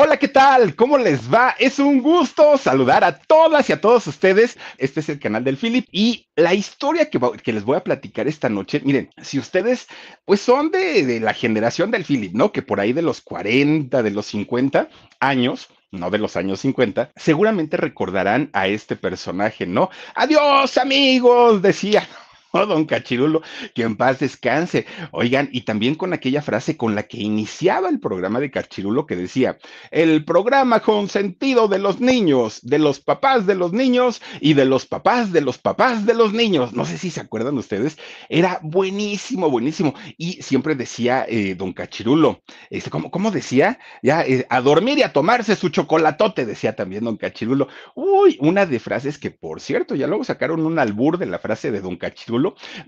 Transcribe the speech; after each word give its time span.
Hola, 0.00 0.16
¿qué 0.16 0.28
tal? 0.28 0.76
¿Cómo 0.76 0.96
les 0.96 1.28
va? 1.28 1.56
Es 1.58 1.80
un 1.80 2.00
gusto 2.00 2.56
saludar 2.56 3.02
a 3.02 3.18
todas 3.18 3.68
y 3.68 3.72
a 3.72 3.80
todos 3.80 4.06
ustedes. 4.06 4.56
Este 4.76 5.00
es 5.00 5.08
el 5.08 5.18
canal 5.18 5.42
del 5.42 5.56
Philip 5.56 5.88
y 5.90 6.28
la 6.36 6.54
historia 6.54 7.10
que, 7.10 7.52
les 7.52 7.64
voy 7.64 7.76
a 7.76 7.82
platicar 7.82 8.28
esta 8.28 8.48
noche, 8.48 8.80
miren, 8.84 9.10
si 9.20 9.40
ustedes 9.40 9.88
pues 10.24 10.40
son 10.40 10.70
de, 10.70 11.04
de, 11.04 11.18
la 11.18 11.34
generación 11.34 11.90
del 11.90 12.04
Philip, 12.04 12.32
¿no? 12.32 12.52
Que 12.52 12.62
por 12.62 12.78
ahí 12.78 12.92
de 12.92 13.02
los 13.02 13.20
40, 13.22 14.04
de 14.04 14.10
los 14.12 14.26
50 14.26 14.88
años, 15.18 15.66
no 15.90 16.10
de 16.10 16.18
los 16.18 16.36
años 16.36 16.60
50, 16.60 17.10
seguramente 17.16 17.76
recordarán 17.76 18.50
a 18.52 18.68
este 18.68 18.94
personaje, 18.94 19.66
¿no? 19.66 19.90
Adiós 20.14 20.78
amigos, 20.78 21.60
decía. 21.60 22.06
Don 22.52 22.84
Cachirulo, 22.86 23.42
que 23.74 23.82
en 23.82 23.96
paz 23.96 24.20
descanse. 24.20 24.86
Oigan, 25.12 25.48
y 25.52 25.62
también 25.62 25.94
con 25.94 26.12
aquella 26.12 26.42
frase 26.42 26.76
con 26.76 26.94
la 26.94 27.04
que 27.04 27.18
iniciaba 27.18 27.88
el 27.88 28.00
programa 28.00 28.40
de 28.40 28.50
Cachirulo 28.50 29.06
que 29.06 29.16
decía, 29.16 29.58
el 29.90 30.24
programa 30.24 30.80
con 30.80 31.08
sentido 31.08 31.68
de 31.68 31.78
los 31.78 32.00
niños, 32.00 32.60
de 32.62 32.78
los 32.78 33.00
papás 33.00 33.46
de 33.46 33.54
los 33.54 33.72
niños 33.72 34.22
y 34.40 34.54
de 34.54 34.64
los 34.64 34.86
papás 34.86 35.32
de 35.32 35.40
los 35.40 35.58
papás 35.58 36.06
de 36.06 36.14
los 36.14 36.32
niños. 36.32 36.72
No 36.72 36.84
sé 36.84 36.96
si 36.98 37.10
se 37.10 37.20
acuerdan 37.20 37.58
ustedes, 37.58 37.98
era 38.28 38.60
buenísimo, 38.62 39.50
buenísimo. 39.50 39.94
Y 40.16 40.42
siempre 40.42 40.74
decía 40.74 41.26
eh, 41.28 41.54
don 41.54 41.72
Cachirulo, 41.72 42.42
este, 42.70 42.90
¿cómo, 42.90 43.10
cómo 43.10 43.30
decía? 43.30 43.78
Ya, 44.02 44.22
eh, 44.22 44.46
a 44.48 44.60
dormir 44.60 44.98
y 44.98 45.02
a 45.02 45.12
tomarse 45.12 45.56
su 45.56 45.68
chocolatote, 45.68 46.46
decía 46.46 46.74
también 46.74 47.04
don 47.04 47.16
Cachirulo. 47.16 47.68
Uy, 47.94 48.38
una 48.40 48.64
de 48.64 48.80
frases 48.80 49.18
que, 49.18 49.30
por 49.30 49.60
cierto, 49.60 49.94
ya 49.94 50.06
luego 50.06 50.24
sacaron 50.24 50.64
un 50.64 50.78
albur 50.78 51.18
de 51.18 51.26
la 51.26 51.38
frase 51.38 51.70
de 51.70 51.80
don 51.80 51.96
Cachirulo 51.96 52.37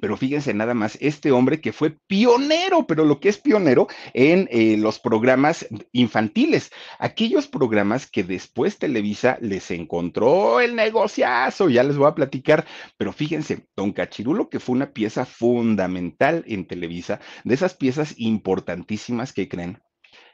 pero 0.01 0.17
fíjense 0.17 0.55
nada 0.55 0.75
más, 0.75 0.97
este 1.01 1.33
hombre 1.33 1.61
que 1.61 1.73
fue 1.73 1.97
pionero, 2.07 2.87
pero 2.87 3.05
lo 3.05 3.21
que 3.21 3.29
es 3.29 3.39
pionero 3.39 3.89
en 4.15 4.49
eh, 4.51 4.77
los 4.77 4.99
programas 4.99 5.67
infantiles, 5.93 6.71
aquellos 6.99 7.47
programas 7.47 8.11
que 8.11 8.25
después 8.25 8.79
Televisa 8.79 9.39
les 9.41 9.71
encontró 9.71 10.61
el 10.61 10.75
negociazo, 10.77 11.69
ya 11.69 11.83
les 11.83 11.97
voy 11.97 12.09
a 12.09 12.15
platicar, 12.15 12.67
pero 12.97 13.13
fíjense, 13.13 13.67
Don 13.77 13.93
Cachirulo, 13.93 14.49
que 14.49 14.61
fue 14.61 14.75
una 14.75 14.93
pieza 14.93 15.25
fundamental 15.27 16.45
en 16.47 16.67
Televisa, 16.67 17.21
de 17.45 17.55
esas 17.55 17.75
piezas 17.75 18.15
importantísimas 18.17 19.33
que 19.33 19.49
creen, 19.49 19.83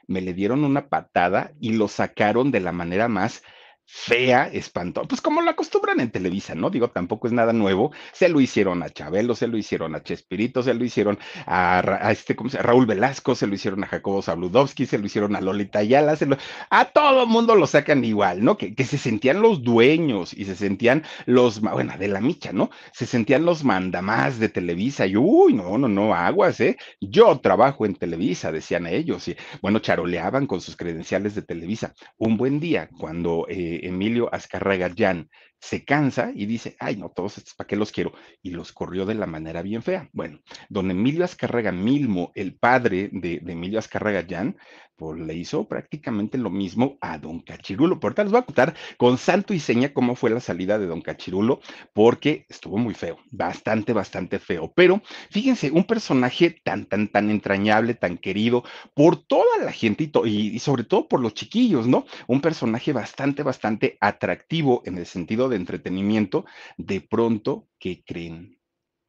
me 0.07 0.21
le 0.21 0.33
dieron 0.33 0.63
una 0.63 0.87
patada 0.87 1.51
y 1.59 1.73
lo 1.73 1.87
sacaron 1.87 2.51
de 2.51 2.61
la 2.61 2.71
manera 2.71 3.07
más 3.07 3.43
fea, 3.89 4.49
espantosa, 4.51 5.07
pues 5.07 5.21
como 5.21 5.41
lo 5.41 5.49
acostumbran 5.49 6.01
en 6.01 6.11
Televisa, 6.11 6.53
¿no? 6.53 6.69
Digo, 6.69 6.89
tampoco 6.89 7.25
es 7.25 7.33
nada 7.33 7.53
nuevo. 7.53 7.93
Se 8.11 8.27
lo 8.27 8.41
hicieron 8.41 8.83
a 8.83 8.89
Chabelo, 8.89 9.33
se 9.33 9.47
lo 9.47 9.57
hicieron 9.57 9.95
a 9.95 10.03
Chespirito, 10.03 10.61
se 10.61 10.73
lo 10.73 10.83
hicieron 10.83 11.17
a, 11.45 12.11
este. 12.11 12.35
Raúl 12.59 12.85
Velasco, 12.85 13.33
se 13.33 13.47
lo 13.47 13.55
hicieron 13.55 13.85
a 13.85 13.87
Jacobo 13.87 14.21
Zabludovsky, 14.21 14.85
se 14.85 14.97
lo 14.97 15.05
hicieron 15.05 15.37
a 15.37 15.41
Lolita 15.41 15.79
Ayala, 15.79 16.17
se 16.17 16.25
lo, 16.25 16.37
a 16.69 16.85
todo 16.85 17.25
mundo 17.27 17.55
lo 17.55 17.65
sacan 17.65 18.03
igual, 18.03 18.43
¿no? 18.43 18.57
Que, 18.57 18.75
que 18.75 18.83
se 18.83 18.97
sentían 18.97 19.41
los 19.41 19.63
dueños 19.63 20.33
y 20.33 20.43
se 20.43 20.55
sentían 20.57 21.03
los, 21.25 21.61
bueno, 21.61 21.93
de 21.97 22.09
la 22.09 22.19
micha, 22.19 22.51
¿no? 22.51 22.69
Se 22.91 23.05
sentían 23.05 23.45
los 23.45 23.63
mandamás 23.63 24.37
de 24.37 24.49
Televisa 24.49 25.07
y, 25.07 25.15
uy, 25.15 25.53
no, 25.53 25.77
no, 25.77 25.87
no, 25.87 26.13
aguas, 26.13 26.59
¿eh? 26.59 26.75
Yo 26.99 27.39
trabajo 27.39 27.85
en 27.85 27.95
Televisa, 27.95 28.51
decían 28.51 28.85
ellos, 28.85 29.29
y 29.29 29.37
bueno, 29.61 29.79
charoleaban 29.79 30.45
con 30.45 30.59
sus 30.59 30.75
credenciales 30.75 31.35
de 31.35 31.41
Televisa. 31.41 31.93
Un 32.17 32.35
buen 32.35 32.59
día, 32.59 32.89
cuando... 32.99 33.45
Eh, 33.49 33.76
Emilio 33.83 34.29
Azcarraga 34.31 34.89
Jan 34.95 35.27
se 35.59 35.83
cansa 35.83 36.31
y 36.33 36.45
dice, 36.45 36.75
ay, 36.79 36.97
no, 36.97 37.09
todos 37.09 37.37
estos, 37.37 37.53
¿para 37.55 37.67
qué 37.67 37.75
los 37.75 37.91
quiero? 37.91 38.13
Y 38.41 38.51
los 38.51 38.71
corrió 38.71 39.05
de 39.05 39.15
la 39.15 39.25
manera 39.25 39.61
bien 39.61 39.83
fea. 39.83 40.09
Bueno, 40.13 40.39
don 40.69 40.91
Emilio 40.91 41.25
Azcarraga 41.25 41.71
Milmo, 41.71 42.31
el 42.35 42.55
padre 42.55 43.09
de, 43.11 43.41
Emilio 43.45 43.79
Azcarraga 43.79 44.25
Jan, 44.27 44.57
pues 44.97 45.19
le 45.19 45.35
hizo 45.35 45.67
prácticamente 45.67 46.37
lo 46.39 46.49
mismo 46.49 46.97
a 47.01 47.19
don 47.19 47.39
Cachirulo. 47.39 47.99
Por 47.99 48.15
tal, 48.15 48.25
les 48.25 48.31
voy 48.31 48.41
a 48.41 48.45
contar 48.45 48.75
con 48.97 49.17
santo 49.17 49.53
y 49.53 49.59
seña 49.59 49.93
cómo 49.93 50.15
fue 50.15 50.31
la 50.31 50.39
salida 50.39 50.79
de 50.79 50.87
don 50.87 51.01
Cachirulo, 51.01 51.61
porque 51.93 52.45
estuvo 52.49 52.77
muy 52.77 52.95
feo, 52.95 53.19
bastante, 53.29 53.93
bastante 53.93 54.39
feo. 54.39 54.73
Pero 54.75 55.01
fíjense, 55.29 55.69
un 55.69 55.83
personaje 55.83 56.59
tan, 56.63 56.85
tan, 56.85 57.09
tan 57.09 57.29
entrañable, 57.29 57.93
tan 57.93 58.17
querido 58.17 58.63
por 58.95 59.17
toda 59.17 59.63
la 59.63 59.71
gente 59.71 60.09
y 60.25 60.59
sobre 60.59 60.83
todo 60.83 61.07
por 61.07 61.19
los 61.19 61.35
chiquillos, 61.35 61.87
¿no? 61.87 62.05
Un 62.25 62.41
personaje 62.41 62.91
bastante, 62.91 63.43
bastante 63.43 63.97
atractivo 64.01 64.81
en 64.85 64.97
el 64.97 65.05
sentido 65.05 65.46
de 65.49 65.57
entretenimiento, 65.57 66.45
de 66.77 67.01
pronto, 67.01 67.67
¿qué 67.79 68.03
creen? 68.05 68.59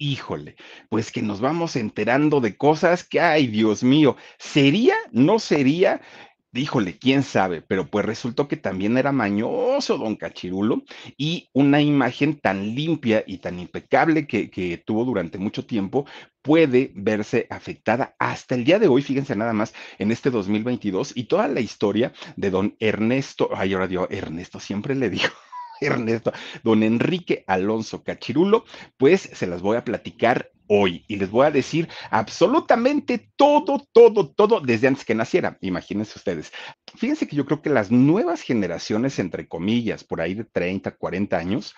Híjole, 0.01 0.55
pues 0.89 1.11
que 1.11 1.23
nos 1.23 1.41
vamos 1.41 1.75
enterando 1.75 2.41
de 2.41 2.57
cosas 2.57 3.03
que, 3.03 3.21
ay, 3.21 3.49
Dios 3.49 3.83
mío, 3.83 4.17
¿sería? 4.39 4.95
¿No 5.11 5.41
sería? 5.41 6.01
Híjole, 6.55 6.97
quién 6.99 7.25
sabe, 7.25 7.61
pero 7.61 7.89
pues 7.89 8.07
resultó 8.07 8.49
que 8.49 8.57
también 8.57 8.97
era 8.97 9.13
mañoso 9.13 9.99
don 9.99 10.17
Cachirulo 10.17 10.83
y 11.19 11.51
una 11.53 11.83
imagen 11.83 12.41
tan 12.41 12.75
limpia 12.75 13.23
y 13.27 13.39
tan 13.39 13.59
impecable 13.59 14.27
que, 14.27 14.49
que, 14.51 14.79
tuvo 14.79 15.05
durante 15.05 15.37
mucho 15.37 15.67
tiempo 15.67 16.07
puede 16.41 16.91
verse 16.95 17.47
afectada 17.51 18.15
hasta 18.19 18.55
el 18.55 18.65
día 18.65 18.79
de 18.79 18.89
hoy, 18.89 19.03
fíjense 19.03 19.37
nada 19.37 19.53
más, 19.53 19.75
en 19.99 20.11
este 20.11 20.31
2022 20.31 21.13
y 21.15 21.25
toda 21.25 21.49
la 21.49 21.61
historia 21.61 22.13
de 22.37 22.51
don 22.51 22.77
Ernesto, 22.81 23.51
ay, 23.55 23.75
ahora 23.75 23.87
digo, 23.87 24.09
Ernesto 24.09 24.59
siempre 24.59 24.95
le 24.95 25.11
digo. 25.11 25.29
Ernesto, 25.87 26.33
don 26.63 26.83
Enrique 26.83 27.45
Alonso 27.47 28.03
Cachirulo, 28.03 28.65
pues 28.97 29.23
se 29.33 29.47
las 29.47 29.63
voy 29.63 29.77
a 29.77 29.85
platicar 29.85 30.51
hoy 30.69 31.05
y 31.09 31.17
les 31.17 31.31
voy 31.31 31.47
a 31.47 31.51
decir 31.51 31.89
absolutamente 32.11 33.31
todo, 33.37 33.83
todo, 33.93 34.29
todo 34.29 34.61
desde 34.61 34.87
antes 34.87 35.05
que 35.05 35.15
naciera. 35.15 35.59
Imagínense 35.61 36.19
ustedes. 36.19 36.53
Fíjense 36.95 37.27
que 37.27 37.37
yo 37.37 37.47
creo 37.47 37.63
que 37.63 37.71
las 37.71 37.91
nuevas 37.91 38.43
generaciones, 38.43 39.19
entre 39.19 39.49
comillas, 39.49 40.05
por 40.05 40.21
ahí 40.21 40.35
de 40.35 40.45
30, 40.45 40.93
40 40.93 41.37
años, 41.37 41.75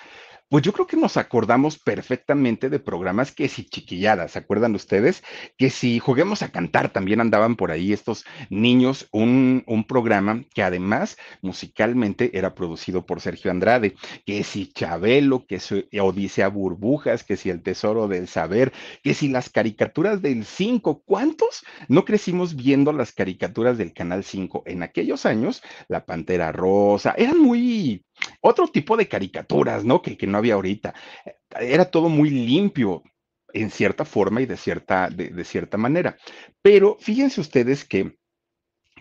pues 0.51 0.65
yo 0.65 0.73
creo 0.73 0.89
que 0.89 0.97
nos 0.97 1.17
acordamos 1.17 1.79
perfectamente 1.79 2.69
de 2.69 2.81
programas 2.81 3.31
que 3.31 3.49
si 3.49 3.65
chiquilladas, 3.65 4.33
¿se 4.33 4.41
acuerdan 4.41 4.75
ustedes? 4.75 5.23
Que 5.57 5.71
si 5.71 6.01
juguemos 6.01 6.43
a 6.43 6.51
cantar, 6.51 6.93
también 6.93 7.21
andaban 7.21 7.55
por 7.55 7.71
ahí 7.71 7.93
estos 7.93 8.25
niños, 8.51 9.09
un, 9.13 9.65
programa 9.89 10.43
que 10.53 10.63
además 10.63 11.17
musicalmente 11.41 12.37
era 12.37 12.55
producido 12.55 13.07
por 13.07 13.21
Sergio 13.21 13.51
Andrade, 13.51 13.95
que 14.27 14.43
si 14.43 14.73
Chabelo, 14.73 15.47
que 15.47 15.61
si 15.61 15.89
Odisea 15.99 16.49
Burbujas, 16.49 17.23
que 17.23 17.37
si 17.37 17.49
El 17.49 17.63
Tesoro 17.63 18.09
del 18.09 18.27
Saber, 18.27 18.73
que 19.05 19.15
si 19.15 19.29
las 19.29 19.51
caricaturas 19.51 20.21
del 20.21 20.45
5, 20.45 21.03
¿cuántos? 21.05 21.65
No 21.89 22.05
crecimos 22.05 22.57
viendo 22.57 22.93
las 22.93 23.13
caricaturas 23.13 23.79
del 23.79 23.93
Canal 23.93 24.25
5 24.25 24.65
en 24.67 24.83
aquellos 24.83 25.27
años, 25.27 25.63
La 25.87 26.05
Pantera 26.05 26.51
Rosa, 26.51 27.15
eran 27.17 27.39
muy 27.39 28.05
otro 28.41 28.69
tipo 28.69 28.97
de 28.97 29.09
caricaturas, 29.09 29.85
¿no? 29.85 30.03
Que, 30.03 30.17
que 30.17 30.27
no 30.27 30.39
había 30.39 30.55
ahorita. 30.55 30.95
Era 31.59 31.91
todo 31.91 32.09
muy 32.09 32.31
limpio 32.31 33.03
en 33.53 33.71
cierta 33.71 34.05
forma 34.05 34.41
y 34.41 34.47
de 34.47 34.57
cierta, 34.57 35.09
de, 35.11 35.29
de 35.31 35.45
cierta 35.45 35.77
manera. 35.77 36.17
Pero 36.63 36.97
fíjense 37.01 37.41
ustedes 37.41 37.85
que 37.85 38.19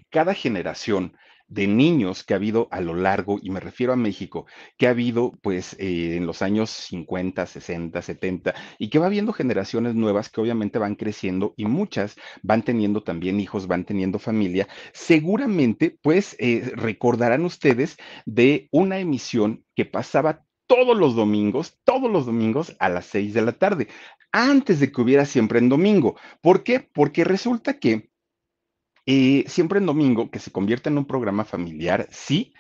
cada 0.10 0.34
generación 0.34 1.16
de 1.50 1.68
niños 1.68 2.24
que 2.24 2.34
ha 2.34 2.38
habido 2.38 2.68
a 2.72 2.80
lo 2.80 2.96
largo, 2.96 3.40
y 3.42 3.50
me 3.50 3.60
refiero 3.60 3.92
a 3.94 3.96
México, 3.96 4.46
que 4.78 4.88
ha 4.88 4.92
habido 4.92 5.34
pues 5.42 5.76
eh, 5.80 6.16
en 6.16 6.26
los 6.26 6.42
años 6.42 6.70
50, 6.70 7.46
60, 7.46 8.02
70, 8.02 8.56
y 8.78 8.90
que 8.90 9.00
va 9.00 9.08
habiendo 9.08 9.34
generaciones 9.34 9.96
nuevas 9.96 10.30
que 10.30 10.42
obviamente 10.42 10.80
van 10.80 10.96
creciendo 10.96 11.54
y 11.58 11.66
muchas 11.66 12.16
van 12.44 12.64
teniendo 12.64 13.04
también 13.04 13.40
hijos, 13.40 13.68
van 13.68 13.86
teniendo 13.86 14.20
familia, 14.20 14.68
seguramente 14.94 15.98
pues 16.02 16.36
eh, 16.40 16.72
recordarán 16.76 17.44
ustedes 17.46 17.98
de 18.26 18.70
una 18.72 19.00
emisión 19.00 19.66
que 19.76 19.86
pasaba 19.86 20.46
todos 20.68 20.96
los 20.96 21.16
domingos, 21.16 21.80
todos 21.84 22.12
los 22.12 22.28
domingos 22.28 22.76
a 22.80 22.90
las 22.90 23.08
6 23.08 23.34
de 23.34 23.42
la 23.42 23.54
tarde, 23.54 23.88
antes 24.32 24.80
de 24.80 24.92
que 24.92 25.02
hubiera 25.02 25.26
siempre 25.26 25.58
en 25.58 25.68
domingo. 25.68 26.16
¿Por 26.42 26.64
qué? 26.64 26.80
Porque 26.80 27.24
resulta 27.24 27.80
que 27.80 28.09
siempre 29.48 29.80
en 29.80 29.86
domingo, 29.86 30.30
que 30.30 30.40
se 30.40 30.52
convierte 30.52 30.90
en 30.90 30.98
un 30.98 31.06
programa 31.06 31.46
familiar, 31.46 32.08
sí, 32.12 32.54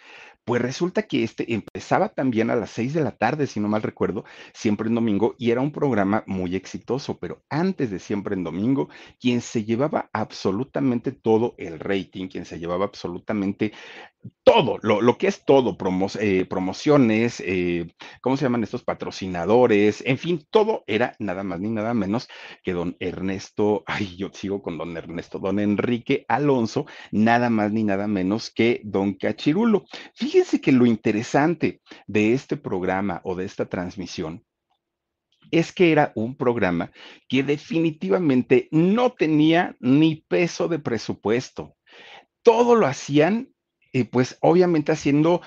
pues 0.46 0.62
resulta 0.62 1.04
que 1.04 1.24
este 1.24 1.54
empezaba 1.54 2.10
también 2.10 2.50
a 2.50 2.56
las 2.56 2.72
6 2.72 2.94
de 2.94 3.04
la 3.04 3.12
tarde, 3.12 3.48
si 3.48 3.60
no 3.60 3.68
mal 3.68 3.84
recuerdo, 3.84 4.26
siempre 4.54 4.88
en 4.88 4.96
domingo, 4.96 5.36
y 5.38 5.52
era 5.52 5.62
un 5.62 5.72
programa 5.72 6.24
muy 6.28 6.56
exitoso, 6.56 7.20
pero 7.20 7.44
antes 7.50 7.92
de 7.92 8.00
siempre 8.00 8.36
en 8.36 8.44
domingo, 8.44 8.90
quien 9.20 9.42
se 9.42 9.64
llevaba 9.64 10.10
absolutamente 10.14 11.12
todo 11.12 11.56
el 11.58 11.80
rating, 11.80 12.28
quien 12.28 12.46
se 12.46 12.60
llevaba 12.60 12.86
absolutamente 12.86 13.74
todo, 14.44 14.80
lo, 14.82 15.18
que 15.18 15.28
es 15.28 15.46
todo, 15.46 15.78
eh, 16.20 16.46
promociones, 16.46 17.42
eh, 17.46 17.94
¿cómo 18.22 18.36
se 18.36 18.46
llaman 18.46 18.64
estos 18.64 18.84
patrocinadores? 18.84 20.04
En 20.06 20.18
fin, 20.18 20.46
todo 20.50 20.84
era 20.88 21.16
nada 21.20 21.44
más 21.44 21.60
ni 21.60 21.70
nada 21.70 21.94
menos 21.94 22.28
que 22.64 22.74
don 22.74 22.98
Ernesto, 23.00 23.84
ay, 23.86 24.18
yo 24.18 24.30
sigo 24.34 24.62
con 24.62 24.78
don 24.78 24.98
Ernesto, 24.98 25.40
don 25.40 25.60
Enrique 25.60 26.26
Alonso, 26.28 26.86
nada 27.12 27.50
más 27.50 27.72
ni 27.72 27.84
nada 27.84 28.08
menos 28.08 28.50
que 28.50 28.82
don 28.84 29.14
Cachirulo. 29.14 29.86
Fíjense 30.30 30.62
que 30.62 30.72
lo 30.72 30.86
interesante 30.86 31.82
de 32.06 32.34
este 32.34 32.56
programa 32.56 33.20
o 33.24 33.36
de 33.36 33.46
esta 33.46 33.66
transmisión 33.66 34.46
es 35.50 35.72
que 35.74 35.92
era 35.92 36.12
un 36.14 36.36
programa 36.36 36.92
que 37.28 37.42
definitivamente 37.42 38.68
no 38.70 39.12
tenía 39.12 39.76
ni 39.80 40.18
peso 40.18 40.68
de 40.68 40.78
presupuesto. 40.78 41.76
Todo 42.44 42.76
lo 42.76 42.86
hacían 42.86 43.56
y 43.92 44.04
pues 44.04 44.38
obviamente 44.42 44.92
haciendo 44.92 45.42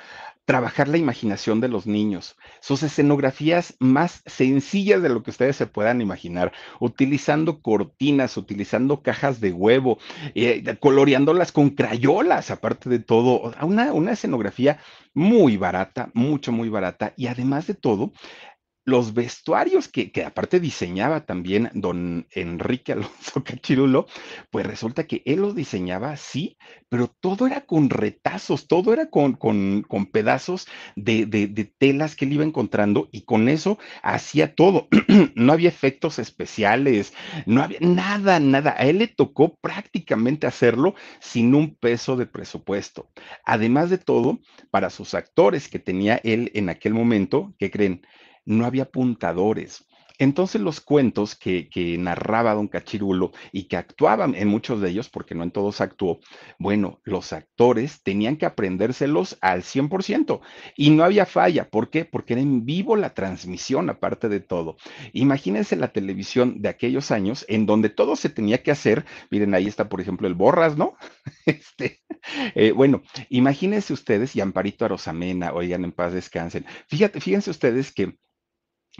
trabajar 0.53 0.87
la 0.87 0.99
imaginación 0.99 1.63
de 1.63 1.69
los 1.69 1.87
niños, 1.87 2.37
sus 2.61 2.83
escenografías 2.83 3.75
más 3.79 4.23
sencillas 4.27 5.01
de 5.01 5.09
lo 5.09 5.23
que 5.23 5.31
ustedes 5.31 5.57
se 5.57 5.67
puedan 5.67 6.03
imaginar, 6.03 6.53
utilizando 6.79 7.63
cortinas, 7.63 8.37
utilizando 8.37 9.03
cajas 9.03 9.41
de 9.41 9.51
huevo, 9.51 9.97
eh, 10.35 10.77
coloreándolas 10.79 11.53
con 11.53 11.71
crayolas, 11.71 12.51
aparte 12.51 12.91
de 12.91 12.99
todo, 12.99 13.55
una, 13.63 13.95
una 13.95 14.13
escenografía 14.13 14.79
muy 15.15 15.57
barata, 15.57 16.11
mucho, 16.13 16.53
muy 16.53 16.69
barata, 16.69 17.15
y 17.17 17.29
además 17.29 17.67
de 17.67 17.73
todo, 17.73 18.13
los 18.85 19.15
vestuarios 19.15 19.89
que, 19.89 20.11
aparte 20.27 20.59
diseñaba 20.59 21.25
también 21.25 21.71
don 21.75 22.27
Enrique 22.33 22.93
Alonso 22.93 23.45
Cachirulo, 23.45 24.07
pues 24.51 24.67
resulta 24.67 25.07
que 25.07 25.23
él 25.25 25.41
los 25.41 25.55
diseñaba 25.55 26.17
sí, 26.17 26.57
pero 26.89 27.09
todo 27.09 27.47
era 27.47 27.63
con 27.63 27.91
retazos, 27.91 28.67
todo 28.67 28.93
era 28.93 29.09
con, 29.09 29.35
con, 29.35 29.85
pedazos 30.13 30.67
de, 30.97 31.27
de, 31.27 31.47
telas 31.79 32.17
que 32.17 32.25
él 32.25 32.33
iba 32.33 32.45
encontrando 32.45 33.09
y 33.13 33.23
con 33.23 33.49
eso 33.49 33.79
hacía 34.03 34.55
todo. 34.55 34.89
no 35.37 35.53
había 35.53 35.69
efectos 35.69 36.19
especiales, 36.19 37.13
no 37.47 37.63
había 37.63 37.79
nada, 37.81 38.41
nada. 38.41 38.75
A 38.77 38.87
él 38.87 38.99
le 38.99 39.09
tocó 39.09 39.57
prácticamente 39.57 40.47
hacerlo 40.47 40.95
sin 41.21 41.55
un 41.55 41.77
peso 41.77 42.17
de 42.17 42.27
presupuesto. 42.27 43.11
Además 43.45 43.91
de 43.91 43.99
todo, 43.99 44.41
para 44.71 44.91
sus 44.91 45.15
actores 45.15 45.69
que 45.69 45.79
tenía 45.79 46.21
él 46.25 46.51
en 46.55 46.69
aquel 46.69 46.95
momento, 46.95 47.55
¿qué 47.59 47.71
creen? 47.71 48.03
No 48.45 48.67
había 48.67 48.85
apuntadores. 48.85 49.85
Entonces 50.23 50.61
los 50.61 50.81
cuentos 50.81 51.35
que, 51.35 51.69
narraba 51.99 52.55
don 52.55 52.69
Cachirulo 52.69 53.33
y 53.51 53.65
que 53.65 53.77
actuaban 53.77 54.37
en 54.37 54.47
muchos 54.47 54.81
de 54.81 54.91
ellos, 54.91 55.09
porque 55.09 55.35
no 55.35 55.43
en 55.43 55.51
todos 55.51 55.81
actuó, 55.81 56.21
bueno, 56.61 57.01
los 57.03 57.33
actores 57.33 58.03
tenían 58.05 58.37
que 58.37 58.47
aprendérselos 58.47 59.37
al 59.41 59.63
100% 59.63 60.41
y 60.77 60.91
no 60.91 61.03
había 61.03 61.27
falla. 61.27 61.69
¿Por 61.69 61.91
qué? 61.91 62.05
Porque 62.05 62.35
era 62.35 62.43
en 62.43 62.65
vivo 62.65 62.95
la 62.95 63.15
transmisión, 63.15 63.91
aparte 63.91 64.29
de 64.29 64.39
todo. 64.39 64.77
Imagínense 65.13 65.75
la 65.75 65.93
televisión 65.93 66.63
de 66.63 66.69
aquellos 66.69 67.11
años 67.11 67.45
en 67.49 67.67
donde 67.67 67.89
todo 67.89 68.15
se 68.15 68.29
tenía 68.29 68.63
que 68.63 68.71
hacer. 68.71 69.05
Miren, 69.31 69.55
ahí 69.55 69.67
está, 69.67 69.89
por 69.89 70.01
ejemplo, 70.01 70.29
el 70.29 70.35
Borras, 70.35 70.77
¿no? 70.77 70.97
Este, 71.45 72.01
eh, 72.55 72.71
bueno, 72.71 73.03
imagínense 73.29 73.93
ustedes 73.93 74.37
y 74.37 74.41
Amparito 74.41 74.85
Arosamena, 74.85 75.53
oigan, 75.53 75.83
en 75.85 75.91
paz 75.91 76.13
descansen. 76.13 76.65
Fíjate, 76.89 77.21
fíjense 77.21 77.51
ustedes 77.51 77.93
que 77.93 78.17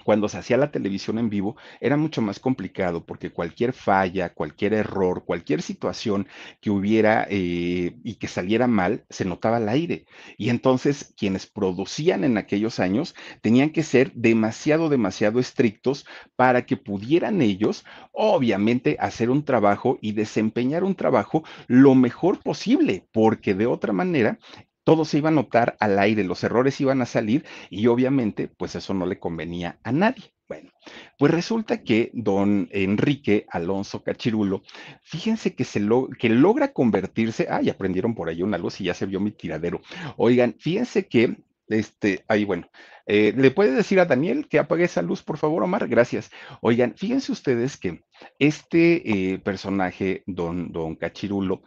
cuando 0.05 0.29
se 0.29 0.39
hacía 0.39 0.57
la 0.57 0.71
televisión 0.71 1.19
en 1.19 1.29
vivo 1.29 1.57
era 1.81 1.97
mucho 1.97 2.23
más 2.23 2.41
complicado 2.41 3.05
porque 3.05 3.31
cualquier 3.31 3.75
falla, 3.75 4.33
cualquier 4.33 4.73
error, 4.73 5.25
cualquier 5.25 5.61
situación 5.61 6.27
que 6.61 6.71
hubiera 6.71 7.27
eh, 7.29 7.95
y 8.03 8.15
que 8.15 8.27
saliera 8.27 8.67
mal, 8.67 9.05
se 9.11 9.27
notaba 9.27 9.59
al 9.59 9.69
aire. 9.69 10.07
Y 10.39 10.49
entonces 10.49 11.13
quienes 11.17 11.47
producían 11.47 12.25
en 12.25 12.39
aquellos 12.39 12.81
años 12.81 13.15
tenían 13.43 13.71
que 13.71 13.83
ser 13.83 14.13
demasiado, 14.15 14.89
demasiado 14.89 15.39
estrictos 15.39 16.07
para 16.37 16.65
que 16.65 16.79
pudieran 16.79 17.43
ellos, 17.43 17.85
obviamente, 18.13 18.97
hacer 18.99 19.29
un 19.31 19.45
trabajo 19.45 19.99
y 20.01 20.13
desempeñar 20.13 20.85
un 20.85 20.95
trabajo 20.95 21.45
lo 21.67 21.95
mejor 21.95 22.41
posible, 22.41 23.07
porque 23.13 23.55
de 23.55 23.67
otra 23.67 23.93
manera 23.93 24.39
todo 24.85 25.05
se 25.05 25.19
iba 25.19 25.29
a 25.29 25.33
notar 25.33 25.77
al 25.81 25.99
aire, 25.99 26.25
los 26.25 26.43
errores 26.45 26.81
iban 26.81 27.03
a 27.03 27.07
salir 27.07 27.45
y 27.71 27.87
obviamente 27.87 28.49
pues 28.49 28.75
eso 28.75 28.95
no 28.95 29.07
le 29.07 29.19
convenía 29.19 29.79
a 29.83 29.93
nadie. 29.93 30.33
Bueno, 30.49 30.71
pues 31.19 31.33
resulta 31.33 31.83
que 31.83 32.11
don 32.13 32.69
Enrique 32.73 33.47
Alonso 33.49 34.03
Cachirulo, 34.03 34.63
fíjense 35.03 35.55
que, 35.55 35.65
se 35.65 35.81
lo, 35.81 36.09
que 36.09 36.29
logra 36.29 36.75
convertirse, 36.75 37.47
ay, 37.51 37.71
aprendieron 37.71 38.15
por 38.15 38.29
ahí 38.29 38.43
una 38.43 38.59
luz 38.59 38.79
y 38.81 38.85
ya 38.85 38.93
se 38.93 39.07
vio 39.07 39.19
mi 39.19 39.31
tiradero. 39.31 39.81
Oigan, 40.19 40.55
fíjense 40.59 41.07
que, 41.07 41.39
este, 41.69 42.25
ahí 42.29 42.45
bueno, 42.45 42.69
eh, 43.07 43.33
¿le 43.35 43.51
puede 43.51 43.73
decir 43.73 43.99
a 43.99 44.05
Daniel 44.05 44.47
que 44.47 44.59
apague 44.59 44.85
esa 44.85 45.01
luz, 45.01 45.23
por 45.23 45.39
favor, 45.39 45.63
Omar? 45.63 45.89
Gracias. 45.89 46.31
Oigan, 46.61 46.95
fíjense 46.97 47.33
ustedes 47.33 47.79
que 47.79 48.03
este 48.39 49.33
eh, 49.33 49.39
personaje, 49.39 50.23
don, 50.27 50.71
don 50.71 50.97
Cachirulo, 50.97 51.63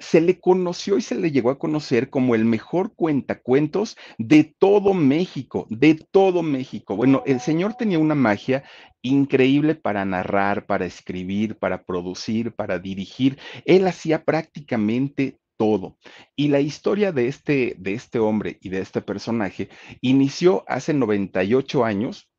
se 0.00 0.20
le 0.20 0.40
conoció 0.40 0.96
y 0.96 1.02
se 1.02 1.14
le 1.14 1.30
llegó 1.30 1.50
a 1.50 1.58
conocer 1.58 2.10
como 2.10 2.34
el 2.34 2.44
mejor 2.44 2.94
cuentacuentos 2.94 3.96
de 4.18 4.44
todo 4.58 4.94
México, 4.94 5.66
de 5.70 5.94
todo 5.94 6.42
México. 6.42 6.96
Bueno, 6.96 7.22
el 7.26 7.38
señor 7.40 7.74
tenía 7.74 7.98
una 7.98 8.14
magia 8.14 8.64
increíble 9.02 9.74
para 9.74 10.04
narrar, 10.04 10.66
para 10.66 10.86
escribir, 10.86 11.56
para 11.56 11.84
producir, 11.84 12.52
para 12.54 12.78
dirigir. 12.78 13.38
Él 13.66 13.86
hacía 13.86 14.24
prácticamente 14.24 15.38
todo. 15.58 15.98
Y 16.34 16.48
la 16.48 16.60
historia 16.60 17.12
de 17.12 17.28
este, 17.28 17.76
de 17.78 17.92
este 17.92 18.18
hombre 18.18 18.58
y 18.62 18.70
de 18.70 18.80
este 18.80 19.02
personaje 19.02 19.68
inició 20.00 20.64
hace 20.66 20.94
98 20.94 21.84
años 21.84 22.30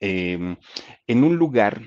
em, 0.00 0.56
en 1.06 1.24
un 1.24 1.36
lugar 1.36 1.82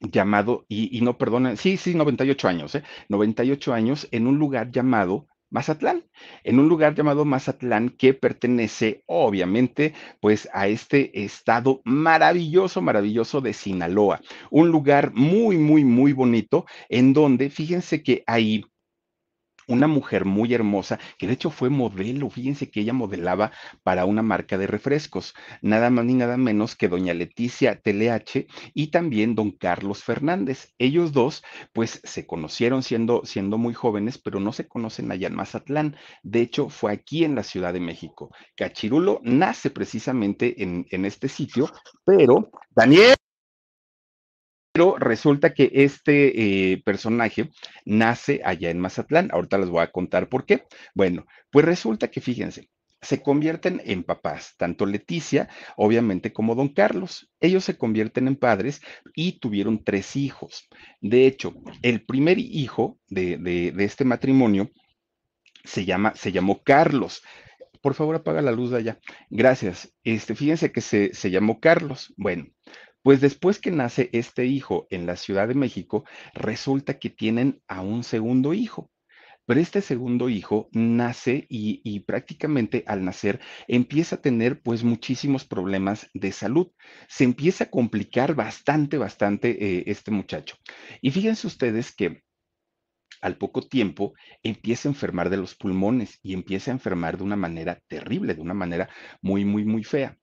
llamado, 0.00 0.64
y, 0.68 1.00
no 1.02 1.18
perdonen, 1.18 1.56
sí, 1.56 1.76
sí, 1.76 1.94
98 1.94 2.48
años, 2.48 2.74
¿eh? 2.74 2.82
98 3.08 3.72
años 3.72 4.08
en 4.10 4.26
un 4.26 4.38
lugar 4.38 4.70
llamado 4.70 5.26
Mazatlán, 5.50 6.04
en 6.44 6.60
un 6.60 6.68
lugar 6.68 6.94
llamado 6.94 7.24
Mazatlán 7.24 7.90
que 7.90 8.14
pertenece 8.14 9.02
obviamente 9.06 9.94
pues 10.20 10.48
a 10.52 10.68
este 10.68 11.24
estado 11.24 11.82
maravilloso, 11.84 12.80
maravilloso 12.80 13.40
de 13.40 13.52
Sinaloa, 13.52 14.20
un 14.50 14.70
lugar 14.70 15.12
muy, 15.12 15.58
muy, 15.58 15.84
muy 15.84 16.12
bonito 16.12 16.66
en 16.88 17.12
donde 17.12 17.50
fíjense 17.50 18.02
que 18.02 18.22
hay 18.26 18.64
una 19.70 19.86
mujer 19.86 20.24
muy 20.24 20.52
hermosa, 20.52 20.98
que 21.18 21.26
de 21.26 21.34
hecho 21.34 21.50
fue 21.50 21.70
modelo, 21.70 22.28
fíjense 22.28 22.70
que 22.70 22.80
ella 22.80 22.92
modelaba 22.92 23.52
para 23.82 24.04
una 24.04 24.22
marca 24.22 24.58
de 24.58 24.66
refrescos, 24.66 25.34
nada 25.62 25.90
más 25.90 26.04
ni 26.04 26.14
nada 26.14 26.36
menos 26.36 26.76
que 26.76 26.88
doña 26.88 27.14
Leticia 27.14 27.80
Teleache 27.80 28.46
y 28.74 28.88
también 28.88 29.34
don 29.34 29.52
Carlos 29.52 30.02
Fernández. 30.02 30.74
Ellos 30.78 31.12
dos, 31.12 31.42
pues 31.72 32.00
se 32.04 32.26
conocieron 32.26 32.82
siendo, 32.82 33.22
siendo 33.24 33.58
muy 33.58 33.74
jóvenes, 33.74 34.18
pero 34.18 34.40
no 34.40 34.52
se 34.52 34.66
conocen 34.66 35.10
allá 35.12 35.28
en 35.28 35.34
Mazatlán. 35.36 35.96
De 36.22 36.40
hecho, 36.40 36.68
fue 36.68 36.92
aquí 36.92 37.24
en 37.24 37.34
la 37.34 37.42
Ciudad 37.42 37.72
de 37.72 37.80
México. 37.80 38.30
Cachirulo 38.56 39.20
nace 39.22 39.70
precisamente 39.70 40.62
en, 40.62 40.86
en 40.90 41.04
este 41.04 41.28
sitio, 41.28 41.70
pero 42.04 42.50
Daniel. 42.74 43.14
Pero 44.80 44.96
resulta 44.96 45.52
que 45.52 45.70
este 45.74 46.72
eh, 46.72 46.82
personaje 46.82 47.50
nace 47.84 48.40
allá 48.46 48.70
en 48.70 48.80
Mazatlán. 48.80 49.28
Ahorita 49.30 49.58
les 49.58 49.68
voy 49.68 49.82
a 49.82 49.92
contar 49.92 50.30
por 50.30 50.46
qué. 50.46 50.64
Bueno, 50.94 51.26
pues 51.50 51.66
resulta 51.66 52.08
que 52.08 52.22
fíjense, 52.22 52.70
se 53.02 53.22
convierten 53.22 53.82
en 53.84 54.04
papás, 54.04 54.54
tanto 54.56 54.86
Leticia, 54.86 55.50
obviamente, 55.76 56.32
como 56.32 56.54
don 56.54 56.68
Carlos. 56.68 57.30
Ellos 57.40 57.62
se 57.62 57.76
convierten 57.76 58.26
en 58.26 58.36
padres 58.36 58.80
y 59.14 59.32
tuvieron 59.32 59.84
tres 59.84 60.16
hijos. 60.16 60.66
De 61.02 61.26
hecho, 61.26 61.52
el 61.82 62.06
primer 62.06 62.38
hijo 62.38 62.98
de, 63.08 63.74
este 63.80 64.06
matrimonio 64.06 64.70
se 65.62 65.84
llama, 65.84 66.14
se 66.16 66.32
llamó 66.32 66.62
Carlos. 66.62 67.22
Por 67.82 67.92
favor, 67.92 68.16
apaga 68.16 68.40
la 68.40 68.52
luz 68.52 68.70
de 68.70 68.78
allá. 68.78 68.98
Gracias. 69.28 69.92
Este, 70.04 70.34
fíjense 70.34 70.72
que 70.72 70.80
se, 70.80 71.12
se 71.12 71.30
llamó 71.30 71.60
Carlos. 71.60 72.14
Bueno, 72.16 72.46
pues 73.02 73.20
después 73.20 73.58
que 73.58 73.70
nace 73.70 74.10
este 74.12 74.46
hijo 74.46 74.86
en 74.90 75.06
la 75.06 75.16
Ciudad 75.16 75.48
de 75.48 75.54
México, 75.54 76.04
resulta 76.34 76.98
que 76.98 77.10
tienen 77.10 77.60
a 77.68 77.82
un 77.82 78.04
segundo 78.04 78.54
hijo. 78.54 78.90
Pero 79.46 79.60
este 79.60 79.80
segundo 79.80 80.28
hijo 80.28 80.68
nace 80.70 81.46
y, 81.48 81.98
prácticamente 82.00 82.84
al 82.86 83.04
nacer 83.04 83.40
empieza 83.66 84.14
a 84.16 84.20
tener 84.20 84.62
pues 84.62 84.84
muchísimos 84.84 85.44
problemas 85.44 86.08
de 86.14 86.30
salud. 86.30 86.68
Se 87.08 87.24
empieza 87.24 87.64
a 87.64 87.70
complicar 87.70 88.36
bastante, 88.36 88.96
bastante 88.96 89.78
eh, 89.78 89.84
este 89.86 90.12
muchacho. 90.12 90.56
Y 91.00 91.10
fíjense 91.10 91.48
ustedes 91.48 91.92
que 91.92 92.22
al 93.20 93.36
poco 93.38 93.62
tiempo 93.62 94.14
empieza 94.42 94.88
a 94.88 94.92
enfermar 94.92 95.30
de 95.30 95.36
los 95.38 95.54
pulmones 95.54 96.18
y 96.22 96.32
empieza 96.32 96.70
a 96.70 96.74
enfermar 96.74 97.18
de 97.18 97.24
una 97.24 97.36
manera 97.36 97.80
terrible, 97.88 98.34
de 98.34 98.40
una 98.40 98.54
manera 98.54 98.88
muy, 99.20 99.44
muy, 99.44 99.64
muy 99.64 99.84
fea. 99.84 100.16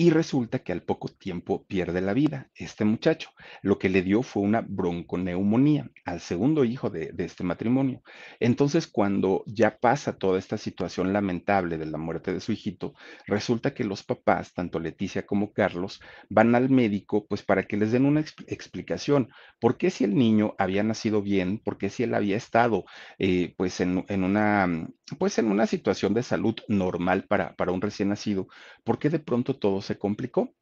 Y 0.00 0.10
resulta 0.10 0.60
que 0.60 0.70
al 0.70 0.82
poco 0.82 1.08
tiempo 1.08 1.64
pierde 1.66 2.00
la 2.00 2.12
vida 2.12 2.48
este 2.54 2.84
muchacho. 2.84 3.30
Lo 3.62 3.80
que 3.80 3.88
le 3.88 4.02
dio 4.02 4.22
fue 4.22 4.44
una 4.44 4.60
bronconeumonía 4.60 5.90
al 6.04 6.20
segundo 6.20 6.62
hijo 6.62 6.88
de, 6.88 7.12
este 7.18 7.42
matrimonio. 7.42 8.04
Entonces, 8.38 8.86
cuando 8.86 9.42
ya 9.48 9.76
pasa 9.78 10.16
toda 10.16 10.38
esta 10.38 10.56
situación 10.56 11.12
lamentable 11.12 11.78
de 11.78 11.86
la 11.86 11.98
muerte 11.98 12.32
de 12.32 12.38
su 12.38 12.52
hijito, 12.52 12.94
resulta 13.26 13.74
que 13.74 13.82
los 13.82 14.04
papás, 14.04 14.54
tanto 14.54 14.78
Leticia 14.78 15.26
como 15.26 15.52
Carlos, 15.52 16.00
van 16.28 16.54
al 16.54 16.70
médico 16.70 17.26
pues 17.26 17.42
para 17.42 17.64
que 17.64 17.76
les 17.76 17.90
den 17.90 18.04
una 18.04 18.20
explicación. 18.46 19.30
¿Por 19.58 19.78
qué 19.78 19.90
si 19.90 20.04
el 20.04 20.14
niño 20.14 20.54
había 20.58 20.84
nacido 20.84 21.22
bien? 21.22 21.58
¿Por 21.58 21.76
qué 21.76 21.90
si 21.90 22.04
él 22.04 22.14
había 22.14 22.36
estado 22.36 22.84
eh, 23.18 23.52
pues 23.56 23.80
en, 23.80 24.04
una 24.08 24.88
pues 25.18 25.38
en 25.40 25.50
una 25.50 25.66
situación 25.66 26.14
de 26.14 26.22
salud 26.22 26.54
normal 26.68 27.24
para, 27.24 27.56
para 27.56 27.72
un 27.72 27.80
recién 27.80 28.10
nacido? 28.10 28.46
¿Por 28.84 29.00
qué 29.00 29.10
de 29.10 29.18
pronto 29.18 29.56
todos 29.56 29.87
se 29.88 29.98
complicó 29.98 30.54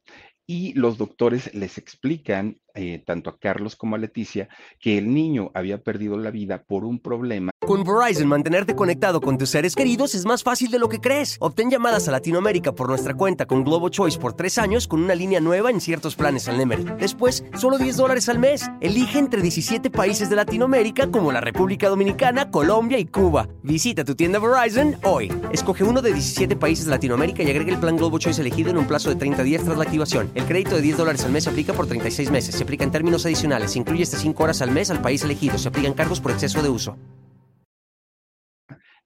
y 0.47 0.73
los 0.73 0.97
doctores 0.97 1.53
les 1.53 1.77
explican, 1.77 2.59
eh, 2.77 3.03
tanto 3.05 3.29
a 3.29 3.37
Carlos 3.37 3.75
como 3.75 3.95
a 3.95 3.99
Leticia, 3.99 4.47
que 4.79 4.97
el 4.97 5.13
niño 5.13 5.51
había 5.53 5.81
perdido 5.81 6.17
la 6.17 6.31
vida 6.31 6.63
por 6.63 6.85
un 6.85 6.99
problema. 6.99 7.51
Con 7.67 7.83
Verizon, 7.83 8.27
mantenerte 8.27 8.75
conectado 8.75 9.19
con 9.19 9.37
tus 9.37 9.49
seres 9.49 9.75
queridos 9.75 10.15
es 10.15 10.25
más 10.25 10.41
fácil 10.41 10.71
de 10.71 10.79
lo 10.79 10.87
que 10.87 11.01
crees. 11.01 11.35
Obtén 11.41 11.69
llamadas 11.69 12.07
a 12.07 12.11
Latinoamérica 12.11 12.71
por 12.71 12.87
nuestra 12.87 13.13
cuenta 13.13 13.45
con 13.45 13.65
Globo 13.65 13.89
Choice 13.89 14.17
por 14.17 14.33
tres 14.33 14.57
años 14.57 14.87
con 14.87 15.03
una 15.03 15.15
línea 15.15 15.41
nueva 15.41 15.69
en 15.69 15.81
ciertos 15.81 16.15
planes 16.15 16.47
al 16.47 16.57
Nemer. 16.57 16.95
Después, 16.97 17.43
solo 17.57 17.77
10 17.77 17.97
dólares 17.97 18.29
al 18.29 18.39
mes. 18.39 18.69
Elige 18.79 19.19
entre 19.19 19.41
17 19.41 19.89
países 19.89 20.29
de 20.29 20.37
Latinoamérica 20.37 21.11
como 21.11 21.31
la 21.31 21.41
República 21.41 21.89
Dominicana, 21.89 22.51
Colombia 22.51 22.99
y 22.99 23.05
Cuba. 23.05 23.49
Visita 23.63 24.05
tu 24.05 24.15
tienda 24.15 24.39
Verizon 24.39 24.95
hoy. 25.03 25.33
Escoge 25.51 25.83
uno 25.83 26.01
de 26.01 26.13
17 26.13 26.55
países 26.55 26.85
de 26.85 26.91
Latinoamérica 26.91 27.43
y 27.43 27.49
agrega 27.49 27.73
el 27.73 27.79
plan 27.79 27.97
Globo 27.97 28.19
Choice 28.19 28.39
elegido 28.39 28.69
en 28.69 28.77
un 28.77 28.87
plazo 28.87 29.09
de 29.09 29.15
30 29.15 29.43
días 29.43 29.63
tras 29.63 29.77
la 29.77 29.83
activación. 29.83 30.31
El 30.35 30.45
crédito 30.45 30.75
de 30.75 30.83
10 30.83 30.97
dólares 30.97 31.25
al 31.25 31.31
mes 31.31 31.47
aplica 31.47 31.73
por 31.73 31.87
36 31.87 32.31
meses. 32.31 32.55
Se 32.55 32.65
aplica 32.67 32.83
en 32.83 32.91
términos 32.91 33.25
adicionales. 33.25 33.71
Se 33.71 33.79
incluye 33.79 34.03
hasta 34.03 34.17
5 34.17 34.43
horas 34.43 34.61
al 34.61 34.71
mes 34.71 34.91
al 34.91 35.01
país 35.01 35.23
elegido. 35.23 35.57
Se 35.57 35.69
aplican 35.69 35.93
cargos 35.93 36.19
por 36.19 36.31
exceso 36.31 36.61
de 36.61 36.67
uso. 36.67 36.97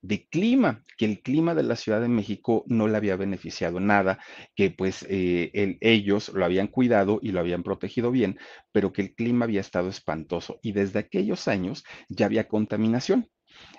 De 0.00 0.26
clima, 0.26 0.82
que 0.98 1.04
el 1.04 1.22
clima 1.22 1.54
de 1.54 1.62
la 1.62 1.76
Ciudad 1.76 2.00
de 2.00 2.08
México 2.08 2.64
no 2.66 2.88
le 2.88 2.96
había 2.96 3.14
beneficiado 3.14 3.78
nada, 3.78 4.18
que 4.56 4.72
pues 4.72 5.06
eh, 5.08 5.78
ellos 5.80 6.30
lo 6.30 6.44
habían 6.44 6.66
cuidado 6.66 7.20
y 7.22 7.30
lo 7.30 7.38
habían 7.38 7.62
protegido 7.62 8.10
bien, 8.10 8.36
pero 8.72 8.92
que 8.92 9.02
el 9.02 9.14
clima 9.14 9.44
había 9.44 9.60
estado 9.60 9.88
espantoso 9.88 10.58
y 10.60 10.72
desde 10.72 10.98
aquellos 10.98 11.46
años 11.46 11.84
ya 12.08 12.26
había 12.26 12.48
contaminación. 12.48 13.28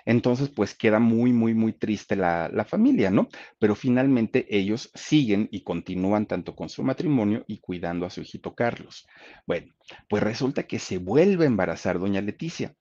Entonces, 0.04 0.50
pues 0.50 0.74
queda 0.74 0.98
muy, 0.98 1.32
muy, 1.32 1.54
muy 1.54 1.72
triste 1.72 2.16
la, 2.16 2.66
familia, 2.68 3.10
¿no? 3.10 3.28
Pero 3.58 3.74
finalmente 3.74 4.46
ellos 4.50 4.90
siguen 4.94 5.48
y 5.50 5.62
continúan 5.62 6.26
tanto 6.26 6.54
con 6.54 6.68
su 6.68 6.82
matrimonio 6.82 7.44
y 7.46 7.58
cuidando 7.58 8.06
a 8.06 8.10
su 8.10 8.20
hijito 8.22 8.54
Carlos. 8.54 9.06
Bueno, 9.46 9.72
pues 10.08 10.22
resulta 10.22 10.64
que 10.64 10.78
se 10.78 10.98
vuelve 10.98 11.44
a 11.44 11.48
embarazar 11.48 11.98
doña 11.98 12.20
Leticia. 12.20 12.74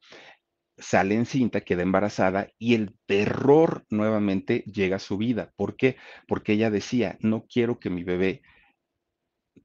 Sale 0.77 1.15
en 1.15 1.25
cinta, 1.25 1.62
queda 1.62 1.84
embarazada 1.84 2.48
y 2.58 2.74
el 2.74 2.96
terror 3.06 3.86
nuevamente 3.89 4.63
llega 4.65 4.96
a 4.96 5.00
su 5.00 5.18
vida. 5.18 5.51
¿Por 5.56 5.75
qué? 5.75 5.98
Porque 6.27 6.53
ella 6.53 6.72
decía, 6.72 7.18
no 7.22 7.46
quiero 7.48 7.80
que 7.80 7.89
mi 7.89 8.03
bebé 8.03 8.42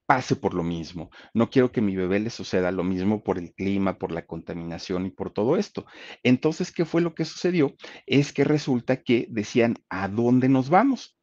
pase 0.09 0.35
por 0.35 0.55
lo 0.55 0.63
mismo. 0.63 1.11
No 1.35 1.51
quiero 1.51 1.71
que 1.71 1.81
mi 1.81 1.95
bebé 1.95 2.19
le 2.19 2.31
suceda 2.31 2.71
lo 2.71 2.83
mismo 2.83 3.23
por 3.23 3.37
el 3.37 3.53
clima, 3.53 3.99
por 3.99 4.11
la 4.11 4.25
contaminación 4.25 5.05
y 5.05 5.11
por 5.11 5.31
todo 5.31 5.55
esto. 5.55 5.85
Entonces, 6.23 6.71
¿qué 6.71 6.83
fue 6.85 7.01
lo 7.01 7.13
que 7.13 7.25
sucedió? 7.25 7.75
Es 8.07 8.33
que 8.33 8.43
resulta 8.43 9.03
que 9.03 9.27
decían, 9.29 9.75
¿a 9.89 10.07
dónde 10.07 10.49
nos 10.49 10.69
vamos? 10.71 11.18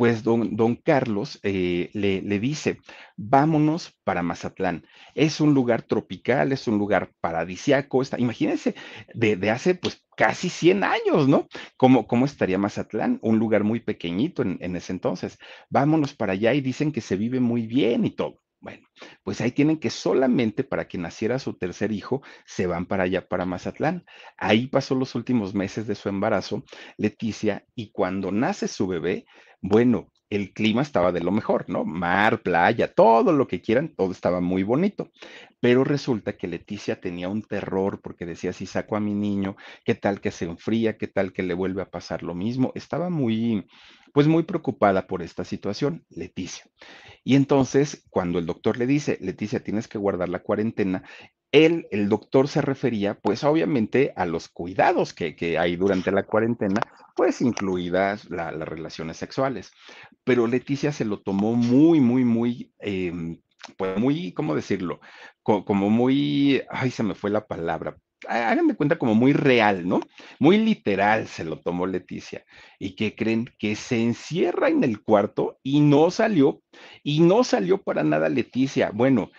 Pues 0.00 0.22
don, 0.22 0.56
don 0.56 0.76
Carlos 0.76 1.38
eh, 1.42 1.90
le, 1.92 2.22
le, 2.22 2.40
dice, 2.40 2.78
vámonos 3.18 3.92
para 4.02 4.22
Mazatlán. 4.22 4.86
Es 5.14 5.42
un 5.42 5.52
lugar 5.52 5.82
tropical, 5.82 6.52
es 6.52 6.66
un 6.66 6.78
lugar 6.78 7.12
paradisiaco. 7.20 8.00
Está, 8.00 8.18
imagínense, 8.18 8.74
de, 9.12 9.50
hace 9.50 9.74
pues 9.74 10.02
casi 10.16 10.48
100 10.48 10.84
años, 10.84 11.28
¿no? 11.28 11.48
¿Cómo, 11.76 12.06
¿Cómo, 12.06 12.24
estaría 12.24 12.56
Mazatlán? 12.56 13.18
Un 13.20 13.38
lugar 13.38 13.62
muy 13.62 13.80
pequeñito 13.80 14.40
en, 14.40 14.56
en 14.62 14.74
ese 14.74 14.94
entonces. 14.94 15.36
Vámonos 15.68 16.14
para 16.14 16.32
allá 16.32 16.54
y 16.54 16.62
dicen 16.62 16.92
que 16.92 17.02
se 17.02 17.16
vive 17.16 17.40
muy 17.40 17.66
bien 17.66 18.06
y 18.06 18.10
todo. 18.12 18.40
Bueno, 18.60 18.86
pues 19.22 19.40
ahí 19.40 19.52
tienen 19.52 19.78
que 19.78 19.88
solamente 19.88 20.64
para 20.64 20.86
que 20.86 20.98
naciera 20.98 21.38
su 21.38 21.54
tercer 21.54 21.92
hijo, 21.92 22.22
se 22.44 22.66
van 22.66 22.84
para 22.84 23.04
allá, 23.04 23.26
para 23.26 23.46
Mazatlán. 23.46 24.04
Ahí 24.36 24.66
pasó 24.66 24.94
los 24.94 25.14
últimos 25.14 25.54
meses 25.54 25.86
de 25.86 25.94
su 25.94 26.10
embarazo, 26.10 26.62
Leticia, 26.98 27.64
y 27.74 27.90
cuando 27.90 28.30
nace 28.32 28.68
su 28.68 28.86
bebé, 28.86 29.24
bueno, 29.62 30.08
el 30.28 30.52
clima 30.52 30.82
estaba 30.82 31.10
de 31.10 31.20
lo 31.22 31.32
mejor, 31.32 31.64
¿no? 31.68 31.84
Mar, 31.84 32.42
playa, 32.42 32.92
todo 32.92 33.32
lo 33.32 33.48
que 33.48 33.62
quieran, 33.62 33.94
todo 33.96 34.12
estaba 34.12 34.40
muy 34.40 34.62
bonito. 34.62 35.10
Pero 35.60 35.82
resulta 35.84 36.36
que 36.36 36.46
Leticia 36.46 37.00
tenía 37.00 37.28
un 37.28 37.42
terror 37.42 38.00
porque 38.02 38.26
decía, 38.26 38.52
si 38.52 38.66
saco 38.66 38.96
a 38.96 39.00
mi 39.00 39.14
niño, 39.14 39.56
¿qué 39.84 39.94
tal 39.94 40.20
que 40.20 40.30
se 40.30 40.44
enfría? 40.44 40.96
¿Qué 40.98 41.08
tal 41.08 41.32
que 41.32 41.42
le 41.42 41.54
vuelve 41.54 41.82
a 41.82 41.90
pasar 41.90 42.22
lo 42.22 42.34
mismo? 42.34 42.72
Estaba 42.74 43.10
muy, 43.10 43.66
pues 44.12 44.26
muy 44.26 44.42
preocupada 44.42 45.06
por 45.06 45.22
esta 45.22 45.44
situación, 45.44 46.04
Leticia. 46.08 46.64
Y 47.24 47.36
entonces, 47.36 48.04
cuando 48.10 48.38
el 48.38 48.46
doctor 48.46 48.78
le 48.78 48.86
dice, 48.86 49.18
Leticia, 49.20 49.62
tienes 49.62 49.88
que 49.88 49.98
guardar 49.98 50.28
la 50.28 50.42
cuarentena, 50.42 51.04
él, 51.52 51.88
el 51.90 52.08
doctor 52.08 52.48
se 52.48 52.62
refería, 52.62 53.18
pues 53.20 53.44
obviamente 53.44 54.12
a 54.16 54.24
los 54.24 54.48
cuidados 54.48 55.12
que, 55.12 55.58
hay 55.58 55.76
durante 55.76 56.12
la 56.12 56.24
cuarentena, 56.24 56.80
pues 57.16 57.40
incluidas 57.40 58.30
las 58.30 58.54
relaciones 58.56 59.16
sexuales. 59.16 59.72
Pero 60.24 60.46
Leticia 60.46 60.92
se 60.92 61.04
lo 61.04 61.20
tomó 61.20 61.54
muy, 61.54 62.00
muy, 62.00 62.24
muy, 62.24 62.72
em, 62.78 63.40
pues 63.76 63.98
muy, 63.98 64.32
¿cómo 64.32 64.54
decirlo? 64.54 65.00
como 65.42 65.90
muy, 65.90 66.62
ay, 66.70 66.90
se 66.92 67.02
me 67.02 67.14
fue 67.14 67.30
la 67.30 67.46
palabra, 67.46 67.96
hagan 68.28 68.66
de 68.68 68.74
cuenta 68.74 68.98
como 68.98 69.14
muy 69.14 69.32
real, 69.32 69.86
¿no? 69.88 70.00
Muy 70.38 70.58
literal 70.58 71.26
se 71.28 71.44
lo 71.44 71.58
tomó 71.60 71.86
Leticia. 71.86 72.44
¿Y 72.78 72.94
que 72.94 73.14
creen? 73.14 73.50
Que 73.58 73.76
se 73.76 74.02
encierra 74.02 74.68
en 74.68 74.84
el 74.84 75.02
cuarto 75.02 75.58
y 75.62 75.80
no 75.80 76.10
salió, 76.10 76.62
y 77.02 77.20
no 77.20 77.44
salió 77.44 77.82
para 77.82 78.02
nada 78.02 78.28
Leticia. 78.28 78.90
Bueno, 78.92 79.30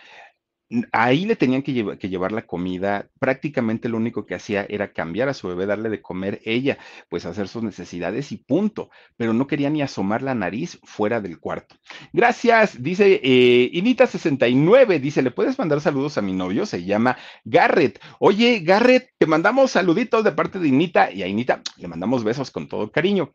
ahí 0.92 1.24
le 1.26 1.36
tenían 1.36 1.62
que, 1.62 1.72
llevar 1.72 2.32
la 2.32 2.46
comida, 2.46 3.08
prácticamente 3.18 3.88
lo 3.88 3.96
único 3.96 4.26
que 4.26 4.34
hacía 4.34 4.66
era 4.68 4.92
cambiar 4.92 5.28
a 5.28 5.34
su 5.34 5.48
bebé, 5.48 5.66
darle 5.66 5.90
de 5.90 6.00
comer 6.00 6.40
ella, 6.44 6.78
pues 7.08 7.26
hacer 7.26 7.48
sus 7.48 7.62
necesidades 7.62 8.32
y 8.32 8.38
punto, 8.38 8.90
pero 9.16 9.32
no 9.32 9.46
quería 9.46 9.70
ni 9.70 9.82
asomar 9.82 10.22
la 10.22 10.34
nariz 10.34 10.78
fuera 10.82 11.20
del 11.20 11.38
cuarto. 11.38 11.76
Gracias, 12.12 12.82
dice 12.82 13.20
eh, 13.22 13.70
Inita69, 13.72 15.00
dice, 15.00 15.22
¿le 15.22 15.30
puedes 15.30 15.58
mandar 15.58 15.80
saludos 15.80 16.18
a 16.18 16.22
mi 16.22 16.32
novio? 16.32 16.66
Se 16.66 16.84
llama 16.84 17.16
Garrett. 17.44 18.00
Oye, 18.18 18.60
Garrett, 18.60 19.10
te 19.18 19.26
mandamos 19.26 19.72
saluditos 19.72 20.24
de 20.24 20.32
parte 20.32 20.58
de 20.58 20.68
Inita 20.68 21.12
y 21.12 21.22
a 21.22 21.26
Inita 21.26 21.62
le 21.76 21.88
mandamos 21.88 22.24
besos 22.24 22.50
con 22.50 22.68
todo 22.68 22.90
cariño. 22.90 23.32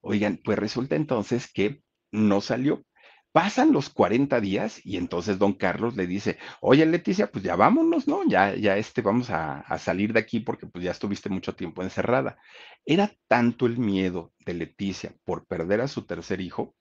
Oigan, 0.00 0.40
pues 0.42 0.58
resulta 0.58 0.96
entonces 0.96 1.50
que 1.52 1.82
no 2.12 2.40
salió 2.40 2.82
Pasan 3.32 3.72
los 3.72 3.90
40 3.90 4.40
días 4.40 4.80
y 4.84 4.96
entonces 4.96 5.38
don 5.38 5.52
Carlos 5.52 5.96
le 5.96 6.06
dice, 6.06 6.38
oye 6.60 6.86
Leticia, 6.86 7.30
pues 7.30 7.44
ya 7.44 7.56
vámonos, 7.56 8.08
¿no? 8.08 8.26
Ya, 8.28 8.54
ya 8.54 8.76
este, 8.76 9.02
vamos 9.02 9.30
a, 9.30 9.60
a, 9.60 9.78
salir 9.78 10.12
de 10.12 10.20
aquí 10.20 10.40
porque 10.40 10.66
pues 10.66 10.84
ya 10.84 10.90
estuviste 10.90 11.28
mucho 11.28 11.54
tiempo 11.54 11.82
encerrada. 11.82 12.38
Era 12.84 13.12
tanto 13.28 13.66
el 13.66 13.78
miedo 13.78 14.32
de 14.44 14.54
Leticia 14.54 15.14
por 15.24 15.46
perder 15.46 15.80
a 15.82 15.88
su 15.88 16.06
tercer 16.06 16.40
hijo 16.40 16.74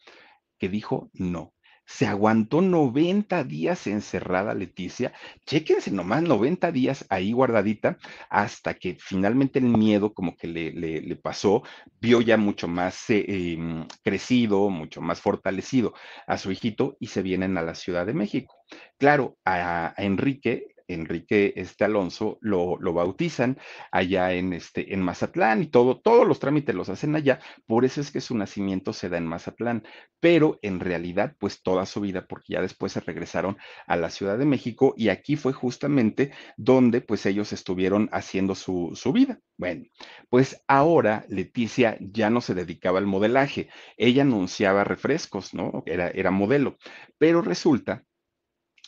que 0.57 0.69
dijo 0.69 1.09
no 1.13 1.53
se 1.87 2.05
aguantó 2.05 2.61
90 2.61 3.45
días 3.45 3.87
encerrada 3.87 4.53
Leticia. 4.53 5.13
Chéquense 5.45 5.89
nomás 5.89 6.21
90 6.21 6.71
días 6.73 7.05
ahí 7.09 7.31
guardadita 7.31 7.97
hasta 8.29 8.73
que 8.73 8.97
finalmente 8.99 9.59
el 9.59 9.65
miedo 9.65 10.13
como 10.13 10.35
que 10.35 10.47
le, 10.47 10.71
le, 10.73 11.15
pasó, 11.15 11.63
vio 12.01 12.19
ya 12.19 12.35
mucho 12.35 12.67
más 12.67 13.09
eh, 13.09 13.53
em, 13.53 13.87
crecido, 14.03 14.69
mucho 14.69 15.01
más 15.01 15.21
fortalecido 15.21 15.93
a 16.27 16.37
su 16.37 16.51
hijito 16.51 16.97
y 16.99 17.07
se 17.07 17.21
vienen 17.21 17.57
a 17.57 17.61
la 17.61 17.73
Ciudad 17.73 18.05
de 18.05 18.13
México. 18.13 18.55
Claro, 18.97 19.37
a, 19.45 19.93
Enrique 19.97 20.67
Enrique 20.87 21.53
este 21.55 21.85
Alonso, 21.85 22.37
lo, 22.41 22.77
lo 22.79 22.93
bautizan 22.93 23.57
allá 23.91 24.33
en, 24.33 24.53
este, 24.53 24.93
en 24.93 25.01
Mazatlán 25.01 25.63
y 25.63 25.67
todo, 25.67 25.99
todos 25.99 26.27
los 26.27 26.39
trámites 26.39 26.75
los 26.75 26.89
hacen 26.89 27.15
allá, 27.15 27.39
por 27.65 27.85
eso 27.85 28.01
es 28.01 28.11
que 28.11 28.21
su 28.21 28.35
nacimiento 28.35 28.93
se 28.93 29.09
da 29.09 29.17
en 29.17 29.25
Mazatlán, 29.25 29.83
pero 30.19 30.59
en 30.61 30.79
realidad, 30.79 31.35
pues 31.39 31.61
toda 31.61 31.85
su 31.85 32.01
vida, 32.01 32.25
porque 32.27 32.53
ya 32.53 32.61
después 32.61 32.91
se 32.91 32.99
regresaron 33.01 33.57
a 33.85 33.95
la 33.95 34.09
Ciudad 34.09 34.37
de 34.37 34.45
México 34.45 34.93
y 34.97 35.09
aquí 35.09 35.35
fue 35.35 35.53
justamente 35.53 36.31
donde 36.57 37.01
pues 37.01 37.25
ellos 37.25 37.53
estuvieron 37.53 38.09
haciendo 38.11 38.55
su, 38.55 38.91
su 38.95 39.13
vida. 39.13 39.39
Bueno, 39.57 39.85
pues 40.29 40.63
ahora 40.67 41.25
Leticia 41.29 41.97
ya 41.99 42.29
no 42.29 42.41
se 42.41 42.53
dedicaba 42.53 42.99
al 42.99 43.07
modelaje, 43.07 43.69
ella 43.97 44.23
anunciaba 44.23 44.83
refrescos, 44.83 45.53
¿no? 45.53 45.83
Era, 45.85 46.09
era 46.09 46.31
modelo, 46.31 46.77
pero 47.17 47.41
resulta 47.41 48.03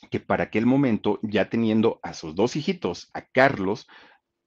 que 0.10 0.20
para 0.20 0.46
aquel 0.46 0.66
momento, 0.66 1.20
ya 1.22 1.50
teniendo 1.50 2.00
a 2.04 2.14
sus 2.14 2.36
dos 2.36 2.56
hijitos, 2.56 3.10
a 3.14 3.22
Carlos, 3.22 3.88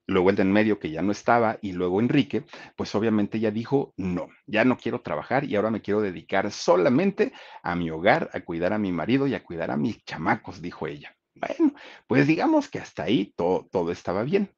luego 0.06 0.30
el 0.30 0.36
de 0.36 0.42
en 0.42 0.52
medio 0.52 0.78
que 0.78 0.90
ya 0.90 1.02
no 1.02 1.12
estaba 1.12 1.58
y 1.62 1.72
luego 1.72 2.00
Enrique, 2.00 2.44
pues 2.76 2.94
obviamente 2.94 3.40
ya 3.40 3.50
dijo, 3.50 3.94
no, 3.96 4.28
ya 4.46 4.64
no 4.64 4.76
quiero 4.76 5.00
trabajar 5.00 5.44
y 5.44 5.56
ahora 5.56 5.70
me 5.70 5.80
quiero 5.80 6.00
dedicar 6.00 6.50
solamente 6.50 7.32
a 7.62 7.74
mi 7.74 7.90
hogar, 7.90 8.30
a 8.32 8.40
cuidar 8.40 8.72
a 8.72 8.78
mi 8.78 8.92
marido 8.92 9.26
y 9.26 9.34
a 9.34 9.44
cuidar 9.44 9.70
a 9.70 9.76
mis 9.76 10.04
chamacos, 10.04 10.60
dijo 10.60 10.86
ella. 10.86 11.16
Bueno, 11.34 11.74
pues 12.06 12.26
digamos 12.26 12.68
que 12.68 12.78
hasta 12.78 13.04
ahí 13.04 13.32
todo, 13.36 13.66
todo 13.70 13.90
estaba 13.90 14.22
bien. 14.22 14.50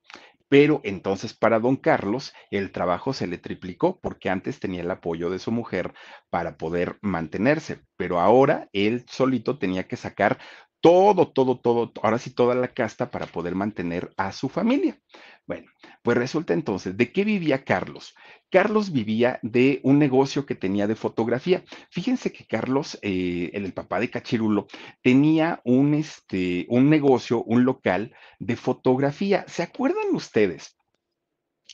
Pero 0.49 0.81
entonces 0.85 1.35
para 1.35 1.59
don 1.59 1.77
Carlos 1.77 2.33
el 2.51 2.71
trabajo 2.71 3.13
se 3.13 3.27
le 3.27 3.39
triplicó 3.39 3.99
porque 4.01 4.31
antes 4.31 4.61
tenía 4.61 4.83
el 4.83 4.91
apoyo 4.91 5.31
de 5.31 5.39
su 5.39 5.51
mujer 5.51 5.95
para 6.31 6.57
poder 6.57 6.99
mantenerse, 7.01 7.81
pero 7.97 8.21
ahora 8.21 8.69
él 8.73 9.05
solito 9.09 9.59
tenía 9.59 9.89
que 9.89 9.97
sacar 9.97 10.39
todo, 10.85 11.29
todo, 11.29 11.57
todo, 11.57 11.91
ahora 12.03 12.19
sí 12.19 12.29
toda 12.29 12.55
la 12.55 12.69
casta 12.69 13.11
para 13.11 13.25
poder 13.25 13.55
mantener 13.55 14.12
a 14.19 14.33
su 14.33 14.50
familia. 14.50 15.00
Bueno, 15.47 15.71
pues 16.03 16.14
resulta 16.14 16.53
entonces, 16.53 16.95
¿de 16.95 17.11
qué 17.11 17.25
vivía 17.25 17.64
Carlos? 17.64 18.14
Carlos 18.50 18.93
vivía 18.93 19.38
de 19.41 19.81
un 19.83 19.99
negocio 19.99 20.45
que 20.45 20.55
tenía 20.55 20.87
de 20.87 20.95
fotografía. 20.95 21.64
Fíjense 21.91 22.33
que 22.33 22.45
Carlos, 22.45 22.99
eh, 23.00 23.50
el, 23.55 23.73
papá 23.73 23.99
de 23.99 24.11
Cachirulo, 24.11 24.67
tenía 25.00 25.62
un, 25.64 25.95
este, 25.95 26.67
un 26.69 26.91
negocio, 26.91 27.43
un 27.45 27.64
local 27.64 28.14
de 28.38 28.57
fotografía. 28.57 29.47
¿Se 29.49 29.62
acuerdan 29.62 30.14
ustedes 30.14 30.76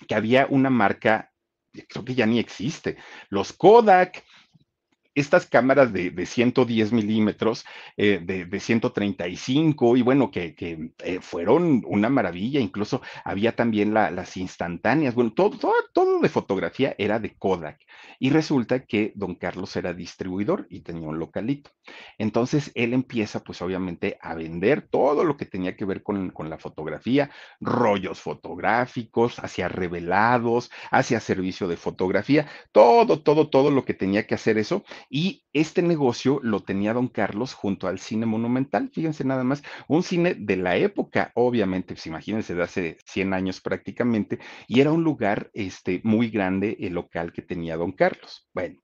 que 0.07 0.15
había 0.15 0.47
una 0.49 0.71
marca, 0.71 1.33
creo 1.89 2.05
que 2.05 2.15
ya 2.15 2.27
ni 2.27 2.39
existe, 2.39 2.97
los 3.29 3.53
Kodak, 3.53 4.23
estas 5.15 5.47
cámaras 5.47 5.93
de, 5.93 6.27
110 6.27 6.93
milímetros, 6.93 7.65
eh, 7.97 8.21
de, 8.23 8.61
135, 8.61 9.97
y 9.97 10.03
bueno, 10.03 10.31
que, 10.31 10.55
eh, 11.05 11.19
fueron 11.21 11.83
una 11.87 12.09
maravilla, 12.09 12.61
incluso 12.61 13.03
había 13.25 13.57
también 13.57 13.95
las 13.95 14.37
instantáneas, 14.37 15.15
bueno, 15.15 15.33
todo, 15.33 15.59
todo, 15.59 15.73
todo, 15.93 16.10
de 16.21 16.29
fotografía 16.29 16.95
era 16.99 17.19
de 17.19 17.35
Kodak. 17.37 17.81
Y 18.19 18.31
resulta 18.31 18.85
que 18.85 19.13
don 19.15 19.35
Carlos 19.35 19.75
era 19.77 19.95
distribuidor 19.95 20.67
y 20.71 20.81
tenía 20.81 21.09
un 21.09 21.19
localito. 21.19 21.71
Entonces 22.19 22.71
él 22.75 22.93
empieza, 22.93 23.43
pues 23.43 23.63
obviamente, 23.63 24.19
a 24.21 24.35
vender 24.35 24.83
todo 24.83 25.25
lo 25.25 25.37
que 25.37 25.47
tenía 25.47 25.77
que 25.77 25.85
ver 25.85 26.03
con, 26.03 26.31
con 26.31 26.51
la 26.51 26.59
fotografía, 26.59 27.31
rollos 27.61 28.21
fotográficos, 28.21 29.39
hacia 29.39 29.69
revelados, 29.69 30.71
hacia 30.91 31.21
servicio 31.21 31.69
de 31.69 31.77
fotografía, 31.77 32.47
todo, 32.73 33.21
todo, 33.21 33.49
todo 33.49 33.71
lo 33.71 33.85
que 33.85 33.95
tenía 33.95 34.27
que 34.27 34.35
hacer 34.35 34.59
eso 34.59 34.85
y 35.09 35.45
este 35.53 35.83
negocio 35.83 36.41
lo 36.43 36.61
tenía 36.63 36.95
don 36.95 37.09
Carlos 37.09 37.55
junto 37.55 37.89
al 37.89 37.99
cine 37.99 38.27
monumental. 38.27 38.91
Fíjense 38.93 39.25
nada 39.25 39.45
más, 39.45 39.63
un 39.89 40.03
cine 40.03 40.35
de 40.35 40.57
la 40.57 40.77
época, 40.77 41.33
obviamente, 41.35 41.95
pues 41.95 42.07
imagínense, 42.07 42.55
de 42.55 42.63
hace 42.63 42.99
100 43.05 43.35
años 43.35 43.61
prácticamente, 43.61 44.39
y 44.69 44.81
era 44.81 44.93
un 44.93 45.03
lugar 45.03 45.51
este, 45.55 46.01
muy 46.11 46.29
grande 46.29 46.77
el 46.81 46.95
local 46.95 47.33
que 47.33 47.43
tenía 47.43 47.77
don 47.77 47.93
Carlos. 47.93 48.49
Bueno, 48.53 48.81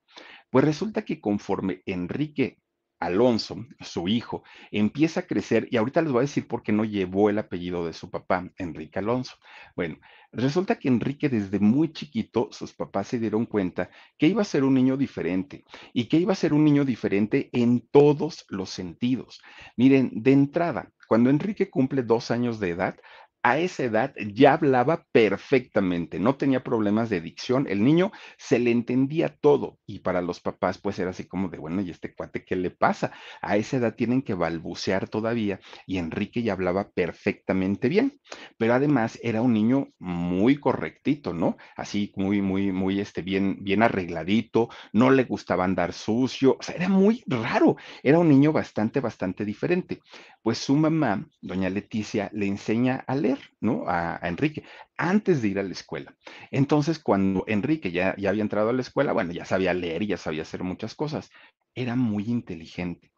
pues 0.50 0.64
resulta 0.64 1.04
que 1.04 1.21
conforme 1.21 1.83
Enrique 1.85 2.59
Alonso, 2.99 3.56
su 3.80 4.09
hijo, 4.09 4.42
empieza 4.71 5.21
a 5.21 5.26
crecer 5.26 5.68
y 5.71 5.76
ahorita 5.76 6.00
les 6.00 6.12
voy 6.12 6.21
a 6.21 6.23
decir 6.23 6.49
por 6.49 6.62
qué 6.62 6.73
no 6.73 6.85
llevó 6.85 7.28
el 7.28 7.38
apellido 7.38 7.85
de 7.85 7.92
su 7.92 8.11
papá, 8.11 8.50
Enrique 8.56 8.99
Alonso. 8.99 9.35
Bueno, 9.75 9.99
resulta 10.33 10.78
que 10.78 10.88
Enrique 10.88 11.28
desde 11.28 11.59
muy 11.59 11.92
chiquito, 11.92 12.49
sus 12.52 12.73
papás 12.73 13.09
se 13.09 13.18
dieron 13.18 13.45
cuenta 13.45 13.90
que 14.16 14.28
iba 14.28 14.40
a 14.40 14.47
ser 14.47 14.64
un 14.64 14.75
niño 14.75 14.97
diferente 14.97 15.64
y 15.92 16.06
que 16.06 16.16
iba 16.16 16.33
a 16.33 16.37
ser 16.37 16.54
un 16.54 16.64
niño 16.64 16.85
diferente 16.87 17.50
en 17.52 17.87
todos 17.90 18.46
los 18.48 18.70
sentidos. 18.70 19.42
Miren, 19.77 20.11
de 20.14 20.33
entrada, 20.33 20.90
cuando 21.07 21.29
Enrique 21.29 21.68
cumple 21.68 22.03
dos 22.03 22.31
años 22.31 22.59
de 22.61 22.70
edad, 22.70 22.96
a 23.42 23.59
esa 23.59 23.85
edad 23.85 24.14
ya 24.35 24.55
hablaba 24.55 25.07
perfectamente, 25.12 26.18
no 26.18 26.37
tenía 26.37 26.64
problemas 26.64 27.11
de 27.11 27.20
dicción, 27.20 27.66
el 27.68 27.85
niño 27.85 28.11
se 28.38 28.59
le 28.59 28.72
entendía 28.72 29.29
todo 29.29 29.79
y 29.87 30.01
para 30.01 30.20
los 30.20 30.40
papás 30.40 30.79
pues 30.79 30.99
era 30.99 31.11
así 31.11 31.29
como 31.29 31.49
de, 31.49 31.59
bueno, 31.59 31.81
¿y 31.81 31.90
este 31.90 32.12
cuate 32.14 32.44
qué 32.44 32.57
le 32.57 32.70
pasa? 32.70 33.12
A 33.42 33.57
esa 33.57 33.77
edad 33.77 33.94
tienen 33.94 34.22
que 34.22 34.35
balbucear 34.35 35.09
todavía 35.09 35.61
y 35.87 35.99
Enrique 35.99 36.42
ya 36.42 36.55
hablaba 36.55 36.90
perfectamente 36.90 37.88
bien, 37.88 38.20
pero 38.59 38.75
además 38.75 39.18
era 39.22 39.42
un 39.42 39.53
niño 39.53 39.88
muy 39.99 40.57
correctito, 40.57 41.33
¿no? 41.33 41.57
Así 41.77 42.12
muy, 42.16 42.42
muy, 42.42 42.72
muy, 42.72 43.01
este, 43.01 43.22
bien, 43.22 43.59
bien 43.61 43.83
arregladito, 43.83 44.68
no 44.92 45.11
le 45.11 45.25
gustaba 45.25 45.64
andar 45.64 45.92
sucio, 45.92 46.57
o 46.59 46.62
sea, 46.62 46.75
era 46.75 46.88
muy 46.88 47.22
raro, 47.27 47.77
era 48.03 48.18
un 48.18 48.29
niño 48.29 48.53
bastante, 48.53 49.01
bastante 49.01 49.44
diferente. 49.44 50.01
Pues 50.42 50.59
su 50.59 50.77
mamá, 50.77 51.29
doña 51.40 51.70
Leticia, 51.70 52.31
le 52.33 52.46
enseña 52.46 53.05
a 53.07 53.14
leer 53.14 53.36
¿no? 53.61 53.85
A, 53.87 54.18
Enrique 54.22 54.64
antes 54.96 55.42
de 55.42 55.49
ir 55.49 55.59
a 55.59 55.62
la 55.62 55.72
escuela. 55.72 56.16
Entonces, 56.51 56.99
cuando 56.99 57.44
Enrique 57.46 57.92
ya, 57.92 58.14
ya 58.16 58.31
había 58.31 58.42
entrado 58.42 58.70
a 58.70 58.72
la 58.72 58.83
escuela, 58.83 59.12
bueno, 59.12 59.33
ya 59.33 59.44
sabía 59.44 59.75
leer 59.75 60.03
y 60.03 60.09
ya 60.09 60.16
sabía 60.16 60.42
hacer 60.42 60.62
muchas 60.62 60.94
cosas. 60.94 61.31
Era 61.75 61.96
muy 61.96 62.25
inteligente. 62.25 63.12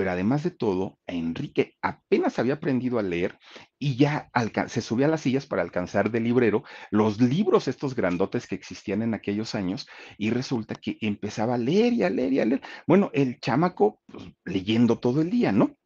Pero 0.00 0.12
además 0.12 0.42
de 0.42 0.50
todo, 0.50 0.98
Enrique 1.06 1.74
apenas 1.82 2.38
había 2.38 2.54
aprendido 2.54 2.98
a 2.98 3.02
leer 3.02 3.38
y 3.78 3.96
ya 3.96 4.30
se 4.68 4.80
subía 4.80 5.04
a 5.04 5.10
las 5.10 5.20
sillas 5.20 5.44
para 5.44 5.60
alcanzar 5.60 6.10
del 6.10 6.24
librero 6.24 6.64
los 6.90 7.20
libros 7.20 7.68
estos 7.68 7.94
grandotes 7.94 8.46
que 8.46 8.54
existían 8.54 9.02
en 9.02 9.12
aquellos 9.12 9.54
años 9.54 9.86
y 10.16 10.30
resulta 10.30 10.74
que 10.74 10.96
empezaba 11.02 11.56
a 11.56 11.58
leer 11.58 11.92
y 11.92 12.02
a 12.04 12.08
leer 12.08 12.32
y 12.32 12.40
a 12.40 12.46
leer. 12.46 12.62
Bueno, 12.86 13.10
el 13.12 13.40
chamaco 13.40 14.00
pues, 14.06 14.24
leyendo 14.46 14.98
todo 14.98 15.20
el 15.20 15.28
día, 15.28 15.52
¿no? 15.52 15.76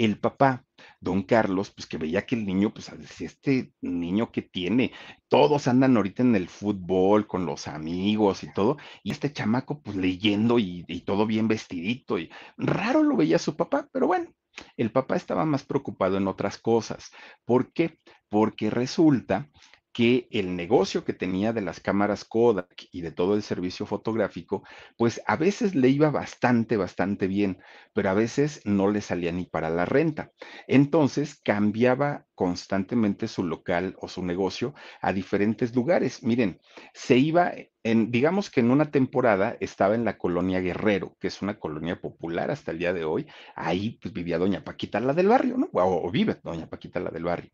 El 0.00 0.18
papá 0.18 0.64
don 0.98 1.22
Carlos, 1.24 1.70
pues 1.72 1.86
que 1.86 1.98
veía 1.98 2.24
que 2.24 2.34
el 2.34 2.46
niño, 2.46 2.72
pues 2.72 2.90
este 3.20 3.74
niño 3.82 4.32
que 4.32 4.40
tiene, 4.40 4.92
todos 5.28 5.68
andan 5.68 5.94
ahorita 5.94 6.22
en 6.22 6.34
el 6.36 6.48
fútbol 6.48 7.26
con 7.26 7.44
los 7.44 7.68
amigos 7.68 8.42
y 8.42 8.50
todo, 8.50 8.78
y 9.02 9.10
este 9.10 9.30
chamaco 9.30 9.82
pues 9.82 9.96
leyendo 9.96 10.58
y, 10.58 10.84
todo 11.04 11.26
bien 11.26 11.48
vestidito, 11.48 12.18
y 12.18 12.30
raro 12.56 13.02
lo 13.02 13.14
veía 13.14 13.38
su 13.38 13.56
papá, 13.56 13.90
pero 13.92 14.06
bueno, 14.06 14.32
el 14.78 14.90
papá 14.90 15.16
estaba 15.16 15.44
más 15.44 15.64
preocupado 15.64 16.16
en 16.16 16.28
otras 16.28 16.56
cosas. 16.56 17.10
¿Por 17.44 17.70
qué? 17.74 17.98
Porque 18.30 18.70
resulta 18.70 19.50
que 19.92 20.28
el 20.30 20.54
negocio 20.56 21.04
que 21.04 21.12
tenía 21.12 21.52
de 21.52 21.62
las 21.62 21.80
cámaras 21.80 22.24
Kodak 22.24 22.86
y 22.92 23.00
de 23.00 23.10
todo 23.10 23.34
el 23.34 23.42
servicio 23.42 23.86
fotográfico, 23.86 24.62
pues 24.96 25.20
a 25.26 25.36
veces 25.36 25.74
le 25.74 25.88
iba 25.88 26.10
bastante, 26.10 26.76
bastante 26.76 27.26
bien, 27.26 27.58
pero 27.92 28.10
a 28.10 28.14
veces 28.14 28.60
no 28.64 28.90
le 28.90 29.00
salía 29.00 29.32
ni 29.32 29.46
para 29.46 29.68
la 29.70 29.84
renta. 29.84 30.30
Entonces 30.68 31.40
cambiaba 31.42 32.26
constantemente 32.34 33.28
su 33.28 33.44
local 33.44 33.96
o 34.00 34.08
su 34.08 34.24
negocio 34.24 34.74
a 35.02 35.12
diferentes 35.12 35.74
lugares. 35.74 36.22
Miren, 36.22 36.60
se 36.94 37.18
iba 37.18 37.52
en, 37.82 38.10
digamos 38.10 38.50
que 38.50 38.60
en 38.60 38.70
una 38.70 38.90
temporada 38.90 39.56
estaba 39.60 39.94
en 39.94 40.04
la 40.04 40.16
colonia 40.18 40.60
Guerrero, 40.60 41.16
que 41.20 41.26
es 41.28 41.42
una 41.42 41.58
colonia 41.58 42.00
popular 42.00 42.50
hasta 42.50 42.70
el 42.70 42.78
día 42.78 42.92
de 42.92 43.04
hoy. 43.04 43.26
Ahí 43.54 43.98
pues, 44.00 44.14
vivía 44.14 44.38
doña 44.38 44.64
Paquita, 44.64 45.00
la 45.00 45.14
del 45.14 45.28
barrio, 45.28 45.56
¿no? 45.58 45.68
O, 45.72 46.08
o 46.08 46.10
vive 46.10 46.36
doña 46.42 46.66
Paquita, 46.66 47.00
la 47.00 47.10
del 47.10 47.24
barrio. 47.24 47.50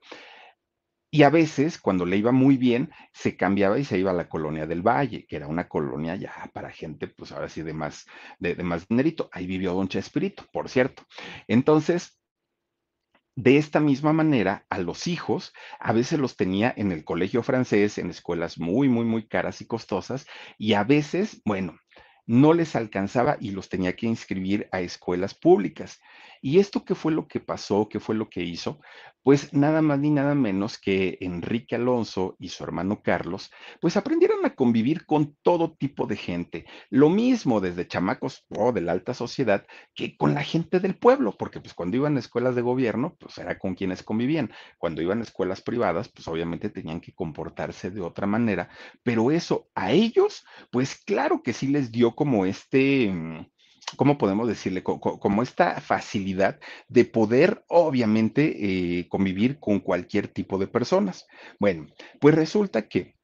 Y 1.11 1.23
a 1.23 1.31
veces, 1.31 1.79
cuando 1.79 2.05
le 2.05 2.17
iba 2.17 2.33
muy 2.33 2.57
bien, 2.57 2.91
se 3.13 3.37
cambiaba 3.37 3.79
y 3.79 3.85
se 3.85 3.99
iba 3.99 4.11
a 4.11 4.15
la 4.15 4.29
colonia 4.29 4.67
del 4.67 4.83
Valle, 4.83 5.25
que 5.27 5.37
era 5.37 5.47
una 5.47 5.69
colonia 5.69 6.17
ya 6.17 6.51
para 6.53 6.71
gente, 6.71 7.07
pues 7.09 7.33
ahora 7.33 7.49
sí, 7.49 7.63
de 7.63 7.73
más, 7.73 8.07
de, 8.39 8.57
más 8.63 8.87
dinerito. 8.89 9.29
Ahí 9.33 9.47
vivió 9.47 9.73
Don 9.75 9.89
Chespirito, 9.89 10.45
por 10.53 10.69
cierto. 10.69 11.05
Entonces, 11.47 12.19
de 13.37 13.59
esta 13.59 13.81
misma 13.81 14.13
manera, 14.13 14.67
a 14.71 14.79
los 14.79 15.07
hijos, 15.07 15.53
a 15.79 15.93
veces 15.93 16.19
los 16.19 16.37
tenía 16.37 16.73
en 16.77 16.91
el 16.91 17.05
colegio 17.05 17.43
francés, 17.43 17.99
en 17.99 18.11
escuelas 18.11 18.59
muy, 18.59 18.89
muy, 18.89 19.05
muy 19.05 19.29
caras 19.29 19.61
y 19.61 19.67
costosas, 19.67 20.27
y 20.59 20.73
a 20.73 20.85
veces, 20.85 21.43
bueno, 21.45 21.79
no 22.27 22.55
les 22.55 22.75
alcanzaba 22.75 23.37
y 23.41 23.53
los 23.53 23.69
tenía 23.69 23.95
que 23.95 24.07
inscribir 24.07 24.69
a 24.73 24.81
escuelas 24.81 25.35
públicas. 25.35 26.01
¿Y 26.47 26.61
esto 26.61 26.85
qué 26.85 26.95
fue 26.95 27.11
lo 27.11 27.27
que 27.27 27.41
pasó? 27.41 27.89
¿Qué 27.89 27.99
fue 27.99 28.15
lo 28.15 28.31
que 28.31 28.45
hizo? 28.45 28.79
Pues 29.25 29.53
nada 29.53 29.83
más 29.83 29.99
ni 29.99 30.11
nada 30.11 30.37
menos 30.37 30.79
que 30.79 31.19
Enrique 31.21 31.75
Alonso 31.75 32.37
y 32.39 32.51
su 32.51 32.63
hermano 32.63 33.03
Carlos, 33.03 33.51
pues 33.81 33.97
aprendieron 33.97 34.47
a 34.47 34.55
convivir 34.55 35.07
con 35.07 35.35
todo 35.43 35.75
tipo 35.75 36.07
de 36.07 36.15
gente. 36.15 36.65
Lo 36.89 37.09
mismo 37.11 37.61
desde 37.61 37.89
chamacos 37.89 38.47
o 38.51 38.71
de 38.71 38.81
la 38.81 38.93
alta 38.93 39.13
sociedad 39.13 39.67
que 39.93 40.17
con 40.17 40.35
la 40.35 40.45
gente 40.45 40.79
del 40.79 40.97
pueblo, 40.97 41.37
porque 41.37 41.59
pues 41.59 41.75
cuando 41.75 41.97
iban 41.97 42.15
a 42.15 42.21
escuelas 42.21 42.55
de 42.55 42.63
gobierno, 42.63 43.17
pues 43.19 43.39
era 43.39 43.59
con 43.59 43.75
quienes 43.75 44.05
convivían. 44.05 44.53
Cuando 44.79 45.03
iban 45.03 45.19
a 45.19 45.25
escuelas 45.25 45.63
privadas, 45.63 46.09
pues 46.11 46.29
obviamente 46.29 46.71
tenían 46.71 47.01
que 47.01 47.13
comportarse 47.13 47.91
de 47.91 48.03
otra 48.03 48.29
manera, 48.29 48.69
pero 49.03 49.33
eso 49.33 49.69
a 49.75 49.91
ellos, 49.91 50.45
pues 50.71 50.95
claro 51.05 51.43
que 51.43 51.53
sí 51.53 51.67
les 51.67 51.91
dio 51.91 52.15
como 52.15 52.47
este 52.47 53.11
mm, 53.11 53.47
¿cómo 53.97 54.19
podemos 54.19 54.49
decirle? 54.49 54.83
como 54.83 55.43
esta 55.43 55.81
facilidad 55.81 56.59
de 56.89 57.05
poder, 57.05 57.65
obviamente, 57.69 58.99
eh, 59.01 59.09
convivir 59.09 59.59
con 59.59 59.81
cualquier 59.81 60.29
tipo 60.29 60.59
de 60.59 60.67
personas. 60.67 61.27
Bueno, 61.59 61.87
pues 62.21 62.35
resulta 62.35 62.89
que 62.89 63.16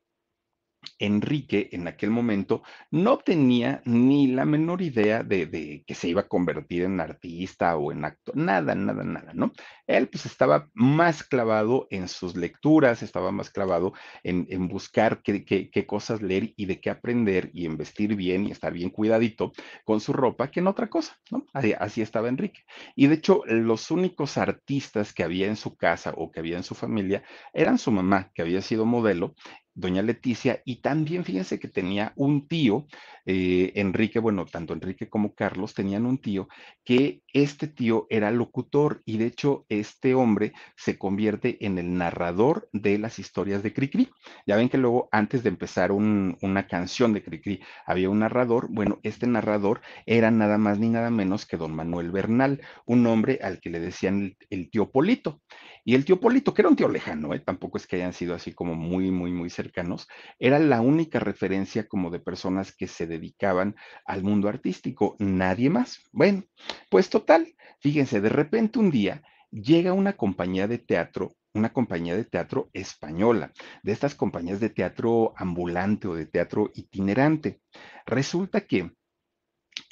Enrique 1.03 1.69
en 1.73 1.89
aquel 1.89 2.11
momento 2.11 2.63
no 2.93 3.19
tenía 3.19 3.83
ni 3.85 4.29
la 4.29 4.45
menor 4.45 4.83
idea 4.83 5.25
de, 5.25 5.83
que 5.85 5.95
se 5.97 6.09
iba 6.09 6.23
a 6.23 6.29
convertir 6.29 6.85
en 6.85 7.01
artista 7.01 7.77
o 7.77 7.91
en 7.91 8.05
actor, 8.05 8.37
nada, 8.37 8.77
nada, 8.77 9.03
nada, 9.03 9.33
¿no? 9.35 9.53
Él 9.89 10.09
pues 10.09 10.27
estaba 10.27 10.69
más 10.75 11.25
clavado 11.25 11.89
en 11.91 12.07
sus 12.07 12.37
lecturas, 12.37 13.03
estaba 13.03 13.33
más 13.33 13.51
clavado 13.51 13.93
en, 14.23 14.69
buscar 14.69 15.23
qué, 15.23 15.87
cosas 15.87 16.23
leer 16.23 16.55
y 16.57 16.67
de 16.67 16.81
qué 16.81 16.91
aprender 16.91 17.51
y 17.53 17.67
en 17.67 17.77
vestir 17.77 18.15
bien 18.15 18.47
y 18.47 18.53
estar 18.53 18.73
bien 18.73 18.91
cuidadito 18.91 19.53
con 19.85 20.01
su 20.01 20.13
ropa 20.13 20.53
que 20.53 20.61
en 20.61 20.69
otra 20.69 20.89
cosa, 20.89 21.19
¿no? 21.33 21.47
Así 21.53 22.01
estaba 22.01 22.29
Enrique. 22.29 22.63
Y 22.95 23.09
de 23.09 23.17
hecho, 23.17 23.43
los 23.47 23.91
únicos 23.91 24.39
artistas 24.39 25.13
que 25.13 25.25
había 25.25 25.49
en 25.49 25.57
su 25.57 25.77
casa 25.77 26.15
o 26.17 26.31
que 26.31 26.39
había 26.39 26.57
en 26.57 26.63
su 26.63 26.77
familia 26.77 27.25
eran 27.53 27.79
su 27.79 27.91
mamá, 27.91 28.31
que 28.35 28.43
había 28.43 28.63
sido 28.63 28.87
modelo, 28.87 29.35
doña 29.75 30.03
Leticia, 30.03 30.63
y 30.65 30.77
también 30.83 31.25
fíjense 31.25 31.59
que 31.59 31.69
tenía 31.69 32.13
un 32.17 32.47
tío, 32.49 32.87
eh, 33.25 33.73
Enrique, 33.77 34.19
bueno, 34.19 34.47
tanto 34.47 34.73
Enrique 34.75 35.09
como 35.09 35.35
Carlos 35.35 35.75
tenían 35.75 36.07
un 36.07 36.19
tío, 36.19 36.49
que 36.85 37.23
este 37.33 37.69
tío 37.69 38.07
era 38.11 38.31
locutor 38.31 39.03
y 39.05 39.19
de 39.19 39.27
hecho 39.27 39.65
este 39.69 40.15
hombre 40.15 40.53
se 40.77 40.99
convierte 40.99 41.65
en 41.65 41.79
el 41.79 41.97
narrador 41.97 42.69
de 42.73 42.99
las 42.99 43.19
historias 43.19 43.63
de 43.63 43.73
Cricri. 43.73 44.11
Ya 44.47 44.57
ven 44.57 44.69
que 44.69 44.79
luego 44.79 45.09
antes 45.13 45.43
de 45.43 45.49
empezar 45.49 45.93
una 45.93 46.67
canción 46.67 47.13
de 47.13 47.23
Cricri 47.23 47.61
había 47.87 48.11
un 48.11 48.21
narrador, 48.21 48.69
bueno, 48.71 48.99
este 49.03 49.27
narrador 49.27 49.81
era 50.07 50.31
nada 50.31 50.59
más 50.59 50.79
ni 50.79 50.89
nada 50.89 51.11
menos 51.11 51.47
que 51.47 51.57
don 51.57 51.75
Manuel 51.75 52.11
Bernal, 52.11 52.61
un 52.87 53.07
hombre 53.07 53.39
al 53.43 53.61
que 53.61 53.71
le 53.71 53.81
decían 53.81 54.37
el, 54.51 54.71
tío 54.71 54.91
Polito. 54.91 55.41
Y 55.85 55.95
el 55.95 56.05
tío 56.05 56.21
Polito, 56.21 56.55
que 56.55 56.63
era 56.63 56.69
un 56.69 56.77
tío 56.77 56.89
lejano, 56.89 57.35
¿eh? 57.35 57.41
tampoco 57.41 57.77
es 57.77 57.87
que 57.87 57.97
hayan 57.97 58.13
sido 58.13 58.35
así 58.35 58.53
como 58.53 58.75
muy, 58.75 59.11
muy, 59.11 59.33
muy 59.33 59.51
cercanos, 59.51 60.09
era 60.39 60.59
la 60.59 60.81
única 60.81 61.19
referencia 61.19 61.89
como 61.89 62.11
de 62.11 62.21
personas 62.21 62.73
que 62.73 62.87
se 62.87 63.07
dedicaban 63.07 63.75
al 64.05 64.23
mundo 64.23 64.49
artístico, 64.49 65.17
nadie 65.19 65.71
más. 65.71 66.01
Bueno, 66.13 66.45
pues 66.89 67.11
total, 67.11 67.55
fíjense, 67.81 68.21
de 68.21 68.29
repente 68.29 68.79
un 68.79 68.91
día 68.91 69.23
llega 69.51 69.93
una 69.93 70.15
compañía 70.15 70.69
de 70.69 70.79
teatro 70.79 71.35
una 71.55 71.73
compañía 71.73 72.17
de 72.17 72.25
teatro 72.25 72.71
española, 72.73 73.53
de 73.83 73.93
estas 73.93 74.15
compañías 74.15 74.61
de 74.61 74.71
teatro 74.71 75.35
ambulante 75.37 76.09
o 76.09 76.15
de 76.15 76.27
teatro 76.27 76.71
itinerante. 76.75 77.61
Resulta 78.07 78.63
que 78.63 78.93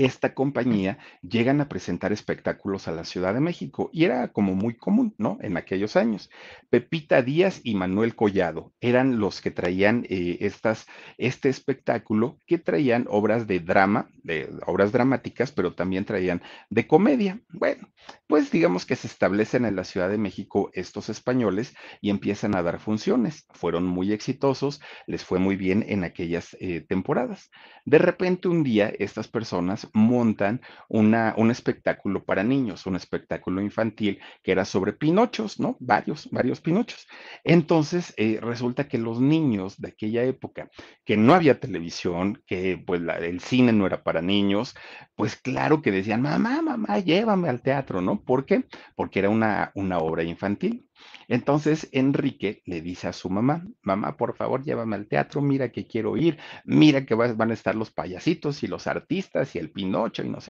esta 0.01 0.33
compañía 0.33 0.97
llegan 1.21 1.61
a 1.61 1.69
presentar 1.69 2.11
espectáculos 2.11 2.89
a 2.89 2.93
la 2.93 3.05
Ciudad 3.05 3.35
de 3.35 3.41
México 3.41 3.91
y 3.93 4.05
era 4.05 4.29
como 4.29 4.55
muy 4.55 4.75
común, 4.75 5.15
¿no? 5.19 5.37
En 5.43 5.59
aquellos 5.59 5.95
años. 5.95 6.31
Pepita 6.71 7.21
Díaz 7.21 7.61
y 7.65 7.75
Manuel 7.75 8.17
Collado 8.17 8.73
eran 8.81 9.19
los 9.19 9.43
que 9.43 9.51
traían 9.51 10.07
eh, 10.09 10.39
estas, 10.41 10.87
este 11.19 11.51
espectáculo, 11.51 12.39
que 12.47 12.57
traían 12.57 13.07
obras 13.11 13.47
de 13.47 13.61
drama, 13.61 14.09
de 14.23 14.49
obras 14.67 14.91
dramáticas, 14.91 15.53
pero 15.53 15.75
también 15.75 16.07
traían 16.07 16.41
de 16.71 16.87
comedia. 16.87 17.39
Bueno, 17.51 17.91
pues 18.27 18.51
digamos 18.51 18.87
que 18.87 18.97
se 18.97 19.07
establecen 19.07 19.67
en 19.67 19.77
la 19.77 19.85
Ciudad 19.85 20.09
de 20.09 20.17
México 20.17 20.71
estos 20.73 21.11
españoles 21.11 21.75
y 22.01 22.09
empiezan 22.09 22.57
a 22.57 22.63
dar 22.63 22.81
funciones. 22.81 23.45
Fueron 23.51 23.85
muy 23.85 24.15
exitosos, 24.15 24.81
les 25.07 25.25
fue 25.25 25.39
muy 25.39 25.57
bien 25.57 25.85
en 25.87 26.05
aquellas 26.05 26.57
eh, 26.59 26.81
temporadas. 26.81 27.51
De 27.85 27.99
repente 27.99 28.49
un 28.49 28.63
día 28.63 28.91
estas 28.99 29.29
personas 29.29 29.90
montan 29.93 30.61
una, 30.89 31.35
un 31.37 31.51
espectáculo 31.51 32.25
para 32.25 32.45
niños, 32.45 32.87
un 32.87 32.97
espectáculo 32.97 33.61
infantil 33.61 34.21
que 34.43 34.53
era 34.53 34.65
sobre 34.65 34.93
pinochos, 34.93 35.61
¿no? 35.61 35.77
Varios, 35.81 36.29
varios 36.31 36.61
pinochos. 36.61 37.07
Entonces, 37.45 38.15
eh, 38.17 38.39
resulta 38.41 38.89
que 38.89 38.99
los 38.99 39.21
niños 39.21 39.81
de 39.81 39.89
aquella 39.89 40.25
época, 40.25 40.71
que 41.05 41.17
no 41.17 41.35
había 41.35 41.61
televisión, 41.61 42.43
que 42.47 42.83
pues 42.85 43.01
el 43.21 43.41
cine 43.41 43.73
no 43.73 43.87
era 43.87 44.03
para 44.03 44.23
niños, 44.23 44.75
pues 45.15 45.37
claro 45.37 45.83
que 45.83 45.91
decían, 45.93 46.23
mamá, 46.23 46.63
mamá, 46.63 46.99
llévame 46.99 47.49
al 47.49 47.63
teatro, 47.63 48.01
¿no? 48.01 48.23
¿Por 48.23 48.47
qué? 48.47 48.65
Porque 48.97 49.19
era 49.21 49.31
una, 49.31 49.71
una 49.75 49.99
obra 49.99 50.23
infantil. 50.23 50.87
Entonces 51.29 51.89
Enrique 51.93 52.63
le 52.67 52.83
dice 52.83 53.09
a 53.09 53.13
su 53.13 53.31
mamá, 53.31 53.65
mamá, 53.83 54.17
por 54.17 54.37
favor, 54.37 54.63
llévame 54.65 54.97
al 54.97 55.09
teatro, 55.09 55.41
mira 55.41 55.73
que 55.73 55.87
quiero 55.87 56.17
ir, 56.17 56.39
mira 56.65 57.07
que 57.07 57.15
van 57.15 57.51
a 57.51 57.55
estar 57.55 57.75
los 57.75 57.91
payasitos 57.91 58.63
y 58.63 58.67
los 58.69 58.87
artistas 58.87 59.55
y 59.57 59.59
el 59.59 59.71
Pinocho 59.73 60.23
y 60.23 60.31
no 60.31 60.41
sé. 60.41 60.50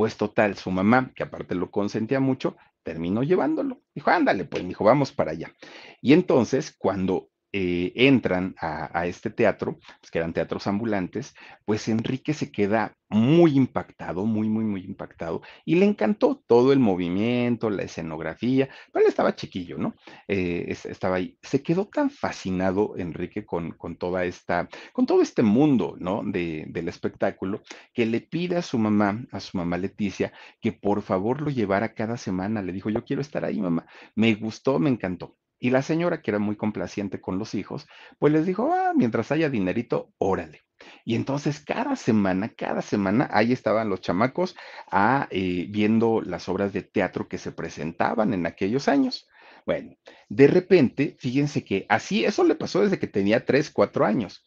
Pues 0.00 0.16
total, 0.16 0.56
su 0.56 0.70
mamá, 0.70 1.12
que 1.14 1.24
aparte 1.24 1.54
lo 1.54 1.70
consentía 1.70 2.20
mucho, 2.20 2.56
terminó 2.82 3.22
llevándolo. 3.22 3.82
Dijo, 3.94 4.08
ándale, 4.08 4.46
pues, 4.46 4.66
dijo, 4.66 4.82
vamos 4.82 5.12
para 5.12 5.32
allá. 5.32 5.52
Y 6.00 6.14
entonces, 6.14 6.74
cuando 6.74 7.28
eh, 7.52 7.92
entran 7.96 8.54
a, 8.60 9.06
este 9.06 9.30
teatro, 9.30 9.78
pues 10.00 10.10
que 10.10 10.18
eran 10.18 10.32
teatros 10.32 10.66
ambulantes, 10.66 11.34
pues 11.64 11.88
Enrique 11.88 12.32
se 12.32 12.52
queda 12.52 12.96
muy 13.08 13.56
impactado, 13.56 14.24
muy, 14.24 14.48
muy, 14.48 14.64
muy 14.64 14.82
impactado, 14.82 15.42
y 15.64 15.74
le 15.76 15.86
encantó 15.86 16.42
todo 16.46 16.72
el 16.72 16.78
movimiento, 16.78 17.68
la 17.68 17.82
escenografía, 17.82 18.68
pero 18.92 19.04
él 19.04 19.08
estaba 19.08 19.34
chiquillo, 19.34 19.78
¿no? 19.78 19.96
Eh, 20.28 20.66
estaba 20.68 21.16
ahí. 21.16 21.36
Se 21.42 21.62
quedó 21.62 21.86
tan 21.88 22.10
fascinado 22.10 22.94
Enrique 22.96 23.44
con, 23.44 23.72
con, 23.72 23.96
toda 23.96 24.24
esta, 24.24 24.68
con 24.92 25.06
todo 25.06 25.22
este 25.22 25.42
mundo, 25.42 25.96
¿no? 25.98 26.22
De, 26.24 26.66
del 26.68 26.88
espectáculo, 26.88 27.62
que 27.92 28.06
le 28.06 28.20
pide 28.20 28.56
a 28.56 28.62
su 28.62 28.78
mamá, 28.78 29.24
a 29.32 29.40
su 29.40 29.56
mamá 29.56 29.76
Leticia, 29.76 30.32
que 30.60 30.72
por 30.72 31.02
favor 31.02 31.40
lo 31.40 31.50
llevara 31.50 31.94
cada 31.94 32.16
semana. 32.16 32.62
Le 32.62 32.72
dijo, 32.72 32.90
yo 32.90 33.04
quiero 33.04 33.22
estar 33.22 33.44
ahí, 33.44 33.60
mamá. 33.60 33.86
Me 34.14 34.34
gustó, 34.34 34.78
me 34.78 34.90
encantó. 34.90 35.39
Y 35.60 35.70
la 35.70 35.82
señora, 35.82 36.22
que 36.22 36.30
era 36.30 36.38
muy 36.38 36.56
complaciente 36.56 37.20
con 37.20 37.38
los 37.38 37.54
hijos, 37.54 37.86
pues 38.18 38.32
les 38.32 38.46
dijo, 38.46 38.72
ah, 38.72 38.92
mientras 38.96 39.30
haya 39.30 39.50
dinerito, 39.50 40.12
órale. 40.18 40.62
Y 41.04 41.14
entonces 41.14 41.60
cada 41.60 41.94
semana, 41.96 42.48
cada 42.48 42.82
semana, 42.82 43.28
ahí 43.32 43.52
estaban 43.52 43.90
los 43.90 44.00
chamacos 44.00 44.56
ah, 44.90 45.28
eh, 45.30 45.66
viendo 45.68 46.22
las 46.22 46.48
obras 46.48 46.72
de 46.72 46.82
teatro 46.82 47.28
que 47.28 47.38
se 47.38 47.52
presentaban 47.52 48.32
en 48.32 48.46
aquellos 48.46 48.88
años. 48.88 49.28
Bueno, 49.66 49.94
de 50.28 50.46
repente, 50.46 51.16
fíjense 51.18 51.64
que 51.64 51.84
así, 51.88 52.24
eso 52.24 52.44
le 52.44 52.54
pasó 52.54 52.80
desde 52.80 52.98
que 52.98 53.06
tenía 53.06 53.44
tres, 53.44 53.70
cuatro 53.70 54.06
años. 54.06 54.44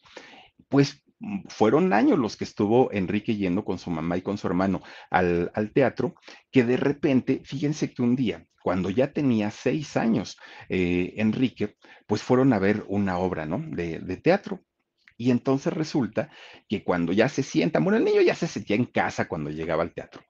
Pues 0.68 1.02
fueron 1.48 1.92
años 1.92 2.18
los 2.18 2.36
que 2.36 2.44
estuvo 2.44 2.90
Enrique 2.92 3.36
yendo 3.36 3.64
con 3.64 3.78
su 3.78 3.90
mamá 3.90 4.16
y 4.16 4.22
con 4.22 4.38
su 4.38 4.46
hermano 4.46 4.82
al, 5.10 5.50
al 5.54 5.72
teatro, 5.72 6.14
que 6.50 6.64
de 6.64 6.76
repente, 6.76 7.40
fíjense 7.44 7.92
que 7.92 8.02
un 8.02 8.16
día 8.16 8.46
cuando 8.64 8.88
ya 8.88 9.12
tenía 9.12 9.50
seis 9.50 9.94
años, 9.94 10.38
eh, 10.70 11.12
Enrique, 11.18 11.76
pues 12.06 12.22
fueron 12.22 12.54
a 12.54 12.58
ver 12.58 12.82
una 12.88 13.18
obra, 13.18 13.44
¿no? 13.44 13.58
De, 13.58 13.98
de 13.98 14.16
teatro. 14.16 14.62
Y 15.18 15.30
entonces 15.30 15.70
resulta 15.70 16.30
que 16.66 16.82
cuando 16.82 17.12
ya 17.12 17.28
se 17.28 17.42
sienta, 17.42 17.78
bueno, 17.78 17.98
el 17.98 18.04
niño 18.04 18.22
ya 18.22 18.34
se 18.34 18.46
sentía 18.46 18.76
en 18.76 18.86
casa 18.86 19.28
cuando 19.28 19.50
llegaba 19.50 19.82
al 19.82 19.92
teatro. 19.92 20.22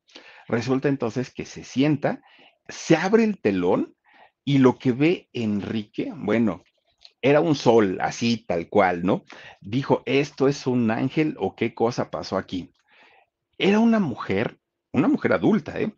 Resulta 0.49 0.89
entonces 0.89 1.33
que 1.33 1.45
se 1.45 1.63
sienta, 1.63 2.23
se 2.69 2.97
abre 2.97 3.23
el 3.23 3.41
telón 3.41 3.95
y 4.45 4.59
lo 4.59 4.79
que 4.79 4.91
ve 4.91 5.29
Enrique, 5.33 6.13
bueno, 6.17 6.65
era 7.25 7.41
un 7.41 7.55
sol, 7.57 7.99
así 8.01 8.45
tal 8.47 8.69
cual, 8.69 9.03
¿no? 9.05 9.25
Dijo, 9.61 10.03
¿esto 10.07 10.49
es 10.49 10.67
un 10.67 10.91
ángel 10.91 11.37
o 11.39 11.57
qué 11.57 11.75
cosa 11.75 12.11
pasó 12.11 12.37
aquí? 12.37 12.73
Era 13.59 13.81
una 13.81 13.99
mujer 13.99 14.59
una 14.95 15.09
mujer 15.09 15.33
adulta, 15.33 15.81
¿eh? 15.81 15.93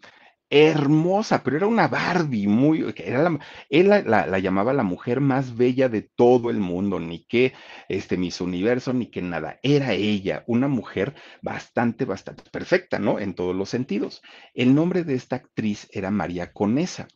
hermosa, 0.48 1.42
pero 1.42 1.56
era 1.56 1.66
una 1.66 1.88
Barbie, 1.88 2.46
muy, 2.46 2.94
era 2.96 3.28
él 3.68 3.88
la, 3.88 4.00
la, 4.02 4.26
la, 4.26 4.38
llamaba 4.38 4.72
la 4.72 4.84
mujer 4.84 5.20
más 5.20 5.56
bella 5.56 5.88
de 5.88 6.02
todo 6.02 6.50
el 6.50 6.58
mundo, 6.58 7.00
ni 7.00 7.24
que 7.24 7.52
este 7.88 8.16
Miss 8.16 8.40
Universo, 8.40 8.92
ni 8.92 9.10
que 9.10 9.22
nada, 9.22 9.58
era 9.62 9.92
ella, 9.92 10.44
una 10.46 10.68
mujer 10.68 11.14
bastante, 11.42 12.04
bastante 12.04 12.44
perfecta, 12.50 12.98
¿no? 12.98 13.18
En 13.18 13.34
todos 13.34 13.56
los 13.56 13.68
sentidos. 13.68 14.22
El 14.54 14.74
nombre 14.74 15.02
de 15.02 15.14
esta 15.14 15.36
actriz 15.36 15.88
era 15.90 16.10
María 16.10 16.52
Conesa. 16.52 17.08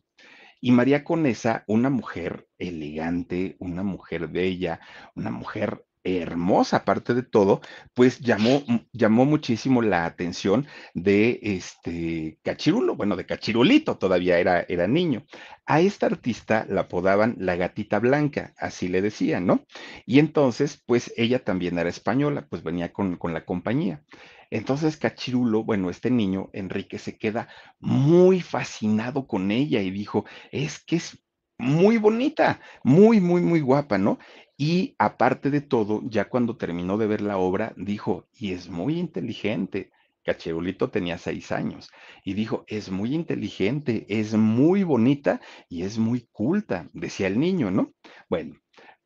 Y 0.61 0.71
María 0.71 1.03
Conesa, 1.03 1.63
una 1.67 1.89
mujer 1.89 2.47
elegante, 2.59 3.55
una 3.59 3.81
mujer 3.83 4.27
bella, 4.27 4.79
una 5.15 5.31
mujer 5.31 5.85
hermosa, 6.03 6.77
aparte 6.77 7.13
de 7.13 7.23
todo, 7.23 7.61
pues 7.93 8.19
llamó, 8.19 8.63
llamó 8.91 9.25
muchísimo 9.25 9.81
la 9.81 10.05
atención 10.05 10.67
de 10.93 11.39
este 11.41 12.39
Cachirulo, 12.43 12.95
bueno, 12.95 13.15
de 13.15 13.25
Cachirulito, 13.25 13.97
todavía 13.97 14.39
era, 14.39 14.65
era 14.67 14.87
niño. 14.87 15.25
A 15.65 15.81
esta 15.81 16.07
artista 16.07 16.65
la 16.69 16.81
apodaban 16.81 17.35
la 17.37 17.55
gatita 17.55 17.99
blanca, 17.99 18.53
así 18.57 18.87
le 18.87 19.01
decían, 19.01 19.45
¿no? 19.45 19.65
Y 20.05 20.19
entonces, 20.19 20.81
pues 20.85 21.13
ella 21.17 21.43
también 21.43 21.77
era 21.77 21.89
española, 21.89 22.47
pues 22.49 22.63
venía 22.63 22.91
con, 22.91 23.17
con 23.17 23.33
la 23.33 23.45
compañía. 23.45 24.03
Entonces 24.49 24.97
Cachirulo, 24.97 25.63
bueno, 25.63 25.89
este 25.89 26.11
niño, 26.11 26.49
Enrique, 26.53 26.99
se 26.99 27.17
queda 27.17 27.47
muy 27.79 28.41
fascinado 28.41 29.25
con 29.25 29.49
ella 29.49 29.81
y 29.81 29.91
dijo, 29.91 30.25
es 30.51 30.83
que 30.83 30.97
es 30.97 31.17
muy 31.57 31.97
bonita, 31.97 32.59
muy, 32.83 33.21
muy, 33.21 33.41
muy 33.41 33.61
guapa, 33.61 33.97
¿no? 33.97 34.19
Y 34.63 34.93
aparte 34.99 35.49
de 35.49 35.61
todo, 35.61 36.01
ya 36.05 36.29
cuando 36.29 36.55
terminó 36.55 36.99
de 36.99 37.07
ver 37.07 37.21
la 37.21 37.39
obra, 37.39 37.73
dijo, 37.77 38.27
y 38.31 38.51
es 38.51 38.69
muy 38.69 38.99
inteligente. 38.99 39.89
Cachirulito 40.23 40.91
tenía 40.91 41.17
seis 41.17 41.51
años 41.51 41.89
y 42.23 42.35
dijo, 42.35 42.63
es 42.67 42.91
muy 42.91 43.15
inteligente, 43.15 44.05
es 44.07 44.35
muy 44.35 44.83
bonita 44.83 45.41
y 45.67 45.81
es 45.81 45.97
muy 45.97 46.27
culta, 46.31 46.87
decía 46.93 47.25
el 47.25 47.39
niño, 47.39 47.71
¿no? 47.71 47.95
Bueno, 48.29 48.53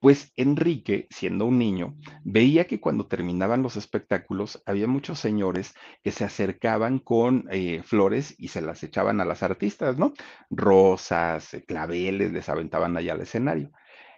pues 0.02 0.34
Enrique, 0.36 1.08
siendo 1.10 1.46
un 1.46 1.58
niño, 1.58 1.96
veía 2.26 2.68
que 2.68 2.82
cuando 2.82 3.08
terminaban 3.08 3.64
los 3.64 3.78
espectáculos 3.78 4.62
había 4.66 4.88
muchos 4.88 5.20
señores 5.20 5.74
que 6.04 6.12
se 6.12 6.26
acercaban 6.26 7.00
con 7.00 7.48
eh, 7.50 7.82
flores 7.82 8.36
y 8.38 8.50
se 8.50 8.62
las 8.62 8.84
echaban 8.84 9.22
a 9.22 9.26
las 9.26 9.42
artistas, 9.42 9.98
¿no? 9.98 10.14
Rosas, 10.50 11.54
eh, 11.54 11.64
claveles, 11.64 12.34
les 12.34 12.50
aventaban 12.50 12.98
allá 12.98 13.14
al 13.14 13.22
escenario. 13.22 13.72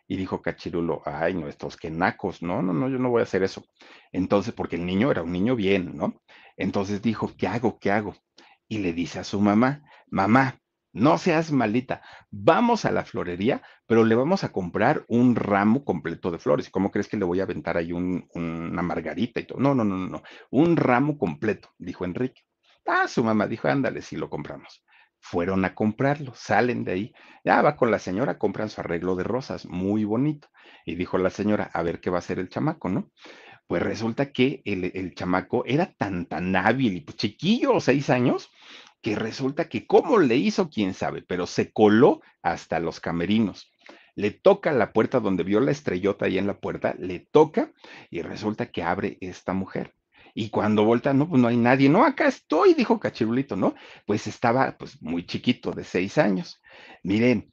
Y 0.08 0.16
dijo 0.16 0.42
Cachirulo, 0.42 1.02
ay, 1.06 1.34
no, 1.34 1.48
estos 1.48 1.76
que 1.78 1.92
nacos, 1.92 2.42
no, 2.42 2.62
no, 2.62 2.74
no, 2.74 2.90
yo 2.90 2.98
no 2.98 3.10
voy 3.10 3.20
a 3.22 3.24
hacer 3.24 3.44
eso. 3.44 3.66
Entonces, 4.12 4.54
porque 4.54 4.78
el 4.78 4.86
niño 4.86 5.12
era 5.12 5.24
un 5.24 5.32
niño 5.32 5.56
bien, 5.56 5.96
¿no? 5.98 6.22
Entonces 6.56 7.02
dijo, 7.02 7.34
¿qué 7.38 7.48
hago? 7.48 7.78
¿Qué 7.80 7.92
hago? 7.92 8.16
Y 8.68 8.80
le 8.80 8.94
dice 8.94 9.20
a 9.20 9.24
su 9.24 9.42
mamá, 9.42 9.84
mamá, 10.10 10.60
no 10.94 11.18
seas 11.18 11.52
malita, 11.52 12.02
vamos 12.32 12.86
a 12.86 12.92
la 12.92 13.04
florería, 13.06 13.62
pero 13.86 14.04
le 14.04 14.16
vamos 14.16 14.44
a 14.44 14.52
comprar 14.52 15.06
un 15.10 15.36
ramo 15.36 15.84
completo 15.84 16.32
de 16.32 16.40
flores. 16.40 16.70
¿Cómo 16.70 16.90
crees 16.90 17.08
que 17.08 17.18
le 17.18 17.26
voy 17.26 17.40
a 17.40 17.44
aventar 17.44 17.78
ahí 17.78 17.92
un, 17.92 18.28
una 18.34 18.82
margarita 18.82 19.40
y 19.40 19.46
todo? 19.46 19.60
No, 19.60 19.76
no, 19.76 19.84
no, 19.84 19.98
no, 19.98 20.08
no, 20.08 20.24
un 20.52 20.76
ramo 20.78 21.18
completo, 21.18 21.70
dijo 21.78 22.06
Enrique. 22.06 22.42
Ah, 22.86 23.08
su 23.08 23.24
mamá 23.24 23.48
dijo, 23.48 23.68
ándale, 23.68 24.02
si 24.02 24.16
lo 24.16 24.30
compramos 24.30 24.84
fueron 25.30 25.66
a 25.66 25.76
comprarlo, 25.76 26.34
salen 26.36 26.86
de 26.86 26.92
ahí, 26.94 27.14
ya 27.44 27.62
va 27.62 27.76
con 27.76 27.92
la 27.92 28.00
señora, 28.00 28.38
compran 28.38 28.70
su 28.70 28.80
arreglo 28.80 29.16
de 29.16 29.24
rosas, 29.24 29.66
muy 29.66 30.06
bonito. 30.06 30.48
Y 30.86 30.96
dijo 30.96 31.18
la 31.18 31.30
señora, 31.30 31.70
a 31.74 31.84
ver 31.84 32.00
qué 32.00 32.10
va 32.10 32.18
a 32.18 32.20
hacer 32.20 32.40
el 32.40 32.50
chamaco, 32.50 32.88
¿no? 32.88 33.12
Pues 33.68 33.84
resulta 33.84 34.32
que 34.32 34.62
el, 34.64 34.86
el 34.94 35.14
chamaco 35.16 35.66
era 35.66 35.92
tan, 35.92 36.28
tan 36.28 36.56
hábil 36.56 36.96
y 36.96 37.02
pues 37.02 37.18
chiquillo, 37.18 37.82
seis 37.82 38.10
años, 38.10 38.50
que 39.02 39.16
resulta 39.16 39.68
que 39.68 39.86
cómo 39.86 40.18
le 40.18 40.38
hizo, 40.38 40.70
quién 40.70 40.94
sabe, 40.94 41.22
pero 41.22 41.46
se 41.46 41.74
coló 41.74 42.22
hasta 42.42 42.80
los 42.80 43.02
camerinos. 43.02 43.70
Le 44.16 44.32
toca 44.32 44.72
la 44.72 44.94
puerta 44.94 45.20
donde 45.20 45.44
vio 45.44 45.60
la 45.60 45.72
estrellota 45.72 46.26
ahí 46.26 46.38
en 46.38 46.48
la 46.48 46.60
puerta, 46.60 46.96
le 46.98 47.20
toca 47.20 47.74
y 48.10 48.22
resulta 48.22 48.72
que 48.72 48.84
abre 48.84 49.18
esta 49.20 49.52
mujer. 49.54 49.94
Y 50.40 50.52
cuando 50.52 50.84
voltea, 50.84 51.14
no, 51.14 51.28
pues 51.28 51.42
no 51.42 51.48
hay 51.48 51.58
nadie. 51.58 51.90
No, 51.90 52.06
acá 52.06 52.28
estoy, 52.28 52.76
dijo 52.76 53.00
Cachirulito, 53.00 53.56
¿no? 53.56 53.74
Pues 54.06 54.28
estaba 54.28 54.78
pues 54.78 55.02
muy 55.02 55.26
chiquito, 55.26 55.72
de 55.72 55.84
seis 55.84 56.20
años. 56.20 56.62
Miren, 57.02 57.52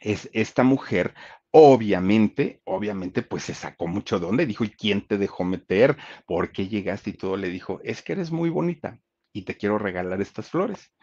es 0.00 0.30
esta 0.32 0.62
mujer 0.62 1.14
Obviamente, 1.54 2.62
obviamente, 2.64 3.20
pues 3.20 3.42
se 3.42 3.52
sacó 3.52 3.86
mucho 3.86 4.18
de 4.18 4.46
dijo, 4.46 4.64
¿y 4.64 4.70
quién 4.70 5.06
te 5.06 5.18
dejó 5.18 5.44
meter? 5.44 5.98
¿Por 6.26 6.50
qué 6.50 6.66
llegaste? 6.66 7.10
Y 7.10 7.12
todo 7.12 7.36
le 7.36 7.50
dijo, 7.50 7.78
es 7.84 8.00
que 8.00 8.12
eres 8.14 8.30
muy 8.30 8.48
bonita 8.48 8.98
y 9.34 9.42
te 9.42 9.58
quiero 9.58 9.76
regalar 9.76 10.22
estas 10.22 10.48
flores. 10.48 10.94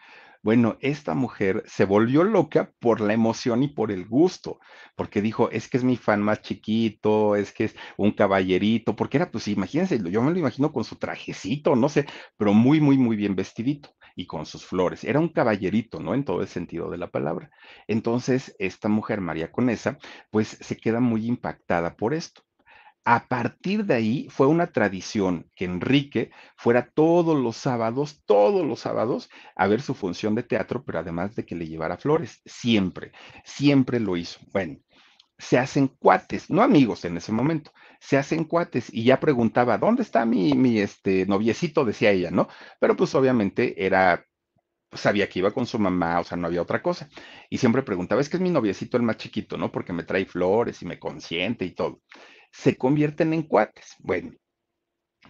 Bueno, 0.42 0.78
esta 0.80 1.14
mujer 1.14 1.62
se 1.66 1.84
volvió 1.84 2.24
loca 2.24 2.72
por 2.78 3.00
la 3.02 3.12
emoción 3.12 3.62
y 3.62 3.68
por 3.68 3.92
el 3.92 4.06
gusto, 4.06 4.58
porque 4.96 5.20
dijo, 5.20 5.50
es 5.50 5.68
que 5.68 5.76
es 5.76 5.84
mi 5.84 5.96
fan 5.96 6.22
más 6.22 6.40
chiquito, 6.40 7.36
es 7.36 7.52
que 7.52 7.64
es 7.64 7.74
un 7.98 8.12
caballerito, 8.12 8.96
porque 8.96 9.18
era, 9.18 9.30
pues 9.30 9.48
imagínense, 9.48 10.00
yo 10.10 10.22
me 10.22 10.30
lo 10.32 10.38
imagino 10.38 10.72
con 10.72 10.84
su 10.84 10.96
trajecito, 10.96 11.76
no 11.76 11.88
sé, 11.90 12.06
pero 12.38 12.54
muy, 12.54 12.80
muy, 12.80 12.96
muy 12.96 13.16
bien 13.16 13.36
vestidito 13.36 13.90
y 14.16 14.26
con 14.26 14.46
sus 14.46 14.64
flores. 14.64 15.04
Era 15.04 15.20
un 15.20 15.28
caballerito, 15.28 16.00
¿no? 16.00 16.14
En 16.14 16.24
todo 16.24 16.40
el 16.40 16.48
sentido 16.48 16.90
de 16.90 16.98
la 16.98 17.10
palabra. 17.10 17.50
Entonces, 17.86 18.54
esta 18.58 18.88
mujer, 18.88 19.20
María 19.20 19.52
Conesa, 19.52 19.98
pues 20.30 20.48
se 20.48 20.76
queda 20.78 21.00
muy 21.00 21.26
impactada 21.26 21.96
por 21.96 22.14
esto. 22.14 22.42
A 23.04 23.26
partir 23.28 23.86
de 23.86 23.94
ahí 23.94 24.28
fue 24.30 24.46
una 24.46 24.66
tradición 24.72 25.50
que 25.56 25.64
Enrique 25.64 26.30
fuera 26.56 26.90
todos 26.90 27.38
los 27.38 27.56
sábados, 27.56 28.22
todos 28.26 28.66
los 28.66 28.80
sábados, 28.80 29.30
a 29.56 29.66
ver 29.66 29.80
su 29.80 29.94
función 29.94 30.34
de 30.34 30.42
teatro, 30.42 30.84
pero 30.84 30.98
además 30.98 31.34
de 31.34 31.46
que 31.46 31.54
le 31.54 31.66
llevara 31.66 31.96
flores, 31.96 32.42
siempre, 32.44 33.12
siempre 33.42 34.00
lo 34.00 34.16
hizo. 34.18 34.40
Bueno, 34.52 34.78
se 35.38 35.58
hacen 35.58 35.88
cuates, 35.88 36.50
no 36.50 36.62
amigos 36.62 37.04
en 37.06 37.16
ese 37.16 37.32
momento, 37.32 37.72
se 38.00 38.18
hacen 38.18 38.44
cuates 38.44 38.92
y 38.92 39.04
ya 39.04 39.18
preguntaba, 39.18 39.78
¿dónde 39.78 40.02
está 40.02 40.26
mi, 40.26 40.52
mi 40.52 40.78
este, 40.78 41.24
noviecito? 41.24 41.86
Decía 41.86 42.10
ella, 42.10 42.30
¿no? 42.30 42.48
Pero 42.80 42.96
pues 42.96 43.14
obviamente 43.14 43.86
era 43.86 44.26
sabía 44.92 45.28
que 45.28 45.38
iba 45.38 45.52
con 45.52 45.66
su 45.66 45.78
mamá, 45.78 46.18
o 46.20 46.24
sea, 46.24 46.36
no 46.36 46.48
había 46.48 46.62
otra 46.62 46.82
cosa. 46.82 47.08
Y 47.48 47.58
siempre 47.58 47.82
preguntaba, 47.82 48.20
es 48.20 48.28
que 48.28 48.36
es 48.36 48.42
mi 48.42 48.50
noviecito 48.50 48.96
el 48.96 49.04
más 49.04 49.18
chiquito, 49.18 49.56
¿no? 49.56 49.70
Porque 49.70 49.92
me 49.92 50.02
trae 50.02 50.26
flores 50.26 50.82
y 50.82 50.86
me 50.86 50.98
consiente 50.98 51.64
y 51.64 51.72
todo 51.72 52.02
se 52.50 52.76
convierten 52.76 53.32
en 53.32 53.42
cuates. 53.42 53.96
Bueno, 54.00 54.32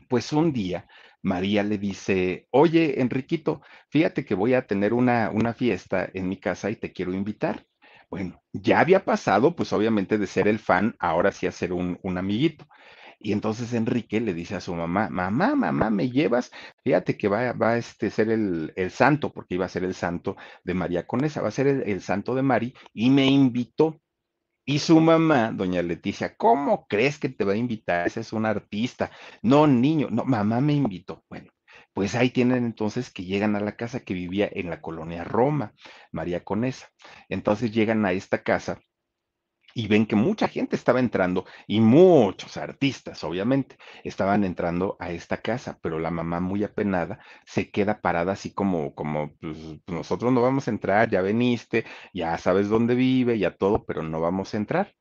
pues 0.08 0.32
un 0.32 0.52
día 0.52 0.86
María 1.22 1.62
le 1.62 1.78
dice, 1.78 2.46
oye, 2.50 3.00
Enriquito, 3.00 3.62
fíjate 3.90 4.24
que 4.24 4.34
voy 4.34 4.54
a 4.54 4.66
tener 4.66 4.94
una, 4.94 5.30
una 5.30 5.54
fiesta 5.54 6.08
en 6.14 6.28
mi 6.28 6.38
casa 6.38 6.70
y 6.70 6.76
te 6.76 6.92
quiero 6.92 7.12
invitar. 7.12 7.66
Bueno, 8.10 8.42
ya 8.52 8.80
había 8.80 9.04
pasado, 9.04 9.54
pues 9.54 9.72
obviamente 9.72 10.18
de 10.18 10.26
ser 10.26 10.48
el 10.48 10.58
fan, 10.58 10.96
ahora 10.98 11.30
sí 11.32 11.46
a 11.46 11.52
ser 11.52 11.72
un, 11.72 11.98
un 12.02 12.18
amiguito. 12.18 12.66
Y 13.20 13.32
entonces 13.32 13.74
Enrique 13.74 14.18
le 14.20 14.32
dice 14.34 14.56
a 14.56 14.60
su 14.60 14.74
mamá, 14.74 15.08
mamá, 15.10 15.54
mamá, 15.54 15.90
¿me 15.90 16.10
llevas? 16.10 16.50
Fíjate 16.82 17.16
que 17.18 17.28
va, 17.28 17.52
va 17.52 17.72
a 17.72 17.78
este, 17.78 18.10
ser 18.10 18.30
el, 18.30 18.72
el, 18.76 18.90
santo, 18.90 19.32
porque 19.32 19.54
iba 19.56 19.66
a 19.66 19.68
ser 19.68 19.84
el 19.84 19.94
santo 19.94 20.36
de 20.64 20.74
María 20.74 21.06
Conesa, 21.06 21.42
va 21.42 21.48
a 21.48 21.50
ser 21.50 21.66
el, 21.66 21.82
el 21.82 22.00
santo 22.00 22.34
de 22.34 22.42
Mari, 22.42 22.74
y 22.94 23.10
me 23.10 23.26
invitó. 23.26 24.00
Y 24.64 24.78
su 24.78 25.00
mamá, 25.00 25.52
doña 25.52 25.82
Leticia, 25.82 26.36
¿cómo 26.36 26.86
crees 26.86 27.18
que 27.18 27.28
te 27.28 27.44
va 27.44 27.52
a 27.54 27.56
invitar? 27.56 28.06
Ese 28.06 28.20
es 28.20 28.32
un 28.32 28.46
artista. 28.46 29.10
No, 29.42 29.66
niño, 29.66 30.08
no, 30.10 30.24
mamá 30.24 30.60
me 30.60 30.72
invitó. 30.74 31.24
Bueno, 31.28 31.50
pues 31.92 32.14
ahí 32.14 32.30
tienen 32.30 32.64
entonces 32.64 33.10
que 33.10 33.24
llegan 33.24 33.56
a 33.56 33.60
la 33.60 33.76
casa 33.76 34.00
que 34.00 34.14
vivía 34.14 34.48
en 34.52 34.70
la 34.70 34.80
colonia 34.80 35.24
Roma, 35.24 35.74
María 36.12 36.44
Conesa. 36.44 36.88
Entonces 37.28 37.72
llegan 37.72 38.04
a 38.06 38.12
esta 38.12 38.42
casa 38.42 38.80
y 39.74 39.88
ven 39.88 40.06
que 40.06 40.16
mucha 40.16 40.48
gente 40.48 40.76
estaba 40.76 41.00
entrando 41.00 41.44
y 41.66 41.80
muchos 41.80 42.56
artistas, 42.56 43.22
obviamente, 43.24 43.76
estaban 44.04 44.44
entrando 44.44 44.96
a 45.00 45.10
esta 45.10 45.38
casa, 45.38 45.78
pero 45.82 45.98
la 45.98 46.10
mamá 46.10 46.40
muy 46.40 46.64
apenada 46.64 47.20
se 47.44 47.70
queda 47.70 48.00
parada 48.00 48.32
así 48.32 48.52
como, 48.52 48.94
como, 48.94 49.34
pues, 49.40 49.56
nosotros 49.86 50.32
no 50.32 50.42
vamos 50.42 50.68
a 50.68 50.70
entrar, 50.70 51.10
ya 51.10 51.22
veniste, 51.22 51.84
ya 52.12 52.36
sabes 52.38 52.68
dónde 52.68 52.94
vive, 52.94 53.38
ya 53.38 53.56
todo, 53.56 53.84
pero 53.84 54.02
no 54.02 54.20
vamos 54.20 54.54
a 54.54 54.56
entrar. 54.56 54.94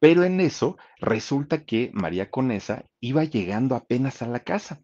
Pero 0.00 0.24
en 0.24 0.40
eso 0.40 0.78
resulta 0.98 1.64
que 1.64 1.90
María 1.92 2.30
Conesa 2.30 2.86
iba 3.00 3.24
llegando 3.24 3.76
apenas 3.76 4.22
a 4.22 4.28
la 4.28 4.40
casa. 4.40 4.80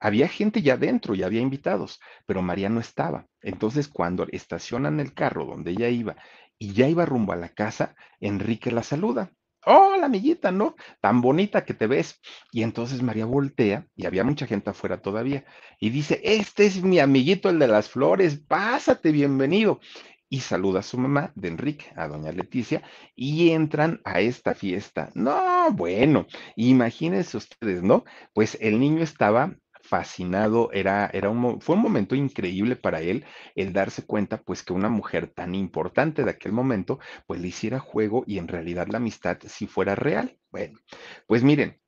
Había 0.00 0.28
gente 0.28 0.62
ya 0.62 0.76
dentro 0.76 1.14
y 1.14 1.22
había 1.22 1.40
invitados, 1.40 2.00
pero 2.26 2.42
María 2.42 2.68
no 2.68 2.80
estaba. 2.80 3.26
Entonces, 3.40 3.88
cuando 3.88 4.26
estacionan 4.30 5.00
el 5.00 5.14
carro 5.14 5.46
donde 5.46 5.70
ella 5.72 5.88
iba 5.88 6.16
y 6.58 6.72
ya 6.72 6.88
iba 6.88 7.06
rumbo 7.06 7.32
a 7.32 7.36
la 7.36 7.48
casa, 7.48 7.94
Enrique 8.20 8.70
la 8.70 8.82
saluda. 8.82 9.32
Hola, 9.66 10.06
amiguita, 10.06 10.52
¿no? 10.52 10.76
Tan 11.00 11.22
bonita 11.22 11.64
que 11.64 11.72
te 11.72 11.86
ves. 11.86 12.20
Y 12.52 12.62
entonces 12.62 13.02
María 13.02 13.24
voltea, 13.24 13.86
y 13.96 14.04
había 14.06 14.22
mucha 14.22 14.46
gente 14.46 14.70
afuera 14.70 15.00
todavía, 15.00 15.44
y 15.80 15.88
dice, 15.90 16.20
este 16.22 16.66
es 16.66 16.82
mi 16.82 16.98
amiguito, 16.98 17.48
el 17.48 17.58
de 17.58 17.68
las 17.68 17.88
flores, 17.88 18.38
pásate, 18.38 19.10
bienvenido. 19.10 19.80
Y 20.28 20.40
saluda 20.40 20.80
a 20.80 20.82
su 20.82 20.98
mamá 20.98 21.32
de 21.34 21.48
Enrique, 21.48 21.86
a 21.96 22.08
doña 22.08 22.32
Leticia, 22.32 22.82
y 23.14 23.50
entran 23.50 24.00
a 24.04 24.20
esta 24.20 24.54
fiesta. 24.54 25.10
No, 25.14 25.70
bueno, 25.72 26.26
imagínense 26.56 27.36
ustedes, 27.36 27.82
¿no? 27.82 28.04
Pues 28.34 28.58
el 28.60 28.80
niño 28.80 29.02
estaba 29.02 29.54
fascinado, 29.84 30.70
era, 30.72 31.10
era 31.12 31.30
un, 31.30 31.60
fue 31.60 31.76
un 31.76 31.82
momento 31.82 32.14
increíble 32.14 32.76
para 32.76 33.00
él 33.00 33.24
el 33.54 33.72
darse 33.72 34.04
cuenta 34.06 34.42
pues 34.42 34.62
que 34.62 34.72
una 34.72 34.88
mujer 34.88 35.28
tan 35.28 35.54
importante 35.54 36.24
de 36.24 36.30
aquel 36.30 36.52
momento 36.52 36.98
pues 37.26 37.40
le 37.40 37.48
hiciera 37.48 37.78
juego 37.78 38.24
y 38.26 38.38
en 38.38 38.48
realidad 38.48 38.88
la 38.88 38.98
amistad 38.98 39.38
si 39.46 39.66
fuera 39.66 39.94
real. 39.94 40.38
Bueno, 40.50 40.78
pues 41.26 41.42
miren, 41.42 41.80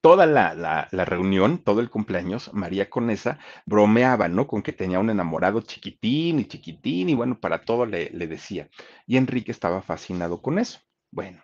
toda 0.00 0.26
la, 0.26 0.54
la, 0.54 1.04
reunión, 1.04 1.58
todo 1.58 1.80
el 1.80 1.90
cumpleaños, 1.90 2.52
María 2.52 2.90
Conesa 2.90 3.38
bromeaba, 3.66 4.28
¿no? 4.28 4.46
Con 4.46 4.62
que 4.62 4.72
tenía 4.72 4.98
un 4.98 5.10
enamorado 5.10 5.62
chiquitín 5.62 6.40
y 6.40 6.44
chiquitín 6.44 7.08
y 7.08 7.14
bueno, 7.14 7.40
para 7.40 7.62
todo 7.62 7.86
le, 7.86 8.10
le 8.10 8.26
decía. 8.26 8.68
Y 9.06 9.16
Enrique 9.16 9.50
estaba 9.50 9.82
fascinado 9.82 10.42
con 10.42 10.58
eso. 10.58 10.80
Bueno, 11.10 11.42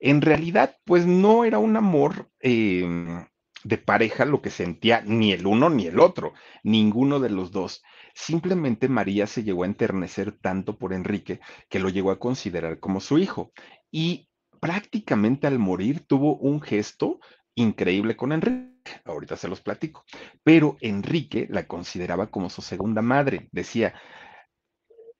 en 0.00 0.20
realidad, 0.20 0.76
pues 0.84 1.06
no 1.06 1.44
era 1.44 1.60
un 1.60 1.76
amor 1.76 2.28
em, 2.40 3.24
de 3.64 3.78
pareja 3.78 4.24
lo 4.24 4.42
que 4.42 4.50
sentía 4.50 5.02
ni 5.02 5.32
el 5.32 5.46
uno 5.46 5.70
ni 5.70 5.86
el 5.86 6.00
otro, 6.00 6.32
ninguno 6.62 7.20
de 7.20 7.30
los 7.30 7.52
dos. 7.52 7.82
Simplemente 8.14 8.88
María 8.88 9.26
se 9.26 9.42
llegó 9.42 9.62
a 9.62 9.66
enternecer 9.66 10.32
tanto 10.32 10.78
por 10.78 10.92
Enrique 10.92 11.40
que 11.68 11.78
lo 11.78 11.88
llegó 11.88 12.10
a 12.10 12.18
considerar 12.18 12.78
como 12.80 13.00
su 13.00 13.18
hijo. 13.18 13.52
Y 13.90 14.28
prácticamente 14.60 15.46
al 15.46 15.58
morir 15.58 16.06
tuvo 16.06 16.36
un 16.36 16.60
gesto 16.60 17.20
increíble 17.54 18.16
con 18.16 18.32
Enrique. 18.32 18.72
Ahorita 19.04 19.36
se 19.36 19.48
los 19.48 19.60
platico. 19.60 20.04
Pero 20.42 20.76
Enrique 20.80 21.46
la 21.50 21.66
consideraba 21.66 22.30
como 22.30 22.50
su 22.50 22.62
segunda 22.62 23.02
madre. 23.02 23.48
Decía, 23.52 23.94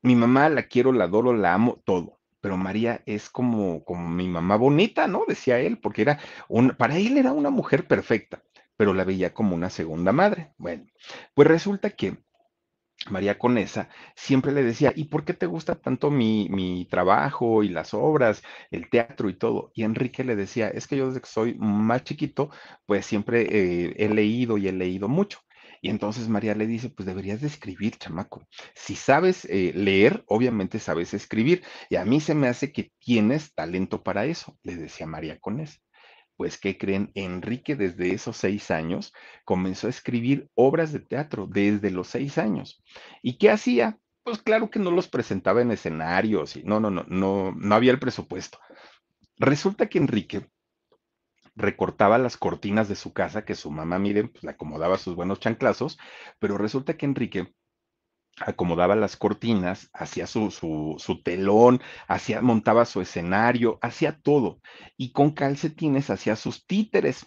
mi 0.03 0.17
mamá 0.17 0.49
la 0.49 0.65
quiero, 0.65 0.93
la 0.93 1.05
adoro, 1.05 1.33
la 1.33 1.55
amo, 1.55 1.81
todo. 1.85 2.22
Pero 2.43 2.59
María 2.59 3.03
es 3.07 3.31
como, 3.31 3.85
como 3.85 4.09
mi 4.11 4.29
mamá 4.29 4.57
bonita, 4.57 5.07
¿no? 5.07 5.25
Decía 5.27 5.61
él, 5.61 5.79
porque 5.79 6.03
era 6.03 6.19
un, 6.49 6.71
para 6.71 6.99
él 6.99 7.17
era 7.17 7.33
una 7.33 7.51
mujer 7.51 7.87
perfecta, 7.87 8.43
pero 8.77 8.93
la 8.93 9.05
veía 9.05 9.33
como 9.33 9.55
una 9.55 9.71
segunda 9.71 10.13
madre. 10.13 10.53
Bueno, 10.59 10.85
pues 11.35 11.49
resulta 11.49 11.91
que 11.91 12.19
María 13.11 13.39
Conesa 13.39 13.89
siempre 14.17 14.53
le 14.53 14.63
decía, 14.63 14.93
¿y 14.95 15.05
por 15.05 15.25
qué 15.25 15.35
te 15.35 15.47
gusta 15.47 15.77
tanto 15.77 16.11
mi, 16.11 16.49
mi, 16.51 16.85
trabajo 16.87 17.63
y 17.63 17.69
las 17.69 17.95
obras, 17.95 18.43
el 18.71 18.91
teatro 18.91 19.29
y 19.31 19.35
todo? 19.35 19.71
Y 19.75 19.85
Enrique 19.85 20.25
le 20.25 20.37
decía, 20.37 20.69
es 20.69 20.87
que 20.87 20.97
yo 20.97 21.07
desde 21.09 21.21
que 21.21 21.29
soy 21.29 21.55
más 21.55 22.05
chiquito, 22.05 22.51
pues 22.87 23.07
siempre 23.07 23.43
eh, 23.43 23.95
he 23.99 24.09
leído 24.09 24.59
y 24.59 24.69
he 24.69 24.73
leído 24.73 25.09
mucho. 25.09 25.41
Y 25.83 25.91
entonces 25.91 26.29
María 26.29 26.55
le 26.55 26.69
dice, 26.69 26.91
pues 26.91 27.07
deberías 27.07 27.41
de 27.41 27.49
escribir, 27.49 27.99
chamaco. 27.99 28.47
Si 28.73 28.95
sabes 28.95 29.45
eh, 29.47 29.73
leer, 29.75 30.23
obviamente 30.29 30.79
sabes 30.79 31.13
escribir. 31.13 31.65
Y 31.91 31.97
a 31.97 32.05
mí 32.05 32.21
se 32.21 32.37
me 32.37 32.47
hace 32.47 32.73
que 32.73 32.93
tienes 33.01 33.53
talento 33.53 34.05
para 34.05 34.25
eso, 34.25 34.57
le 34.63 34.77
decía 34.77 35.09
María 35.09 35.41
Conesa. 35.41 35.81
Pues, 36.37 36.57
¿qué 36.57 36.79
creen? 36.79 37.11
Enrique 37.15 37.75
desde 37.75 38.15
esos 38.15 38.37
seis 38.37 38.71
años 38.71 39.13
comenzó 39.45 39.89
a 39.89 39.91
escribir 39.91 40.49
obras 40.55 40.93
de 40.93 41.01
teatro, 41.01 41.49
desde 41.49 41.91
los 41.91 42.07
seis 42.07 42.39
años. 42.39 42.83
¿Y 43.21 43.37
qué 43.37 43.51
hacía? 43.51 43.99
Pues 44.23 44.39
claro 44.41 44.71
que 44.71 44.79
no 44.79 44.93
los 44.93 45.09
presentaba 45.09 45.63
en 45.63 45.73
escenarios 45.73 46.57
y 46.57 46.63
no, 46.63 46.79
no, 46.79 46.91
no, 46.91 47.05
no, 47.09 47.53
no 47.57 47.75
había 47.75 47.91
el 47.91 47.99
presupuesto. 47.99 48.61
Resulta 49.37 49.89
que 49.89 49.99
Enrique 49.99 50.47
recortaba 51.55 52.19
las 52.19 52.37
cortinas 52.37 52.89
de 52.89 52.97
su 52.97 53.13
casa, 53.13 53.45
que 53.45 53.55
su 53.55 53.71
mamá, 53.71 53.99
miren, 53.99 54.29
pues 54.29 54.45
le 54.45 54.51
acomodaba 54.51 54.99
sus 54.99 55.15
buenos 55.15 55.41
chanclazos, 55.41 55.99
pero 56.39 56.59
resulta 56.59 56.97
que 56.97 57.07
Enrique 57.07 57.55
acomodaba 58.41 58.97
las 58.97 59.17
cortinas, 59.17 59.91
hacía 59.93 60.27
su, 60.27 60.51
su, 60.51 60.97
su, 60.99 61.23
telón, 61.23 61.81
hacía, 62.09 62.41
montaba 62.41 62.85
su 62.85 63.01
escenario, 63.01 63.79
hacía 63.83 64.19
todo. 64.21 64.61
Y 64.97 65.13
con 65.13 65.33
calcetines 65.33 66.11
hacía 66.11 66.37
sus 66.37 66.67
títeres. 66.67 67.27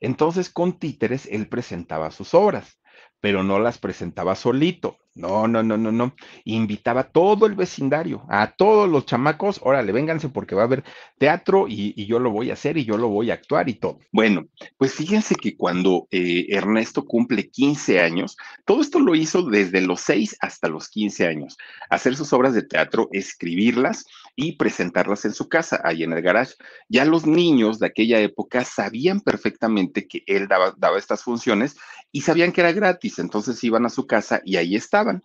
Entonces, 0.00 0.50
con 0.50 0.78
títeres, 0.78 1.26
él 1.26 1.48
presentaba 1.48 2.10
sus 2.10 2.34
obras, 2.34 2.80
pero 3.20 3.42
no 3.42 3.58
las 3.58 3.78
presentaba 3.78 4.34
solito. 4.36 4.98
No, 5.16 5.46
no, 5.46 5.62
no, 5.62 5.76
no, 5.76 5.92
no. 5.92 6.16
Invitaba 6.44 7.02
a 7.02 7.08
todo 7.12 7.46
el 7.46 7.54
vecindario, 7.54 8.26
a 8.28 8.50
todos 8.56 8.88
los 8.88 9.06
chamacos, 9.06 9.60
órale, 9.62 9.92
vénganse 9.92 10.28
porque 10.28 10.56
va 10.56 10.62
a 10.62 10.64
haber 10.64 10.82
teatro 11.18 11.66
y, 11.68 12.04
yo 12.06 12.18
lo 12.18 12.32
voy 12.32 12.50
a 12.50 12.54
hacer 12.54 12.76
y 12.78 12.84
yo 12.84 12.98
lo 12.98 13.08
voy 13.08 13.30
a 13.30 13.34
actuar 13.34 13.68
y 13.68 13.74
todo. 13.74 14.00
Bueno, 14.10 14.48
pues 14.76 14.92
fíjense 14.94 15.36
que 15.36 15.56
cuando 15.56 16.08
eh, 16.10 16.46
Ernesto 16.48 17.04
cumple 17.04 17.48
15 17.48 18.00
años, 18.00 18.36
todo 18.64 18.80
esto 18.80 18.98
lo 18.98 19.14
hizo 19.14 19.42
desde 19.42 19.80
los 19.82 20.00
6 20.00 20.36
hasta 20.40 20.68
los 20.68 20.88
15 20.88 21.28
años. 21.28 21.56
Hacer 21.90 22.16
sus 22.16 22.32
obras 22.32 22.52
de 22.52 22.62
teatro, 22.62 23.08
escribirlas 23.12 24.06
y 24.34 24.56
presentarlas 24.56 25.24
en 25.24 25.32
su 25.32 25.48
casa, 25.48 25.80
ahí 25.84 26.02
en 26.02 26.12
el 26.12 26.22
garage. 26.22 26.54
Ya 26.88 27.04
los 27.04 27.24
niños 27.24 27.78
de 27.78 27.86
aquella 27.86 28.18
época 28.18 28.64
sabían 28.64 29.20
perfectamente 29.20 30.08
que 30.08 30.24
él 30.26 30.48
daba, 30.48 30.74
daba 30.76 30.98
estas 30.98 31.22
funciones 31.22 31.76
y 32.14 32.20
sabían 32.20 32.52
que 32.52 32.60
era 32.60 32.70
gratis, 32.70 33.18
entonces 33.18 33.62
iban 33.64 33.86
a 33.86 33.90
su 33.90 34.06
casa 34.06 34.40
y 34.44 34.56
ahí 34.56 34.76
estaban. 35.04 35.24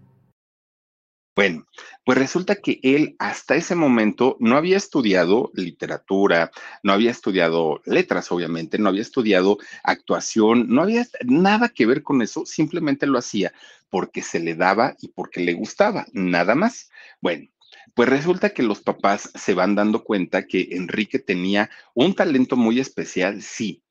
Bueno, 1.33 1.65
pues 2.03 2.17
resulta 2.17 2.55
que 2.55 2.81
él 2.83 3.15
hasta 3.17 3.55
ese 3.55 3.73
momento 3.73 4.35
no 4.41 4.57
había 4.57 4.75
estudiado 4.75 5.49
literatura, 5.53 6.51
no 6.83 6.91
había 6.91 7.09
estudiado 7.09 7.81
letras, 7.85 8.31
obviamente, 8.33 8.77
no 8.77 8.89
había 8.89 9.01
estudiado 9.01 9.57
actuación, 9.83 10.67
no 10.67 10.81
había 10.81 11.05
nada 11.23 11.69
que 11.69 11.85
ver 11.85 12.03
con 12.03 12.21
eso, 12.21 12.45
simplemente 12.45 13.07
lo 13.07 13.17
hacía 13.17 13.53
porque 13.89 14.21
se 14.21 14.39
le 14.41 14.55
daba 14.55 14.95
y 15.01 15.07
porque 15.07 15.39
le 15.39 15.53
gustaba, 15.53 16.05
nada 16.11 16.53
más. 16.53 16.89
Bueno, 17.21 17.47
pues 17.93 18.09
resulta 18.09 18.49
que 18.49 18.63
los 18.63 18.81
papás 18.81 19.31
se 19.33 19.53
van 19.53 19.75
dando 19.75 20.03
cuenta 20.03 20.47
que 20.47 20.69
Enrique 20.71 21.19
tenía 21.19 21.69
un 21.93 22.13
talento 22.13 22.57
muy 22.57 22.79
especial, 22.81 23.41
sí, 23.41 23.81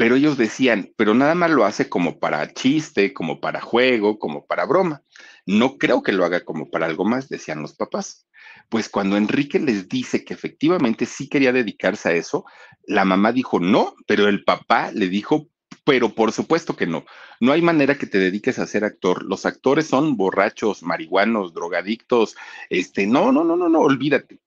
pero 0.00 0.16
ellos 0.16 0.38
decían, 0.38 0.94
pero 0.96 1.12
nada 1.12 1.34
más 1.34 1.50
lo 1.50 1.66
hace 1.66 1.90
como 1.90 2.18
para 2.18 2.54
chiste, 2.54 3.12
como 3.12 3.38
para 3.38 3.60
juego, 3.60 4.18
como 4.18 4.46
para 4.46 4.64
broma. 4.64 5.02
No 5.44 5.76
creo 5.76 6.02
que 6.02 6.12
lo 6.12 6.24
haga 6.24 6.42
como 6.42 6.70
para 6.70 6.86
algo 6.86 7.04
más, 7.04 7.28
decían 7.28 7.60
los 7.60 7.74
papás. 7.74 8.26
Pues 8.70 8.88
cuando 8.88 9.18
Enrique 9.18 9.58
les 9.58 9.90
dice 9.90 10.24
que 10.24 10.32
efectivamente 10.32 11.04
sí 11.04 11.28
quería 11.28 11.52
dedicarse 11.52 12.08
a 12.08 12.12
eso, 12.12 12.46
la 12.86 13.04
mamá 13.04 13.30
dijo 13.30 13.60
no, 13.60 13.94
pero 14.06 14.26
el 14.26 14.42
papá 14.42 14.90
le 14.90 15.10
dijo, 15.10 15.50
pero 15.84 16.14
por 16.14 16.32
supuesto 16.32 16.76
que 16.76 16.86
no. 16.86 17.04
No 17.38 17.52
hay 17.52 17.60
manera 17.60 17.98
que 17.98 18.06
te 18.06 18.18
dediques 18.18 18.58
a 18.58 18.66
ser 18.66 18.84
actor. 18.84 19.24
Los 19.24 19.44
actores 19.44 19.86
son 19.86 20.16
borrachos, 20.16 20.82
marihuanos, 20.82 21.52
drogadictos. 21.52 22.36
Este, 22.70 23.06
no, 23.06 23.32
no, 23.32 23.44
no, 23.44 23.54
no, 23.54 23.68
no, 23.68 23.80
olvídate. 23.80 24.38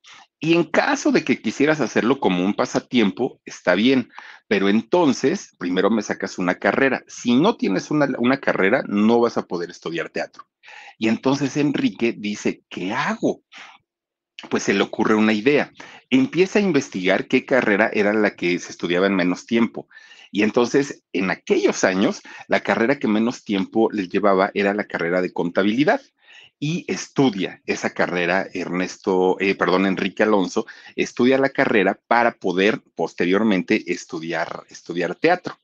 Y 0.44 0.56
en 0.56 0.66
caso 0.66 1.14
de 1.14 1.24
que 1.24 1.42
quisieras 1.42 1.80
hacerlo 1.80 2.20
como 2.20 2.44
un 2.44 2.54
pasatiempo, 2.54 3.40
está 3.46 3.76
bien, 3.76 4.10
pero 4.50 4.68
entonces 4.68 5.56
primero 5.58 5.90
me 5.90 6.02
sacas 6.02 6.38
una 6.38 6.56
carrera. 6.56 7.02
Si 7.08 7.34
no 7.34 7.56
tienes 7.56 7.90
una, 7.92 8.10
una, 8.18 8.42
carrera, 8.42 8.84
no 8.86 9.22
vas 9.22 9.38
a 9.38 9.48
poder 9.48 9.70
estudiar 9.70 10.10
teatro. 10.10 10.46
Y 10.98 11.08
entonces 11.08 11.56
Enrique 11.56 12.12
dice, 12.12 12.62
¿qué 12.68 12.92
hago? 12.92 13.42
Pues 14.50 14.64
se 14.64 14.74
le 14.74 14.84
ocurre 14.84 15.16
una 15.16 15.32
idea. 15.32 15.72
Empieza 16.10 16.60
a 16.60 16.64
investigar 16.64 17.30
qué 17.30 17.46
carrera 17.46 17.90
era 17.94 18.12
la 18.12 18.36
que 18.36 18.60
se 18.60 18.72
estudiaba 18.74 19.08
en 19.08 19.16
menos 19.16 19.46
tiempo. 19.46 19.88
Y 20.30 20.44
entonces, 20.44 21.06
en 21.14 21.32
aquellos 21.32 21.86
años, 21.86 22.22
la 22.50 22.60
carrera 22.60 23.00
que 23.00 23.08
menos 23.08 23.46
tiempo 23.46 23.90
les 23.94 24.10
llevaba 24.10 24.52
era 24.54 24.74
la 24.74 24.88
carrera 24.88 25.22
de 25.22 25.32
contabilidad 25.32 26.02
y 26.60 26.86
estudia 26.88 27.62
esa 27.66 27.90
carrera, 27.90 28.48
Ernesto, 28.54 29.38
eh, 29.40 29.56
perdón, 29.56 29.86
Enrique 29.86 30.24
Alonso, 30.24 30.66
estudia 30.96 31.38
la 31.38 31.50
carrera 31.50 32.00
para 32.08 32.32
poder 32.32 32.82
posteriormente 32.96 33.92
estudiar, 33.92 34.64
estudiar 34.70 35.16
teatro. 35.16 35.60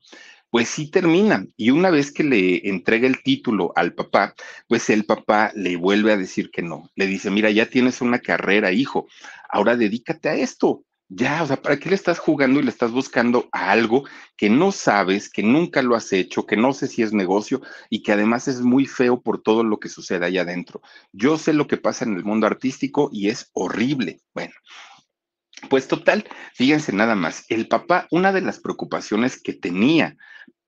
Pues 0.50 0.68
sí 0.68 0.90
termina. 0.90 1.46
Y 1.56 1.70
una 1.70 1.90
vez 1.90 2.12
que 2.12 2.24
le 2.24 2.68
entrega 2.68 3.06
el 3.06 3.22
título 3.22 3.72
al 3.76 3.94
papá, 3.94 4.34
pues 4.66 4.90
el 4.90 5.04
papá 5.04 5.52
le 5.54 5.76
vuelve 5.76 6.12
a 6.12 6.16
decir 6.16 6.50
que 6.50 6.62
no. 6.62 6.90
Le 6.96 7.06
dice, 7.06 7.30
mira, 7.30 7.50
ya 7.50 7.66
tienes 7.66 8.00
una 8.00 8.18
carrera, 8.18 8.72
hijo, 8.72 9.06
ahora 9.48 9.76
dedícate 9.76 10.28
a 10.28 10.34
esto. 10.34 10.84
Ya, 11.12 11.42
o 11.42 11.46
sea, 11.46 11.60
¿para 11.60 11.76
qué 11.76 11.88
le 11.88 11.96
estás 11.96 12.20
jugando 12.20 12.60
y 12.60 12.62
le 12.62 12.70
estás 12.70 12.92
buscando 12.92 13.48
a 13.50 13.72
algo 13.72 14.04
que 14.36 14.48
no 14.48 14.70
sabes, 14.70 15.28
que 15.28 15.42
nunca 15.42 15.82
lo 15.82 15.96
has 15.96 16.12
hecho, 16.12 16.46
que 16.46 16.56
no 16.56 16.72
sé 16.72 16.86
si 16.86 17.02
es 17.02 17.12
negocio 17.12 17.60
y 17.88 18.04
que 18.04 18.12
además 18.12 18.46
es 18.46 18.60
muy 18.60 18.86
feo 18.86 19.20
por 19.20 19.42
todo 19.42 19.64
lo 19.64 19.80
que 19.80 19.88
sucede 19.88 20.24
allá 20.24 20.42
adentro? 20.42 20.82
Yo 21.12 21.36
sé 21.36 21.52
lo 21.52 21.66
que 21.66 21.78
pasa 21.78 22.04
en 22.04 22.16
el 22.16 22.24
mundo 22.24 22.46
artístico 22.46 23.10
y 23.12 23.28
es 23.28 23.50
horrible. 23.54 24.20
Bueno, 24.34 24.54
pues 25.68 25.88
total, 25.88 26.28
fíjense 26.54 26.92
nada 26.92 27.16
más, 27.16 27.44
el 27.48 27.66
papá, 27.66 28.06
una 28.12 28.32
de 28.32 28.42
las 28.42 28.60
preocupaciones 28.60 29.42
que 29.42 29.52
tenía 29.52 30.16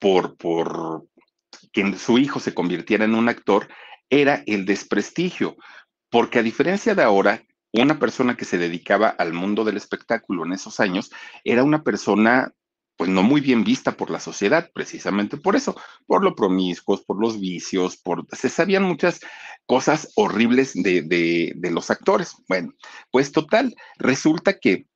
por, 0.01 0.37
por 0.37 1.07
que 1.73 1.97
su 1.97 2.19
hijo 2.19 2.41
se 2.41 2.53
convirtiera 2.53 3.05
en 3.05 3.14
un 3.14 3.29
actor 3.29 3.69
era 4.11 4.43
el 4.47 4.66
desprestigio, 4.66 5.57
porque 6.11 6.41
a 6.41 6.43
diferencia 6.43 6.97
de 6.97 7.05
ahora, 7.05 7.45
una 7.73 7.99
persona 7.99 8.37
que 8.37 8.45
se 8.45 8.59
dedicaba 8.59 9.09
al 9.09 9.33
mundo 9.33 9.64
del 9.64 9.77
espectáculo 9.77 10.45
en 10.45 10.53
esos 10.53 10.81
años 10.81 11.11
era 11.45 11.64
una 11.64 11.83
persona 11.83 12.53
pues 12.97 13.11
no 13.11 13.23
muy 13.23 13.41
bien 13.41 13.64
vista 13.64 13.93
por 13.93 14.11
la 14.11 14.20
sociedad, 14.20 14.70
precisamente 14.73 15.37
por 15.37 15.57
eso, 15.57 15.75
por 16.07 16.23
lo 16.23 16.35
promiscuos, 16.37 17.03
por 17.03 17.20
los 17.20 17.41
vicios, 17.41 17.97
por 17.97 18.27
se 18.33 18.49
sabían 18.49 18.85
muchas 18.85 19.20
cosas 19.66 20.12
horribles 20.14 20.75
de, 20.75 21.03
de 21.03 21.70
los 21.70 21.91
actores. 21.91 22.37
Bueno, 22.49 22.75
pues 23.11 23.33
total, 23.33 23.75
resulta 23.99 24.59
que, 24.59 24.87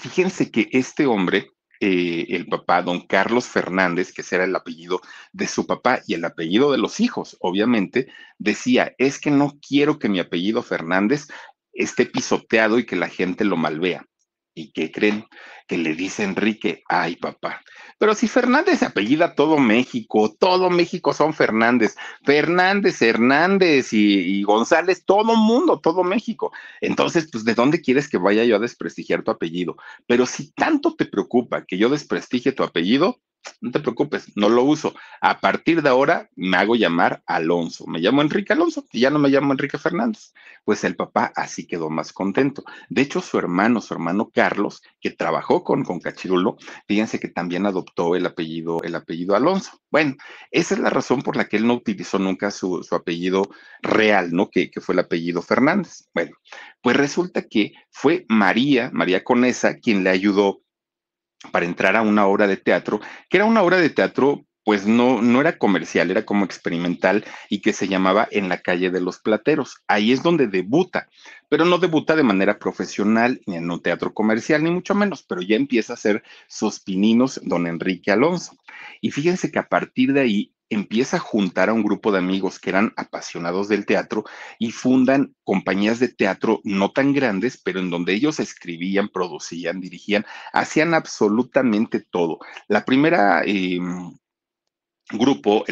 fíjense 0.00 0.50
que 0.50 0.68
este 0.72 1.06
hombre, 1.06 1.50
eh, 1.80 2.26
el 2.30 2.46
papá, 2.46 2.80
don 2.80 3.06
Carlos 3.06 3.46
Fernández, 3.46 4.12
que 4.12 4.22
ese 4.22 4.36
era 4.36 4.44
el 4.44 4.54
apellido 4.54 5.00
de 5.32 5.48
su 5.48 5.66
papá 5.66 6.00
y 6.06 6.14
el 6.14 6.24
apellido 6.24 6.70
de 6.70 6.78
los 6.78 7.00
hijos, 7.00 7.36
obviamente, 7.40 8.06
decía, 8.38 8.94
es 8.98 9.18
que 9.18 9.32
no 9.32 9.58
quiero 9.60 9.98
que 9.98 10.08
mi 10.08 10.20
apellido 10.20 10.62
Fernández 10.62 11.26
esté 11.72 12.06
pisoteado 12.06 12.78
y 12.78 12.86
que 12.86 12.96
la 12.96 13.08
gente 13.08 13.44
lo 13.44 13.56
malvea. 13.56 14.06
¿Y 14.54 14.72
qué 14.72 14.90
creen? 14.90 15.26
Que 15.66 15.78
le 15.78 15.94
dice 15.94 16.24
Enrique, 16.24 16.82
ay 16.88 17.16
papá, 17.16 17.62
pero 18.02 18.16
si 18.16 18.26
Fernández 18.26 18.82
apellida 18.82 19.36
todo 19.36 19.58
México, 19.58 20.34
todo 20.36 20.70
México 20.70 21.14
son 21.14 21.32
Fernández, 21.32 21.94
Fernández, 22.24 23.00
Hernández 23.00 23.92
y, 23.92 24.18
y, 24.18 24.42
González, 24.42 25.04
todo 25.04 25.36
mundo, 25.36 25.78
todo 25.78 26.02
México. 26.02 26.50
Entonces, 26.80 27.28
pues, 27.30 27.44
¿de 27.44 27.54
dónde 27.54 27.80
quieres 27.80 28.08
que 28.08 28.18
vaya 28.18 28.44
yo 28.44 28.56
a 28.56 28.58
desprestigiar 28.58 29.22
tu 29.22 29.30
apellido? 29.30 29.76
Pero 30.08 30.26
si 30.26 30.50
tanto 30.50 30.96
te 30.96 31.06
preocupa 31.06 31.64
que 31.64 31.78
yo 31.78 31.88
desprestigie 31.90 32.50
tu 32.50 32.64
apellido, 32.64 33.20
no 33.60 33.70
te 33.70 33.80
preocupes, 33.80 34.32
no 34.36 34.48
lo 34.48 34.64
uso. 34.64 34.94
A 35.20 35.40
partir 35.40 35.82
de 35.82 35.88
ahora 35.88 36.28
me 36.36 36.56
hago 36.56 36.76
llamar 36.76 37.22
Alonso. 37.26 37.86
Me 37.86 38.00
llamo 38.00 38.22
Enrique 38.22 38.52
Alonso 38.52 38.84
y 38.92 39.00
ya 39.00 39.10
no 39.10 39.18
me 39.18 39.28
llamo 39.28 39.52
Enrique 39.52 39.78
Fernández. 39.78 40.32
Pues 40.64 40.84
el 40.84 40.96
papá 40.96 41.32
así 41.34 41.66
quedó 41.66 41.90
más 41.90 42.12
contento. 42.12 42.64
De 42.88 43.02
hecho, 43.02 43.20
su 43.20 43.38
hermano, 43.38 43.80
su 43.80 43.94
hermano 43.94 44.30
Carlos, 44.32 44.82
que 45.00 45.10
trabajó 45.10 45.64
con, 45.64 45.84
con 45.84 46.00
Cachirulo, 46.00 46.56
fíjense 46.86 47.18
que 47.18 47.28
también 47.28 47.66
adoptó 47.66 48.14
el 48.16 48.26
apellido, 48.26 48.82
el 48.82 48.94
apellido 48.94 49.34
Alonso. 49.34 49.80
Bueno, 49.90 50.16
esa 50.50 50.74
es 50.74 50.80
la 50.80 50.90
razón 50.90 51.22
por 51.22 51.36
la 51.36 51.48
que 51.48 51.56
él 51.56 51.66
no 51.66 51.74
utilizó 51.74 52.18
nunca 52.18 52.50
su, 52.50 52.82
su 52.82 52.94
apellido 52.94 53.48
real, 53.82 54.32
¿no? 54.32 54.50
Que, 54.50 54.70
que 54.70 54.80
fue 54.80 54.94
el 54.94 55.00
apellido 55.00 55.42
Fernández. 55.42 56.08
Bueno, 56.14 56.36
pues 56.80 56.96
resulta 56.96 57.42
que 57.42 57.72
fue 57.90 58.24
María, 58.28 58.90
María 58.92 59.24
Conesa, 59.24 59.78
quien 59.78 60.04
le 60.04 60.10
ayudó 60.10 60.61
para 61.50 61.66
entrar 61.66 61.96
a 61.96 62.02
una 62.02 62.26
obra 62.26 62.46
de 62.46 62.56
teatro, 62.56 63.00
que 63.28 63.38
era 63.38 63.46
una 63.46 63.62
obra 63.62 63.78
de 63.78 63.90
teatro 63.90 64.44
pues 64.64 64.86
no, 64.86 65.20
no 65.22 65.40
era 65.40 65.58
comercial, 65.58 66.10
era 66.10 66.24
como 66.24 66.44
experimental 66.44 67.24
y 67.48 67.60
que 67.60 67.72
se 67.72 67.88
llamaba 67.88 68.28
En 68.30 68.48
la 68.48 68.60
calle 68.60 68.90
de 68.90 69.00
los 69.00 69.18
plateros. 69.18 69.82
Ahí 69.88 70.12
es 70.12 70.22
donde 70.22 70.46
debuta, 70.46 71.08
pero 71.48 71.64
no 71.64 71.78
debuta 71.78 72.14
de 72.14 72.22
manera 72.22 72.58
profesional 72.58 73.40
ni 73.46 73.56
en 73.56 73.70
un 73.70 73.82
teatro 73.82 74.14
comercial, 74.14 74.62
ni 74.62 74.70
mucho 74.70 74.94
menos, 74.94 75.24
pero 75.24 75.42
ya 75.42 75.56
empieza 75.56 75.92
a 75.92 75.94
hacer 75.94 76.22
sus 76.46 76.80
pininos 76.80 77.40
don 77.42 77.66
Enrique 77.66 78.12
Alonso. 78.12 78.56
Y 79.00 79.10
fíjense 79.10 79.50
que 79.50 79.58
a 79.58 79.68
partir 79.68 80.12
de 80.12 80.20
ahí 80.20 80.52
empieza 80.70 81.16
a 81.16 81.20
juntar 81.20 81.68
a 81.68 81.72
un 81.72 81.82
grupo 81.82 82.12
de 82.12 82.18
amigos 82.18 82.58
que 82.58 82.70
eran 82.70 82.92
apasionados 82.96 83.68
del 83.68 83.86
teatro 83.86 84.24
y 84.58 84.72
fundan 84.72 85.34
compañías 85.44 85.98
de 85.98 86.08
teatro 86.08 86.60
no 86.64 86.92
tan 86.92 87.12
grandes, 87.12 87.60
pero 87.62 87.80
en 87.80 87.90
donde 87.90 88.14
ellos 88.14 88.40
escribían, 88.40 89.08
producían, 89.08 89.80
dirigían, 89.80 90.24
hacían 90.52 90.94
absolutamente 90.94 92.00
todo. 92.00 92.38
La 92.68 92.84
primera 92.84 93.42
eh, 93.44 93.78
grupo, 95.12 95.64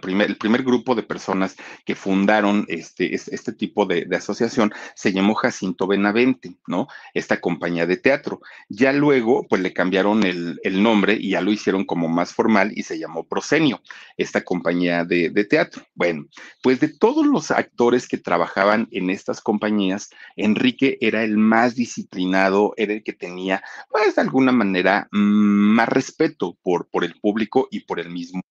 primer, 0.00 0.28
el 0.28 0.36
primer 0.36 0.62
grupo 0.62 0.94
de 0.94 1.02
personas 1.02 1.56
que 1.84 1.94
fundaron 1.94 2.64
este, 2.68 3.14
este 3.14 3.52
tipo 3.52 3.86
de, 3.86 4.04
de, 4.04 4.16
asociación 4.16 4.72
se 4.94 5.12
llamó 5.12 5.34
Jacinto 5.34 5.86
Benavente, 5.86 6.56
¿no? 6.66 6.88
Esta 7.14 7.40
compañía 7.40 7.86
de 7.86 7.96
teatro. 7.96 8.40
Ya 8.68 8.92
luego, 8.92 9.46
pues 9.48 9.62
le 9.62 9.72
cambiaron 9.72 10.24
el, 10.24 10.60
el 10.62 10.82
nombre 10.82 11.16
y 11.18 11.30
ya 11.30 11.40
lo 11.40 11.52
hicieron 11.52 11.84
como 11.84 12.08
más 12.08 12.34
formal 12.34 12.72
y 12.74 12.82
se 12.82 12.98
llamó 12.98 13.24
Prosenio, 13.24 13.82
esta 14.16 14.42
compañía 14.42 15.04
de, 15.04 15.30
de, 15.30 15.44
teatro. 15.44 15.82
Bueno, 15.94 16.26
pues 16.62 16.80
de 16.80 16.88
todos 16.88 17.26
los 17.26 17.50
actores 17.50 18.08
que 18.08 18.18
trabajaban 18.18 18.88
en 18.90 19.10
estas 19.10 19.40
compañías, 19.40 20.10
Enrique 20.36 20.98
era 21.00 21.22
el 21.24 21.36
más 21.36 21.74
disciplinado, 21.74 22.74
era 22.76 22.94
el 22.94 23.02
que 23.02 23.12
tenía, 23.12 23.62
pues 23.90 24.14
de 24.14 24.22
alguna 24.22 24.52
manera, 24.52 25.08
mm, 25.12 25.18
más 25.74 25.88
respeto 25.88 26.56
por, 26.62 26.88
por 26.88 27.04
el 27.04 27.18
público 27.20 27.68
y 27.70 27.80
por 27.80 28.00
el 28.00 28.10
mismo 28.10 28.42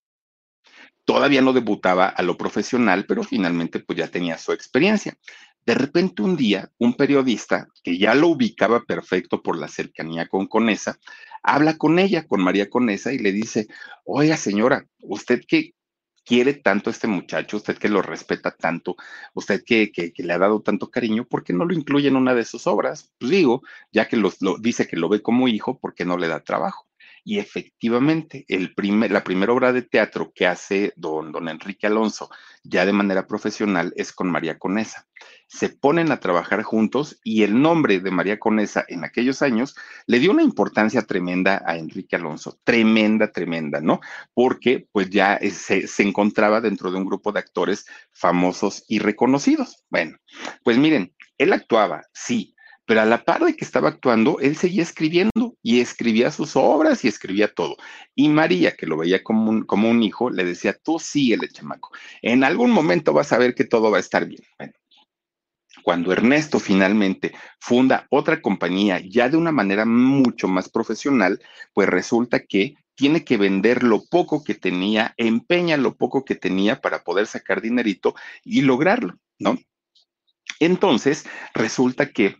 todavía 1.10 1.42
no 1.42 1.54
debutaba 1.54 2.08
a 2.08 2.22
lo 2.22 2.38
profesional, 2.38 3.06
pero 3.08 3.24
finalmente 3.24 3.80
pues 3.80 3.98
ya 3.98 4.10
tenía 4.10 4.38
su 4.38 4.52
experiencia. 4.52 5.18
De 5.66 5.74
repente 5.74 6.22
un 6.22 6.38
día, 6.38 6.70
un 6.78 6.94
periodista 6.94 7.68
que 7.84 7.98
ya 7.98 8.14
lo 8.14 8.28
ubicaba 8.28 8.84
perfecto 8.84 9.42
por 9.42 9.58
la 9.58 9.70
cercanía 9.70 10.28
con 10.28 10.46
Conesa, 10.46 11.00
habla 11.42 11.80
con 11.80 11.98
ella, 11.98 12.28
con 12.28 12.44
María 12.44 12.70
Conesa, 12.70 13.12
y 13.12 13.18
le 13.18 13.32
dice, 13.32 13.66
oiga 14.06 14.38
señora, 14.38 14.86
usted 15.02 15.42
que 15.48 15.74
quiere 16.24 16.54
tanto 16.54 16.92
a 16.92 16.94
este 16.94 17.08
muchacho, 17.08 17.58
usted 17.58 17.80
que 17.80 17.90
lo 17.90 18.04
respeta 18.04 18.52
tanto, 18.52 18.96
usted 19.34 19.64
que, 19.66 19.92
que, 19.92 20.14
le 20.16 20.34
ha 20.34 20.38
dado 20.38 20.62
tanto 20.62 20.92
cariño, 20.92 21.26
¿por 21.26 21.44
qué 21.44 21.54
no 21.54 21.66
lo 21.66 21.74
incluye 21.74 22.08
en 22.08 22.18
una 22.18 22.36
de 22.36 22.46
sus 22.46 22.68
obras? 22.68 23.12
Pues 23.18 23.32
digo, 23.32 23.64
ya 23.92 24.08
que 24.08 24.16
lo, 24.16 24.32
lo, 24.42 24.60
dice 24.60 24.88
que 24.88 24.96
lo 24.96 25.10
ve 25.10 25.24
como 25.24 25.48
hijo, 25.48 25.80
¿por 25.80 25.96
qué 25.96 26.06
no 26.06 26.20
le 26.20 26.28
da 26.28 26.42
trabajo? 26.44 26.89
Y 27.24 27.40
efectivamente, 27.40 28.46
la 28.48 29.24
primera 29.24 29.54
obra 29.54 29.74
de 29.74 29.82
teatro 29.82 30.32
que 30.34 30.48
hace 30.48 30.94
don, 30.96 31.48
Enrique 31.48 31.88
Alonso, 31.88 32.30
ya 32.64 32.86
de 32.86 32.94
manera 32.94 33.28
profesional, 33.28 33.94
es 33.96 34.12
con 34.14 34.30
María 34.30 34.58
Conesa. 34.58 35.08
Se 35.48 35.70
ponen 35.70 36.12
a 36.12 36.20
trabajar 36.20 36.64
juntos 36.64 37.20
y 37.24 37.44
el 37.44 37.62
nombre 37.62 38.00
de 38.00 38.12
María 38.12 38.40
Conesa 38.40 38.86
en 38.88 39.04
aquellos 39.04 39.42
años 39.42 39.76
le 40.06 40.20
dio 40.20 40.32
una 40.32 40.44
importancia 40.44 41.02
tremenda 41.02 41.64
a 41.66 41.78
Enrique 41.78 42.16
Alonso, 42.16 42.60
tremenda, 42.64 43.32
tremenda, 43.32 43.82
¿no? 43.82 44.00
Porque 44.34 44.88
pues 44.92 45.10
ya 45.10 45.40
se, 45.52 45.88
se 45.88 46.04
encontraba 46.04 46.62
dentro 46.62 46.92
de 46.92 46.98
un 46.98 47.06
grupo 47.06 47.32
de 47.32 47.40
actores 47.40 47.86
famosos 48.12 48.86
y 48.88 49.00
reconocidos. 49.00 49.84
Bueno, 49.90 50.18
pues 50.64 50.78
miren, 50.78 51.14
él 51.38 51.54
actuaba, 51.54 52.04
sí, 52.14 52.56
pero 52.90 53.02
a 53.02 53.06
la 53.06 53.24
par 53.24 53.46
de 53.46 53.56
que 53.56 53.64
estaba 53.64 53.90
actuando, 53.90 54.40
él 54.40 54.56
seguía 54.56 54.82
escribiendo 54.82 55.49
y 55.70 55.82
escribía 55.82 56.32
sus 56.32 56.56
obras 56.56 57.06
y 57.06 57.10
escribía 57.10 57.48
todo. 57.48 57.78
Y 58.16 58.28
María, 58.28 58.76
que 58.76 58.88
lo 58.88 58.98
veía 58.98 59.22
como 59.22 59.52
un, 59.52 59.62
como 59.66 59.88
un 59.88 60.02
hijo, 60.02 60.32
le 60.32 60.44
decía, 60.44 60.74
tú 60.74 60.98
síguele, 60.98 61.48
chamaco. 61.48 61.92
En 62.24 62.44
algún 62.44 62.72
momento 62.72 63.14
vas 63.14 63.32
a 63.34 63.38
ver 63.38 63.54
que 63.54 63.66
todo 63.66 63.92
va 63.92 63.98
a 63.98 64.00
estar 64.00 64.26
bien. 64.26 64.42
Bueno, 64.58 64.74
cuando 65.84 66.12
Ernesto 66.12 66.60
finalmente 66.60 67.36
funda 67.60 68.08
otra 68.10 68.42
compañía 68.42 69.00
ya 69.00 69.30
de 69.30 69.38
una 69.38 69.52
manera 69.52 69.86
mucho 69.86 70.48
más 70.48 70.70
profesional, 70.70 71.40
pues 71.72 71.88
resulta 71.88 72.40
que 72.40 72.74
tiene 72.96 73.24
que 73.24 73.38
vender 73.38 73.84
lo 73.84 74.04
poco 74.10 74.44
que 74.44 74.56
tenía, 74.56 75.14
empeña 75.18 75.78
lo 75.78 75.98
poco 75.98 76.26
que 76.26 76.34
tenía 76.34 76.82
para 76.82 77.04
poder 77.04 77.28
sacar 77.28 77.62
dinerito 77.62 78.16
y 78.44 78.62
lograrlo, 78.62 79.20
¿no? 79.38 79.60
Entonces, 80.60 81.28
resulta 81.54 82.10
que 82.10 82.38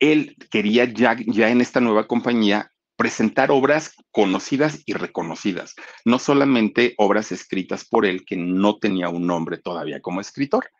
él 0.00 0.36
quería 0.50 0.84
ya, 0.84 1.12
en 1.14 1.60
esta 1.60 1.80
nueva 1.80 2.06
compañía 2.06 2.72
presentar 2.96 3.50
obras 3.50 3.94
conocidas 4.10 4.80
y 4.84 4.94
reconocidas, 4.94 5.74
no 6.04 6.18
solamente 6.18 6.94
obras 6.98 7.32
escritas 7.32 7.84
por 7.84 8.04
él 8.04 8.24
que 8.26 8.36
no 8.36 8.78
tenía 8.78 9.08
un 9.08 9.26
nombre 9.26 9.58
todavía 9.58 10.00
como 10.00 10.20
escritor. 10.20 10.70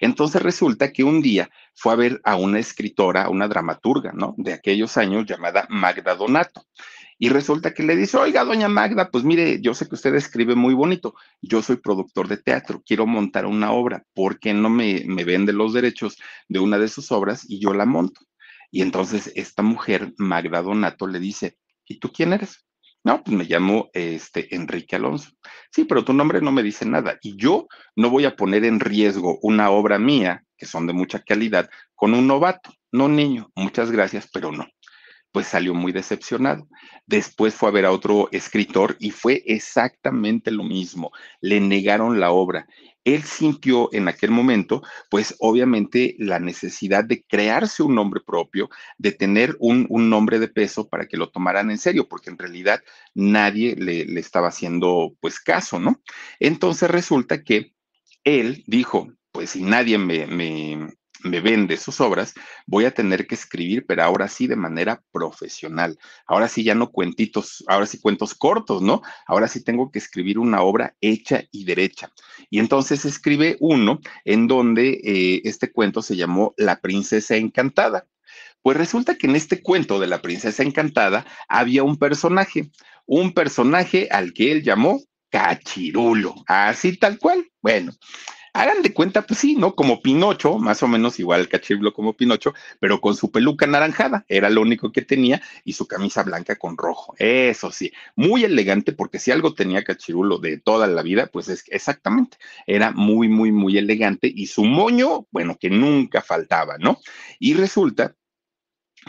Entonces 0.00 0.42
resulta 0.42 0.92
que 0.92 1.04
un 1.04 1.22
día 1.22 1.50
fue 1.74 1.92
a 1.92 1.96
ver 1.96 2.20
a 2.24 2.36
una 2.36 2.58
escritora, 2.58 3.30
una 3.30 3.48
dramaturga, 3.48 4.12
¿no? 4.12 4.34
De 4.36 4.52
aquellos 4.52 4.96
años 4.98 5.24
llamada 5.26 5.66
Magda 5.70 6.14
Donato. 6.14 6.66
Y 7.18 7.30
resulta 7.30 7.72
que 7.72 7.82
le 7.82 7.96
dice, 7.96 8.18
oiga, 8.18 8.44
doña 8.44 8.68
Magda, 8.68 9.10
pues 9.10 9.24
mire, 9.24 9.58
yo 9.62 9.72
sé 9.72 9.88
que 9.88 9.94
usted 9.94 10.14
escribe 10.14 10.54
muy 10.54 10.74
bonito, 10.74 11.14
yo 11.40 11.62
soy 11.62 11.76
productor 11.76 12.28
de 12.28 12.36
teatro, 12.36 12.82
quiero 12.84 13.06
montar 13.06 13.46
una 13.46 13.72
obra, 13.72 14.04
¿por 14.14 14.38
qué 14.38 14.52
no 14.52 14.68
me, 14.68 15.02
me 15.06 15.24
vende 15.24 15.54
los 15.54 15.72
derechos 15.72 16.18
de 16.48 16.58
una 16.58 16.78
de 16.78 16.88
sus 16.88 17.10
obras 17.12 17.46
y 17.48 17.58
yo 17.58 17.72
la 17.72 17.86
monto? 17.86 18.20
Y 18.70 18.82
entonces 18.82 19.32
esta 19.34 19.62
mujer, 19.62 20.12
Magda 20.18 20.62
Donato, 20.62 21.06
le 21.06 21.18
dice, 21.18 21.58
¿y 21.84 21.98
tú 21.98 22.12
quién 22.12 22.32
eres? 22.32 22.66
No, 23.04 23.22
pues 23.22 23.36
me 23.36 23.44
llamo 23.44 23.88
este, 23.92 24.52
Enrique 24.54 24.96
Alonso. 24.96 25.30
Sí, 25.70 25.84
pero 25.84 26.04
tu 26.04 26.12
nombre 26.12 26.40
no 26.40 26.50
me 26.50 26.64
dice 26.64 26.84
nada. 26.84 27.18
Y 27.22 27.36
yo 27.36 27.68
no 27.94 28.10
voy 28.10 28.24
a 28.24 28.34
poner 28.34 28.64
en 28.64 28.80
riesgo 28.80 29.38
una 29.42 29.70
obra 29.70 29.98
mía, 29.98 30.44
que 30.56 30.66
son 30.66 30.88
de 30.88 30.92
mucha 30.92 31.20
calidad, 31.20 31.70
con 31.94 32.14
un 32.14 32.26
novato. 32.26 32.72
No, 32.90 33.08
niño, 33.08 33.50
muchas 33.54 33.92
gracias, 33.92 34.28
pero 34.32 34.50
no. 34.50 34.66
Pues 35.32 35.46
salió 35.46 35.74
muy 35.74 35.92
decepcionado. 35.92 36.68
Después 37.06 37.54
fue 37.54 37.68
a 37.68 37.72
ver 37.72 37.86
a 37.86 37.92
otro 37.92 38.28
escritor 38.32 38.96
y 38.98 39.10
fue 39.10 39.42
exactamente 39.46 40.50
lo 40.50 40.64
mismo. 40.64 41.12
Le 41.40 41.60
negaron 41.60 42.20
la 42.20 42.30
obra 42.30 42.66
él 43.06 43.22
sintió 43.22 43.88
en 43.92 44.08
aquel 44.08 44.32
momento, 44.32 44.82
pues 45.08 45.36
obviamente 45.38 46.16
la 46.18 46.40
necesidad 46.40 47.04
de 47.04 47.22
crearse 47.22 47.84
un 47.84 47.94
nombre 47.94 48.20
propio, 48.20 48.68
de 48.98 49.12
tener 49.12 49.56
un, 49.60 49.86
nombre 49.88 50.40
de 50.40 50.48
peso 50.48 50.88
para 50.88 51.06
que 51.06 51.16
lo 51.16 51.30
tomaran 51.30 51.70
en 51.70 51.78
serio, 51.78 52.08
porque 52.08 52.30
en 52.30 52.38
realidad 52.38 52.82
nadie 53.14 53.76
le, 53.76 54.06
le 54.06 54.18
estaba 54.20 54.48
haciendo 54.48 55.14
pues 55.20 55.38
caso, 55.38 55.78
¿no? 55.78 56.02
Entonces 56.40 56.90
resulta 56.90 57.44
que 57.44 57.72
él 58.24 58.64
dijo, 58.66 59.12
pues 59.30 59.50
si 59.50 59.62
nadie 59.62 59.98
me, 59.98 60.88
me 61.22 61.40
vende 61.40 61.76
sus 61.76 62.00
obras, 62.00 62.34
voy 62.66 62.84
a 62.84 62.90
tener 62.90 63.26
que 63.26 63.34
escribir, 63.34 63.86
pero 63.86 64.02
ahora 64.02 64.28
sí 64.28 64.46
de 64.46 64.56
manera 64.56 65.02
profesional. 65.12 65.98
Ahora 66.26 66.48
sí 66.48 66.64
ya 66.64 66.74
no 66.74 66.90
cuentitos, 66.90 67.64
ahora 67.66 67.86
sí 67.86 67.98
cuentos 68.00 68.34
cortos, 68.34 68.82
¿no? 68.82 69.02
Ahora 69.26 69.48
sí 69.48 69.62
tengo 69.62 69.90
que 69.90 69.98
escribir 69.98 70.38
una 70.38 70.62
obra 70.62 70.94
hecha 71.00 71.42
y 71.50 71.64
derecha. 71.64 72.10
Y 72.50 72.58
entonces 72.58 73.04
escribe 73.04 73.56
uno 73.60 74.00
en 74.24 74.46
donde 74.46 75.00
eh, 75.04 75.42
este 75.44 75.72
cuento 75.72 76.02
se 76.02 76.16
llamó 76.16 76.54
La 76.56 76.80
princesa 76.80 77.36
encantada. 77.36 78.06
Pues 78.62 78.76
resulta 78.76 79.16
que 79.16 79.26
en 79.26 79.36
este 79.36 79.62
cuento 79.62 80.00
de 80.00 80.08
la 80.08 80.20
princesa 80.20 80.62
encantada 80.62 81.24
había 81.48 81.84
un 81.84 81.98
personaje, 81.98 82.70
un 83.06 83.32
personaje 83.32 84.08
al 84.10 84.32
que 84.32 84.50
él 84.50 84.62
llamó 84.62 85.00
Cachirulo, 85.30 86.34
así 86.46 86.96
tal 86.96 87.18
cual. 87.18 87.46
Bueno, 87.60 87.92
hagan 88.60 88.82
de 88.82 88.92
cuenta, 88.92 89.22
pues 89.22 89.40
sí, 89.40 89.56
¿no? 89.56 89.74
Como 89.74 90.00
Pinocho, 90.00 90.58
más 90.58 90.82
o 90.82 90.88
menos 90.88 91.18
igual 91.18 91.48
Cachirulo 91.48 91.92
como 91.92 92.14
Pinocho, 92.14 92.54
pero 92.80 93.00
con 93.00 93.14
su 93.14 93.30
peluca 93.30 93.66
naranjada, 93.66 94.24
era 94.28 94.50
lo 94.50 94.62
único 94.62 94.92
que 94.92 95.02
tenía, 95.02 95.42
y 95.64 95.74
su 95.74 95.86
camisa 95.86 96.22
blanca 96.22 96.56
con 96.56 96.76
rojo. 96.76 97.14
Eso 97.18 97.70
sí, 97.70 97.92
muy 98.14 98.44
elegante, 98.44 98.92
porque 98.92 99.18
si 99.18 99.30
algo 99.30 99.54
tenía 99.54 99.84
Cachirulo 99.84 100.38
de 100.38 100.58
toda 100.58 100.86
la 100.86 101.02
vida, 101.02 101.26
pues 101.26 101.48
es 101.48 101.64
exactamente, 101.68 102.38
era 102.66 102.90
muy, 102.92 103.28
muy, 103.28 103.52
muy 103.52 103.78
elegante, 103.78 104.32
y 104.34 104.46
su 104.46 104.64
moño, 104.64 105.26
bueno, 105.30 105.56
que 105.58 105.70
nunca 105.70 106.22
faltaba, 106.22 106.78
¿no? 106.78 106.98
Y 107.38 107.54
resulta 107.54 108.14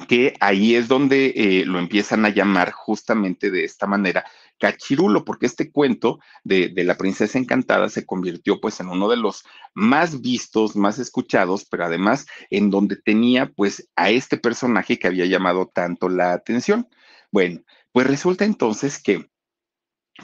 que 0.07 0.35
ahí 0.39 0.75
es 0.75 0.87
donde 0.87 1.33
eh, 1.35 1.65
lo 1.65 1.79
empiezan 1.79 2.25
a 2.25 2.29
llamar 2.29 2.71
justamente 2.71 3.49
de 3.49 3.63
esta 3.63 3.87
manera 3.87 4.25
Cachirulo, 4.59 5.23
porque 5.25 5.45
este 5.45 5.71
cuento 5.71 6.19
de, 6.43 6.71
la 6.83 6.97
princesa 6.97 7.37
encantada 7.37 7.89
se 7.89 8.05
convirtió 8.05 8.59
pues 8.59 8.79
en 8.79 8.89
uno 8.89 9.09
de 9.09 9.17
los 9.17 9.43
más 9.73 10.21
vistos, 10.21 10.75
más 10.75 10.99
escuchados, 10.99 11.65
pero 11.65 11.85
además 11.85 12.25
en 12.49 12.69
donde 12.69 12.95
tenía 12.95 13.47
pues 13.47 13.89
a 13.95 14.09
este 14.09 14.37
personaje 14.37 14.99
que 14.99 15.07
había 15.07 15.25
llamado 15.25 15.67
tanto 15.73 16.09
la 16.09 16.33
atención. 16.33 16.87
Bueno, 17.31 17.61
pues 17.91 18.07
resulta 18.07 18.45
entonces 18.45 19.01
que 19.01 19.29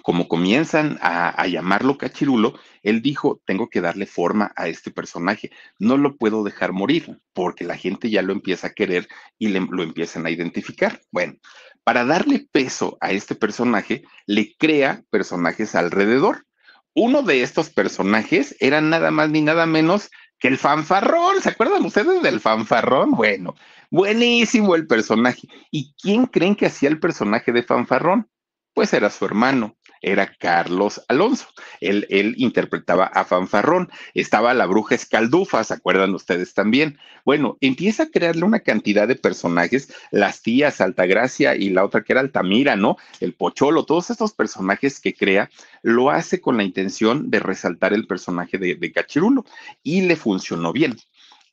como 0.02 0.28
comienzan 0.28 0.98
a, 1.02 1.46
llamarlo 1.48 1.98
Cachirulo, 1.98 2.58
él 2.82 3.02
dijo, 3.02 3.42
tengo 3.46 3.70
que 3.70 3.82
darle 3.82 4.08
forma 4.08 4.52
a 4.56 4.68
este 4.68 4.90
personaje, 4.90 5.52
no 5.78 5.98
lo 5.98 6.18
puedo 6.18 6.44
dejar 6.44 6.72
morir, 6.74 7.20
porque 7.34 7.64
la 7.64 7.78
gente 7.78 8.10
ya 8.10 8.24
lo 8.24 8.34
empieza 8.34 8.68
a 8.68 8.74
querer 8.74 9.08
y 9.38 9.50
lo 9.50 9.84
empiezan 9.84 10.26
a 10.26 10.32
identificar. 10.32 11.00
Bueno, 11.12 11.36
para 11.84 12.06
darle 12.06 12.48
peso 12.52 12.98
a 13.02 13.12
este 13.12 13.36
personaje, 13.36 14.04
le 14.26 14.56
crea 14.58 15.04
personajes 15.10 15.76
alrededor. 15.76 16.46
Uno 16.94 17.24
de 17.24 17.42
estos 17.42 17.70
personajes 17.70 18.56
era 18.60 18.82
nada 18.82 19.12
más 19.12 19.30
ni 19.30 19.42
nada 19.42 19.66
menos 19.66 20.12
que 20.40 20.48
el 20.48 20.58
fanfarrón. 20.58 21.42
¿Se 21.42 21.50
acuerdan 21.50 21.86
ustedes 21.86 22.22
del 22.22 22.40
fanfarrón? 22.40 23.12
Bueno, 23.12 23.56
buenísimo 23.90 24.76
el 24.76 24.88
personaje. 24.88 25.48
¿Y 25.72 25.94
quién 26.02 26.26
creen 26.26 26.56
que 26.56 26.68
hacía 26.68 26.90
el 26.90 27.00
personaje 27.00 27.52
de 27.52 27.64
fanfarrón? 27.64 28.30
Pues 28.74 28.94
era 28.94 29.10
su 29.10 29.26
hermano 29.26 29.76
era 30.04 30.28
Carlos 30.28 31.02
Alonso. 31.08 31.48
Él, 31.82 32.06
él 32.10 32.36
interpretaba 32.38 33.06
a 33.06 33.26
Fanfarrón. 33.26 33.90
Estaba 34.14 34.54
la 34.54 34.68
bruja 34.68 34.96
Escaldufa, 34.96 35.64
¿se 35.64 35.74
acuerdan 35.74 36.14
ustedes 36.14 36.54
también? 36.54 37.00
Bueno, 37.26 37.58
empieza 37.62 38.04
a 38.04 38.10
crearle 38.10 38.44
una 38.44 38.60
cantidad 38.60 39.08
de 39.08 39.16
personajes, 39.16 39.92
las 40.12 40.42
tías 40.42 40.82
Altagracia 40.82 41.56
y 41.56 41.70
la 41.70 41.86
otra 41.86 42.04
que 42.04 42.14
era 42.14 42.22
Altamira, 42.22 42.76
¿no? 42.76 42.98
El 43.22 43.34
Pocholo, 43.34 43.86
todos 43.86 44.10
estos 44.10 44.34
personajes 44.34 45.00
que 45.00 45.14
crea, 45.14 45.50
lo 45.82 46.12
hace 46.12 46.42
con 46.42 46.58
la 46.58 46.64
intención 46.64 47.30
de 47.32 47.40
resaltar 47.40 47.94
el 47.94 48.06
personaje 48.06 48.58
de, 48.58 48.76
de 48.76 48.92
Cachirulo 48.92 49.46
y 49.82 50.02
le 50.02 50.16
funcionó 50.18 50.74
bien. 50.74 50.98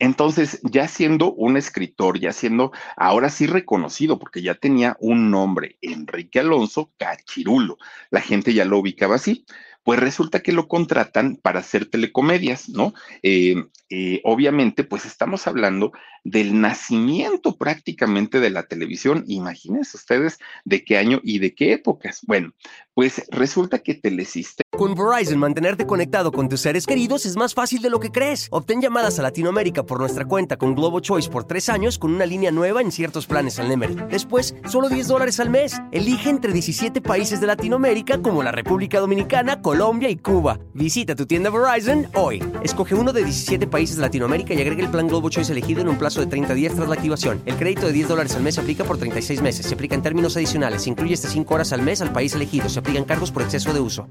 Entonces, 0.00 0.60
ya 0.62 0.88
siendo 0.88 1.32
un 1.34 1.58
escritor, 1.58 2.18
ya 2.18 2.32
siendo 2.32 2.72
ahora 2.96 3.28
sí 3.28 3.46
reconocido, 3.46 4.18
porque 4.18 4.40
ya 4.42 4.54
tenía 4.54 4.96
un 4.98 5.30
nombre, 5.30 5.76
Enrique 5.82 6.40
Alonso 6.40 6.90
Cachirulo, 6.96 7.76
la 8.10 8.22
gente 8.22 8.54
ya 8.54 8.64
lo 8.64 8.78
ubicaba 8.78 9.16
así 9.16 9.44
pues 9.82 9.98
resulta 9.98 10.40
que 10.40 10.52
lo 10.52 10.68
contratan 10.68 11.36
para 11.36 11.60
hacer 11.60 11.86
telecomedias, 11.86 12.68
¿no? 12.68 12.92
Eh, 13.22 13.56
eh, 13.88 14.20
obviamente, 14.24 14.84
pues 14.84 15.04
estamos 15.04 15.46
hablando 15.46 15.92
del 16.22 16.60
nacimiento 16.60 17.56
prácticamente 17.56 18.38
de 18.40 18.50
la 18.50 18.64
televisión. 18.64 19.24
Imagínense 19.26 19.96
ustedes 19.96 20.38
de 20.64 20.84
qué 20.84 20.96
año 20.96 21.20
y 21.24 21.38
de 21.38 21.54
qué 21.54 21.72
épocas. 21.72 22.20
Bueno, 22.26 22.52
pues 22.94 23.26
resulta 23.30 23.78
que 23.78 23.94
Telesistema. 23.94 24.64
Con 24.70 24.94
Verizon, 24.94 25.38
mantenerte 25.38 25.86
conectado 25.86 26.30
con 26.30 26.48
tus 26.48 26.60
seres 26.60 26.86
queridos 26.86 27.26
es 27.26 27.36
más 27.36 27.54
fácil 27.54 27.82
de 27.82 27.90
lo 27.90 27.98
que 27.98 28.10
crees. 28.10 28.48
Obtén 28.50 28.80
llamadas 28.80 29.18
a 29.18 29.22
Latinoamérica 29.22 29.82
por 29.84 29.98
nuestra 29.98 30.24
cuenta 30.24 30.56
con 30.56 30.74
Globo 30.74 31.00
Choice 31.00 31.28
por 31.28 31.44
tres 31.44 31.68
años 31.68 31.98
con 31.98 32.14
una 32.14 32.26
línea 32.26 32.50
nueva 32.50 32.80
en 32.80 32.92
ciertos 32.92 33.26
planes 33.26 33.58
al 33.58 33.68
Nemery. 33.68 33.96
Después, 34.10 34.54
solo 34.68 34.88
10 34.88 35.08
dólares 35.08 35.40
al 35.40 35.50
mes. 35.50 35.80
Elige 35.92 36.30
entre 36.30 36.52
17 36.52 37.00
países 37.00 37.40
de 37.40 37.46
Latinoamérica 37.46 38.22
como 38.22 38.42
la 38.42 38.52
República 38.52 39.00
Dominicana, 39.00 39.60
Colombia 39.70 40.10
y 40.10 40.16
Cuba. 40.16 40.58
Visita 40.74 41.14
tu 41.14 41.26
tienda 41.26 41.48
Verizon 41.48 42.08
hoy. 42.14 42.42
Escoge 42.64 42.96
uno 42.96 43.12
de 43.12 43.22
17 43.22 43.68
países 43.68 43.94
de 43.94 44.02
Latinoamérica 44.02 44.52
y 44.52 44.60
agrega 44.60 44.82
el 44.82 44.90
plan 44.90 45.06
Globo 45.06 45.30
Choice 45.30 45.52
elegido 45.52 45.80
en 45.80 45.88
un 45.88 45.96
plazo 45.96 46.18
de 46.18 46.26
30 46.26 46.54
días 46.54 46.74
tras 46.74 46.88
la 46.88 46.96
activación. 46.96 47.40
El 47.46 47.54
crédito 47.54 47.86
de 47.86 47.92
10 47.92 48.08
dólares 48.08 48.34
al 48.34 48.42
mes 48.42 48.56
se 48.56 48.62
aplica 48.62 48.82
por 48.82 48.98
36 48.98 49.40
meses. 49.40 49.64
Se 49.66 49.74
aplica 49.74 49.94
en 49.94 50.02
términos 50.02 50.36
adicionales. 50.36 50.82
Se 50.82 50.90
incluye 50.90 51.14
hasta 51.14 51.28
5 51.28 51.54
horas 51.54 51.72
al 51.72 51.82
mes 51.82 52.02
al 52.02 52.12
país 52.12 52.34
elegido. 52.34 52.68
Se 52.68 52.80
aplican 52.80 53.04
cargos 53.04 53.30
por 53.30 53.44
exceso 53.44 53.72
de 53.72 53.78
uso 53.78 54.08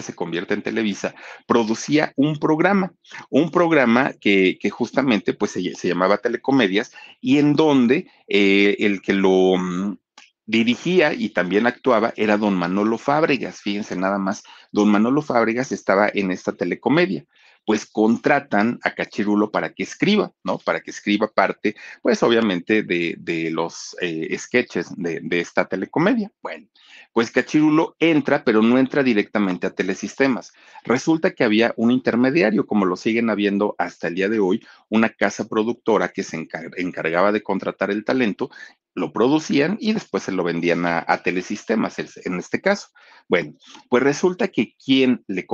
se 0.00 0.14
convierte 0.14 0.54
en 0.54 0.62
Televisa, 0.62 1.14
producía 1.46 2.12
un 2.16 2.38
programa, 2.38 2.94
un 3.28 3.50
programa 3.50 4.12
que, 4.18 4.58
justamente 4.70 5.34
pues 5.34 5.50
se, 5.50 5.88
llamaba 5.88 6.18
Telecomedias 6.18 6.92
y 7.20 7.38
en 7.38 7.54
donde 7.54 8.06
eh, 8.28 8.76
el 8.78 9.02
que 9.02 9.12
lo 9.12 9.56
mm, 9.58 9.98
dirigía 10.46 11.12
y 11.12 11.30
también 11.30 11.66
actuaba 11.66 12.12
era 12.16 12.36
don 12.36 12.54
Manolo 12.54 12.98
Fábregas. 12.98 13.60
Fíjense 13.60 13.96
nada 13.96 14.18
más, 14.18 14.42
don 14.70 14.88
Manolo 14.90 15.22
Fábregas 15.22 15.72
estaba 15.72 16.10
en 16.12 16.30
esta 16.30 16.52
telecomedia. 16.52 17.24
Pues 17.64 17.86
contratan 17.86 18.80
a 18.82 18.92
Cachirulo 18.92 19.52
para 19.52 19.72
que 19.72 19.84
escriba, 19.84 20.32
¿no? 20.42 20.58
Para 20.58 20.80
que 20.80 20.90
escriba 20.90 21.28
parte, 21.28 21.76
pues 22.02 22.20
obviamente 22.24 22.82
de, 22.82 23.50
los 23.52 23.96
eh, 24.00 24.36
sketches 24.36 24.88
de, 24.96 25.20
de 25.22 25.40
esta 25.40 25.66
telecomedia. 25.66 26.32
Bueno, 26.42 26.66
pues 27.12 27.30
Cachirulo 27.30 27.94
entra, 27.98 28.42
pero 28.42 28.62
no 28.62 28.78
entra 28.78 29.02
directamente 29.02 29.66
a 29.66 29.70
Telesistemas. 29.70 30.52
Resulta 30.82 31.32
que 31.32 31.44
había 31.44 31.74
un 31.76 31.90
intermediario, 31.90 32.66
como 32.66 32.86
lo 32.86 32.96
siguen 32.96 33.28
habiendo 33.30 33.74
hasta 33.78 34.08
el 34.08 34.14
día 34.14 34.28
de 34.28 34.40
hoy, 34.40 34.66
una 34.88 35.10
casa 35.10 35.46
productora 35.46 36.08
que 36.08 36.22
se 36.22 36.48
encargaba 36.76 37.30
de 37.30 37.42
contratar 37.42 37.90
el 37.90 38.04
talento 38.04 38.50
lo 38.94 39.12
producían 39.12 39.78
y 39.80 39.92
después 39.92 40.22
se 40.22 40.32
lo 40.32 40.44
vendían 40.44 40.84
a, 40.86 41.22
telesistemas, 41.22 41.98
en 41.98 42.38
este 42.38 42.60
caso. 42.60 42.88
Bueno, 43.28 43.54
pues 43.88 44.02
resulta 44.02 44.48
que 44.48 44.74
quien 44.76 45.24
le, 45.26 45.46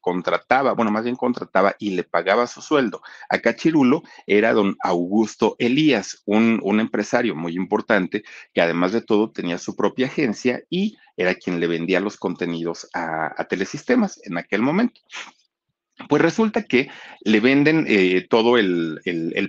contrataba, 0.00 0.72
bueno, 0.72 0.90
más 0.90 1.04
bien 1.04 1.16
contrataba 1.16 1.74
y 1.78 1.90
le 1.90 2.04
pagaba 2.04 2.46
su 2.46 2.62
sueldo 2.62 3.02
a 3.28 3.38
Cachirulo 3.38 4.02
era 4.26 4.52
don 4.52 4.76
Augusto 4.82 5.56
Elías, 5.58 6.22
un, 6.24 6.60
empresario 6.80 7.34
muy 7.34 7.54
importante 7.56 8.24
que 8.52 8.60
además 8.60 8.92
de 8.92 9.00
todo 9.00 9.30
tenía 9.30 9.58
su 9.58 9.76
propia 9.76 10.06
agencia 10.06 10.62
y 10.70 10.96
era 11.16 11.34
quien 11.34 11.60
le 11.60 11.66
vendía 11.66 12.00
los 12.00 12.16
contenidos 12.16 12.88
a, 12.94 13.44
telesistemas 13.48 14.20
en 14.24 14.38
aquel 14.38 14.62
momento. 14.62 15.00
Pues 16.08 16.20
resulta 16.22 16.64
que 16.64 16.88
le 17.22 17.40
venden 17.40 17.84
eh, 17.86 18.26
todo 18.28 18.58
el, 18.58 19.00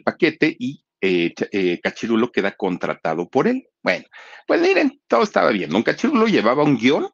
paquete 0.04 0.56
y 0.60 0.85
eh, 1.06 1.34
eh, 1.52 1.80
Cachirulo 1.82 2.32
queda 2.32 2.52
contratado 2.52 3.30
por 3.30 3.48
él. 3.48 3.68
Bueno, 3.84 4.06
pues 4.48 4.62
miren, 4.62 5.02
todo 5.08 5.24
estaba 5.24 5.52
bien. 5.52 5.70
Don 5.70 5.84
Cachirulo 5.84 6.28
llevaba 6.28 6.64
un 6.64 6.78
guion, 6.78 7.10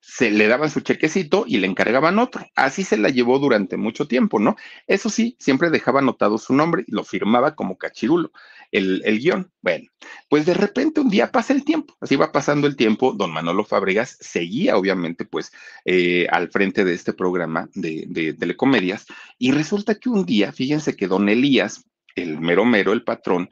se 0.00 0.30
le 0.30 0.48
daban 0.48 0.70
su 0.70 0.80
chequecito 0.80 1.44
y 1.46 1.58
le 1.58 1.66
encargaban 1.66 2.18
otro. 2.18 2.44
Así 2.54 2.82
se 2.82 2.96
la 2.96 3.10
llevó 3.10 3.38
durante 3.38 3.76
mucho 3.76 4.08
tiempo, 4.08 4.38
¿no? 4.38 4.56
Eso 4.86 5.10
sí, 5.10 5.36
siempre 5.38 5.70
dejaba 5.70 6.00
anotado 6.00 6.38
su 6.38 6.54
nombre 6.54 6.84
y 6.86 6.92
lo 6.92 7.04
firmaba 7.04 7.54
como 7.54 7.76
Cachirulo, 7.76 8.32
el, 8.72 9.02
el 9.04 9.18
guion. 9.18 9.52
Bueno, 9.60 9.88
pues 10.28 10.46
de 10.46 10.54
repente 10.54 11.00
un 11.00 11.10
día 11.10 11.30
pasa 11.30 11.52
el 11.52 11.64
tiempo, 11.64 11.96
así 12.00 12.16
va 12.16 12.32
pasando 12.32 12.66
el 12.66 12.76
tiempo, 12.76 13.12
don 13.12 13.32
Manolo 13.32 13.64
Fabregas 13.64 14.16
seguía 14.20 14.76
obviamente 14.76 15.24
pues 15.24 15.52
eh, 15.84 16.26
al 16.30 16.50
frente 16.50 16.84
de 16.84 16.94
este 16.94 17.12
programa 17.12 17.68
de, 17.74 18.04
de 18.08 18.32
telecomedias 18.34 19.06
y 19.38 19.52
resulta 19.52 19.96
que 19.96 20.08
un 20.08 20.24
día, 20.24 20.52
fíjense 20.52 20.96
que 20.96 21.06
don 21.06 21.28
Elías 21.28 21.84
el 22.22 22.40
mero 22.40 22.64
mero, 22.64 22.92
el 22.92 23.04
patrón, 23.04 23.48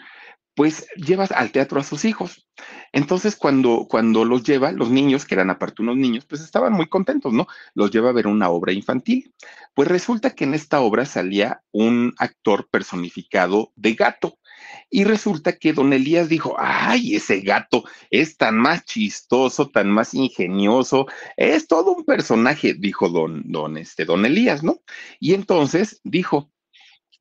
pues 0.57 0.89
llevas 0.97 1.33
al 1.33 1.53
teatro 1.53 1.79
a 1.79 1.85
sus 1.85 2.07
hijos. 2.07 2.49
Entonces, 2.91 3.37
cuando, 3.37 3.87
cuando 3.91 4.25
los 4.25 4.43
lleva, 4.43 4.73
los 4.73 4.89
niños, 4.91 5.27
que 5.27 5.35
eran 5.35 5.51
aparte 5.51 5.83
unos 5.83 5.99
niños, 5.99 6.25
pues 6.25 6.41
estaban 6.41 6.73
muy 6.73 6.87
contentos, 6.89 7.35
¿no? 7.35 7.47
Los 7.75 7.91
lleva 7.91 8.09
a 8.09 8.14
ver 8.14 8.27
una 8.27 8.49
obra 8.49 8.73
infantil. 8.73 9.35
Pues 9.75 9.87
resulta 9.87 10.31
que 10.31 10.45
en 10.45 10.55
esta 10.55 10.81
obra 10.81 11.05
salía 11.05 11.62
un 11.73 12.14
actor 12.17 12.69
personificado 12.71 13.71
de 13.77 13.93
gato. 13.93 14.39
Y 14.89 15.05
resulta 15.05 15.59
que 15.59 15.75
don 15.75 15.93
Elías 15.93 16.31
dijo, 16.31 16.57
ay, 16.59 17.17
ese 17.17 17.41
gato 17.43 17.85
es 18.11 18.39
tan 18.39 18.57
más 18.57 18.87
chistoso, 18.87 19.69
tan 19.69 19.91
más 19.91 20.14
ingenioso, 20.14 21.07
es 21.37 21.67
todo 21.67 21.95
un 21.95 22.05
personaje, 22.05 22.73
dijo 22.73 23.11
don, 23.11 23.43
don, 23.45 23.77
este, 23.77 24.07
don 24.07 24.25
Elías, 24.25 24.62
¿no? 24.62 24.81
Y 25.21 25.35
entonces 25.35 26.01
dijo, 26.03 26.51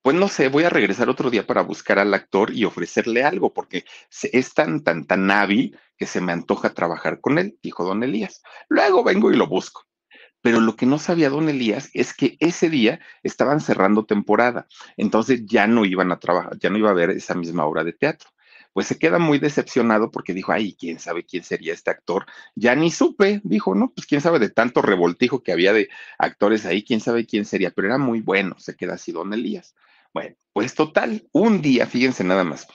pues 0.06 0.16
no 0.16 0.28
sé, 0.28 0.50
voy 0.50 0.66
a 0.66 0.70
regresar 0.70 1.10
otro 1.10 1.32
día 1.32 1.48
para 1.48 1.64
buscar 1.64 1.98
al 1.98 2.14
actor 2.14 2.52
y 2.54 2.64
ofrecerle 2.64 3.24
algo, 3.24 3.56
porque 3.56 3.86
es 4.22 4.54
tan, 4.54 4.84
tan, 4.84 5.08
tan 5.08 5.32
hábil 5.32 5.80
que 5.98 6.06
se 6.06 6.22
me 6.22 6.32
antoja 6.32 6.76
trabajar 6.76 7.20
con 7.22 7.40
él, 7.40 7.58
dijo 7.64 7.84
don 7.84 8.04
Elías. 8.04 8.44
Luego 8.70 9.04
vengo 9.04 9.32
y 9.32 9.36
lo 9.36 9.48
busco. 9.48 9.88
Pero 10.42 10.60
lo 10.60 10.76
que 10.76 10.86
no 10.86 11.00
sabía 11.00 11.32
don 11.32 11.50
Elías 11.50 11.90
es 11.96 12.14
que 12.14 12.38
ese 12.40 12.70
día 12.70 13.00
estaban 13.24 13.60
cerrando 13.60 14.06
temporada, 14.06 14.68
entonces 14.96 15.42
ya 15.44 15.66
no 15.66 15.86
iban 15.86 16.12
a 16.12 16.20
trabajar, 16.20 16.56
ya 16.60 16.70
no 16.70 16.78
iba 16.78 16.92
a 16.92 16.94
ver 16.94 17.10
esa 17.10 17.34
misma 17.34 17.66
obra 17.66 17.84
de 17.84 17.94
teatro. 17.94 18.30
Pues 18.74 18.86
se 18.86 19.00
queda 19.00 19.18
muy 19.18 19.40
decepcionado 19.40 20.12
porque 20.12 20.36
dijo, 20.36 20.52
ay, 20.52 20.76
quién 20.78 21.00
sabe 21.00 21.26
quién 21.26 21.44
sería 21.44 21.74
este 21.74 21.90
actor. 21.90 22.28
Ya 22.54 22.76
ni 22.76 22.92
supe, 22.92 23.42
dijo, 23.44 23.74
no, 23.74 23.92
pues 23.92 24.06
quién 24.06 24.22
sabe 24.22 24.38
de 24.38 24.50
tanto 24.52 24.84
revoltijo 24.84 25.42
que 25.42 25.52
había 25.52 25.74
de 25.74 25.90
actores 26.20 26.64
ahí, 26.68 26.84
quién 26.84 27.00
sabe 27.00 27.26
quién 27.26 27.46
sería, 27.46 27.72
pero 27.72 27.88
era 27.88 27.98
muy 27.98 28.22
bueno, 28.22 28.56
se 28.60 28.76
queda 28.76 28.94
así 28.94 29.12
don 29.12 29.34
Elías. 29.34 29.74
Bueno, 30.16 30.38
pues 30.54 30.76
total, 30.76 31.28
un 31.34 31.62
día, 31.62 31.88
fíjense 31.88 32.24
nada 32.24 32.46
más, 32.46 32.68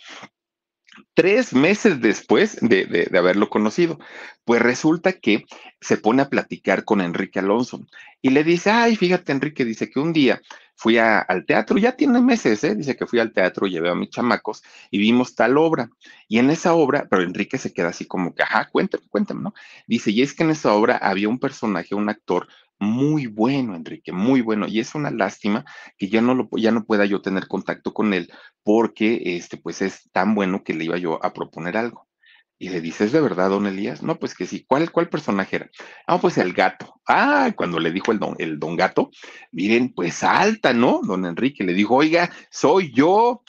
tres 1.14 1.54
meses 1.54 1.98
después 1.98 2.58
de, 2.60 3.08
haberlo 3.16 3.48
conocido, 3.48 3.98
pues 4.44 4.60
resulta 4.60 5.14
que 5.14 5.46
se 5.80 5.96
pone 5.96 6.20
a 6.20 6.28
platicar 6.28 6.84
con 6.84 7.00
Enrique 7.00 7.38
Alonso 7.38 7.80
y 8.20 8.28
le 8.28 8.44
dice, 8.44 8.68
ay, 8.68 8.94
fíjate, 8.94 9.32
Enrique, 9.32 9.64
dice 9.64 9.88
que 9.88 10.00
un 10.00 10.12
día 10.12 10.42
fui 10.76 10.98
al 10.98 11.46
teatro, 11.46 11.78
ya 11.78 11.96
tiene 11.96 12.20
meses, 12.20 12.62
¿eh? 12.62 12.74
dice 12.74 12.94
que 12.94 13.06
fui 13.06 13.20
al 13.20 13.32
teatro, 13.32 13.66
llevé 13.66 13.88
a 13.88 13.94
mis 13.94 14.10
chamacos 14.10 14.62
y 14.90 14.98
vimos 14.98 15.34
tal 15.34 15.56
obra. 15.56 15.88
Y 16.28 16.40
en 16.40 16.50
esa 16.50 16.74
obra, 16.74 17.06
pero 17.08 17.22
Enrique 17.22 17.56
se 17.56 17.72
queda 17.72 17.88
así 17.88 18.04
como 18.06 18.34
que, 18.34 18.42
ajá, 18.42 18.68
cuéntame, 18.70 19.04
cuéntame, 19.08 19.40
¿no? 19.40 19.54
Dice, 19.86 20.10
y 20.10 20.20
es 20.20 20.34
que 20.34 20.42
en 20.42 20.50
esa 20.50 20.74
obra 20.74 20.98
había 20.98 21.30
un 21.30 21.38
personaje, 21.38 21.94
un 21.94 22.10
actor 22.10 22.48
muy 22.80 23.26
bueno, 23.26 23.76
Enrique, 23.76 24.10
muy 24.10 24.40
bueno. 24.40 24.66
Y 24.66 24.80
es 24.80 24.94
una 24.94 25.10
lástima 25.10 25.64
que 25.98 26.08
ya 26.08 26.20
no, 26.22 26.34
lo, 26.34 26.48
ya 26.56 26.72
no 26.72 26.84
pueda 26.84 27.04
yo 27.04 27.20
tener 27.20 27.46
contacto 27.46 27.92
con 27.92 28.14
él 28.14 28.32
porque 28.62 29.36
este, 29.36 29.58
pues 29.58 29.82
es 29.82 30.10
tan 30.12 30.34
bueno 30.34 30.64
que 30.64 30.74
le 30.74 30.86
iba 30.86 30.96
yo 30.96 31.24
a 31.24 31.32
proponer 31.32 31.76
algo. 31.76 32.08
Y 32.58 32.68
le 32.68 32.80
dices, 32.80 33.12
¿de 33.12 33.20
verdad, 33.20 33.48
don 33.50 33.66
Elías? 33.66 34.02
No, 34.02 34.18
pues 34.18 34.34
que 34.34 34.46
sí. 34.46 34.64
¿Cuál, 34.68 34.90
cuál 34.92 35.08
personaje 35.08 35.56
era? 35.56 35.70
Ah, 36.06 36.20
pues 36.20 36.36
el 36.36 36.52
gato. 36.52 37.00
Ah, 37.06 37.52
cuando 37.56 37.78
le 37.78 37.90
dijo 37.90 38.12
el 38.12 38.18
don, 38.18 38.34
el 38.38 38.58
don 38.58 38.76
gato, 38.76 39.10
miren, 39.50 39.94
pues 39.94 40.22
alta, 40.22 40.74
¿no? 40.74 41.00
Don 41.02 41.24
Enrique 41.24 41.64
le 41.64 41.72
dijo, 41.72 41.96
oiga, 41.96 42.30
soy 42.50 42.92
yo. 42.92 43.42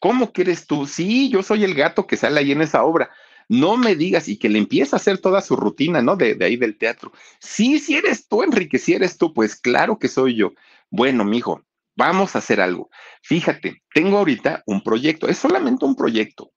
¿Cómo 0.00 0.32
que 0.32 0.42
eres 0.42 0.66
tú? 0.66 0.86
Sí, 0.86 1.30
yo 1.30 1.42
soy 1.42 1.64
el 1.64 1.74
gato 1.74 2.06
que 2.06 2.16
sale 2.16 2.40
ahí 2.40 2.52
en 2.52 2.62
esa 2.62 2.82
obra 2.84 3.10
no 3.50 3.76
me 3.76 3.96
digas, 3.96 4.28
y 4.28 4.36
que 4.36 4.48
le 4.48 4.58
empieza 4.58 4.94
a 4.94 4.98
hacer 4.98 5.18
toda 5.18 5.40
su 5.40 5.56
rutina, 5.56 6.00
¿no? 6.00 6.14
De, 6.14 6.38
ahí 6.40 6.56
del 6.56 6.78
teatro. 6.78 7.12
Sí, 7.40 7.80
si 7.80 7.96
eres 7.96 8.28
tú, 8.28 8.44
Enrique, 8.44 8.78
si 8.78 8.94
eres 8.94 9.18
tú, 9.18 9.34
pues 9.34 9.56
claro 9.56 9.98
que 9.98 10.06
soy 10.06 10.36
yo. 10.36 10.52
Bueno, 10.88 11.24
mijo, 11.24 11.64
vamos 11.96 12.36
a 12.36 12.38
hacer 12.38 12.60
algo. 12.60 12.90
Fíjate, 13.22 13.82
tengo 13.92 14.18
ahorita 14.18 14.62
un 14.66 14.84
proyecto, 14.84 15.26
es 15.26 15.36
solamente 15.36 15.84
un 15.84 15.96
proyecto 15.96 16.52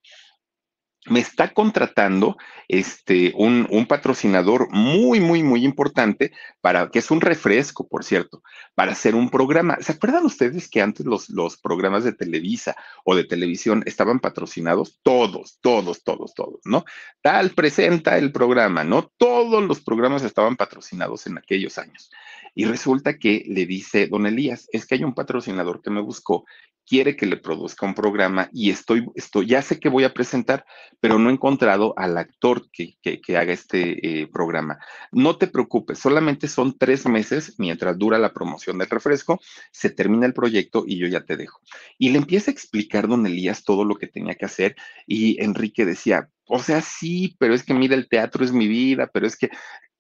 me 1.08 1.20
está 1.20 1.54
contratando 1.54 2.38
este, 2.68 3.34
un, 3.36 3.68
un, 3.70 3.86
patrocinador 3.86 4.70
muy, 4.72 5.20
muy, 5.20 5.44
muy 5.44 5.66
importante 5.66 6.32
para, 6.62 6.90
que 6.90 7.00
es 7.00 7.12
un 7.12 7.20
refresco, 7.20 7.88
por 7.88 8.04
cierto, 8.04 8.42
para 8.74 8.94
hacer 8.94 9.16
un 9.16 9.30
programa. 9.30 9.78
¿Se 9.82 9.94
acuerdan 9.94 10.26
ustedes 10.26 10.70
que 10.70 10.82
antes 10.82 11.06
los, 11.06 11.30
los 11.30 11.58
programas 11.58 12.04
de 12.04 12.14
Televisa 12.14 12.76
o 13.04 13.16
de 13.16 13.26
televisión 13.26 13.84
estaban 13.86 14.20
patrocinados? 14.20 15.00
Todos, 15.04 15.60
todos, 15.62 16.04
todos, 16.04 16.34
todos, 16.34 16.62
¿no? 16.64 16.86
Tal 17.22 17.52
presenta 17.52 18.18
el 18.18 18.32
programa, 18.32 18.84
¿no? 18.84 19.12
Todos 19.18 19.64
los 19.64 19.82
programas 19.82 20.24
estaban 20.24 20.56
patrocinados 20.56 21.28
en 21.28 21.38
aquellos 21.38 21.78
años. 21.78 22.10
Y 22.56 22.66
resulta 22.66 23.18
que 23.18 23.44
le 23.48 23.66
dice 23.66 24.08
don 24.08 24.26
Elías, 24.28 24.70
es 24.72 24.86
que 24.86 24.96
hay 24.96 25.04
un 25.04 25.16
patrocinador 25.16 25.82
que 25.82 25.90
me 25.90 26.02
buscó 26.02 26.46
quiere 26.88 27.16
que 27.16 27.26
le 27.26 27.38
produzca 27.38 27.86
un 27.86 27.94
programa 27.94 28.50
y 28.52 28.70
estoy, 28.70 29.06
estoy, 29.16 29.48
ya 29.48 29.62
sé 29.62 29.80
que 29.80 29.90
voy 29.90 30.04
a 30.04 30.14
presentar, 30.14 30.66
pero 31.00 31.18
no 31.18 31.30
he 31.30 31.34
encontrado 31.34 31.94
al 31.98 32.18
actor 32.18 32.70
que, 32.72 32.98
que, 33.02 33.38
haga 33.38 33.54
este 33.54 34.22
eh, 34.22 34.28
programa. 34.28 34.80
No 35.12 35.38
te 35.38 35.48
preocupes, 35.48 36.00
solamente 36.00 36.48
son 36.48 36.78
tres 36.78 37.06
meses 37.06 37.56
mientras 37.58 37.98
dura 37.98 38.18
la 38.18 38.34
promoción 38.34 38.78
del 38.78 38.90
refresco, 38.90 39.40
se 39.72 39.90
termina 39.90 40.26
el 40.26 40.34
proyecto 40.34 40.84
y 40.86 40.98
yo 40.98 41.08
ya 41.08 41.22
te 41.22 41.38
dejo. 41.38 41.60
Y 41.98 42.10
le 42.10 42.18
empieza 42.18 42.52
a 42.52 42.54
explicar 42.54 43.08
don 43.08 43.26
Elías 43.26 43.64
todo 43.64 43.86
lo 43.86 43.96
que 43.96 44.08
tenía 44.08 44.36
que 44.36 44.46
hacer 44.46 44.76
y 45.08 45.42
Enrique 45.42 45.86
decía, 45.86 46.30
o 46.46 46.60
sea, 46.60 46.82
sí, 46.82 47.36
pero 47.40 47.54
es 47.54 47.64
que 47.64 47.74
mira, 47.74 47.96
el 47.96 48.10
teatro 48.10 48.44
es 48.44 48.52
mi 48.52 48.68
vida, 48.68 49.10
pero 49.14 49.26
es 49.26 49.38
que 49.38 49.50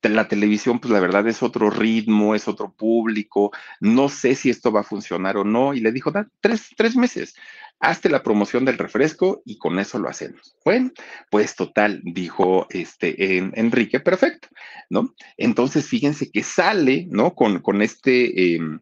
la 0.10 0.28
televisión, 0.28 0.80
pues 0.80 0.92
la 0.92 1.00
verdad 1.00 1.28
es 1.28 1.44
otro 1.44 1.70
ritmo, 1.70 2.36
es 2.36 2.48
otro 2.48 2.74
público, 2.74 3.52
no 3.80 4.10
sé 4.10 4.36
si 4.36 4.50
esto 4.50 4.72
va 4.72 4.82
a 4.82 4.84
funcionar 4.84 5.38
o 5.38 5.44
no. 5.44 5.74
Y 5.74 5.80
le 5.80 5.92
dijo, 5.92 6.12
da 6.12 6.28
tres, 6.42 6.70
tres 6.76 6.96
meses, 6.96 7.36
hazte 7.80 8.10
la 8.10 8.24
promoción 8.24 8.66
del 8.66 8.78
refresco 8.78 9.42
y 9.46 9.58
con 9.58 9.80
eso 9.80 10.00
lo 10.00 10.10
hacemos. 10.10 10.56
Bueno, 10.64 10.92
pues 11.30 11.56
total, 11.56 12.02
dijo 12.04 12.68
este 12.70 13.38
Enrique, 13.38 14.00
perfecto, 14.00 14.48
¿no? 14.90 15.14
Entonces, 15.38 15.88
fíjense 15.88 16.32
que 16.32 16.44
sale, 16.44 17.08
¿no? 17.10 17.36
Con, 17.36 17.60
con 17.60 17.82
este 17.82 18.56
em, 18.56 18.80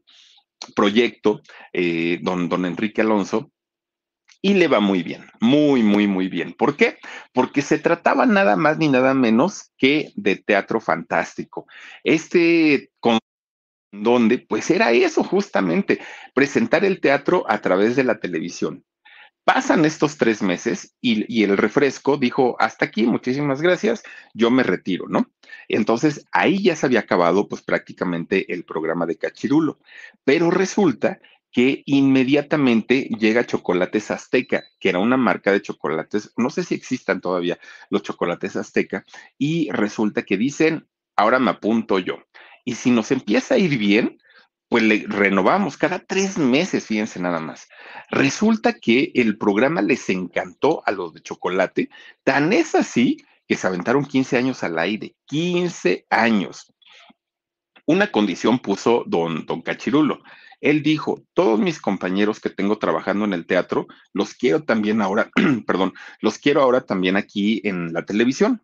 proyecto, 0.76 1.42
eh, 1.74 2.20
don, 2.22 2.48
don 2.50 2.66
Enrique 2.66 3.02
Alonso, 3.02 3.52
y 4.42 4.56
le 4.56 4.68
va 4.68 4.80
muy 4.80 5.04
bien, 5.04 5.26
muy, 5.40 5.84
muy, 5.84 6.08
muy 6.08 6.28
bien. 6.28 6.54
¿Por 6.54 6.76
qué? 6.76 6.98
Porque 7.34 7.62
se 7.62 7.78
trataba 7.78 8.26
nada 8.26 8.56
más 8.56 8.78
ni 8.78 8.88
nada 8.88 9.14
menos 9.14 9.72
que 9.78 10.12
de 10.16 10.36
teatro 10.36 10.82
fantástico. 10.82 11.68
Este 12.04 12.90
con 13.00 13.20
donde 13.92 14.40
pues 14.40 14.72
era 14.72 14.92
eso 14.92 15.24
justamente, 15.24 16.00
presentar 16.34 16.86
el 16.86 17.02
teatro 17.02 17.46
a 17.50 17.60
través 17.60 17.96
de 17.96 18.04
la 18.04 18.20
televisión. 18.20 18.86
Pasan 19.44 19.86
estos 19.86 20.18
tres 20.18 20.42
meses 20.42 20.96
y, 21.02 21.26
y, 21.28 21.44
el 21.44 21.58
refresco 21.58 22.16
dijo, 22.18 22.56
hasta 22.60 22.86
aquí, 22.86 23.04
muchísimas 23.08 23.62
gracias, 23.62 24.04
yo 24.34 24.52
me 24.52 24.64
retiro, 24.64 25.08
¿no? 25.10 25.32
Entonces 25.68 26.26
ahí 26.32 26.64
ya 26.64 26.76
se 26.76 26.86
había 26.86 27.00
acabado 27.00 27.48
pues 27.50 27.64
prácticamente 27.64 28.54
el 28.54 28.64
programa 28.64 29.06
de 29.08 29.18
Cachirulo, 29.18 29.80
pero 30.24 30.52
resulta 30.52 31.20
que 31.52 31.84
inmediatamente 31.86 33.10
llega 33.20 33.46
Chocolates 33.46 34.10
Azteca, 34.10 34.64
que 34.80 34.90
era 34.90 35.00
una 35.00 35.18
marca 35.18 35.52
de 35.52 35.62
chocolates, 35.62 36.34
no 36.38 36.50
sé 36.50 36.64
si 36.64 36.76
existan 36.76 37.20
todavía 37.20 37.60
los 37.90 38.04
chocolates 38.04 38.56
Azteca, 38.56 39.04
y 39.38 39.70
resulta 39.72 40.24
que 40.24 40.38
dicen, 40.38 40.88
ahora 41.16 41.40
me 41.40 41.52
apunto 41.52 42.00
yo. 42.00 42.20
Y 42.64 42.76
si 42.76 42.92
nos 42.92 43.12
empieza 43.12 43.56
a 43.56 43.58
ir 43.58 43.78
bien, 43.78 44.18
pues 44.70 44.84
le 44.84 45.04
renovamos 45.06 45.76
cada 45.76 46.00
tres 46.00 46.38
meses, 46.38 46.86
fíjense 46.86 47.20
nada 47.20 47.42
más. 47.42 47.68
Resulta 48.10 48.72
que 48.74 49.12
el 49.16 49.38
programa 49.38 49.82
les 49.82 50.10
encantó 50.10 50.82
a 50.86 50.92
los 50.92 51.14
de 51.14 51.22
chocolate, 51.22 51.90
tan 52.24 52.54
es 52.54 52.74
así 52.76 53.18
que 53.46 53.58
se 53.58 53.68
aventaron 53.68 54.06
15 54.06 54.38
años 54.38 54.64
al 54.64 54.80
aire, 54.80 55.16
15 55.26 56.06
años. 56.10 56.74
Una 57.86 58.10
condición 58.10 58.60
puso 58.60 59.04
don, 59.06 59.46
don 59.46 59.62
Cachirulo, 59.62 60.22
él 60.62 60.84
dijo, 60.84 61.22
todos 61.34 61.60
mis 61.60 61.82
compañeros 61.82 62.40
que 62.40 62.50
tengo 62.50 62.78
trabajando 62.78 63.26
en 63.26 63.34
el 63.34 63.46
teatro, 63.46 63.88
los 64.14 64.34
quiero 64.34 64.64
también 64.64 65.02
ahora, 65.02 65.30
perdón, 65.68 65.94
los 66.22 66.38
quiero 66.38 66.62
ahora 66.62 66.82
también 66.82 67.18
aquí 67.18 67.62
en 67.64 67.94
la 67.94 68.06
televisión 68.06 68.62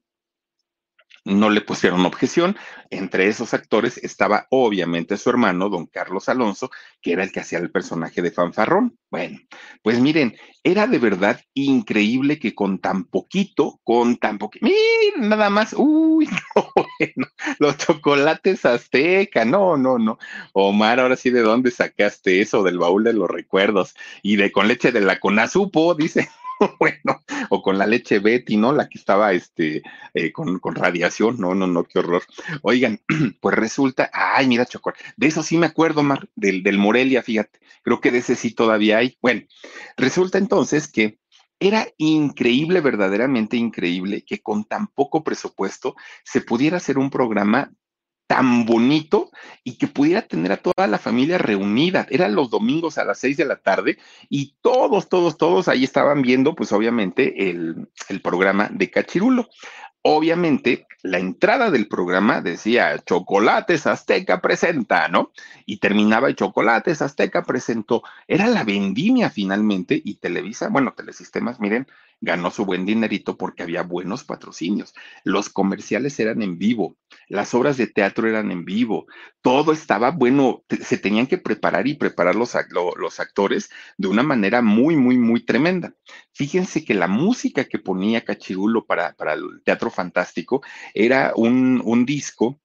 no 1.28 1.50
le 1.50 1.62
pusieron 1.62 2.06
objeción. 2.06 2.58
Entre 2.90 3.28
esos 3.28 3.54
actores 3.54 3.98
estaba 3.98 4.48
obviamente 4.50 5.18
su 5.18 5.30
hermano, 5.30 5.70
don 5.70 5.86
Carlos 5.86 6.30
Alonso, 6.30 6.72
que 7.02 7.12
era 7.12 7.24
el 7.24 7.32
que 7.32 7.42
hacía 7.42 7.60
el 7.60 7.70
personaje 7.70 8.22
de 8.22 8.32
Fanfarrón. 8.32 8.98
Bueno, 9.12 9.40
pues 9.84 10.00
miren, 10.00 10.36
era 10.64 10.88
de 10.88 11.00
verdad 11.00 11.40
increíble 11.54 12.40
que 12.40 12.56
con 12.56 12.80
tan 12.80 13.04
poquito, 13.06 13.80
con 13.84 14.18
tan 14.18 14.38
poquito, 14.38 14.66
miren, 14.66 15.30
nada 15.30 15.50
más, 15.50 15.76
uy, 15.78 16.30
bueno, 17.00 17.28
los 17.60 17.78
chocolates 17.78 18.66
azteca, 18.66 19.46
no, 19.46 19.78
no, 19.78 19.98
no. 19.98 20.18
Omar, 20.54 21.00
ahora 21.00 21.16
sí, 21.16 21.30
¿de 21.30 21.42
dónde 21.42 21.72
sacaste 21.72 22.42
eso? 22.42 22.64
Del 22.64 22.80
baúl 22.80 23.04
de 23.04 23.14
los 23.14 23.30
recuerdos 23.30 23.96
y 24.22 24.36
de 24.36 24.52
con 24.52 24.68
leche 24.68 24.92
de 24.92 25.02
la 25.02 25.20
conazupo, 25.20 25.96
dice. 25.96 26.30
bueno, 26.80 27.22
o 27.50 27.62
con 27.62 27.78
la 27.78 27.86
leche 27.86 28.20
Betty, 28.20 28.58
¿no? 28.58 28.72
La 28.72 28.90
que 28.90 28.98
estaba 28.98 29.32
este, 29.34 29.84
eh, 30.14 30.32
con, 30.32 30.60
radiación, 30.74 31.40
no, 31.40 31.54
no, 31.54 31.68
no, 31.68 31.84
qué 31.84 32.00
horror. 32.00 32.24
Oigan, 32.64 33.00
pues 33.40 33.56
resulta, 33.56 34.10
ay, 34.12 34.48
mira, 34.48 34.66
chocolate, 34.66 35.04
de 35.16 35.28
eso 35.28 35.44
sí 35.44 35.58
me 35.58 35.68
acuerdo, 35.68 36.04
Mar, 36.04 36.28
del, 36.36 36.64
del 36.64 36.78
Morelia, 36.78 37.22
fíjate, 37.22 37.60
creo 37.84 38.02
que 38.02 38.12
de 38.12 38.20
ese 38.20 38.36
sí 38.36 38.52
todavía 38.52 38.98
hay. 38.98 39.18
Bueno, 39.22 39.44
resulta 39.98 40.38
entonces 40.40 40.88
que 40.88 41.20
Era 41.60 41.88
increíble, 41.98 42.82
verdaderamente 42.82 43.58
increíble, 43.58 44.24
que 44.24 44.42
con 44.42 44.66
tan 44.66 44.88
poco 44.88 45.24
presupuesto 45.24 45.96
se 46.24 46.42
pudiera 46.42 46.78
hacer 46.78 46.98
un 46.98 47.10
programa 47.10 47.72
tan 48.28 48.66
bonito 48.66 49.32
y 49.64 49.78
que 49.78 49.88
pudiera 49.88 50.22
tener 50.22 50.52
a 50.52 50.58
toda 50.58 50.86
la 50.86 51.00
familia 51.00 51.38
reunida. 51.38 52.06
Eran 52.10 52.36
los 52.36 52.50
domingos 52.50 52.98
a 52.98 53.06
las 53.06 53.20
seis 53.20 53.38
de 53.38 53.46
la 53.46 53.56
tarde 53.56 53.98
y 54.30 54.56
todos, 54.62 55.08
todos, 55.08 55.38
todos 55.38 55.68
ahí 55.70 55.86
estaban 55.86 56.22
viendo, 56.22 56.54
pues 56.54 56.72
obviamente, 56.74 57.50
el, 57.50 57.88
el 58.10 58.22
programa 58.22 58.70
de 58.72 58.92
Cachirulo. 58.92 59.48
Obviamente, 60.10 60.88
la 61.02 61.20
entrada 61.20 61.70
del 61.70 61.90
programa 61.90 62.40
decía 62.40 62.98
Chocolates 63.06 63.86
Azteca 63.88 64.40
presenta, 64.40 65.10
¿no? 65.10 65.34
Y 65.66 65.80
terminaba 65.80 66.34
Chocolates 66.34 67.02
Azteca 67.02 67.44
presentó. 67.44 68.04
Era 68.26 68.48
la 68.48 68.64
vendimia 68.64 69.30
finalmente 69.30 70.02
y 70.02 70.16
Televisa, 70.16 70.70
bueno, 70.70 70.94
Telesistemas, 70.96 71.60
miren, 71.60 71.88
ganó 72.20 72.52
su 72.52 72.66
buen 72.66 72.86
dinerito 72.86 73.38
porque 73.38 73.64
había 73.64 73.84
buenos 73.84 74.24
patrocinios. 74.24 74.94
Los 75.24 75.50
comerciales 75.50 76.20
eran 76.20 76.42
en 76.42 76.58
vivo, 76.58 76.98
las 77.28 77.54
obras 77.54 77.78
de 77.78 77.88
teatro 77.88 78.28
eran 78.28 78.52
en 78.52 78.66
vivo, 78.66 79.06
todo 79.42 79.72
estaba 79.72 80.12
bueno, 80.12 80.64
se 80.82 80.98
tenían 80.98 81.28
que 81.28 81.38
preparar 81.38 81.88
y 81.88 81.96
preparar 81.96 82.36
los, 82.36 82.56
los 82.98 83.20
actores 83.20 83.70
de 83.98 84.08
una 84.08 84.24
manera 84.24 84.62
muy, 84.62 84.96
muy, 84.96 85.18
muy 85.18 85.46
tremenda. 85.46 85.94
Fíjense 86.34 86.84
que 86.84 86.94
la 86.94 87.08
música 87.08 87.66
que 87.66 87.80
ponía 87.80 88.26
Cachirulo 88.26 88.86
para, 88.86 89.14
para 89.14 89.34
el 89.34 89.62
teatro 89.64 89.90
fantástico 89.90 90.62
era 90.94 91.34
un, 91.36 91.82
un 91.84 92.06
disco 92.06 92.60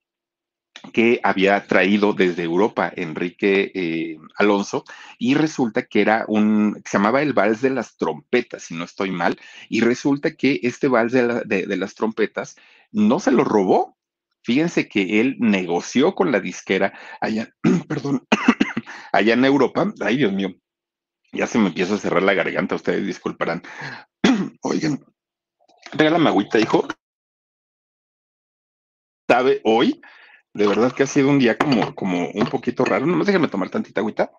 que 0.93 1.21
había 1.23 1.67
traído 1.67 2.13
desde 2.13 2.43
Europa 2.43 2.93
Enrique 2.95 3.71
eh, 3.75 4.19
Alonso 4.37 4.85
y 5.19 5.35
resulta 5.35 5.85
que 5.85 6.01
era 6.01 6.25
un, 6.27 6.83
se 6.85 6.99
llamaba 6.99 7.23
el 7.23 7.33
Vals 7.33 7.61
de 7.61 7.71
las 7.71 7.97
Trompetas, 7.97 8.65
si 8.65 8.75
no 8.75 8.85
estoy 8.85 9.11
mal, 9.11 9.39
y 9.69 9.81
resulta 9.81 10.35
que 10.35 10.61
este 10.63 10.89
Vals 10.89 11.13
de, 11.13 11.45
de 11.45 11.77
las 11.77 11.95
Trompetas 11.95 12.57
no 12.91 13.21
se 13.21 13.31
lo 13.33 13.45
robó. 13.45 13.97
Fíjense 14.45 14.89
que 14.89 15.21
él 15.21 15.37
negoció 15.39 16.15
con 16.15 16.33
la 16.33 16.41
disquera 16.41 16.93
allá, 17.21 17.55
perdón, 17.89 18.27
allá 19.13 19.35
en 19.35 19.45
Europa. 19.45 19.93
Ay, 20.01 20.17
Dios 20.17 20.33
mío, 20.33 20.49
ya 21.33 21.47
se 21.47 21.59
me 21.59 21.69
empieza 21.69 21.95
a 21.95 21.99
cerrar 21.99 22.23
la 22.23 22.35
garganta, 22.35 22.75
ustedes 22.75 23.07
disculparán. 23.07 23.63
Oigan, 24.63 25.05
regálame 25.93 26.29
agüita, 26.29 26.59
hijo. 26.59 26.87
¿Sabe 29.29 29.61
hoy? 29.65 30.01
De 30.55 30.67
verdad 30.67 30.93
que 30.93 31.03
ha 31.03 31.07
sido 31.07 31.29
un 31.31 31.39
día 31.39 31.57
como, 31.57 31.95
como 31.95 32.29
un 32.31 32.47
poquito 32.47 32.85
raro. 32.85 33.07
Nomás 33.07 33.27
déjenme 33.27 33.49
tomar 33.49 33.71
tantita 33.71 34.01
agüita. 34.01 34.31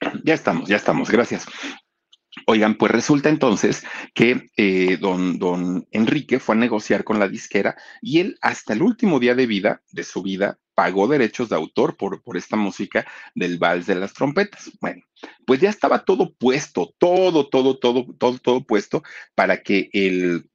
Ya 0.24 0.34
estamos, 0.34 0.68
ya 0.68 0.76
estamos, 0.76 1.10
gracias. 1.10 1.46
Oigan, 2.46 2.76
pues 2.76 2.92
resulta 2.92 3.28
entonces 3.28 3.84
que 4.14 4.50
eh, 4.56 4.96
don, 4.98 5.38
don 5.38 5.86
Enrique 5.90 6.38
fue 6.38 6.54
a 6.54 6.58
negociar 6.58 7.04
con 7.04 7.18
la 7.18 7.28
disquera 7.28 7.76
y 8.00 8.20
él 8.20 8.38
hasta 8.40 8.72
el 8.72 8.82
último 8.82 9.18
día 9.18 9.34
de 9.34 9.46
vida, 9.46 9.82
de 9.90 10.04
su 10.04 10.22
vida, 10.22 10.58
pagó 10.74 11.08
derechos 11.08 11.48
de 11.48 11.56
autor 11.56 11.96
por, 11.96 12.22
por 12.22 12.36
esta 12.36 12.56
música 12.56 13.06
del 13.34 13.58
vals 13.58 13.86
de 13.86 13.96
las 13.96 14.14
trompetas. 14.14 14.70
Bueno, 14.80 15.02
pues 15.44 15.60
ya 15.60 15.68
estaba 15.68 16.04
todo 16.04 16.32
puesto, 16.32 16.94
todo, 16.98 17.48
todo, 17.48 17.78
todo, 17.78 18.06
todo, 18.16 18.38
todo 18.38 18.64
puesto 18.64 19.02
para 19.34 19.62
que 19.62 19.90
el 19.92 20.49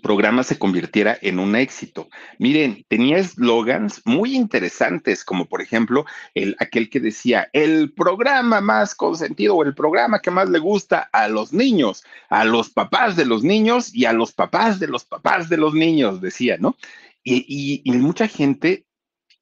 programa 0.00 0.42
se 0.42 0.58
convirtiera 0.58 1.18
en 1.20 1.38
un 1.38 1.56
éxito. 1.56 2.08
Miren, 2.38 2.84
tenía 2.88 3.18
eslogans 3.18 4.02
muy 4.04 4.34
interesantes, 4.34 5.24
como 5.24 5.46
por 5.46 5.60
ejemplo 5.60 6.04
el, 6.34 6.56
aquel 6.58 6.88
que 6.88 7.00
decía, 7.00 7.48
el 7.52 7.92
programa 7.92 8.60
más 8.60 8.94
consentido 8.94 9.56
o 9.56 9.64
el 9.64 9.74
programa 9.74 10.20
que 10.20 10.30
más 10.30 10.48
le 10.48 10.58
gusta 10.58 11.08
a 11.12 11.28
los 11.28 11.52
niños, 11.52 12.04
a 12.30 12.44
los 12.44 12.70
papás 12.70 13.16
de 13.16 13.26
los 13.26 13.42
niños 13.42 13.94
y 13.94 14.04
a 14.04 14.12
los 14.12 14.32
papás 14.32 14.80
de 14.80 14.88
los 14.88 15.04
papás 15.04 15.48
de 15.48 15.56
los 15.56 15.74
niños, 15.74 16.20
decía, 16.20 16.56
¿no? 16.58 16.76
Y, 17.24 17.82
y 17.84 17.92
mucha 17.92 18.26
gente 18.26 18.84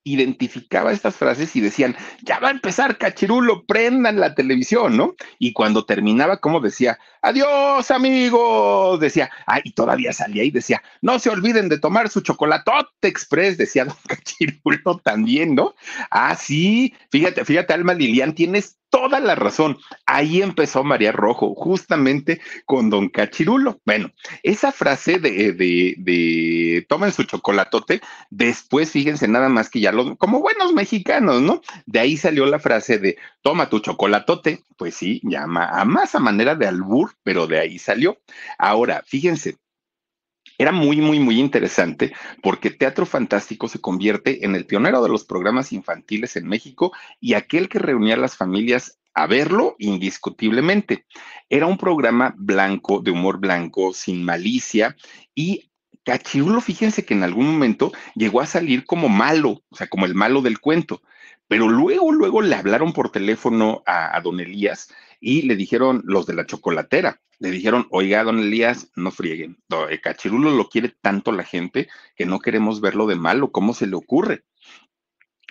identificaba 0.04 0.92
estas 0.92 1.16
frases 1.16 1.54
y 1.56 1.60
decían, 1.60 1.96
ya 2.22 2.38
va 2.38 2.48
a 2.48 2.52
empezar 2.52 2.98
Cachirulo, 2.98 3.64
prendan 3.66 4.18
la 4.18 4.34
televisión, 4.34 4.96
¿no? 4.96 5.14
Y 5.38 5.52
cuando 5.52 5.84
terminaba, 5.84 6.38
como 6.38 6.60
decía, 6.60 6.98
adiós 7.22 7.90
amigos, 7.90 8.98
decía, 9.00 9.30
ah, 9.46 9.60
y 9.62 9.72
todavía 9.72 10.12
salía 10.12 10.44
y 10.44 10.50
decía, 10.50 10.82
no 11.02 11.18
se 11.18 11.30
olviden 11.30 11.68
de 11.68 11.78
tomar 11.78 12.08
su 12.08 12.22
chocolatote 12.22 13.08
express, 13.08 13.58
decía 13.58 13.84
don 13.84 13.96
Cachirulo 14.08 14.98
también, 15.04 15.54
¿no? 15.54 15.74
Ah, 16.10 16.34
sí, 16.34 16.94
fíjate, 17.10 17.44
fíjate, 17.44 17.74
Alma 17.74 17.94
Lilian, 17.94 18.34
tienes 18.34 18.79
toda 18.90 19.20
la 19.20 19.34
razón. 19.34 19.78
Ahí 20.04 20.42
empezó 20.42 20.84
María 20.84 21.12
Rojo, 21.12 21.54
justamente 21.54 22.40
con 22.66 22.90
Don 22.90 23.08
Cachirulo. 23.08 23.80
Bueno, 23.86 24.10
esa 24.42 24.72
frase 24.72 25.18
de, 25.18 25.52
de, 25.52 25.94
de 25.98 26.86
tomen 26.88 27.12
su 27.12 27.24
chocolatote, 27.24 28.00
después 28.30 28.90
fíjense 28.90 29.28
nada 29.28 29.48
más 29.48 29.70
que 29.70 29.80
ya 29.80 29.92
los, 29.92 30.16
como 30.18 30.40
buenos 30.40 30.72
mexicanos, 30.72 31.40
¿no? 31.40 31.62
De 31.86 32.00
ahí 32.00 32.16
salió 32.16 32.46
la 32.46 32.58
frase 32.58 32.98
de 32.98 33.16
toma 33.42 33.70
tu 33.70 33.78
chocolatote, 33.78 34.64
pues 34.76 34.94
sí, 34.94 35.20
llama 35.24 35.66
a 35.66 35.84
más 35.84 36.14
a 36.14 36.20
manera 36.20 36.54
de 36.54 36.66
albur, 36.66 37.14
pero 37.22 37.46
de 37.46 37.60
ahí 37.60 37.78
salió. 37.78 38.18
Ahora, 38.58 39.02
fíjense, 39.06 39.56
era 40.60 40.72
muy, 40.72 41.00
muy, 41.00 41.18
muy 41.18 41.40
interesante 41.40 42.12
porque 42.42 42.68
Teatro 42.68 43.06
Fantástico 43.06 43.66
se 43.66 43.80
convierte 43.80 44.44
en 44.44 44.54
el 44.54 44.66
pionero 44.66 45.02
de 45.02 45.08
los 45.08 45.24
programas 45.24 45.72
infantiles 45.72 46.36
en 46.36 46.46
México 46.46 46.92
y 47.18 47.32
aquel 47.32 47.70
que 47.70 47.78
reunía 47.78 48.12
a 48.12 48.18
las 48.18 48.36
familias 48.36 48.98
a 49.14 49.26
verlo 49.26 49.74
indiscutiblemente. 49.78 51.06
Era 51.48 51.64
un 51.64 51.78
programa 51.78 52.34
blanco, 52.36 53.00
de 53.00 53.10
humor 53.10 53.40
blanco, 53.40 53.94
sin 53.94 54.22
malicia 54.22 54.96
y 55.34 55.70
Cachirulo, 56.04 56.60
fíjense 56.60 57.06
que 57.06 57.14
en 57.14 57.22
algún 57.22 57.50
momento 57.50 57.90
llegó 58.14 58.42
a 58.42 58.46
salir 58.46 58.84
como 58.84 59.08
malo, 59.08 59.62
o 59.70 59.76
sea, 59.76 59.86
como 59.86 60.04
el 60.04 60.14
malo 60.14 60.42
del 60.42 60.60
cuento, 60.60 61.00
pero 61.48 61.68
luego, 61.68 62.12
luego 62.12 62.42
le 62.42 62.54
hablaron 62.54 62.92
por 62.92 63.10
teléfono 63.10 63.82
a, 63.86 64.14
a 64.14 64.20
don 64.20 64.40
Elías 64.40 64.88
y 65.20 65.42
le 65.42 65.54
dijeron 65.54 66.02
los 66.04 66.26
de 66.26 66.34
la 66.34 66.46
chocolatera, 66.46 67.20
le 67.38 67.50
dijeron, 67.50 67.86
oiga, 67.90 68.24
don 68.24 68.38
Elías, 68.38 68.90
no 68.96 69.10
frieguen, 69.10 69.58
cachirulo 70.02 70.50
lo 70.50 70.68
quiere 70.68 70.94
tanto 71.00 71.32
la 71.32 71.44
gente 71.44 71.88
que 72.16 72.26
no 72.26 72.38
queremos 72.38 72.80
verlo 72.80 73.06
de 73.06 73.16
malo, 73.16 73.52
¿cómo 73.52 73.74
se 73.74 73.86
le 73.86 73.96
ocurre? 73.96 74.44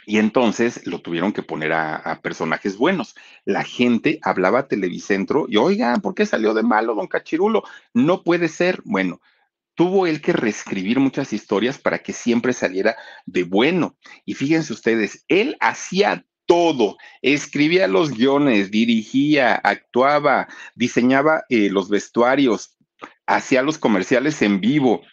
Y 0.06 0.18
entonces 0.18 0.88
lo 0.88 1.02
tuvieron 1.02 1.34
que 1.34 1.44
poner 1.44 1.72
a, 1.72 2.20
personajes 2.24 2.78
buenos. 2.78 3.16
La 3.46 3.64
gente 3.64 4.18
hablaba 4.24 4.60
a 4.60 4.68
Televicentro 4.68 5.46
y, 5.48 5.58
oiga, 5.58 5.96
¿por 5.98 6.16
qué 6.16 6.26
salió 6.26 6.56
de 6.56 6.64
malo 6.64 6.96
don 6.96 7.06
Cachirulo? 7.06 7.64
No 7.94 8.24
puede 8.24 8.48
ser. 8.48 8.82
Bueno, 8.86 9.22
tuvo 9.76 10.08
él 10.08 10.20
que 10.20 10.34
reescribir 10.34 11.00
muchas 11.00 11.32
historias 11.32 11.78
para 11.78 12.00
que 12.00 12.14
siempre 12.14 12.54
saliera 12.54 12.96
de 13.28 13.44
bueno. 13.44 13.98
Y 14.26 14.34
fíjense 14.34 14.74
ustedes, 14.74 15.26
él 15.28 15.58
hacía 15.60 16.26
todo, 16.50 16.98
escribía 17.22 17.88
los 17.88 18.10
guiones, 18.10 18.72
dirigía, 18.72 19.54
actuaba, 19.54 20.48
diseñaba 20.74 21.44
eh, 21.48 21.70
los 21.70 21.90
vestuarios, 21.90 22.76
hacía 23.28 23.62
los 23.62 23.78
comerciales 23.78 24.42
en 24.42 24.60
vivo, 24.60 25.04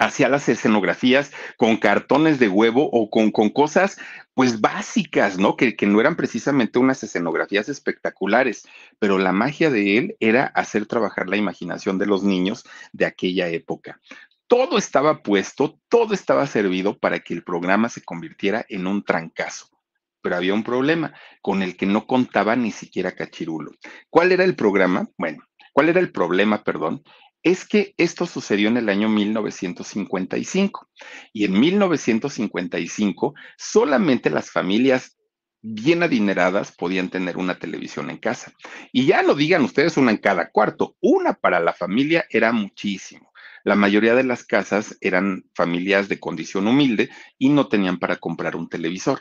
hacía 0.00 0.28
las 0.28 0.48
escenografías 0.48 1.30
con 1.58 1.76
cartones 1.76 2.40
de 2.40 2.48
huevo 2.48 2.90
o 2.90 3.08
con, 3.08 3.30
con 3.30 3.50
cosas 3.50 3.98
pues 4.34 4.60
básicas, 4.60 5.38
¿no? 5.38 5.56
Que, 5.56 5.76
que, 5.76 5.86
no 5.86 6.00
eran 6.00 6.16
precisamente 6.16 6.80
unas 6.80 7.04
escenografías 7.04 7.68
espectaculares, 7.68 8.66
pero 8.98 9.18
la 9.18 9.30
magia 9.30 9.70
de 9.70 9.96
él 9.96 10.16
era 10.18 10.46
hacer 10.46 10.86
trabajar 10.86 11.28
la 11.28 11.36
imaginación 11.36 11.98
de 11.98 12.06
los 12.06 12.24
niños 12.24 12.64
de 12.92 13.06
aquella 13.06 13.46
época. 13.46 14.00
Todo 14.48 14.76
estaba 14.76 15.22
puesto, 15.22 15.78
todo 15.88 16.14
estaba 16.14 16.48
servido 16.48 16.98
para 16.98 17.20
que 17.20 17.32
el 17.32 17.44
programa 17.44 17.88
se 17.88 18.02
convirtiera 18.02 18.66
en 18.68 18.88
un 18.88 19.04
trancazo 19.04 19.77
pero 20.20 20.36
había 20.36 20.54
un 20.54 20.64
problema 20.64 21.14
con 21.40 21.62
el 21.62 21.76
que 21.76 21.86
no 21.86 22.06
contaba 22.06 22.56
ni 22.56 22.70
siquiera 22.70 23.14
Cachirulo. 23.14 23.72
¿Cuál 24.10 24.32
era 24.32 24.44
el 24.44 24.56
programa? 24.56 25.08
Bueno, 25.16 25.44
¿cuál 25.72 25.88
era 25.88 26.00
el 26.00 26.12
problema, 26.12 26.64
perdón? 26.64 27.02
Es 27.42 27.64
que 27.64 27.94
esto 27.96 28.26
sucedió 28.26 28.68
en 28.68 28.76
el 28.76 28.88
año 28.88 29.08
1955 29.08 30.88
y 31.32 31.44
en 31.44 31.60
1955 31.60 33.34
solamente 33.56 34.28
las 34.30 34.50
familias 34.50 35.18
bien 35.60 36.02
adineradas 36.02 36.72
podían 36.72 37.10
tener 37.10 37.36
una 37.36 37.58
televisión 37.58 38.10
en 38.10 38.18
casa. 38.18 38.52
Y 38.92 39.06
ya 39.06 39.22
lo 39.22 39.34
digan 39.34 39.62
ustedes, 39.62 39.96
una 39.96 40.10
en 40.10 40.18
cada 40.18 40.50
cuarto. 40.50 40.96
Una 41.00 41.34
para 41.34 41.60
la 41.60 41.72
familia 41.72 42.26
era 42.30 42.52
muchísimo. 42.52 43.27
La 43.64 43.74
mayoría 43.74 44.14
de 44.14 44.24
las 44.24 44.44
casas 44.44 44.96
eran 45.00 45.44
familias 45.54 46.08
de 46.08 46.20
condición 46.20 46.66
humilde 46.66 47.10
y 47.38 47.48
no 47.48 47.68
tenían 47.68 47.98
para 47.98 48.16
comprar 48.16 48.56
un 48.56 48.68
televisor. 48.68 49.20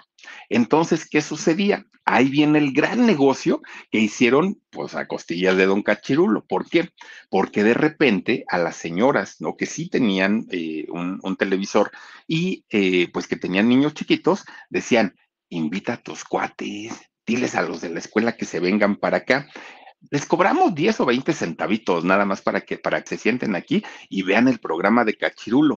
Entonces, 0.50 1.08
¿qué 1.10 1.22
sucedía? 1.22 1.86
Ahí 2.06 2.30
viene 2.30 2.60
el 2.60 2.72
gran 2.72 3.06
negocio 3.06 3.62
que 3.92 4.00
hicieron, 4.00 4.62
pues, 4.70 4.96
a 4.96 5.08
costillas 5.08 5.58
de 5.58 5.66
Don 5.66 5.84
Cachirulo. 5.84 6.46
¿Por 6.46 6.70
qué? 6.70 6.90
Porque 7.30 7.64
de 7.64 7.74
repente 7.74 8.46
a 8.48 8.58
las 8.58 8.78
señoras, 8.78 9.38
¿no? 9.40 9.58
Que 9.58 9.66
sí 9.66 9.90
tenían 9.90 10.46
eh, 10.52 10.86
un, 10.90 11.36
televisor 11.38 11.92
y, 12.28 12.66
eh, 12.70 13.10
pues, 13.12 13.28
que 13.28 13.36
tenían 13.36 13.68
niños 13.68 13.94
chiquitos, 13.94 14.46
decían, 14.70 15.16
invita 15.50 15.94
a 15.94 16.02
tus 16.02 16.24
cuates, 16.24 16.94
diles 17.26 17.56
a 17.56 17.62
los 17.62 17.82
de 17.82 17.90
la 17.90 18.00
escuela 18.00 18.38
que 18.38 18.46
se 18.46 18.60
vengan 18.60 18.96
para 18.96 19.18
acá. 19.18 19.48
Les 20.12 20.26
cobramos 20.26 20.74
10 20.74 21.02
o 21.02 21.06
20 21.06 21.34
centavitos 21.34 22.04
nada 22.04 22.26
más 22.26 22.42
para 22.42 22.62
que, 22.62 22.78
para 22.78 23.02
que 23.02 23.10
se 23.10 23.18
sienten 23.18 23.56
aquí 23.56 23.84
y 24.10 24.24
vean 24.24 24.48
el 24.48 24.60
programa 24.60 25.04
de 25.06 25.18
Cachirulo. 25.18 25.77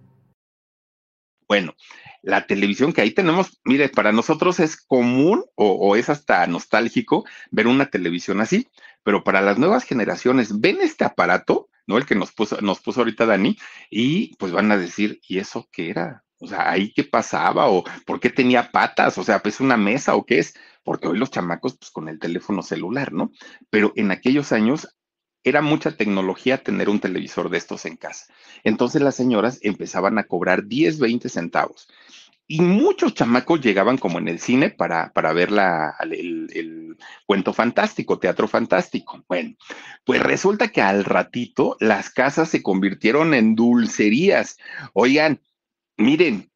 Bueno, 1.51 1.75
la 2.21 2.47
televisión 2.47 2.93
que 2.93 3.01
ahí 3.01 3.11
tenemos, 3.11 3.59
mire, 3.65 3.89
para 3.89 4.13
nosotros 4.13 4.61
es 4.61 4.77
común 4.77 5.43
o, 5.55 5.97
es 5.97 6.07
hasta 6.07 6.47
nostálgico 6.47 7.25
ver 7.49 7.67
una 7.67 7.87
televisión 7.87 8.39
así, 8.39 8.69
pero 9.03 9.25
para 9.25 9.41
las 9.41 9.57
nuevas 9.57 9.83
generaciones 9.83 10.61
ven 10.61 10.77
este 10.79 11.03
aparato, 11.03 11.67
¿no? 11.87 11.97
El 11.97 12.05
que 12.05 12.15
nos 12.15 12.31
puso, 12.31 12.61
nos 12.61 12.79
puso 12.79 13.01
ahorita 13.01 13.25
Dani, 13.25 13.57
y 13.89 14.33
pues 14.37 14.53
van 14.53 14.71
a 14.71 14.77
decir, 14.77 15.19
¿y 15.27 15.39
eso 15.39 15.67
qué 15.73 15.89
era? 15.89 16.23
O 16.39 16.47
sea, 16.47 16.71
¿ahí 16.71 16.93
qué 16.93 17.03
pasaba? 17.03 17.67
¿O 17.67 17.83
por 18.05 18.21
qué 18.21 18.29
tenía 18.29 18.71
patas? 18.71 19.17
O 19.17 19.23
sea, 19.25 19.43
pues 19.43 19.59
una 19.59 19.75
mesa 19.75 20.15
o 20.15 20.25
qué 20.25 20.39
es? 20.39 20.53
Porque 20.85 21.09
hoy 21.09 21.17
los 21.17 21.31
chamacos, 21.31 21.77
pues 21.77 21.91
con 21.91 22.07
el 22.07 22.17
teléfono 22.17 22.61
celular, 22.61 23.11
¿no? 23.11 23.29
Pero 23.69 23.91
en 23.97 24.11
aquellos 24.11 24.53
años 24.53 24.87
era 25.43 25.61
mucha 25.61 25.91
tecnología 25.91 26.63
tener 26.63 26.89
un 26.89 26.99
televisor 26.99 27.49
de 27.49 27.57
estos 27.57 27.85
en 27.85 27.97
casa. 27.97 28.25
Entonces 28.63 29.01
las 29.01 29.15
señoras 29.15 29.59
empezaban 29.61 30.17
a 30.17 30.23
cobrar 30.23 30.65
10, 30.65 30.99
20 30.99 31.29
centavos. 31.29 31.87
Y 32.47 32.59
muchos 32.59 33.13
chamacos 33.13 33.61
llegaban 33.61 33.97
como 33.97 34.19
en 34.19 34.27
el 34.27 34.39
cine 34.39 34.69
para, 34.69 35.13
para 35.13 35.31
ver 35.31 35.51
la, 35.51 35.95
el, 36.01 36.49
el, 36.53 36.97
cuento 37.25 37.53
fantástico, 37.53 38.19
teatro 38.19 38.47
fantástico. 38.47 39.23
Bueno, 39.29 39.55
pues 40.03 40.21
resulta 40.21 40.67
que 40.67 40.81
al 40.81 41.05
ratito 41.05 41.77
las 41.79 42.09
casas 42.09 42.49
se 42.49 42.61
convirtieron 42.61 43.33
en 43.33 43.55
dulcerías. 43.55 44.57
Oigan, 44.91 45.39
miren, 45.95 46.50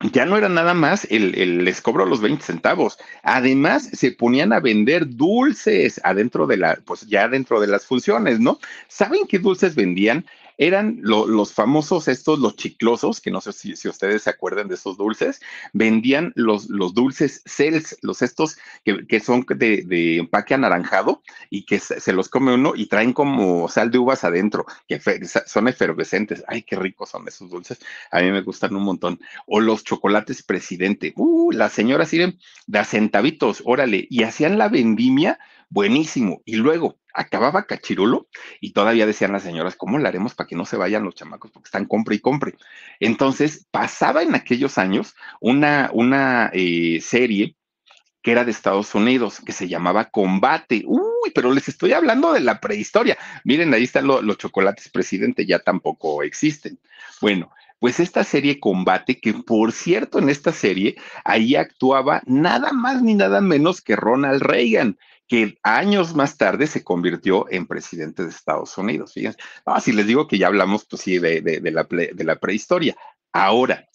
ya 0.00 0.26
no 0.26 0.36
era 0.36 0.48
nada 0.48 0.74
más 0.74 1.06
el, 1.10 1.34
el, 1.36 1.64
les 1.64 1.80
cobro 1.80 2.06
los 2.06 2.20
20 2.20 2.44
centavos. 2.44 2.98
Además, 3.22 3.88
se 3.92 4.12
ponían 4.12 4.52
a 4.52 4.60
vender 4.60 5.08
dulces 5.16 6.00
adentro 6.04 6.46
de 6.46 6.56
la, 6.56 6.76
pues 6.84 7.02
ya 7.08 7.28
dentro 7.28 7.60
de 7.60 7.66
las 7.66 7.84
funciones, 7.86 8.38
¿no? 8.38 8.58
¿Saben 8.86 9.26
qué 9.28 9.38
dulces 9.38 9.74
vendían? 9.74 10.24
Eran 10.58 10.98
lo, 11.00 11.26
los 11.26 11.52
famosos 11.52 12.08
estos, 12.08 12.40
los 12.40 12.56
chiclosos, 12.56 13.20
que 13.20 13.30
no 13.30 13.40
sé 13.40 13.52
si, 13.52 13.76
si, 13.76 13.88
ustedes 13.88 14.22
se 14.22 14.30
acuerdan 14.30 14.68
de 14.68 14.74
esos 14.74 14.96
dulces, 14.96 15.40
vendían 15.72 16.32
los, 16.34 16.68
los 16.68 16.94
dulces 16.94 17.42
Cells, 17.46 17.96
los 18.02 18.22
estos 18.22 18.58
que, 18.84 19.06
que 19.06 19.20
son 19.20 19.46
de, 19.48 19.82
de, 19.86 20.18
empaque 20.18 20.54
anaranjado 20.54 21.22
y 21.48 21.64
que 21.64 21.78
se, 21.78 22.00
se, 22.00 22.12
los 22.12 22.28
come 22.28 22.54
uno 22.54 22.72
y 22.74 22.86
traen 22.86 23.12
como 23.12 23.68
sal 23.68 23.90
de 23.90 23.98
uvas 23.98 24.24
adentro, 24.24 24.66
que 24.88 25.00
son 25.46 25.68
efervescentes. 25.68 26.42
Ay, 26.48 26.62
qué 26.62 26.76
ricos 26.76 27.10
son 27.10 27.26
esos 27.28 27.50
dulces. 27.50 27.78
A 28.10 28.20
mí 28.20 28.30
me 28.32 28.42
gustan 28.42 28.74
un 28.74 28.82
montón. 28.82 29.20
O 29.46 29.60
los 29.60 29.84
chocolates 29.84 30.42
presidente. 30.42 31.12
Uh, 31.16 31.52
las 31.52 31.72
señoras 31.72 32.08
sirven 32.08 32.38
de 32.66 32.84
centavitos, 32.84 33.62
órale, 33.64 34.06
y 34.10 34.24
hacían 34.24 34.58
la 34.58 34.68
vendimia 34.68 35.38
buenísimo. 35.70 36.42
Y 36.44 36.56
luego 36.56 36.98
acababa 37.14 37.66
Cachirulo 37.66 38.28
y 38.60 38.72
todavía 38.72 39.06
decían 39.06 39.32
las 39.32 39.42
señoras, 39.42 39.76
¿cómo 39.76 39.98
lo 39.98 40.06
haremos 40.06 40.34
para 40.34 40.46
que 40.46 40.56
no 40.56 40.64
se 40.64 40.76
vayan 40.76 41.04
los 41.04 41.14
chamacos? 41.14 41.50
Porque 41.50 41.66
están 41.66 41.86
compre 41.86 42.16
y 42.16 42.20
compre. 42.20 42.54
Entonces, 43.00 43.66
pasaba 43.70 44.22
en 44.22 44.34
aquellos 44.34 44.78
años 44.78 45.14
una, 45.40 45.90
una 45.92 46.50
eh, 46.52 47.00
serie 47.00 47.56
que 48.22 48.32
era 48.32 48.44
de 48.44 48.50
Estados 48.50 48.94
Unidos, 48.94 49.40
que 49.44 49.52
se 49.52 49.68
llamaba 49.68 50.06
Combate. 50.06 50.82
Uy, 50.86 51.30
pero 51.34 51.52
les 51.52 51.68
estoy 51.68 51.92
hablando 51.92 52.32
de 52.32 52.40
la 52.40 52.60
prehistoria. 52.60 53.16
Miren, 53.44 53.72
ahí 53.74 53.84
están 53.84 54.06
lo, 54.06 54.22
los 54.22 54.38
chocolates 54.38 54.88
presidente, 54.88 55.46
ya 55.46 55.60
tampoco 55.60 56.22
existen. 56.22 56.78
Bueno, 57.20 57.50
pues 57.78 58.00
esta 58.00 58.24
serie 58.24 58.58
Combate, 58.58 59.20
que 59.20 59.34
por 59.34 59.72
cierto 59.72 60.18
en 60.18 60.28
esta 60.28 60.52
serie 60.52 60.96
ahí 61.24 61.54
actuaba 61.54 62.22
nada 62.26 62.72
más 62.72 63.02
ni 63.02 63.14
nada 63.14 63.40
menos 63.40 63.80
que 63.80 63.94
Ronald 63.94 64.42
Reagan, 64.42 64.98
que 65.28 65.58
años 65.62 66.14
más 66.14 66.38
tarde 66.38 66.66
se 66.66 66.82
convirtió 66.82 67.46
en 67.50 67.66
presidente 67.66 68.24
de 68.24 68.30
Estados 68.30 68.76
Unidos. 68.78 69.12
Fíjense, 69.12 69.38
si 69.82 69.92
les 69.92 70.06
digo 70.06 70.26
que 70.26 70.38
ya 70.38 70.46
hablamos, 70.46 70.86
pues 70.86 71.02
sí, 71.02 71.18
de, 71.18 71.42
de, 71.42 72.24
la, 72.24 72.36
prehistoria. 72.36 72.96
Ahora, 73.32 73.86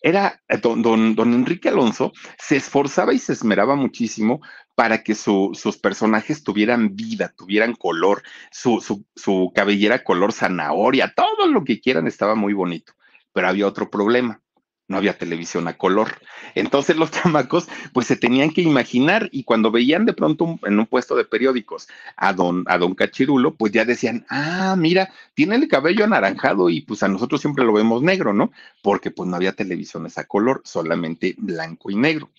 era 0.00 0.40
eh, 0.48 0.58
don, 0.58 0.82
don, 0.82 1.16
don, 1.16 1.34
Enrique 1.34 1.68
Alonso 1.68 2.12
se 2.38 2.56
esforzaba 2.56 3.12
y 3.12 3.18
se 3.18 3.32
esmeraba 3.32 3.74
muchísimo 3.74 4.40
para 4.76 5.02
que 5.02 5.16
su, 5.16 5.50
sus 5.54 5.76
personajes 5.76 6.44
tuvieran 6.44 6.94
vida, 6.94 7.34
tuvieran 7.36 7.74
color, 7.74 8.22
su, 8.52 8.80
su, 8.80 9.04
su 9.16 9.50
cabellera 9.54 10.04
color 10.04 10.32
zanahoria, 10.32 11.12
todo 11.16 11.48
lo 11.48 11.64
que 11.64 11.80
quieran 11.80 12.06
estaba 12.06 12.36
muy 12.36 12.52
bonito. 12.52 12.92
Pero 13.32 13.48
había 13.48 13.66
otro 13.66 13.90
problema 13.90 14.40
no 14.88 14.96
había 14.96 15.18
televisión 15.18 15.68
a 15.68 15.76
color. 15.76 16.20
Entonces 16.54 16.96
los 16.96 17.10
chamacos 17.12 17.68
pues 17.92 18.06
se 18.06 18.16
tenían 18.16 18.50
que 18.50 18.62
imaginar 18.62 19.28
y 19.32 19.44
cuando 19.44 19.70
veían 19.70 20.06
de 20.06 20.12
pronto 20.12 20.58
en 20.64 20.78
un 20.78 20.86
puesto 20.86 21.16
de 21.16 21.24
periódicos 21.24 21.88
a 22.16 22.32
don, 22.32 22.64
a 22.66 22.78
don 22.78 22.94
Cachirulo, 22.94 23.54
pues 23.54 23.72
ya 23.72 23.84
decían, 23.84 24.26
ah, 24.30 24.74
mira, 24.78 25.10
tiene 25.34 25.56
el 25.56 25.68
cabello 25.68 26.04
anaranjado 26.04 26.70
y 26.70 26.82
pues 26.82 27.02
a 27.02 27.08
nosotros 27.08 27.40
siempre 27.40 27.64
lo 27.64 27.72
vemos 27.72 28.02
negro, 28.02 28.32
¿no? 28.32 28.52
Porque 28.82 29.10
pues 29.10 29.28
no 29.28 29.36
había 29.36 29.52
televisiones 29.52 30.18
a 30.18 30.24
color, 30.24 30.62
solamente 30.64 31.34
blanco 31.38 31.90
y 31.90 31.96
negro. 31.96 32.30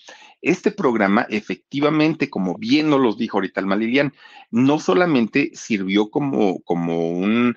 Este 0.41 0.71
programa 0.71 1.25
efectivamente, 1.29 2.29
como 2.29 2.57
bien 2.57 2.89
nos 2.89 3.01
los 3.01 3.17
dijo 3.17 3.37
ahorita 3.37 3.59
el 3.59 3.65
Malilian, 3.65 4.13
no 4.51 4.79
solamente 4.79 5.51
sirvió 5.53 6.09
como, 6.09 6.59
como 6.61 7.09
un 7.09 7.55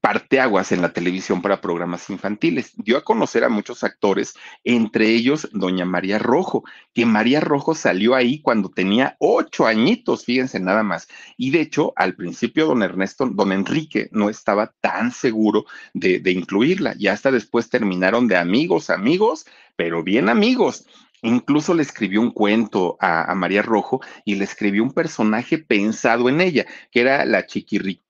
parteaguas 0.00 0.72
en 0.72 0.82
la 0.82 0.92
televisión 0.92 1.42
para 1.42 1.60
programas 1.60 2.08
infantiles. 2.10 2.72
Dio 2.76 2.96
a 2.98 3.04
conocer 3.04 3.44
a 3.44 3.48
muchos 3.48 3.84
actores, 3.84 4.34
entre 4.64 5.08
ellos 5.08 5.48
doña 5.52 5.84
María 5.84 6.18
Rojo, 6.18 6.64
que 6.94 7.06
María 7.06 7.40
Rojo 7.40 7.74
salió 7.74 8.14
ahí 8.14 8.40
cuando 8.40 8.68
tenía 8.68 9.16
ocho 9.18 9.66
añitos, 9.66 10.24
fíjense 10.24 10.60
nada 10.60 10.82
más. 10.82 11.08
Y 11.36 11.50
de 11.50 11.60
hecho, 11.60 11.92
al 11.96 12.14
principio 12.14 12.66
don 12.66 12.82
Ernesto, 12.82 13.26
don 13.26 13.52
Enrique 13.52 14.08
no 14.12 14.28
estaba 14.28 14.72
tan 14.80 15.12
seguro 15.12 15.64
de, 15.94 16.22
incluirla. 16.30 16.94
Y 16.98 17.08
hasta 17.08 17.30
después 17.30 17.70
terminaron 17.70 18.28
de 18.28 18.36
amigos, 18.36 18.90
amigos, 18.90 19.46
pero 19.76 20.02
bien 20.02 20.28
amigos. 20.28 20.86
Incluso 21.22 21.74
le 21.74 21.82
escribió 21.82 22.20
un 22.20 22.30
cuento 22.30 22.96
a, 23.00 23.30
a, 23.30 23.34
María 23.34 23.62
Rojo 23.62 24.00
y 24.24 24.36
le 24.36 24.44
escribió 24.44 24.84
un 24.84 24.92
personaje 24.92 25.58
pensado 25.58 26.28
en 26.28 26.40
ella, 26.40 26.64
que 26.92 27.00
era 27.00 27.24
la 27.24 27.44
chiquirri, 27.44 28.02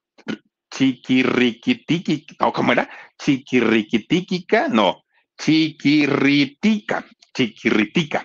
chiquirriquitiqui, 0.79 2.25
¿o 2.39 2.53
cómo 2.53 2.73
era? 2.73 2.89
Chiquirriquitiquica, 3.19 4.69
no, 4.69 5.05
chiquirritica, 5.37 7.05
chiquirritica. 7.35 8.25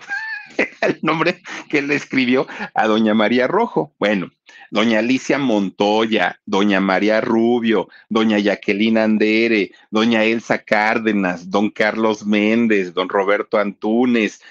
el 0.81 0.99
nombre 1.01 1.41
que 1.67 1.81
le 1.81 1.95
escribió 1.95 2.45
a 2.75 2.85
doña 2.85 3.15
María 3.15 3.47
Rojo. 3.47 3.95
Bueno, 3.97 4.29
doña 4.69 4.99
Alicia 4.99 5.39
Montoya, 5.39 6.39
doña 6.45 6.79
María 6.79 7.21
Rubio, 7.21 7.89
doña 8.09 8.37
Jacqueline 8.37 8.99
Andere, 8.99 9.71
doña 9.89 10.23
Elsa 10.23 10.59
Cárdenas, 10.59 11.49
don 11.49 11.71
Carlos 11.71 12.23
Méndez, 12.23 12.93
don 12.93 13.09
Roberto 13.09 13.57
Antunes, 13.57 14.41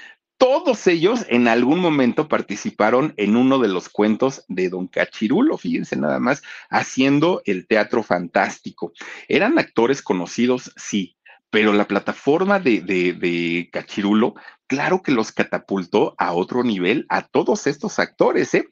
todos 0.42 0.88
ellos 0.88 1.24
en 1.28 1.46
algún 1.46 1.78
momento 1.78 2.26
participaron 2.26 3.14
en 3.16 3.36
uno 3.36 3.60
de 3.60 3.68
los 3.68 3.88
cuentos 3.88 4.44
de 4.48 4.70
Don 4.70 4.88
Cachirulo, 4.88 5.56
fíjense 5.56 5.94
nada 5.94 6.18
más, 6.18 6.42
haciendo 6.68 7.42
el 7.44 7.68
teatro 7.68 8.02
fantástico. 8.02 8.92
Eran 9.28 9.56
actores 9.60 10.02
conocidos, 10.02 10.72
sí, 10.74 11.16
pero 11.48 11.72
la 11.72 11.86
plataforma 11.86 12.58
de, 12.58 12.80
de, 12.80 13.68
Cachirulo, 13.70 14.34
claro 14.66 15.00
que 15.00 15.12
los 15.12 15.30
catapultó 15.30 16.16
a 16.18 16.32
otro 16.32 16.64
nivel 16.64 17.06
a 17.08 17.22
todos 17.22 17.68
estos 17.68 18.00
actores, 18.00 18.52
¿eh? 18.54 18.68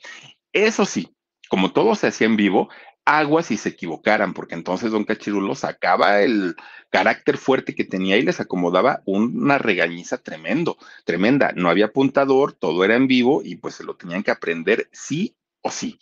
Eso 0.53 0.85
sí, 0.85 1.15
como 1.49 1.71
todo 1.71 1.95
se 1.95 2.09
hacía 2.09 2.27
en 2.27 2.35
vivo, 2.35 2.69
aguas 3.05 3.47
si 3.47 3.57
se 3.57 3.71
equivocaran, 3.71 4.35
porque 4.35 4.55
entonces 4.55 4.91
don 4.91 5.05
Cachirulo 5.05 5.55
sacaba 5.55 6.23
el 6.23 6.57
carácter 6.91 7.39
fuerte 7.39 7.75
que 7.75 7.85
tenía 7.85 8.17
y 8.17 8.23
les 8.23 8.41
acomodaba 8.41 9.03
una 9.05 9.59
regañiza 9.59 10.19
tremendo, 10.19 10.77
tremenda. 11.05 11.53
No 11.57 11.71
había 11.71 11.87
apuntador, 11.87 12.53
todo 12.53 12.85
era 12.85 12.97
en 12.97 13.07
vivo 13.07 13.43
y 13.45 13.57
pues 13.57 13.75
se 13.75 13.85
lo 13.85 13.97
tenían 13.97 14.23
que 14.23 14.31
aprender 14.31 14.89
sí 14.93 15.37
o 15.63 15.71
sí. 15.71 15.99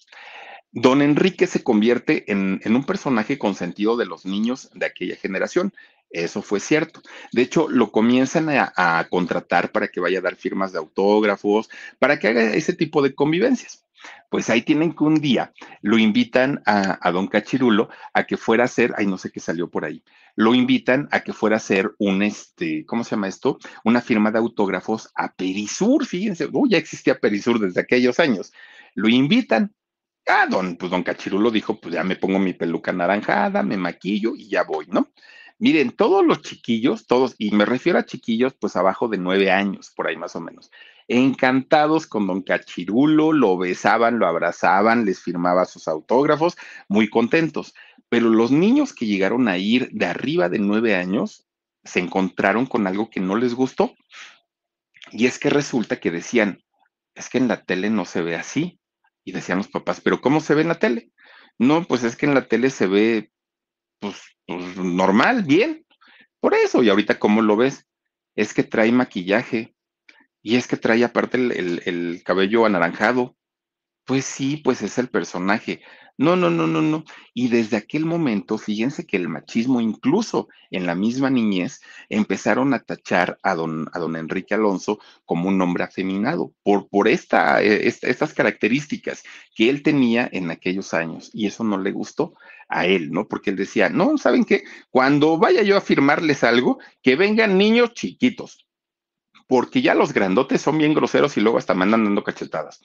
Don 0.71 1.01
Enrique 1.01 1.47
se 1.47 1.63
convierte 1.63 2.31
en, 2.31 2.61
en 2.63 2.77
un 2.77 2.85
personaje 2.85 3.39
consentido 3.39 3.97
de 3.97 4.07
los 4.07 4.27
niños 4.27 4.71
de 4.75 4.87
aquella 4.87 5.17
generación. 5.17 5.73
Eso 6.11 6.43
fue 6.43 6.61
cierto. 6.61 7.03
De 7.33 7.43
hecho, 7.43 7.69
lo 7.69 7.91
comienzan 7.91 8.49
a, 8.51 8.73
a 8.77 9.09
contratar 9.09 9.73
para 9.73 9.89
que 9.89 10.01
vaya 10.01 10.19
a 10.19 10.23
dar 10.23 10.37
firmas 10.37 10.73
de 10.73 10.79
autógrafos, 10.79 11.69
para 11.99 12.19
que 12.19 12.29
haga 12.29 12.55
ese 12.55 12.73
tipo 12.75 13.03
de 13.03 13.15
convivencias. 13.15 13.85
Pues 14.31 14.51
ahí 14.51 14.63
tienen 14.63 14.93
que 14.95 15.05
un 15.05 15.21
día 15.21 15.53
lo 15.83 15.99
invitan 15.99 16.63
a, 16.67 16.99
a, 17.01 17.11
don 17.13 17.29
Cachirulo 17.29 17.89
a 18.13 18.25
que 18.25 18.37
fuera 18.37 18.65
a 18.65 18.67
hacer, 18.67 18.95
ay, 18.97 19.07
no 19.07 19.19
sé 19.19 19.31
qué 19.31 19.41
salió 19.41 19.71
por 19.71 19.85
ahí, 19.85 20.03
lo 20.37 20.55
invitan 20.55 21.09
a 21.11 21.21
que 21.21 21.33
fuera 21.33 21.57
a 21.57 21.59
hacer 21.59 21.93
un, 21.99 22.23
este, 22.23 22.85
¿cómo 22.87 23.05
se 23.05 23.11
llama 23.11 23.29
esto? 23.29 23.59
Una 23.85 24.01
firma 24.01 24.31
de 24.31 24.39
autógrafos 24.39 25.11
a 25.15 25.33
Perisur, 25.33 26.07
fíjense, 26.07 26.49
oh, 26.53 26.67
ya 26.69 26.79
existía 26.79 27.19
Perisur 27.19 27.59
desde 27.59 27.81
aquellos 27.81 28.21
años. 28.21 28.53
Lo 28.95 29.09
invitan, 29.09 29.73
Ah, 30.31 30.47
don, 30.47 30.77
pues 30.77 30.91
don 30.91 31.03
Cachirulo 31.03 31.51
dijo, 31.51 31.81
pues 31.81 31.95
ya 31.95 32.05
me 32.05 32.15
pongo 32.15 32.39
mi 32.39 32.53
peluca 32.53 32.93
naranjada, 32.93 33.63
me 33.63 33.79
maquillo 33.79 34.37
y 34.37 34.49
ya 34.51 34.63
voy, 34.63 34.87
¿no? 34.89 35.11
Miren, 35.59 35.91
todos 35.93 36.25
los 36.25 36.43
chiquillos, 36.43 37.07
todos, 37.07 37.35
y 37.39 37.51
me 37.51 37.65
refiero 37.65 37.99
a 37.99 38.05
chiquillos, 38.05 38.53
pues 38.55 38.77
abajo 38.77 39.09
de 39.09 39.17
nueve 39.17 39.51
años, 39.51 39.91
por 39.97 40.07
ahí 40.07 40.17
más 40.17 40.37
o 40.37 40.41
menos, 40.41 40.71
encantados 41.09 42.07
con 42.07 42.27
don 42.27 42.43
Cachirulo, 42.43 43.33
lo 43.33 43.57
besaban, 43.57 44.19
lo 44.19 44.27
abrazaban, 44.27 45.07
les 45.07 45.21
firmaba 45.21 45.65
sus 45.65 45.89
autógrafos, 45.89 46.57
muy 46.89 47.09
contentos. 47.09 47.75
Pero 48.09 48.29
los 48.29 48.51
niños 48.51 48.93
que 48.93 49.07
llegaron 49.07 49.49
a 49.49 49.59
ir 49.59 49.91
de 49.91 50.07
arriba 50.07 50.49
de 50.49 50.59
nueve 50.59 50.95
años 50.95 51.47
se 51.85 52.01
encontraron 52.01 52.67
con 52.67 52.87
algo 52.87 53.11
que 53.11 53.21
no 53.21 53.37
les 53.37 53.55
gustó. 53.55 53.95
Y 55.11 55.27
es 55.27 55.39
que 55.39 55.51
resulta 55.51 55.99
que 55.99 56.11
decían, 56.11 56.63
es 57.15 57.29
que 57.29 57.39
en 57.39 57.49
la 57.49 57.65
tele 57.65 57.91
no 57.91 58.05
se 58.05 58.21
ve 58.21 58.37
así. 58.37 58.79
Y 59.25 59.33
decían 59.33 59.59
los 59.59 59.69
papás, 59.69 60.01
pero 60.01 60.21
¿cómo 60.21 60.41
se 60.41 60.55
ve 60.55 60.63
en 60.63 60.69
la 60.69 60.79
tele? 60.79 61.11
No, 61.59 61.85
pues 61.85 62.05
es 62.05 62.17
que 62.17 62.27
en 62.27 62.35
la 62.35 62.47
tele 62.47 62.71
se 62.71 62.87
ve, 62.87 63.33
pues, 63.99 64.17
pues 64.47 64.77
normal, 64.77 65.43
bien. 65.43 65.85
Por 66.41 66.55
eso, 66.55 66.83
y 66.83 66.89
ahorita, 66.89 67.19
¿cómo 67.19 67.43
lo 67.43 67.57
ves? 67.57 67.87
Es 68.37 68.55
que 68.55 68.63
trae 68.63 68.93
maquillaje. 68.93 69.75
Y 70.49 70.57
es 70.57 70.67
que 70.67 70.79
trae 70.79 71.05
aparte 71.05 71.37
el, 71.37 71.53
el, 71.53 71.83
el 71.85 72.23
cabello 72.25 72.65
anaranjado. 72.65 73.37
Pues 74.07 74.25
sí, 74.25 74.57
pues 74.57 74.81
es 74.81 74.97
el 74.97 75.11
personaje. 75.11 75.83
No, 76.17 76.37
no, 76.37 76.49
no, 76.49 76.67
no, 76.67 76.81
no. 76.81 77.05
Y 77.35 77.49
desde 77.49 77.77
aquel 77.77 78.07
momento, 78.07 78.57
fíjense 78.57 79.07
que 79.07 79.19
el 79.19 79.29
machismo, 79.29 79.83
incluso 79.83 80.49
en 80.71 80.87
la 80.87 80.95
misma 80.95 81.29
niñez, 81.29 81.83
empezaron 82.09 82.73
a 82.73 82.79
tachar 82.79 83.39
a 83.43 83.55
don, 83.55 83.91
a 83.93 83.99
don 83.99 84.17
Enrique 84.17 84.55
Alonso 84.55 85.01
como 85.27 85.51
un 85.51 85.61
hombre 85.61 85.85
afeminado, 85.85 86.55
por, 86.63 86.89
por 86.89 87.09
esta, 87.09 87.61
esta, 87.61 88.09
estas 88.09 88.33
características 88.33 89.25
que 89.55 89.69
él 89.69 89.83
tenía 89.83 90.31
en 90.33 90.51
aquellos 90.51 90.95
años. 90.95 91.29
Y 91.35 91.47
eso 91.47 91.63
no 91.63 91.77
le 91.77 91.93
gustó 91.93 92.33
a 92.71 92.87
él, 92.87 93.11
¿no? 93.11 93.29
Porque 93.29 93.51
él 93.51 93.57
decía, 93.57 93.91
no, 93.91 94.17
¿saben 94.17 94.47
qué? 94.47 94.65
Cuando 94.89 95.37
vaya 95.37 95.61
yo 95.61 95.77
a 95.77 95.83
firmarles 95.83 96.43
algo, 96.43 96.79
que 97.03 97.17
vengan 97.17 97.59
niños 97.59 97.93
chiquitos, 97.93 98.65
porque 99.49 99.83
ya 99.83 99.95
los 99.95 100.13
grandotes 100.13 100.63
son 100.63 100.79
bien 100.79 100.95
groseros 100.95 101.37
y 101.37 101.41
luego 101.41 101.59
hasta 101.59 101.75
me 101.75 101.83
andan 101.83 102.05
dando 102.05 102.23
cachetadas 102.23 102.81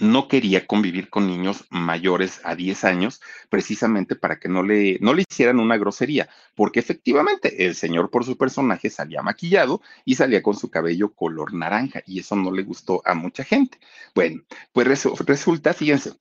no 0.00 0.28
quería 0.28 0.66
convivir 0.66 1.10
con 1.10 1.26
niños 1.26 1.64
mayores 1.70 2.40
a 2.44 2.54
10 2.54 2.84
años, 2.84 3.20
precisamente 3.48 4.16
para 4.16 4.38
que 4.38 4.48
no 4.48 4.62
le, 4.62 4.98
no 5.00 5.14
le 5.14 5.24
hicieran 5.28 5.60
una 5.60 5.76
grosería, 5.76 6.28
porque 6.54 6.80
efectivamente 6.80 7.66
el 7.66 7.74
señor 7.74 8.10
por 8.10 8.24
su 8.24 8.36
personaje 8.36 8.90
salía 8.90 9.22
maquillado 9.22 9.80
y 10.04 10.14
salía 10.14 10.42
con 10.42 10.56
su 10.56 10.70
cabello 10.70 11.12
color 11.14 11.54
naranja, 11.54 12.02
y 12.06 12.20
eso 12.20 12.36
no 12.36 12.52
le 12.52 12.62
gustó 12.62 13.02
a 13.04 13.14
mucha 13.14 13.44
gente. 13.44 13.78
Bueno, 14.14 14.42
pues 14.72 14.86
resulta, 15.26 15.74
fíjense, 15.74 16.12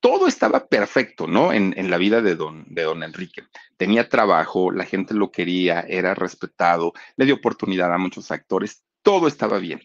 todo 0.00 0.26
estaba 0.26 0.66
perfecto, 0.66 1.28
¿no? 1.28 1.52
En, 1.52 1.74
en, 1.76 1.90
la 1.90 1.96
vida 1.96 2.22
de 2.22 2.34
don, 2.34 2.64
de 2.68 2.82
don 2.82 3.04
Enrique. 3.04 3.44
Tenía 3.76 4.08
trabajo, 4.08 4.72
la 4.72 4.84
gente 4.84 5.14
lo 5.14 5.30
quería, 5.30 5.80
era 5.82 6.14
respetado, 6.14 6.92
le 7.16 7.24
dio 7.24 7.36
oportunidad 7.36 7.92
a 7.94 7.98
muchos 7.98 8.32
actores, 8.32 8.82
todo 9.02 9.28
estaba 9.28 9.58
bien. 9.58 9.80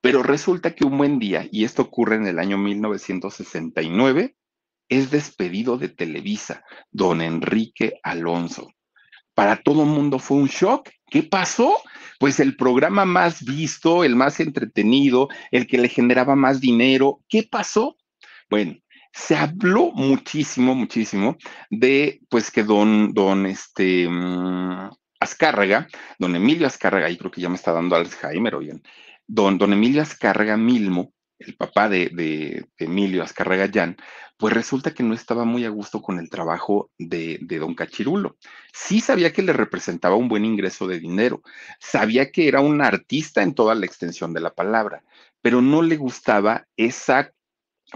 Pero 0.00 0.22
resulta 0.22 0.74
que 0.74 0.84
un 0.84 0.96
buen 0.96 1.18
día, 1.18 1.48
y 1.50 1.64
esto 1.64 1.82
ocurre 1.82 2.16
en 2.16 2.26
el 2.26 2.38
año 2.38 2.56
1969, 2.58 4.36
es 4.88 5.10
despedido 5.10 5.76
de 5.76 5.88
Televisa, 5.88 6.64
don 6.90 7.20
Enrique 7.20 8.00
Alonso. 8.02 8.72
Para 9.34 9.56
todo 9.56 9.82
el 9.82 9.88
mundo 9.88 10.18
fue 10.18 10.38
un 10.38 10.48
shock. 10.48 10.88
¿Qué 11.06 11.22
pasó? 11.22 11.76
Pues 12.18 12.40
el 12.40 12.56
programa 12.56 13.04
más 13.04 13.44
visto, 13.44 14.02
el 14.02 14.16
más 14.16 14.40
entretenido, 14.40 15.28
el 15.50 15.66
que 15.66 15.78
le 15.78 15.88
generaba 15.88 16.34
más 16.34 16.60
dinero. 16.60 17.20
¿Qué 17.28 17.44
pasó? 17.44 17.96
Bueno, 18.50 18.76
se 19.12 19.36
habló 19.36 19.92
muchísimo, 19.92 20.74
muchísimo 20.74 21.36
de, 21.70 22.20
pues 22.28 22.50
que 22.50 22.64
don, 22.64 23.12
don, 23.14 23.46
este, 23.46 24.06
um, 24.06 24.90
Azcárraga, 25.20 25.88
don 26.18 26.36
Emilio 26.36 26.66
Azcárraga, 26.66 27.10
y 27.10 27.16
creo 27.16 27.30
que 27.30 27.40
ya 27.40 27.48
me 27.48 27.56
está 27.56 27.72
dando 27.72 27.96
Alzheimer, 27.96 28.54
oigan, 28.54 28.82
don, 29.26 29.58
don 29.58 29.72
Emilio 29.72 30.02
Azcárraga 30.02 30.56
Milmo, 30.56 31.12
el 31.38 31.56
papá 31.56 31.88
de, 31.88 32.10
de, 32.12 32.66
Emilio 32.76 33.22
Azcárraga 33.22 33.66
Llán, 33.66 33.96
pues 34.36 34.54
resulta 34.54 34.92
que 34.92 35.02
no 35.02 35.14
estaba 35.14 35.44
muy 35.44 35.64
a 35.64 35.68
gusto 35.68 36.00
con 36.02 36.18
el 36.18 36.30
trabajo 36.30 36.90
de, 36.98 37.38
de, 37.42 37.58
don 37.58 37.74
Cachirulo. 37.74 38.36
Sí 38.72 39.00
sabía 39.00 39.32
que 39.32 39.42
le 39.42 39.52
representaba 39.52 40.16
un 40.16 40.28
buen 40.28 40.44
ingreso 40.44 40.86
de 40.86 41.00
dinero, 41.00 41.42
sabía 41.80 42.30
que 42.30 42.48
era 42.48 42.60
un 42.60 42.80
artista 42.80 43.42
en 43.42 43.54
toda 43.54 43.74
la 43.74 43.86
extensión 43.86 44.32
de 44.32 44.40
la 44.40 44.54
palabra, 44.54 45.02
pero 45.42 45.60
no 45.60 45.82
le 45.82 45.96
gustaba 45.96 46.66
esa 46.76 47.32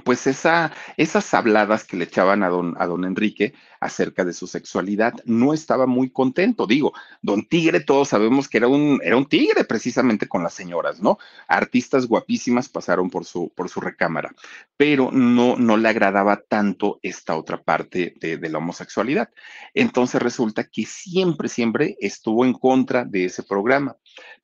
pues 0.04 0.26
esa, 0.26 0.72
esas 0.96 1.34
habladas 1.34 1.84
que 1.84 1.98
le 1.98 2.04
echaban 2.04 2.42
a 2.42 2.48
don, 2.48 2.74
a 2.78 2.86
don 2.86 3.04
Enrique 3.04 3.52
acerca 3.78 4.24
de 4.24 4.32
su 4.32 4.46
sexualidad, 4.46 5.12
no 5.26 5.52
estaba 5.52 5.86
muy 5.86 6.08
contento. 6.10 6.66
Digo, 6.66 6.94
don 7.20 7.44
Tigre, 7.46 7.80
todos 7.80 8.08
sabemos 8.08 8.48
que 8.48 8.56
era 8.56 8.68
un, 8.68 9.00
era 9.02 9.16
un 9.16 9.26
tigre 9.26 9.64
precisamente 9.64 10.28
con 10.28 10.42
las 10.42 10.54
señoras, 10.54 11.00
¿no? 11.00 11.18
Artistas 11.46 12.06
guapísimas 12.06 12.70
pasaron 12.70 13.10
por 13.10 13.26
su, 13.26 13.52
por 13.54 13.68
su 13.68 13.80
recámara, 13.80 14.34
pero 14.76 15.10
no, 15.12 15.56
no 15.56 15.76
le 15.76 15.88
agradaba 15.88 16.40
tanto 16.40 16.98
esta 17.02 17.36
otra 17.36 17.62
parte 17.62 18.14
de, 18.18 18.38
de 18.38 18.48
la 18.48 18.58
homosexualidad. 18.58 19.28
Entonces 19.74 20.22
resulta 20.22 20.64
que 20.64 20.86
siempre, 20.86 21.48
siempre 21.48 21.96
estuvo 22.00 22.46
en 22.46 22.54
contra 22.54 23.04
de 23.04 23.26
ese 23.26 23.42
programa, 23.42 23.96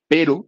pero 0.08 0.46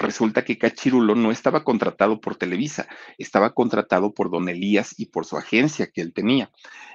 resulta 0.00 0.44
que 0.44 0.58
Cachirulo 0.58 1.14
no 1.14 1.30
estaba 1.30 1.62
contratado 1.62 2.20
por 2.20 2.34
Televisa, 2.36 2.88
estaba 3.18 3.54
contratado 3.54 4.12
por 4.12 4.30
Don 4.30 4.48
Elías 4.48 4.94
y 4.98 5.06
por 5.06 5.26
su 5.26 5.36
agencia 5.36 5.90
que 5.92 6.00
él 6.00 6.12
tenía. 6.12 6.50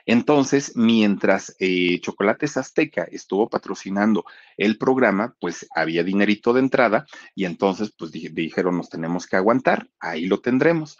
Entonces, 0.05 0.73
mientras 0.75 1.55
eh, 1.59 1.99
Chocolates 2.01 2.57
Azteca 2.57 3.07
estuvo 3.09 3.49
patrocinando 3.49 4.25
el 4.57 4.77
programa, 4.77 5.35
pues 5.39 5.67
había 5.75 6.03
dinerito 6.03 6.53
de 6.53 6.59
entrada 6.59 7.05
y 7.33 7.45
entonces 7.45 7.93
pues 7.97 8.11
dijeron, 8.11 8.77
nos 8.77 8.89
tenemos 8.89 9.25
que 9.25 9.35
aguantar, 9.35 9.87
ahí 9.99 10.25
lo 10.25 10.41
tendremos. 10.41 10.97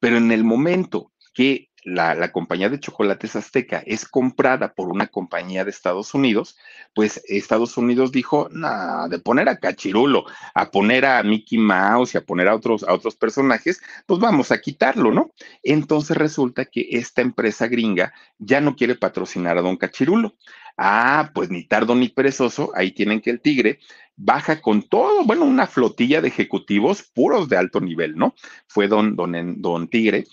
Pero 0.00 0.16
en 0.16 0.32
el 0.32 0.44
momento 0.44 1.12
que 1.34 1.67
la, 1.84 2.32
compañía 2.32 2.68
de 2.68 2.80
chocolates 2.80 3.36
azteca 3.36 3.82
es 3.86 4.06
comprada 4.06 4.74
por 4.74 4.88
una 4.88 5.06
compañía 5.06 5.64
de 5.64 5.70
Estados 5.70 6.14
Unidos, 6.14 6.56
pues 6.94 7.22
Estados 7.28 7.76
Unidos 7.76 8.12
dijo, 8.12 8.48
nada, 8.52 9.08
de 9.08 9.18
poner 9.18 9.48
a 9.48 9.58
Cachirulo, 9.58 10.24
a 10.54 10.70
poner 10.70 11.06
a 11.06 11.22
Mickey 11.22 11.58
Mouse 11.58 12.14
y 12.14 12.18
a 12.18 12.24
poner 12.24 12.48
a 12.48 12.54
otros, 12.54 12.82
a 12.82 12.92
otros 12.92 13.16
personajes, 13.16 13.80
pues 14.06 14.20
vamos 14.20 14.50
a 14.50 14.60
quitarlo, 14.60 15.12
¿no? 15.12 15.32
Entonces 15.62 16.16
resulta 16.16 16.64
que 16.64 16.88
esta 16.90 17.22
empresa 17.22 17.68
gringa 17.68 18.12
ya 18.38 18.60
no 18.60 18.76
quiere 18.76 18.94
patrocinar 18.94 19.58
a 19.58 19.62
don 19.62 19.76
Cachirulo. 19.76 20.34
Ah, 20.80 21.32
pues 21.34 21.50
ni 21.50 21.64
tardo 21.64 21.96
ni 21.96 22.08
perezoso, 22.08 22.70
ahí 22.76 22.92
tienen 22.92 23.20
que 23.20 23.30
el 23.30 23.40
tigre 23.40 23.80
baja 24.18 24.60
con 24.60 24.82
todo, 24.82 25.24
bueno, 25.24 25.44
una 25.44 25.66
flotilla 25.66 26.20
de 26.20 26.28
ejecutivos 26.28 27.02
puros 27.02 27.48
de 27.48 27.56
alto 27.56 27.80
nivel, 27.80 28.16
¿no? 28.16 28.34
Fue 28.66 28.88
don, 28.88 29.16
don, 29.16 29.60
don 29.62 29.88
Tigre 29.88 30.24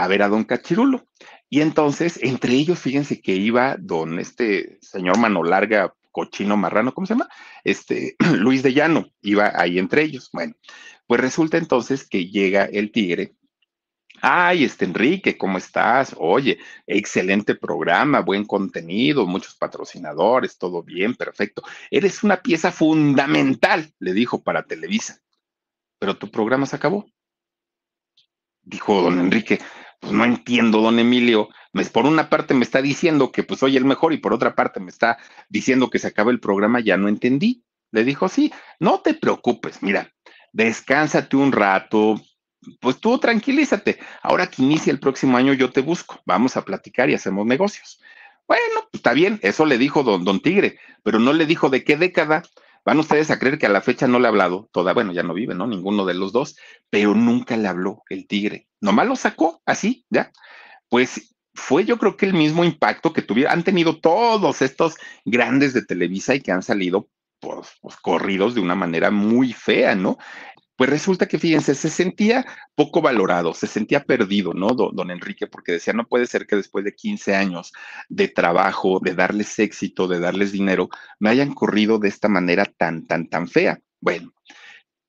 a 0.00 0.08
ver 0.08 0.22
a 0.22 0.28
don 0.28 0.44
Cachirulo. 0.44 1.06
Y 1.50 1.60
entonces, 1.60 2.18
entre 2.22 2.54
ellos, 2.54 2.78
fíjense 2.78 3.20
que 3.20 3.32
iba 3.36 3.76
don 3.78 4.18
este 4.18 4.78
señor 4.80 5.18
mano 5.18 5.44
larga, 5.44 5.94
cochino 6.10 6.56
marrano, 6.56 6.94
¿cómo 6.94 7.06
se 7.06 7.12
llama? 7.12 7.28
Este 7.64 8.16
Luis 8.38 8.62
de 8.62 8.72
Llano, 8.72 9.12
iba 9.20 9.52
ahí 9.54 9.78
entre 9.78 10.02
ellos. 10.02 10.30
Bueno, 10.32 10.54
pues 11.06 11.20
resulta 11.20 11.58
entonces 11.58 12.08
que 12.08 12.26
llega 12.26 12.64
el 12.64 12.92
tigre. 12.92 13.34
Ay, 14.22 14.64
este 14.64 14.86
Enrique, 14.86 15.36
¿cómo 15.36 15.58
estás? 15.58 16.14
Oye, 16.18 16.58
excelente 16.86 17.54
programa, 17.54 18.20
buen 18.20 18.46
contenido, 18.46 19.26
muchos 19.26 19.54
patrocinadores, 19.54 20.56
todo 20.56 20.82
bien, 20.82 21.14
perfecto. 21.14 21.62
Eres 21.90 22.22
una 22.22 22.40
pieza 22.40 22.72
fundamental, 22.72 23.92
le 23.98 24.14
dijo 24.14 24.42
para 24.42 24.64
Televisa. 24.64 25.20
Pero 25.98 26.16
tu 26.16 26.30
programa 26.30 26.64
se 26.64 26.76
acabó. 26.76 27.06
Dijo 28.62 29.02
don 29.02 29.18
Enrique, 29.18 29.58
pues 30.00 30.12
no 30.12 30.24
entiendo, 30.24 30.80
don 30.80 30.98
Emilio. 30.98 31.48
por 31.92 32.06
una 32.06 32.28
parte 32.28 32.54
me 32.54 32.64
está 32.64 32.82
diciendo 32.82 33.30
que 33.30 33.42
pues 33.42 33.60
soy 33.60 33.76
el 33.76 33.84
mejor 33.84 34.12
y 34.12 34.18
por 34.18 34.32
otra 34.32 34.54
parte 34.54 34.80
me 34.80 34.90
está 34.90 35.18
diciendo 35.48 35.90
que 35.90 35.98
se 35.98 36.08
acaba 36.08 36.30
el 36.30 36.40
programa, 36.40 36.80
ya 36.80 36.96
no 36.96 37.08
entendí. 37.08 37.62
Le 37.92 38.04
dijo, 38.04 38.28
sí, 38.28 38.52
no 38.78 39.00
te 39.00 39.14
preocupes, 39.14 39.82
mira, 39.82 40.12
descánsate 40.52 41.36
un 41.36 41.52
rato, 41.52 42.20
pues 42.80 42.98
tú 42.98 43.18
tranquilízate. 43.18 43.98
Ahora 44.22 44.48
que 44.48 44.62
inicia 44.62 44.92
el 44.92 45.00
próximo 45.00 45.36
año 45.36 45.52
yo 45.52 45.70
te 45.70 45.80
busco, 45.80 46.20
vamos 46.24 46.56
a 46.56 46.64
platicar 46.64 47.10
y 47.10 47.14
hacemos 47.14 47.46
negocios. 47.46 48.00
Bueno, 48.46 48.88
pues 48.90 48.94
está 48.94 49.12
bien, 49.12 49.38
eso 49.42 49.64
le 49.64 49.78
dijo 49.78 50.02
don, 50.02 50.24
don 50.24 50.40
Tigre, 50.40 50.78
pero 51.02 51.18
no 51.18 51.32
le 51.32 51.46
dijo 51.46 51.68
de 51.68 51.84
qué 51.84 51.96
década. 51.96 52.42
Van 52.84 52.98
ustedes 52.98 53.30
a 53.30 53.38
creer 53.38 53.58
que 53.58 53.66
a 53.66 53.70
la 53.70 53.82
fecha 53.82 54.06
no 54.06 54.18
le 54.18 54.26
ha 54.26 54.30
hablado, 54.30 54.68
toda, 54.72 54.94
bueno, 54.94 55.12
ya 55.12 55.22
no 55.22 55.34
vive, 55.34 55.54
¿no? 55.54 55.66
Ninguno 55.66 56.06
de 56.06 56.14
los 56.14 56.32
dos, 56.32 56.56
pero 56.88 57.14
nunca 57.14 57.56
le 57.56 57.68
habló 57.68 58.02
el 58.08 58.26
tigre. 58.26 58.68
Nomás 58.80 59.06
lo 59.06 59.16
sacó 59.16 59.62
así, 59.66 60.06
ya. 60.08 60.32
Pues 60.88 61.36
fue 61.54 61.84
yo 61.84 61.98
creo 61.98 62.16
que 62.16 62.26
el 62.26 62.34
mismo 62.34 62.64
impacto 62.64 63.12
que 63.12 63.22
tuvieron, 63.22 63.52
han 63.52 63.64
tenido 63.64 63.98
todos 64.00 64.62
estos 64.62 64.96
grandes 65.24 65.74
de 65.74 65.84
Televisa 65.84 66.34
y 66.34 66.40
que 66.40 66.52
han 66.52 66.62
salido 66.62 67.08
pues, 67.40 67.68
pues, 67.80 67.96
corridos 67.96 68.54
de 68.54 68.60
una 68.60 68.74
manera 68.74 69.10
muy 69.10 69.52
fea, 69.52 69.94
¿no? 69.94 70.18
Pues 70.80 70.88
resulta 70.88 71.28
que, 71.28 71.38
fíjense, 71.38 71.74
se 71.74 71.90
sentía 71.90 72.46
poco 72.74 73.02
valorado, 73.02 73.52
se 73.52 73.66
sentía 73.66 74.02
perdido, 74.02 74.54
¿no? 74.54 74.68
Don, 74.68 75.10
Enrique, 75.10 75.46
porque 75.46 75.72
decía, 75.72 75.92
no 75.92 76.08
puede 76.08 76.26
ser 76.26 76.46
que 76.46 76.56
después 76.56 76.86
de 76.86 76.94
15 76.94 77.34
años 77.34 77.74
de 78.08 78.28
trabajo, 78.28 78.98
de 78.98 79.14
darles 79.14 79.58
éxito, 79.58 80.08
de 80.08 80.20
darles 80.20 80.52
dinero, 80.52 80.88
me 81.18 81.28
hayan 81.28 81.52
corrido 81.52 81.98
de 81.98 82.08
esta 82.08 82.28
manera 82.28 82.64
tan, 82.64 83.06
tan, 83.06 83.28
tan 83.28 83.46
fea. 83.46 83.78
Bueno, 84.00 84.32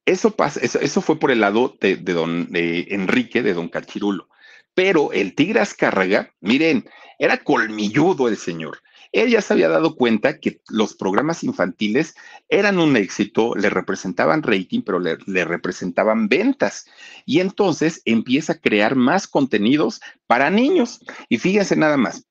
eso 0.05 0.35
pasa, 0.35 0.59
eso, 0.59 1.01
fue 1.01 1.17
por 1.17 1.31
el 1.31 1.39
lado 1.39 1.77
de, 1.79 1.95
don 1.95 2.49
Enrique, 2.53 3.41
de 3.41 3.53
don 3.53 3.69
Cachirulo. 3.69 4.27
Pero 4.73 5.13
el 5.13 5.35
Tigre 5.35 5.61
Azcárraga, 5.61 6.33
miren, 6.41 6.83
era 7.17 7.37
colmilludo 7.37 8.27
el 8.27 8.35
señor. 8.35 8.81
Él 9.11 9.29
ya 9.29 9.41
se 9.41 9.53
había 9.53 9.69
dado 9.69 9.95
cuenta 9.95 10.39
que 10.39 10.61
los 10.69 10.93
programas 10.93 11.43
infantiles 11.43 12.15
eran 12.49 12.79
un 12.79 12.95
éxito, 12.95 13.55
le 13.55 13.69
representaban 13.69 14.43
rating, 14.43 14.81
pero 14.81 14.99
le, 14.99 15.45
representaban 15.45 16.27
ventas. 16.27 16.85
Y 17.25 17.39
entonces 17.39 18.01
empieza 18.05 18.53
a 18.53 18.59
crear 18.59 18.95
más 18.95 19.27
contenidos 19.27 20.01
para 20.27 20.49
niños. 20.49 20.99
Y 21.29 21.39
fíjense 21.39 21.75
nada 21.75 21.97
más, 21.97 22.25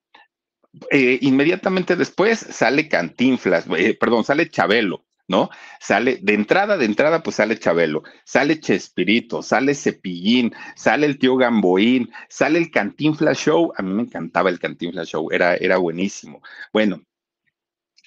eh, 0.91 1.19
inmediatamente 1.21 1.97
después 1.97 2.39
sale 2.39 2.89
Cantinflas, 2.89 3.67
eh, 3.77 3.97
perdón, 3.99 4.25
sale 4.25 4.49
Chabelo. 4.49 5.05
¿No? 5.31 5.49
Sale, 5.79 6.19
de 6.21 6.35
entrada, 6.35 6.77
de 6.77 6.85
entrada, 6.85 7.23
pues 7.23 7.37
sale 7.37 7.57
Chabelo, 7.57 8.03
sale 8.25 8.59
Chespirito, 8.59 9.43
sale 9.43 9.77
Cepillín, 9.77 10.53
sale 10.75 11.07
el 11.07 11.19
tío 11.19 11.37
Gamboín, 11.37 12.11
sale 12.29 12.59
el 12.59 12.71
Cantinflas 12.73 13.39
Show. 13.39 13.73
A 13.77 13.83
mí 13.83 13.93
me 13.95 14.03
encantaba 14.03 14.51
el 14.51 14.59
Cantinflas 14.59 15.09
Show, 15.09 15.31
era, 15.31 15.55
era 15.55 15.79
buenísimo. 15.79 16.43
Bueno, 16.73 17.01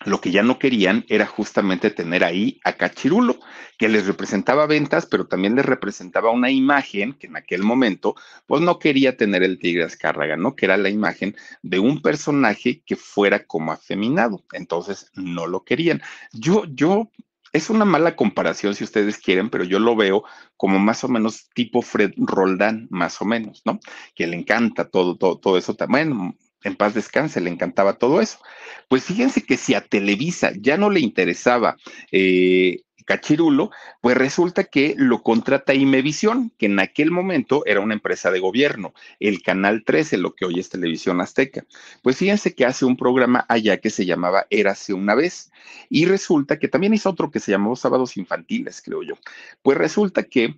lo 0.05 0.19
que 0.19 0.31
ya 0.31 0.43
no 0.43 0.59
querían 0.59 1.05
era 1.07 1.25
justamente 1.25 1.89
tener 1.89 2.23
ahí 2.23 2.59
a 2.63 2.73
Cachirulo, 2.73 3.39
que 3.77 3.89
les 3.89 4.05
representaba 4.05 4.65
ventas, 4.65 5.05
pero 5.05 5.27
también 5.27 5.55
les 5.55 5.65
representaba 5.65 6.31
una 6.31 6.51
imagen 6.51 7.13
que 7.13 7.27
en 7.27 7.37
aquel 7.37 7.63
momento, 7.63 8.15
pues 8.45 8.61
no 8.61 8.79
quería 8.79 9.17
tener 9.17 9.43
el 9.43 9.59
Tigre 9.59 9.83
Azcárraga, 9.83 10.35
¿no? 10.35 10.55
Que 10.55 10.65
era 10.65 10.77
la 10.77 10.89
imagen 10.89 11.35
de 11.61 11.79
un 11.79 12.01
personaje 12.01 12.81
que 12.85 12.95
fuera 12.95 13.45
como 13.45 13.71
afeminado. 13.71 14.43
Entonces, 14.51 15.09
no 15.15 15.47
lo 15.47 15.63
querían. 15.63 16.01
Yo, 16.33 16.65
yo, 16.65 17.09
es 17.53 17.69
una 17.69 17.85
mala 17.85 18.15
comparación 18.15 18.75
si 18.75 18.83
ustedes 18.83 19.17
quieren, 19.17 19.49
pero 19.49 19.63
yo 19.63 19.79
lo 19.79 19.95
veo 19.95 20.23
como 20.57 20.79
más 20.79 21.03
o 21.03 21.07
menos 21.07 21.49
tipo 21.53 21.81
Fred 21.81 22.11
Roldán, 22.17 22.87
más 22.89 23.21
o 23.21 23.25
menos, 23.25 23.61
¿no? 23.65 23.79
Que 24.15 24.27
le 24.27 24.35
encanta 24.35 24.89
todo, 24.89 25.17
todo, 25.17 25.39
todo 25.39 25.57
eso 25.57 25.75
también 25.75 26.35
en 26.63 26.75
paz 26.75 26.93
descanse, 26.93 27.41
le 27.41 27.49
encantaba 27.49 27.93
todo 27.93 28.21
eso. 28.21 28.39
Pues 28.87 29.03
fíjense 29.05 29.43
que 29.43 29.57
si 29.57 29.73
a 29.73 29.81
Televisa 29.81 30.51
ya 30.55 30.77
no 30.77 30.89
le 30.89 30.99
interesaba 30.99 31.77
eh, 32.11 32.81
Cachirulo, 33.05 33.71
pues 34.01 34.17
resulta 34.17 34.63
que 34.63 34.95
lo 34.97 35.23
contrata 35.23 35.73
Imevisión, 35.73 36.51
que 36.57 36.67
en 36.67 36.79
aquel 36.79 37.11
momento 37.11 37.63
era 37.65 37.79
una 37.79 37.93
empresa 37.93 38.31
de 38.31 38.39
gobierno, 38.39 38.93
el 39.19 39.41
Canal 39.41 39.83
13, 39.83 40.17
lo 40.17 40.33
que 40.33 40.45
hoy 40.45 40.59
es 40.59 40.69
Televisión 40.69 41.21
Azteca. 41.21 41.65
Pues 42.01 42.17
fíjense 42.17 42.55
que 42.55 42.65
hace 42.65 42.85
un 42.85 42.97
programa 42.97 43.45
allá 43.49 43.77
que 43.77 43.89
se 43.89 44.05
llamaba 44.05 44.47
Érase 44.49 44.93
una 44.93 45.15
vez, 45.15 45.51
y 45.89 46.05
resulta 46.05 46.59
que 46.59 46.67
también 46.67 46.93
hizo 46.93 47.09
otro 47.09 47.31
que 47.31 47.39
se 47.39 47.51
llamó 47.51 47.75
Sábados 47.75 48.17
Infantiles, 48.17 48.81
creo 48.81 49.03
yo. 49.03 49.15
Pues 49.61 49.77
resulta 49.77 50.23
que 50.23 50.55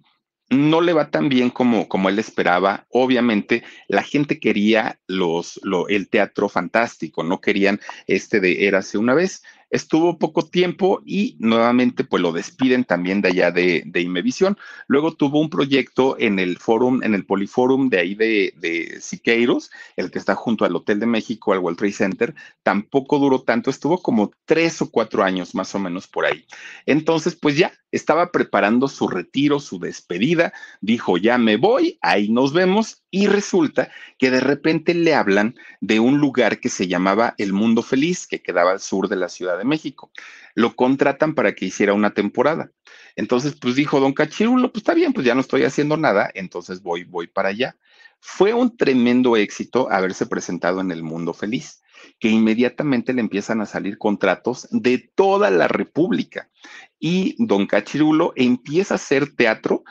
no 0.50 0.82
le 0.82 0.94
va 0.94 1.10
tan 1.10 1.30
bien 1.30 1.50
como, 1.50 1.88
como 1.88 2.10
él 2.10 2.20
esperaba. 2.20 2.86
Obviamente, 2.90 3.64
la 3.88 4.04
gente 4.04 4.40
quería 4.40 5.00
los, 5.08 5.60
el 5.90 6.10
teatro 6.10 6.50
fantástico, 6.50 7.24
no 7.24 7.42
querían 7.42 7.80
este 8.08 8.40
de 8.40 8.68
Érase 8.68 8.98
una 8.98 9.14
vez 9.14 9.44
estuvo 9.76 10.18
poco 10.18 10.46
tiempo 10.46 11.02
y 11.06 11.36
nuevamente 11.40 12.04
pues 12.04 12.22
lo 12.22 12.32
despiden 12.32 12.84
también 12.84 13.22
de 13.22 13.30
allá 13.30 13.52
de, 13.52 13.84
de 13.86 14.02
Imevisión. 14.02 14.58
Luego 14.88 15.14
tuvo 15.14 15.40
un 15.40 15.50
proyecto 15.50 16.16
en 16.20 16.40
el 16.40 16.58
forum, 16.58 17.04
en 17.04 17.14
el 17.14 17.26
Poliforum 17.26 17.90
de 17.90 18.00
ahí 18.00 18.16
de, 18.16 18.54
de 18.58 19.00
Siqueiros, 19.02 19.72
el 19.96 20.12
que 20.12 20.20
está 20.20 20.36
junto 20.36 20.66
al 20.66 20.76
Hotel 20.76 21.00
de 21.00 21.06
México, 21.06 21.54
al 21.54 21.60
World 21.60 21.78
Trade 21.78 21.94
Center. 21.94 22.36
Tampoco 22.64 23.20
duró 23.20 23.42
tanto, 23.42 23.70
estuvo 23.70 24.02
como 24.02 24.32
tres 24.46 24.82
o 24.82 24.90
cuatro 24.90 25.24
años 25.24 25.54
más 25.54 25.76
o 25.76 25.80
menos 25.80 26.08
por 26.08 26.26
ahí. 26.26 26.46
Entonces, 26.86 27.36
pues 27.36 27.58
ya 27.58 27.74
estaba 27.92 28.32
preparando 28.32 28.88
su 28.88 29.08
retiro, 29.08 29.60
su 29.60 29.80
despedida, 29.80 30.54
dijo, 30.82 31.18
ya 31.18 31.38
me 31.38 31.58
voy, 31.58 31.98
ahí 32.02 32.30
nos 32.30 32.54
vemos 32.54 33.04
y 33.10 33.28
resulta 33.28 33.90
que 34.18 34.32
de 34.32 34.42
repente 34.42 34.94
le 34.94 35.16
hablan 35.16 35.56
de 35.80 36.00
un 36.00 36.20
lugar 36.20 36.60
que 36.60 36.70
se 36.70 36.88
llamaba 36.88 37.36
El 37.38 37.54
Mundo 37.54 37.82
Feliz, 37.82 38.28
que 38.28 38.42
quedaba 38.42 38.72
al 38.72 38.82
sur 38.82 39.08
de 39.08 39.16
la 39.16 39.30
Ciudad 39.30 39.58
de 39.58 39.64
México. 39.66 40.12
Lo 40.54 40.76
contratan 40.76 41.36
para 41.36 41.54
que 41.54 41.66
hiciera 41.66 41.94
una 41.94 42.14
temporada. 42.14 42.72
Entonces, 43.16 43.56
pues 43.60 43.76
dijo 43.76 44.00
don 44.00 44.14
Cachirulo, 44.14 44.72
pues 44.72 44.82
está 44.82 44.94
bien, 44.94 45.14
pues 45.14 45.26
ya 45.26 45.36
no 45.36 45.42
estoy 45.42 45.64
haciendo 45.64 45.98
nada, 45.98 46.30
entonces 46.34 46.82
voy, 46.82 47.04
voy 47.04 47.28
para 47.28 47.50
allá. 47.50 47.78
Fue 48.20 48.54
un 48.54 48.76
tremendo 48.76 49.38
éxito 49.38 49.92
haberse 49.92 50.26
presentado 50.26 50.82
en 50.82 50.92
El 50.92 51.04
Mundo 51.04 51.34
Feliz, 51.34 51.82
que 52.20 52.30
inmediatamente 52.30 53.14
le 53.14 53.22
empiezan 53.22 53.62
a 53.62 53.66
salir 53.66 53.98
contratos 53.98 54.68
de 54.72 55.12
toda 55.16 55.50
la 55.50 55.68
República. 55.68 56.50
Y 57.00 57.36
don 57.38 57.68
Cachirulo 57.68 58.34
empieza 58.36 58.94
a 58.94 58.96
hacer 58.96 59.36
teatro 59.36 59.84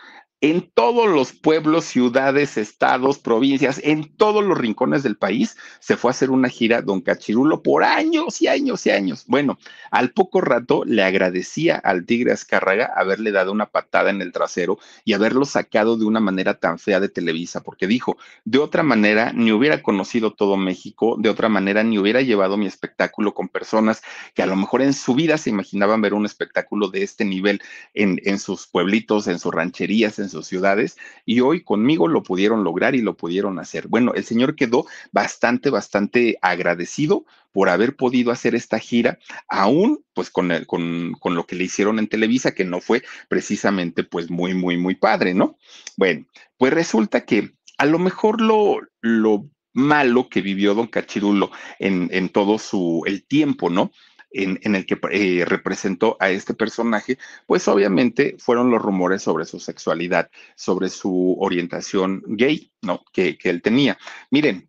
en 0.44 0.70
todos 0.74 1.08
los 1.08 1.32
pueblos, 1.32 1.86
ciudades, 1.86 2.58
estados, 2.58 3.18
provincias, 3.18 3.80
en 3.82 4.14
todos 4.14 4.44
los 4.44 4.58
rincones 4.58 5.02
del 5.02 5.16
país, 5.16 5.56
se 5.80 5.96
fue 5.96 6.10
a 6.10 6.12
hacer 6.12 6.30
una 6.30 6.50
gira 6.50 6.82
Don 6.82 7.00
Cachirulo 7.00 7.62
por 7.62 7.82
años 7.82 8.42
y 8.42 8.48
años 8.48 8.84
y 8.84 8.90
años. 8.90 9.24
Bueno, 9.26 9.58
al 9.90 10.10
poco 10.10 10.42
rato 10.42 10.84
le 10.84 11.02
agradecía 11.02 11.76
al 11.76 12.04
Tigre 12.04 12.32
Azcárraga 12.32 12.92
haberle 12.94 13.32
dado 13.32 13.52
una 13.52 13.70
patada 13.70 14.10
en 14.10 14.20
el 14.20 14.32
trasero 14.32 14.78
y 15.06 15.14
haberlo 15.14 15.46
sacado 15.46 15.96
de 15.96 16.04
una 16.04 16.20
manera 16.20 16.52
tan 16.60 16.78
fea 16.78 17.00
de 17.00 17.08
Televisa, 17.08 17.62
porque 17.62 17.86
dijo, 17.86 18.18
de 18.44 18.58
otra 18.58 18.82
manera 18.82 19.32
ni 19.32 19.50
hubiera 19.50 19.82
conocido 19.82 20.34
todo 20.34 20.58
México, 20.58 21.16
de 21.18 21.30
otra 21.30 21.48
manera 21.48 21.82
ni 21.84 21.98
hubiera 21.98 22.20
llevado 22.20 22.58
mi 22.58 22.66
espectáculo 22.66 23.32
con 23.32 23.48
personas 23.48 24.02
que 24.34 24.42
a 24.42 24.46
lo 24.46 24.56
mejor 24.56 24.82
en 24.82 24.92
su 24.92 25.14
vida 25.14 25.38
se 25.38 25.48
imaginaban 25.48 26.02
ver 26.02 26.12
un 26.12 26.26
espectáculo 26.26 26.88
de 26.88 27.02
este 27.02 27.24
nivel 27.24 27.62
en, 27.94 28.20
en 28.24 28.38
sus 28.38 28.66
pueblitos, 28.66 29.26
en 29.26 29.38
sus 29.38 29.54
rancherías, 29.54 30.18
en 30.18 30.33
ciudades 30.42 30.96
y 31.24 31.40
hoy 31.40 31.62
conmigo 31.62 32.08
lo 32.08 32.22
pudieron 32.22 32.64
lograr 32.64 32.94
y 32.94 33.02
lo 33.02 33.16
pudieron 33.16 33.58
hacer. 33.58 33.88
Bueno, 33.88 34.12
el 34.14 34.24
señor 34.24 34.56
quedó 34.56 34.86
bastante, 35.12 35.70
bastante 35.70 36.38
agradecido 36.42 37.24
por 37.52 37.68
haber 37.68 37.94
podido 37.96 38.32
hacer 38.32 38.54
esta 38.54 38.78
gira, 38.78 39.18
aún 39.48 40.04
pues 40.12 40.30
con, 40.30 40.50
el, 40.50 40.66
con, 40.66 41.14
con, 41.20 41.36
lo 41.36 41.46
que 41.46 41.54
le 41.54 41.64
hicieron 41.64 41.98
en 41.98 42.08
Televisa, 42.08 42.52
que 42.52 42.64
no 42.64 42.80
fue 42.80 43.02
precisamente 43.28 44.02
pues 44.02 44.30
muy, 44.30 44.54
muy, 44.54 44.76
muy 44.76 44.96
padre, 44.96 45.34
¿no? 45.34 45.56
Bueno, 45.96 46.26
pues 46.58 46.72
resulta 46.72 47.24
que 47.24 47.52
a 47.78 47.86
lo 47.86 47.98
mejor 47.98 48.40
lo, 48.40 48.80
lo 49.00 49.48
malo 49.72 50.28
que 50.28 50.40
vivió 50.40 50.74
don 50.74 50.86
Cachirulo 50.86 51.50
en, 51.78 52.08
en 52.12 52.28
todo 52.28 52.58
su, 52.58 53.02
el 53.06 53.24
tiempo, 53.24 53.70
¿no? 53.70 53.92
En, 54.34 54.74
el 54.74 54.86
que 54.86 54.98
eh, 55.10 55.44
representó 55.44 56.16
a 56.20 56.30
este 56.30 56.54
personaje, 56.54 57.18
pues 57.46 57.66
obviamente 57.68 58.36
fueron 58.38 58.70
los 58.70 58.82
rumores 58.82 59.22
sobre 59.22 59.44
su 59.44 59.60
sexualidad, 59.60 60.30
sobre 60.56 60.88
su 60.88 61.36
orientación 61.38 62.22
gay, 62.26 62.72
¿no? 62.82 63.04
Que, 63.12 63.38
que 63.38 63.50
él 63.50 63.62
tenía. 63.62 63.96
Miren, 64.30 64.68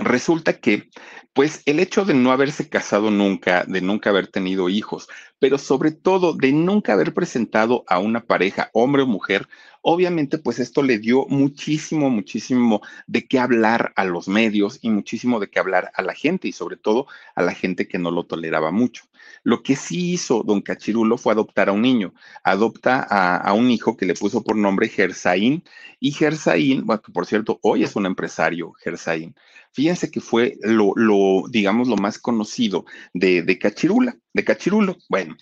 resulta 0.00 0.58
que, 0.58 0.90
pues 1.32 1.62
el 1.66 1.78
hecho 1.78 2.04
de 2.04 2.14
no 2.14 2.32
haberse 2.32 2.68
casado 2.68 3.10
nunca, 3.10 3.64
de 3.66 3.80
nunca 3.80 4.10
haber 4.10 4.26
tenido 4.26 4.68
hijos, 4.68 5.08
pero 5.38 5.58
sobre 5.58 5.92
todo 5.92 6.34
de 6.34 6.52
nunca 6.52 6.94
haber 6.94 7.14
presentado 7.14 7.84
a 7.86 7.98
una 7.98 8.24
pareja, 8.24 8.70
hombre 8.72 9.02
o 9.02 9.06
mujer, 9.06 9.48
obviamente 9.82 10.38
pues 10.38 10.58
esto 10.58 10.82
le 10.82 10.98
dio 10.98 11.26
muchísimo, 11.28 12.10
muchísimo 12.10 12.82
de 13.06 13.26
qué 13.26 13.38
hablar 13.38 13.92
a 13.96 14.04
los 14.04 14.28
medios 14.28 14.78
y 14.82 14.90
muchísimo 14.90 15.40
de 15.40 15.48
qué 15.48 15.58
hablar 15.60 15.90
a 15.94 16.02
la 16.02 16.14
gente 16.14 16.48
y 16.48 16.52
sobre 16.52 16.76
todo 16.76 17.06
a 17.34 17.42
la 17.42 17.54
gente 17.54 17.88
que 17.88 17.98
no 17.98 18.10
lo 18.10 18.24
toleraba 18.24 18.70
mucho. 18.70 19.04
Lo 19.42 19.62
que 19.62 19.76
sí 19.76 20.12
hizo 20.12 20.42
don 20.42 20.60
Cachirulo 20.60 21.16
fue 21.16 21.32
adoptar 21.32 21.68
a 21.68 21.72
un 21.72 21.82
niño. 21.82 22.12
Adopta 22.42 23.00
a, 23.00 23.52
un 23.54 23.70
hijo 23.70 23.96
que 23.96 24.06
le 24.06 24.14
puso 24.14 24.42
por 24.42 24.56
nombre 24.56 24.88
Gersaín 24.88 25.64
y 25.98 26.12
Gersaín, 26.12 26.84
bueno, 26.84 27.02
por 27.12 27.26
cierto, 27.26 27.58
hoy 27.62 27.84
es 27.84 27.96
un 27.96 28.06
empresario, 28.06 28.72
Gersaín. 28.72 29.34
Fíjense 29.72 30.10
que 30.10 30.20
fue 30.20 30.56
lo, 30.62 31.44
digamos, 31.50 31.88
lo 31.88 31.96
más 31.96 32.18
conocido 32.18 32.84
de, 33.14 33.42
de 33.42 33.58
Cachirula, 33.58 34.16
de 34.32 34.44
Cachirulo. 34.44 34.96
Bueno, 35.08 35.36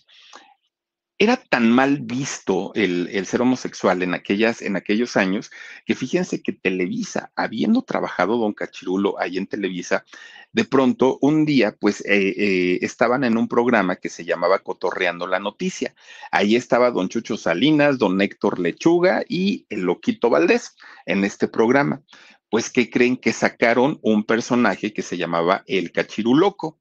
era 1.18 1.36
tan 1.36 1.70
mal 1.70 1.98
visto 2.00 2.72
el, 2.74 3.08
el, 3.10 3.26
ser 3.26 3.42
homosexual 3.42 4.02
en, 4.02 4.14
aquellas, 4.14 4.62
en 4.62 4.76
aquellos 4.76 5.16
años 5.16 5.50
que 5.84 5.96
fíjense 5.96 6.42
que 6.42 6.52
Televisa, 6.52 7.32
habiendo 7.34 7.82
trabajado 7.82 8.38
don 8.38 8.52
Cachirulo 8.52 9.18
ahí 9.18 9.36
en 9.36 9.48
Televisa, 9.48 10.04
de 10.52 10.64
pronto 10.64 11.18
un 11.20 11.44
día 11.44 11.76
pues 11.78 12.02
eh, 12.02 12.34
eh, 12.36 12.78
estaban 12.82 13.24
en 13.24 13.36
un 13.36 13.48
programa 13.48 13.96
que 13.96 14.08
se 14.08 14.24
llamaba 14.24 14.60
Cotorreando 14.60 15.26
la 15.26 15.40
Noticia. 15.40 15.94
Ahí 16.30 16.54
estaba 16.54 16.92
don 16.92 17.08
Chucho 17.08 17.36
Salinas, 17.36 17.98
don 17.98 18.20
Héctor 18.20 18.60
Lechuga 18.60 19.24
y 19.28 19.66
el 19.70 19.80
Loquito 19.80 20.30
Valdés 20.30 20.76
en 21.04 21.24
este 21.24 21.48
programa. 21.48 22.02
Pues 22.50 22.70
que 22.70 22.90
creen 22.90 23.16
que 23.16 23.32
sacaron 23.32 23.98
un 24.02 24.24
personaje 24.24 24.92
que 24.92 25.02
se 25.02 25.16
llamaba 25.16 25.62
el 25.66 25.92
Cachiruloco 25.92 26.78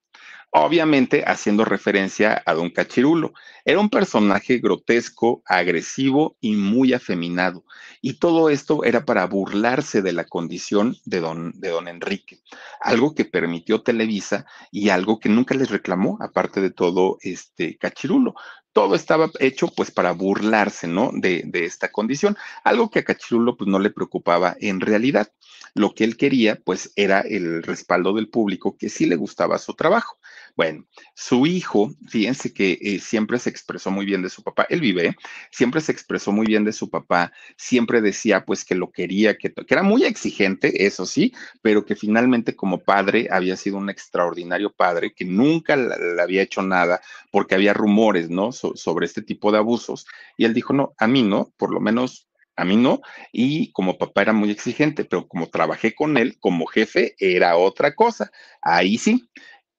obviamente 0.51 1.23
haciendo 1.25 1.65
referencia 1.65 2.41
a 2.45 2.53
Don 2.53 2.69
Cachirulo. 2.69 3.33
Era 3.65 3.79
un 3.79 3.89
personaje 3.89 4.59
grotesco, 4.59 5.41
agresivo 5.45 6.37
y 6.39 6.55
muy 6.55 6.93
afeminado. 6.93 7.65
Y 8.01 8.13
todo 8.13 8.49
esto 8.49 8.83
era 8.83 9.05
para 9.05 9.25
burlarse 9.25 10.01
de 10.01 10.13
la 10.13 10.25
condición 10.25 10.95
de 11.05 11.19
don, 11.19 11.51
de 11.55 11.69
don 11.69 11.87
Enrique, 11.87 12.39
algo 12.79 13.13
que 13.13 13.25
permitió 13.25 13.81
Televisa 13.81 14.45
y 14.71 14.89
algo 14.89 15.19
que 15.19 15.29
nunca 15.29 15.55
les 15.55 15.69
reclamó, 15.69 16.17
aparte 16.21 16.61
de 16.61 16.71
todo 16.71 17.17
este 17.21 17.77
Cachirulo 17.77 18.35
todo 18.77 18.93
estaba 18.93 19.31
hecho 19.39 19.69
pues 19.69 19.89
para 19.89 20.11
burlarse, 20.11 20.87
¿no? 20.87 21.09
De, 21.11 21.49
esta 21.51 21.91
condición, 21.91 22.37
algo 22.63 22.91
que 22.91 22.99
a 22.99 23.03
Cachirulo 23.03 23.57
pues 23.57 23.67
no 23.67 23.79
le 23.79 23.89
preocupaba 23.89 24.55
en 24.59 24.81
realidad. 24.81 25.33
Lo 25.73 25.95
que 25.95 26.03
él 26.03 26.15
quería 26.15 26.59
pues 26.63 26.91
era 26.95 27.21
el 27.21 27.63
respaldo 27.63 28.13
del 28.13 28.29
público 28.29 28.77
que 28.77 28.89
sí 28.89 29.07
le 29.07 29.15
gustaba 29.15 29.57
su 29.57 29.73
trabajo. 29.73 30.19
Bueno, 30.57 30.87
su 31.13 31.45
hijo, 31.45 31.93
fíjense 32.07 32.51
que 32.51 32.79
eh, 32.81 32.99
siempre 32.99 33.37
se 33.37 33.51
expresó 33.51 33.91
muy 33.91 34.07
bien 34.07 34.23
de 34.23 34.31
su 34.31 34.41
papá, 34.41 34.65
él 34.71 34.81
vive, 34.81 35.15
siempre 35.51 35.81
se 35.81 35.91
expresó 35.91 36.31
muy 36.31 36.47
bien 36.47 36.63
de 36.65 36.73
su 36.73 36.89
papá, 36.89 37.31
siempre 37.55 38.01
decía 38.01 38.43
pues 38.43 38.65
que 38.65 38.73
lo 38.73 38.91
quería, 38.91 39.37
que, 39.37 39.53
que 39.53 39.73
era 39.73 39.83
muy 39.83 40.03
exigente, 40.03 40.87
eso 40.87 41.05
sí, 41.05 41.31
pero 41.61 41.85
que 41.85 41.95
finalmente 41.95 42.55
como 42.55 42.79
padre 42.79 43.27
había 43.29 43.55
sido 43.55 43.77
un 43.77 43.91
extraordinario 43.91 44.73
padre, 44.73 45.13
que 45.13 45.25
nunca 45.25 45.75
le 45.75 46.19
había 46.19 46.41
hecho 46.41 46.63
nada 46.63 47.01
porque 47.31 47.53
había 47.53 47.75
rumores, 47.75 48.31
¿no? 48.31 48.51
sobre 48.51 49.05
este 49.05 49.21
tipo 49.21 49.51
de 49.51 49.59
abusos. 49.59 50.07
Y 50.37 50.45
él 50.45 50.55
dijo, 50.55 50.73
no, 50.73 50.95
a 50.97 51.05
mí 51.05 51.21
no, 51.21 51.53
por 51.57 51.71
lo 51.71 51.79
menos 51.79 52.27
a 52.57 52.65
mí 52.65 52.75
no, 52.75 53.01
y 53.31 53.71
como 53.71 53.99
papá 53.99 54.23
era 54.23 54.33
muy 54.33 54.49
exigente, 54.49 55.05
pero 55.05 55.27
como 55.27 55.47
trabajé 55.47 55.93
con 55.93 56.17
él 56.17 56.37
como 56.39 56.65
jefe, 56.65 57.15
era 57.19 57.55
otra 57.55 57.93
cosa. 57.93 58.31
Ahí 58.61 58.97
sí. 58.97 59.29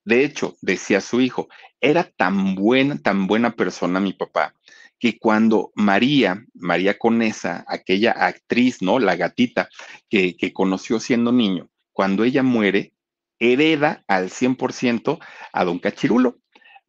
De 0.04 0.24
hecho, 0.24 0.56
decía 0.62 1.00
su 1.00 1.20
hijo, 1.20 1.48
era 1.80 2.04
tan 2.04 2.54
buena, 2.54 2.98
tan 2.98 3.26
buena 3.26 3.54
persona 3.54 4.00
mi 4.00 4.12
papá, 4.12 4.54
que 4.98 5.18
cuando 5.18 5.70
María, 5.74 6.44
María 6.54 6.98
Conesa, 6.98 7.64
aquella 7.68 8.12
actriz, 8.12 8.82
¿no? 8.82 8.98
La 8.98 9.16
gatita 9.16 9.68
que, 10.08 10.36
que 10.36 10.52
conoció 10.52 10.98
siendo 10.98 11.32
niño, 11.32 11.68
cuando 11.92 12.24
ella 12.24 12.42
muere, 12.42 12.92
hereda 13.38 14.04
al 14.08 14.30
100% 14.30 15.18
a 15.52 15.64
don 15.64 15.78
Cachirulo. 15.78 16.38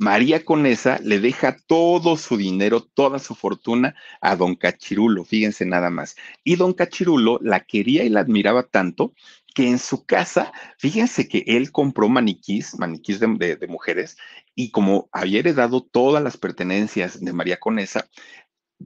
María 0.02 0.46
Conesa 0.46 0.98
le 1.04 1.20
deja 1.20 1.58
todo 1.68 2.16
su 2.16 2.38
dinero, 2.38 2.82
toda 2.82 3.20
su 3.20 3.36
fortuna 3.36 3.96
a 4.22 4.38
don 4.38 4.56
Cachirulo, 4.56 5.26
fíjense 5.26 5.66
nada 5.66 5.90
más. 5.90 6.16
Y 6.44 6.56
don 6.56 6.74
Cachirulo 6.74 7.38
la 7.42 7.60
quería 7.60 8.06
y 8.06 8.10
la 8.10 8.22
admiraba 8.22 8.64
tanto 8.64 9.14
que 9.54 9.68
en 9.68 9.80
su 9.80 10.06
casa, 10.06 10.52
fíjense 10.78 11.28
que 11.28 11.44
él 11.48 11.72
compró 11.72 12.10
maniquís, 12.10 12.78
maniquís 12.78 13.20
de, 13.20 13.56
de, 13.56 13.68
mujeres, 13.68 14.18
y 14.56 14.72
como 14.72 15.10
había 15.12 15.40
heredado 15.40 15.82
todas 15.82 16.24
las 16.24 16.38
pertenencias 16.38 17.20
de 17.20 17.34
María 17.34 17.60
Conesa, 17.60 18.08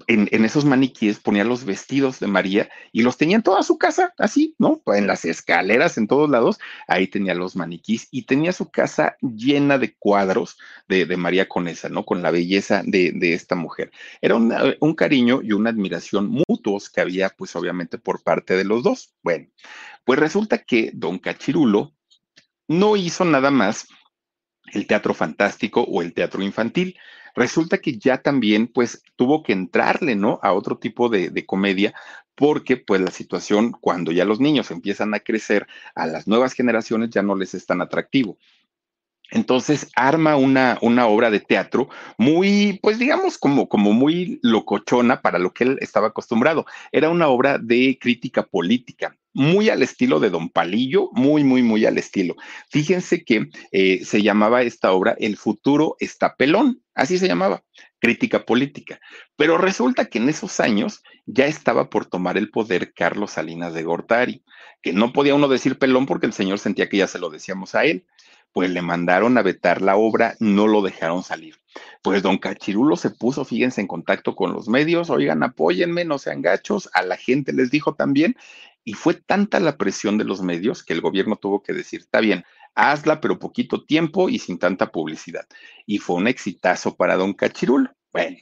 en, 0.07 0.45
esos 0.45 0.65
maniquíes 0.65 1.19
ponía 1.19 1.43
los 1.43 1.65
vestidos 1.65 2.19
de 2.19 2.27
María 2.27 2.69
y 2.91 3.03
los 3.03 3.17
tenía 3.17 3.35
en 3.35 3.43
toda 3.43 3.61
su 3.63 3.77
casa, 3.77 4.13
así, 4.17 4.55
¿no? 4.57 4.81
En 4.87 5.07
las 5.07 5.23
escaleras, 5.23 5.97
en 5.97 6.07
todos 6.07 6.29
lados, 6.29 6.59
ahí 6.87 7.07
tenía 7.07 7.35
los 7.35 7.55
maniquís 7.55 8.07
y 8.11 8.23
tenía 8.23 8.53
su 8.53 8.71
casa 8.71 9.15
llena 9.21 9.77
de 9.77 9.93
cuadros 9.93 10.57
de, 10.87 11.05
María 11.15 11.47
Conesa, 11.47 11.89
¿no? 11.89 12.05
Con 12.05 12.21
la 12.21 12.31
belleza 12.31 12.81
de, 12.85 13.33
esta 13.33 13.55
mujer. 13.55 13.91
Era 14.21 14.35
un 14.35 14.95
cariño 14.95 15.41
y 15.43 15.53
una 15.53 15.69
admiración 15.69 16.43
mutuos 16.47 16.89
que 16.89 17.01
había, 17.01 17.29
pues 17.29 17.55
obviamente, 17.55 17.97
por 17.97 18.23
parte 18.23 18.55
de 18.55 18.63
los 18.63 18.83
dos. 18.83 19.13
Bueno, 19.21 19.47
pues 20.05 20.19
resulta 20.19 20.59
que 20.59 20.91
don 20.93 21.19
Cachirulo 21.19 21.93
no 22.67 22.95
hizo 22.95 23.25
nada 23.25 23.51
más 23.51 23.87
el 24.73 24.87
teatro 24.87 25.13
fantástico 25.13 25.81
o 25.81 26.01
el 26.01 26.13
teatro 26.13 26.41
infantil 26.41 26.97
resulta 27.35 27.79
que 27.79 27.97
ya 27.97 28.21
también 28.21 28.67
pues 28.67 29.03
tuvo 29.15 29.43
que 29.43 29.53
entrarle, 29.53 30.15
¿no? 30.15 30.39
A 30.43 30.53
otro 30.53 30.77
tipo 30.77 31.09
de, 31.09 31.29
de 31.29 31.45
comedia 31.45 31.93
porque 32.35 32.77
pues 32.77 33.01
la 33.01 33.11
situación 33.11 33.71
cuando 33.71 34.11
ya 34.11 34.25
los 34.25 34.39
niños 34.39 34.71
empiezan 34.71 35.13
a 35.13 35.19
crecer, 35.19 35.67
a 35.95 36.07
las 36.07 36.27
nuevas 36.27 36.53
generaciones 36.53 37.09
ya 37.11 37.21
no 37.21 37.35
les 37.35 37.53
es 37.53 37.65
tan 37.65 37.81
atractivo. 37.81 38.37
Entonces 39.31 39.89
arma 39.95 40.35
una, 40.35 40.77
una, 40.81 41.07
obra 41.07 41.31
de 41.31 41.39
teatro 41.39 41.89
muy, 42.17 42.79
pues 42.83 42.99
digamos, 42.99 43.39
como, 43.39 43.67
como 43.67 43.91
muy 43.91 44.39
locochona 44.43 45.21
para 45.21 45.39
lo 45.39 45.51
que 45.53 45.63
él 45.63 45.77
estaba 45.81 46.07
acostumbrado. 46.07 46.65
Era 46.91 47.09
una 47.09 47.27
obra 47.27 47.57
de 47.57 47.97
crítica 47.99 48.43
política, 48.43 49.17
muy 49.33 49.69
al 49.69 49.81
estilo 49.81 50.19
de 50.19 50.29
Don 50.29 50.49
Palillo, 50.49 51.09
muy, 51.13 51.43
muy, 51.43 51.61
muy 51.63 51.85
al 51.85 51.97
estilo. 51.97 52.35
Fíjense 52.69 53.23
que 53.23 53.49
eh, 53.71 54.05
se 54.05 54.21
llamaba 54.21 54.61
esta 54.61 54.91
obra 54.91 55.15
El 55.19 55.37
futuro 55.37 55.95
está 55.99 56.35
pelón, 56.35 56.81
así 56.93 57.17
se 57.17 57.27
llamaba, 57.27 57.63
crítica 57.99 58.45
política. 58.45 58.99
Pero 59.35 59.57
resulta 59.57 60.05
que 60.05 60.19
en 60.19 60.29
esos 60.29 60.59
años 60.59 61.01
ya 61.25 61.47
estaba 61.47 61.89
por 61.89 62.05
tomar 62.05 62.37
el 62.37 62.49
poder 62.49 62.93
Carlos 62.93 63.31
Salinas 63.31 63.73
de 63.73 63.83
Gortari, 63.83 64.43
que 64.81 64.93
no 64.93 65.13
podía 65.13 65.35
uno 65.35 65.47
decir 65.47 65.77
pelón 65.77 66.05
porque 66.05 66.27
el 66.27 66.33
señor 66.33 66.59
sentía 66.59 66.89
que 66.89 66.97
ya 66.97 67.07
se 67.07 67.19
lo 67.19 67.29
decíamos 67.29 67.75
a 67.75 67.85
él 67.85 68.05
pues 68.53 68.69
le 68.69 68.81
mandaron 68.81 69.37
a 69.37 69.41
vetar 69.41 69.81
la 69.81 69.97
obra, 69.97 70.35
no 70.39 70.67
lo 70.67 70.81
dejaron 70.81 71.23
salir. 71.23 71.55
Pues 72.03 72.21
don 72.21 72.37
Cachirulo 72.37 72.95
se 72.95 73.09
puso, 73.09 73.43
fíjense, 73.43 73.81
en 73.81 73.87
contacto 73.87 74.35
con 74.35 74.53
los 74.53 74.69
medios, 74.69 75.09
oigan, 75.09 75.41
apóyenme, 75.41 76.05
no 76.05 76.19
sean 76.19 76.43
gachos, 76.43 76.87
a 76.93 77.01
la 77.01 77.17
gente 77.17 77.51
les 77.51 77.71
dijo 77.71 77.95
también, 77.95 78.37
y 78.83 78.93
fue 78.93 79.15
tanta 79.15 79.59
la 79.59 79.77
presión 79.77 80.17
de 80.17 80.25
los 80.25 80.41
medios 80.41 80.83
que 80.83 80.93
el 80.93 81.01
gobierno 81.01 81.35
tuvo 81.37 81.63
que 81.63 81.73
decir, 81.73 82.01
está 82.01 82.19
bien, 82.19 82.43
hazla, 82.75 83.21
pero 83.21 83.39
poquito 83.39 83.85
tiempo 83.85 84.29
y 84.29 84.39
sin 84.39 84.59
tanta 84.59 84.91
publicidad. 84.91 85.45
Y 85.85 85.99
fue 85.99 86.17
un 86.17 86.27
exitazo 86.27 86.95
para 86.95 87.15
don 87.15 87.33
Cachirulo. 87.33 87.91
Bueno, 88.11 88.37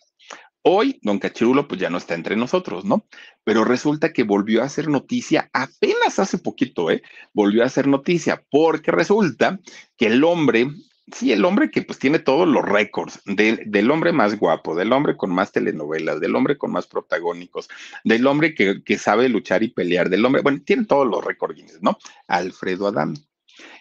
Hoy, 0.63 0.99
don 1.01 1.17
Cachirulo, 1.17 1.67
pues 1.67 1.81
ya 1.81 1.89
no 1.89 1.97
está 1.97 2.13
entre 2.13 2.35
nosotros, 2.35 2.85
¿no? 2.85 3.07
Pero 3.43 3.65
resulta 3.65 4.13
que 4.13 4.21
volvió 4.21 4.61
a 4.61 4.65
hacer 4.65 4.89
noticia 4.89 5.49
apenas 5.53 6.19
hace 6.19 6.37
poquito, 6.37 6.91
¿eh? 6.91 7.01
Volvió 7.33 7.63
a 7.63 7.65
hacer 7.65 7.87
noticia 7.87 8.43
porque 8.51 8.91
resulta 8.91 9.59
que 9.97 10.05
el 10.05 10.23
hombre, 10.23 10.67
sí, 11.13 11.31
el 11.31 11.45
hombre 11.45 11.71
que 11.71 11.81
pues 11.81 11.99
tiene 11.99 12.19
todos 12.19 12.47
los 12.47 12.63
récords, 12.63 13.21
del 13.25 13.91
hombre 13.91 14.11
más 14.11 14.37
guapo, 14.37 14.75
del 14.75 14.93
hombre 14.93 15.17
con 15.17 15.31
más 15.31 15.51
telenovelas, 15.51 16.19
del 16.19 16.35
hombre 16.35 16.57
con 16.57 16.71
más 16.71 16.87
protagónicos, 16.87 17.69
del 18.03 18.25
hombre 18.27 18.53
que, 18.53 18.83
que 18.83 18.97
sabe 18.97 19.29
luchar 19.29 19.63
y 19.63 19.69
pelear, 19.69 20.09
del 20.09 20.25
hombre, 20.25 20.41
bueno, 20.41 20.61
tiene 20.65 20.85
todos 20.85 21.07
los 21.07 21.23
récords, 21.23 21.81
¿no? 21.81 21.97
Alfredo 22.27 22.87
Adán. 22.87 23.15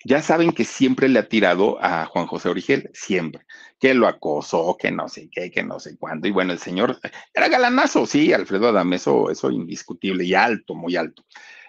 Ya 0.04 0.22
saben 0.22 0.52
que 0.52 0.64
siempre 0.64 1.08
le 1.08 1.18
ha 1.18 1.28
tirado 1.28 1.82
a 1.82 2.06
Juan 2.06 2.26
José 2.26 2.48
Origel, 2.48 2.90
siempre, 2.92 3.42
que 3.78 3.94
lo 3.94 4.06
acosó, 4.08 4.76
que 4.78 4.90
no 4.90 5.08
sé 5.08 5.28
qué, 5.30 5.50
que 5.50 5.62
no 5.62 5.78
sé 5.78 5.96
cuándo. 5.96 6.26
Y 6.26 6.30
bueno, 6.30 6.52
el 6.52 6.58
señor 6.58 6.98
era 7.34 7.48
galanazo, 7.48 8.06
sí, 8.06 8.32
Alfredo 8.32 8.68
Adame, 8.68 8.96
eso, 8.96 9.30
eso 9.30 9.50
indiscutible 9.50 10.24
y 10.24 10.34
alto, 10.34 10.74
muy 10.74 10.96
alto. 10.96 11.24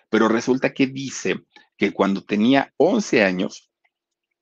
Pero 0.10 0.28
resulta 0.28 0.74
que 0.74 0.88
dice 0.88 1.42
que 1.78 1.92
cuando 1.92 2.24
tenía 2.24 2.74
11 2.78 3.24
años, 3.24 3.71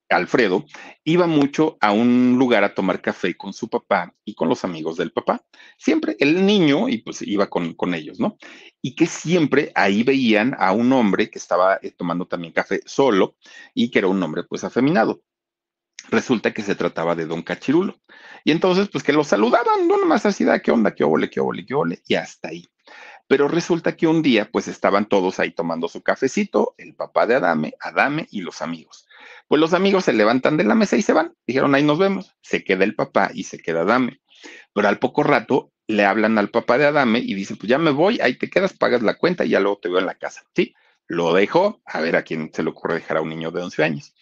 Alfredo 0.09 0.65
iba 1.03 1.27
mucho 1.27 1.77
a 1.81 1.91
un 1.91 2.37
lugar 2.37 2.63
a 2.63 2.73
tomar 2.73 3.01
café 3.01 3.35
con 3.37 3.53
su 3.53 3.69
papá 3.69 4.13
y 4.25 4.33
con 4.33 4.49
los 4.49 4.63
amigos 4.63 4.97
del 4.97 5.11
papá. 5.11 5.43
Siempre 5.77 6.15
el 6.19 6.45
niño, 6.45 6.89
y 6.89 6.97
pues 6.97 7.21
iba 7.21 7.47
con, 7.47 7.73
con 7.73 7.93
ellos, 7.93 8.19
¿no? 8.19 8.37
Y 8.81 8.95
que 8.95 9.05
siempre 9.05 9.71
ahí 9.75 10.03
veían 10.03 10.55
a 10.57 10.71
un 10.71 10.91
hombre 10.93 11.29
que 11.29 11.39
estaba 11.39 11.79
eh, 11.81 11.91
tomando 11.91 12.25
también 12.25 12.53
café 12.53 12.81
solo 12.85 13.35
y 13.73 13.91
que 13.91 13.99
era 13.99 14.07
un 14.07 14.21
hombre 14.21 14.43
pues 14.43 14.63
afeminado. 14.63 15.21
Resulta 16.09 16.53
que 16.53 16.63
se 16.63 16.75
trataba 16.75 17.15
de 17.15 17.25
don 17.25 17.43
Cachirulo. 17.43 17.99
Y 18.43 18.51
entonces, 18.51 18.89
pues 18.89 19.03
que 19.03 19.13
lo 19.13 19.23
saludaban, 19.23 19.87
no 19.87 19.97
nomás 19.97 20.25
así, 20.25 20.43
da, 20.43 20.59
¿qué 20.59 20.71
onda? 20.71 20.95
¿Qué 20.95 21.03
ole? 21.03 21.29
¿Qué 21.29 21.39
ole? 21.39 21.65
¿Qué 21.65 21.75
ole? 21.75 22.01
Y 22.07 22.15
hasta 22.15 22.49
ahí. 22.49 22.67
Pero 23.27 23.47
resulta 23.47 23.95
que 23.95 24.07
un 24.07 24.23
día, 24.23 24.49
pues 24.51 24.67
estaban 24.67 25.07
todos 25.07 25.39
ahí 25.39 25.51
tomando 25.51 25.87
su 25.87 26.01
cafecito, 26.01 26.73
el 26.77 26.95
papá 26.95 27.27
de 27.27 27.35
Adame, 27.35 27.75
Adame 27.79 28.27
y 28.31 28.41
los 28.41 28.63
amigos. 28.63 29.05
Pues 29.49 29.59
los 29.59 29.73
amigos 29.73 30.05
se 30.05 30.13
levantan 30.13 30.57
de 30.57 30.63
la 30.63 30.75
mesa 30.75 30.95
y 30.95 31.01
se 31.01 31.11
van. 31.11 31.33
Dijeron, 31.47 31.73
ahí 31.73 31.83
nos 31.83 31.97
vemos. 31.97 32.35
Se 32.41 32.63
queda 32.63 32.83
el 32.83 32.95
papá 32.95 33.31
y 33.33 33.43
se 33.43 33.57
queda 33.57 33.81
Adame. 33.81 34.21
Pero 34.73 34.87
al 34.87 34.99
poco 34.99 35.23
rato 35.23 35.73
le 35.87 36.05
hablan 36.05 36.37
al 36.37 36.51
papá 36.51 36.77
de 36.77 36.85
Adame 36.85 37.17
y 37.17 37.33
dicen, 37.33 37.57
pues 37.57 37.67
ya 37.67 37.79
me 37.79 37.89
voy, 37.89 38.21
ahí 38.21 38.37
te 38.37 38.47
quedas, 38.47 38.73
pagas 38.73 39.01
la 39.01 39.15
cuenta 39.15 39.43
y 39.43 39.49
ya 39.49 39.59
luego 39.59 39.79
te 39.79 39.89
veo 39.89 39.97
en 39.97 40.05
la 40.05 40.13
casa. 40.13 40.43
Sí, 40.55 40.75
lo 41.07 41.33
dejó, 41.33 41.81
a 41.83 41.99
ver 41.99 42.15
a 42.15 42.21
quién 42.21 42.51
se 42.53 42.61
le 42.61 42.69
ocurre 42.69 42.93
dejar 42.93 43.17
a 43.17 43.21
un 43.21 43.29
niño 43.29 43.49
de 43.49 43.63
11 43.63 43.83
años. 43.83 44.13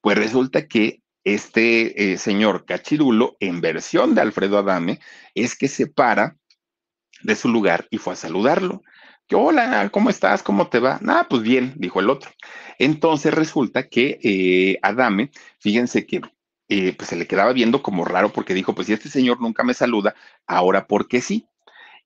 Pues 0.00 0.16
resulta 0.16 0.66
que 0.66 1.02
este 1.24 2.12
eh, 2.12 2.16
señor 2.16 2.64
Cachirulo, 2.64 3.36
en 3.38 3.60
versión 3.60 4.14
de 4.14 4.22
Alfredo 4.22 4.56
Adame, 4.56 4.98
es 5.34 5.56
que 5.56 5.68
se 5.68 5.88
para 5.88 6.38
de 7.22 7.36
su 7.36 7.50
lugar 7.50 7.86
y 7.90 7.98
fue 7.98 8.14
a 8.14 8.16
saludarlo. 8.16 8.82
Hola, 9.32 9.88
¿cómo 9.92 10.10
estás? 10.10 10.42
¿Cómo 10.42 10.68
te 10.68 10.80
va? 10.80 10.98
Ah, 11.06 11.26
pues 11.30 11.42
bien, 11.42 11.74
dijo 11.76 12.00
el 12.00 12.10
otro. 12.10 12.30
Entonces 12.78 13.32
resulta 13.32 13.88
que 13.88 14.18
eh, 14.24 14.78
Adame, 14.82 15.30
fíjense 15.60 16.04
que 16.04 16.20
eh, 16.68 16.94
pues 16.96 17.10
se 17.10 17.16
le 17.16 17.28
quedaba 17.28 17.52
viendo 17.52 17.80
como 17.80 18.04
raro 18.04 18.32
porque 18.32 18.54
dijo, 18.54 18.74
pues 18.74 18.88
si 18.88 18.92
este 18.92 19.08
señor 19.08 19.40
nunca 19.40 19.62
me 19.62 19.74
saluda, 19.74 20.16
ahora 20.48 20.88
¿por 20.88 21.06
qué 21.06 21.20
sí? 21.20 21.46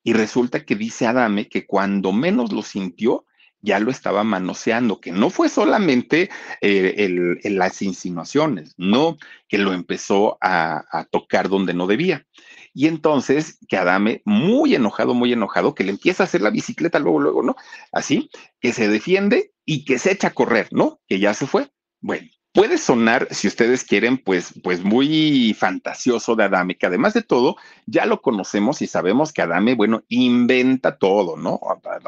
Y 0.03 0.13
resulta 0.13 0.67
que 0.67 0.77
dice 0.77 1.07
Adame 1.07 1.49
que 1.49 1.67
cuando 1.67 2.13
menos 2.13 2.53
lo 2.53 2.63
sintió, 2.63 3.25
ya 3.63 3.81
lo 3.81 3.91
estaba 3.91 4.23
manoseando, 4.23 5.01
que 5.01 5.11
no 5.11 5.31
fue 5.31 5.49
solamente 5.49 6.29
eh, 6.61 7.41
las 7.45 7.81
insinuaciones, 7.81 8.75
no, 8.77 9.17
que 9.49 9.57
lo 9.57 9.73
empezó 9.73 10.37
a, 10.43 11.07
tocar 11.11 11.49
donde 11.49 11.73
no 11.73 11.87
debía. 11.87 12.27
Y 12.75 12.89
entonces 12.89 13.59
que 13.69 13.77
Adame, 13.77 14.21
muy 14.25 14.75
enojado, 14.75 15.15
muy 15.15 15.33
enojado, 15.33 15.75
que 15.75 15.85
le 15.85 15.93
empieza 15.93 16.25
a 16.25 16.27
hacer 16.27 16.43
la 16.43 16.51
bicicleta 16.51 16.99
luego, 16.99 17.21
luego, 17.21 17.43
¿no? 17.43 17.57
Así, 17.93 18.31
que 18.61 18.73
se 18.73 18.89
defiende 18.89 19.53
y 19.65 19.85
que 19.85 19.99
se 19.99 20.11
echa 20.11 20.29
a 20.29 20.35
correr, 20.35 20.69
¿no? 20.73 21.01
Que 21.07 21.21
ya 21.21 21.35
se 21.35 21.47
fue. 21.47 21.71
Bueno, 22.01 22.29
puede 22.53 22.77
sonar, 22.79 23.29
si 23.31 23.47
ustedes 23.47 23.85
quieren, 23.85 24.19
pues, 24.19 24.55
pues 24.63 24.83
muy 24.83 25.55
fantasioso 25.59 26.35
de 26.35 26.45
Adame, 26.45 26.77
que 26.77 26.87
además 26.87 27.15
de 27.15 27.23
todo, 27.23 27.57
ya 27.87 28.07
lo 28.07 28.21
conocemos 28.21 28.83
y 28.83 28.89
sabemos 28.89 29.33
que 29.33 29.43
Adame, 29.43 29.75
bueno, 29.75 30.03
inventa 30.09 30.99
todo, 30.99 31.37
¿no? 31.37 31.61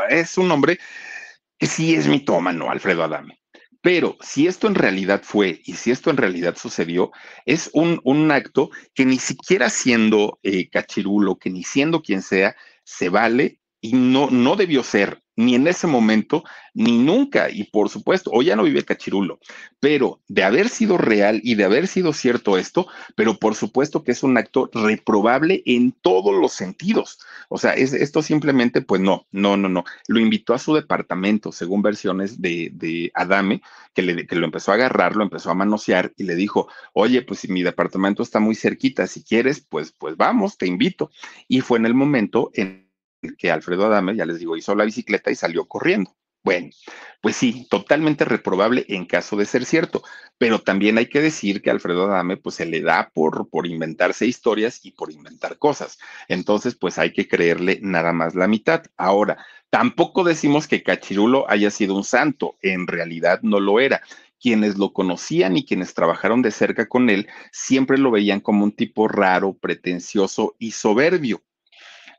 Es 0.09 0.37
un 0.37 0.51
hombre 0.51 0.79
que 1.59 1.67
sí 1.67 1.95
es 1.95 2.09
mitómano, 2.09 2.71
Alfredo 2.71 3.05
Adame. 3.05 3.39
Pero 3.87 4.17
si 4.21 4.49
esto 4.49 4.67
en 4.67 4.75
realidad 4.75 5.23
fue 5.23 5.63
y 5.65 5.75
si 5.75 5.93
esto 5.93 6.11
en 6.11 6.17
realidad 6.17 6.57
sucedió, 6.57 7.13
es 7.45 7.71
un, 7.73 8.01
un 8.03 8.33
acto 8.33 8.71
que 8.95 9.05
ni 9.05 9.17
siquiera 9.17 9.71
siendo 9.71 10.41
eh, 10.43 10.69
cachirulo, 10.69 11.39
que 11.39 11.51
ni 11.51 11.63
siendo 11.63 12.03
quien 12.03 12.21
sea, 12.21 12.57
se 12.83 13.11
vale 13.11 13.61
y 13.81 13.93
no, 13.93 14.29
no 14.29 14.57
debió 14.57 14.83
ser 14.83 15.23
ni 15.37 15.55
en 15.55 15.69
ese 15.69 15.87
momento, 15.87 16.43
ni 16.75 16.99
nunca. 16.99 17.51
Y 17.51 17.65
por 17.65 17.89
supuesto, 17.89 18.31
hoy 18.33 18.47
ya 18.47 18.57
no 18.57 18.65
vive 18.65 18.85
Cachirulo, 18.85 19.39
pero 19.81 20.21
de 20.29 20.45
haber 20.45 20.69
sido 20.69 20.99
real 20.99 21.41
y 21.45 21.55
de 21.55 21.65
haber 21.65 21.87
sido 21.87 22.13
cierto 22.13 22.59
esto, 22.59 22.89
pero 23.15 23.39
por 23.39 23.55
supuesto 23.55 24.03
que 24.03 24.13
es 24.13 24.23
un 24.23 24.37
acto 24.39 24.71
reprobable 24.73 25.63
en 25.67 25.93
todos 25.93 26.35
los 26.35 26.53
sentidos. 26.53 27.19
O 27.49 27.59
sea, 27.59 27.73
es, 27.73 27.93
esto 27.93 28.23
simplemente, 28.23 28.81
pues 28.81 29.01
no, 29.01 29.27
no, 29.31 29.57
no, 29.57 29.69
no. 29.69 29.85
Lo 30.09 30.19
invitó 30.19 30.55
a 30.55 30.59
su 30.59 30.75
departamento, 30.75 31.53
según 31.53 31.83
versiones 31.83 32.41
de, 32.41 32.71
de 32.73 33.11
Adame, 33.15 33.63
que, 33.95 34.03
le, 34.03 34.27
que 34.27 34.37
lo 34.37 34.47
empezó 34.47 34.73
a 34.73 34.75
agarrar, 34.75 35.17
lo 35.17 35.23
empezó 35.23 35.51
a 35.51 35.55
manosear 35.55 36.13
y 36.17 36.25
le 36.25 36.35
dijo, 36.35 36.69
oye, 36.93 37.23
pues 37.23 37.41
si 37.41 37.49
mi 37.49 37.63
departamento 37.63 38.23
está 38.23 38.41
muy 38.41 38.55
cerquita, 38.55 39.07
si 39.07 39.23
quieres, 39.23 39.61
pues, 39.61 39.93
pues 39.93 40.17
vamos, 40.17 40.57
te 40.57 40.67
invito. 40.67 41.11
Y 41.49 41.61
fue 41.61 41.79
en 41.79 41.87
el 41.87 41.95
momento 41.95 42.51
en 42.55 42.86
que 43.35 43.51
Alfredo 43.51 43.87
Adame, 43.87 44.15
ya 44.17 44.27
les 44.27 44.39
digo, 44.39 44.57
hizo 44.57 44.75
la 44.75 44.85
bicicleta 44.85 45.31
y 45.31 45.35
salió 45.35 45.67
corriendo. 45.67 46.15
Bueno, 46.47 46.71
pues 47.21 47.35
sí, 47.35 47.67
totalmente 47.69 48.25
reprobable 48.25 48.87
en 48.89 49.07
caso 49.07 49.37
de 49.37 49.47
ser 49.47 49.65
cierto, 49.65 50.05
pero 50.39 50.61
también 50.61 50.97
hay 50.97 51.07
que 51.07 51.21
decir 51.21 51.61
que 51.61 51.71
Alfredo 51.71 52.05
Adame 52.05 52.37
pues 52.37 52.55
se 52.55 52.67
le 52.67 52.81
da 52.83 53.11
por, 53.13 53.49
por 53.51 53.67
inventarse 53.67 54.27
historias 54.27 54.85
y 54.85 54.93
por 54.93 55.11
inventar 55.11 55.59
cosas. 55.59 55.99
Entonces, 56.29 56.77
pues 56.77 56.99
hay 56.99 57.13
que 57.13 57.27
creerle 57.27 57.81
nada 57.83 58.13
más 58.13 58.37
la 58.37 58.47
mitad. 58.47 58.85
Ahora, 58.97 59.45
tampoco 59.71 60.23
decimos 60.23 60.69
que 60.69 60.85
Cachirulo 60.85 61.51
haya 61.51 61.73
sido 61.73 61.97
un 61.97 62.05
santo, 62.05 62.55
en 62.63 62.87
realidad 62.87 63.41
no 63.43 63.59
lo 63.59 63.81
era 63.81 64.03
quienes 64.41 64.79
lo 64.79 64.93
conocían 64.93 65.57
y 65.57 65.65
quienes 65.65 65.95
trabajaron 65.95 66.43
de 66.43 66.53
cerca 66.53 66.89
con 66.89 67.11
él 67.11 67.27
siempre 67.51 67.99
lo 67.99 68.13
veían 68.13 68.41
como 68.41 68.63
un 68.63 68.73
tipo 68.73 69.09
raro, 69.09 69.55
pretencioso 69.55 70.55
y 70.59 70.71
soberbio. 70.73 71.43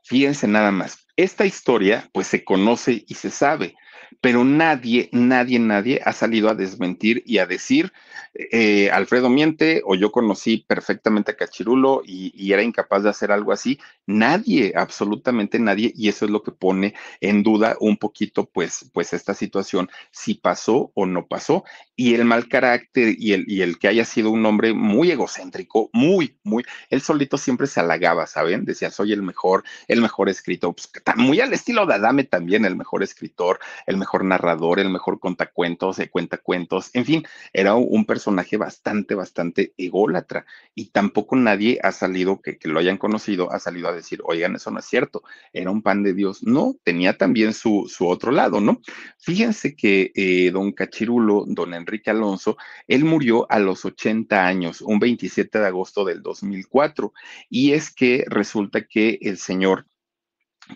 Fíjense 0.08 0.48
nada 0.48 0.70
más, 0.70 1.06
esta 1.16 1.44
historia 1.44 2.08
pues 2.14 2.28
se 2.28 2.42
conoce 2.42 3.04
y 3.06 3.14
se 3.14 3.30
sabe, 3.30 3.76
pero 4.20 4.44
nadie, 4.44 5.08
nadie, 5.12 5.58
nadie 5.58 6.00
ha 6.04 6.12
salido 6.12 6.48
a 6.48 6.54
desmentir 6.54 7.22
y 7.26 7.38
a 7.38 7.46
decir, 7.46 7.92
eh, 8.34 8.90
Alfredo 8.90 9.28
miente 9.28 9.82
o 9.84 9.94
yo 9.94 10.12
conocí 10.12 10.64
perfectamente 10.66 11.32
a 11.32 11.36
Cachirulo 11.36 12.02
y, 12.04 12.32
y, 12.34 12.52
era 12.52 12.62
incapaz 12.62 13.02
de 13.02 13.10
hacer 13.10 13.32
algo 13.32 13.52
así. 13.52 13.78
Nadie, 14.06 14.72
absolutamente 14.76 15.58
nadie, 15.58 15.92
y 15.94 16.08
eso 16.08 16.24
es 16.24 16.30
lo 16.30 16.42
que 16.42 16.52
pone 16.52 16.94
en 17.20 17.42
duda 17.42 17.76
un 17.80 17.96
poquito, 17.96 18.48
pues, 18.48 18.90
pues 18.92 19.12
esta 19.12 19.34
situación, 19.34 19.90
si 20.10 20.34
pasó 20.34 20.92
o 20.94 21.06
no 21.06 21.26
pasó, 21.26 21.64
y 21.96 22.14
el 22.14 22.24
mal 22.24 22.48
carácter 22.48 23.16
y 23.18 23.32
el, 23.32 23.44
y 23.48 23.62
el 23.62 23.78
que 23.78 23.88
haya 23.88 24.04
sido 24.04 24.30
un 24.30 24.46
hombre 24.46 24.72
muy 24.72 25.10
egocéntrico, 25.10 25.90
muy, 25.92 26.38
muy, 26.44 26.64
él 26.90 27.00
solito 27.00 27.36
siempre 27.36 27.66
se 27.66 27.80
halagaba, 27.80 28.26
¿saben? 28.26 28.64
Decía, 28.64 28.90
soy 28.90 29.12
el 29.12 29.22
mejor, 29.22 29.64
el 29.88 30.00
mejor 30.00 30.28
escritor, 30.28 30.74
pues, 30.74 30.90
muy 31.16 31.40
al 31.40 31.52
estilo 31.52 31.86
de 31.86 31.94
Adame 31.94 32.24
también, 32.24 32.64
el 32.64 32.76
mejor 32.76 33.02
escritor, 33.02 33.58
el 33.86 33.96
mejor 33.98 34.24
narrador, 34.24 34.80
el 34.80 34.90
mejor 34.90 35.20
contacuentos, 35.20 35.96
de 35.96 36.08
cuentacuentos, 36.08 36.90
en 36.94 37.04
fin, 37.04 37.24
era 37.52 37.74
un 37.74 38.04
personaje 38.04 38.56
bastante, 38.56 39.14
bastante 39.14 39.72
ególatra 39.76 40.46
y 40.74 40.86
tampoco 40.86 41.36
nadie 41.36 41.78
ha 41.82 41.92
salido, 41.92 42.40
que, 42.40 42.58
lo 42.64 42.78
hayan 42.78 42.98
conocido, 42.98 43.52
ha 43.52 43.58
salido 43.58 43.88
a 43.88 43.92
decir, 43.92 44.20
oigan, 44.24 44.56
eso 44.56 44.70
no 44.70 44.78
es 44.78 44.84
cierto, 44.86 45.22
era 45.52 45.70
un 45.70 45.82
pan 45.82 46.02
de 46.02 46.14
Dios. 46.14 46.42
No, 46.42 46.76
tenía 46.84 47.16
también 47.16 47.52
su, 47.52 47.86
su 47.88 48.06
otro 48.08 48.32
lado, 48.32 48.60
¿no? 48.60 48.80
Fíjense 49.18 49.74
que 49.74 50.12
eh, 50.14 50.50
don 50.50 50.72
Cachirulo, 50.72 51.44
don 51.46 51.74
Enrique 51.74 52.10
Alonso, 52.10 52.56
él 52.86 53.04
murió 53.04 53.50
a 53.50 53.58
los 53.58 53.84
80 53.84 54.46
años, 54.46 54.80
un 54.80 54.98
27 54.98 55.58
de 55.58 55.66
agosto 55.66 56.04
del 56.04 56.22
2004, 56.22 57.12
y 57.48 57.72
es 57.72 57.90
que 57.90 58.24
resulta 58.28 58.86
que 58.86 59.18
el 59.22 59.38
señor 59.38 59.86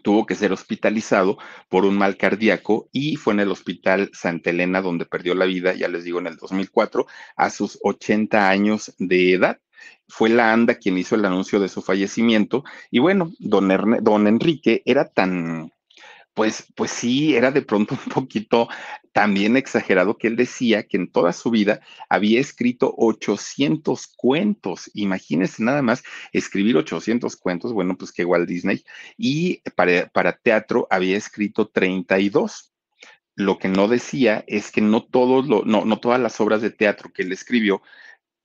tuvo 0.03 0.27
que 0.27 0.35
ser 0.35 0.53
hospitalizado 0.53 1.39
por 1.69 1.85
un 1.85 1.97
mal 1.97 2.17
cardíaco 2.17 2.89
y 2.93 3.17
fue 3.17 3.35
en 3.35 3.41
el 3.41 3.51
hospital 3.51 4.11
Santa 4.13 4.51
Elena 4.51 4.81
donde 4.81 5.07
perdió 5.07 5.35
la 5.35 5.45
vida, 5.45 5.75
ya 5.75 5.89
les 5.89 6.05
digo, 6.05 6.19
en 6.19 6.27
el 6.27 6.37
2004, 6.37 7.07
a 7.37 7.51
sus 7.51 7.79
80 7.83 8.49
años 8.49 8.95
de 8.99 9.35
edad. 9.35 9.59
Fue 10.09 10.29
la 10.29 10.53
ANDA 10.53 10.77
quien 10.77 10.99
hizo 10.99 11.15
el 11.15 11.25
anuncio 11.25 11.59
de 11.59 11.69
su 11.69 11.83
fallecimiento 11.83 12.65
y 12.91 12.99
bueno, 12.99 13.33
don, 13.39 13.71
Erne, 13.71 13.99
don 14.01 14.27
Enrique 14.27 14.83
era 14.85 15.09
tan, 15.09 15.73
pues, 16.35 16.67
pues 16.75 16.91
sí, 16.91 17.35
era 17.37 17.51
de 17.51 17.63
pronto 17.63 17.95
un 18.07 18.13
poquito 18.13 18.69
también 19.13 19.57
exagerado 19.57 20.17
que 20.17 20.29
él 20.29 20.37
decía 20.37 20.85
que 20.85 20.97
en 20.97 21.11
toda 21.11 21.33
su 21.33 21.51
vida 21.51 21.81
había 22.09 22.41
escrito 22.41 22.95
800 22.97 24.07
cuentos. 24.17 24.91
Imagínense 24.95 25.63
nada 25.63 25.83
más 25.83 26.03
escribir 26.33 26.77
800 26.77 27.37
cuentos, 27.37 27.73
bueno, 27.73 27.97
pues 27.97 28.13
que 28.13 28.23
igual 28.23 28.47
Disney, 28.47 28.85
y 29.17 29.61
para, 29.77 30.09
para 30.09 30.37
teatro 30.37 30.87
había 30.91 31.17
escrito 31.17 31.69
32 31.69 32.73
lo 33.35 33.59
que 33.59 33.69
no 33.69 33.89
decía 33.89 34.45
es 34.47 34.71
que 34.71 34.81
no 34.81 35.05
todos 35.05 35.47
lo, 35.47 35.65
no, 35.65 35.85
no 35.85 35.99
todas 35.99 36.21
las 36.21 36.41
obras 36.41 36.61
de 36.61 36.71
teatro 36.71 37.13
que 37.13 37.23
él 37.23 37.33
escribió 37.33 37.83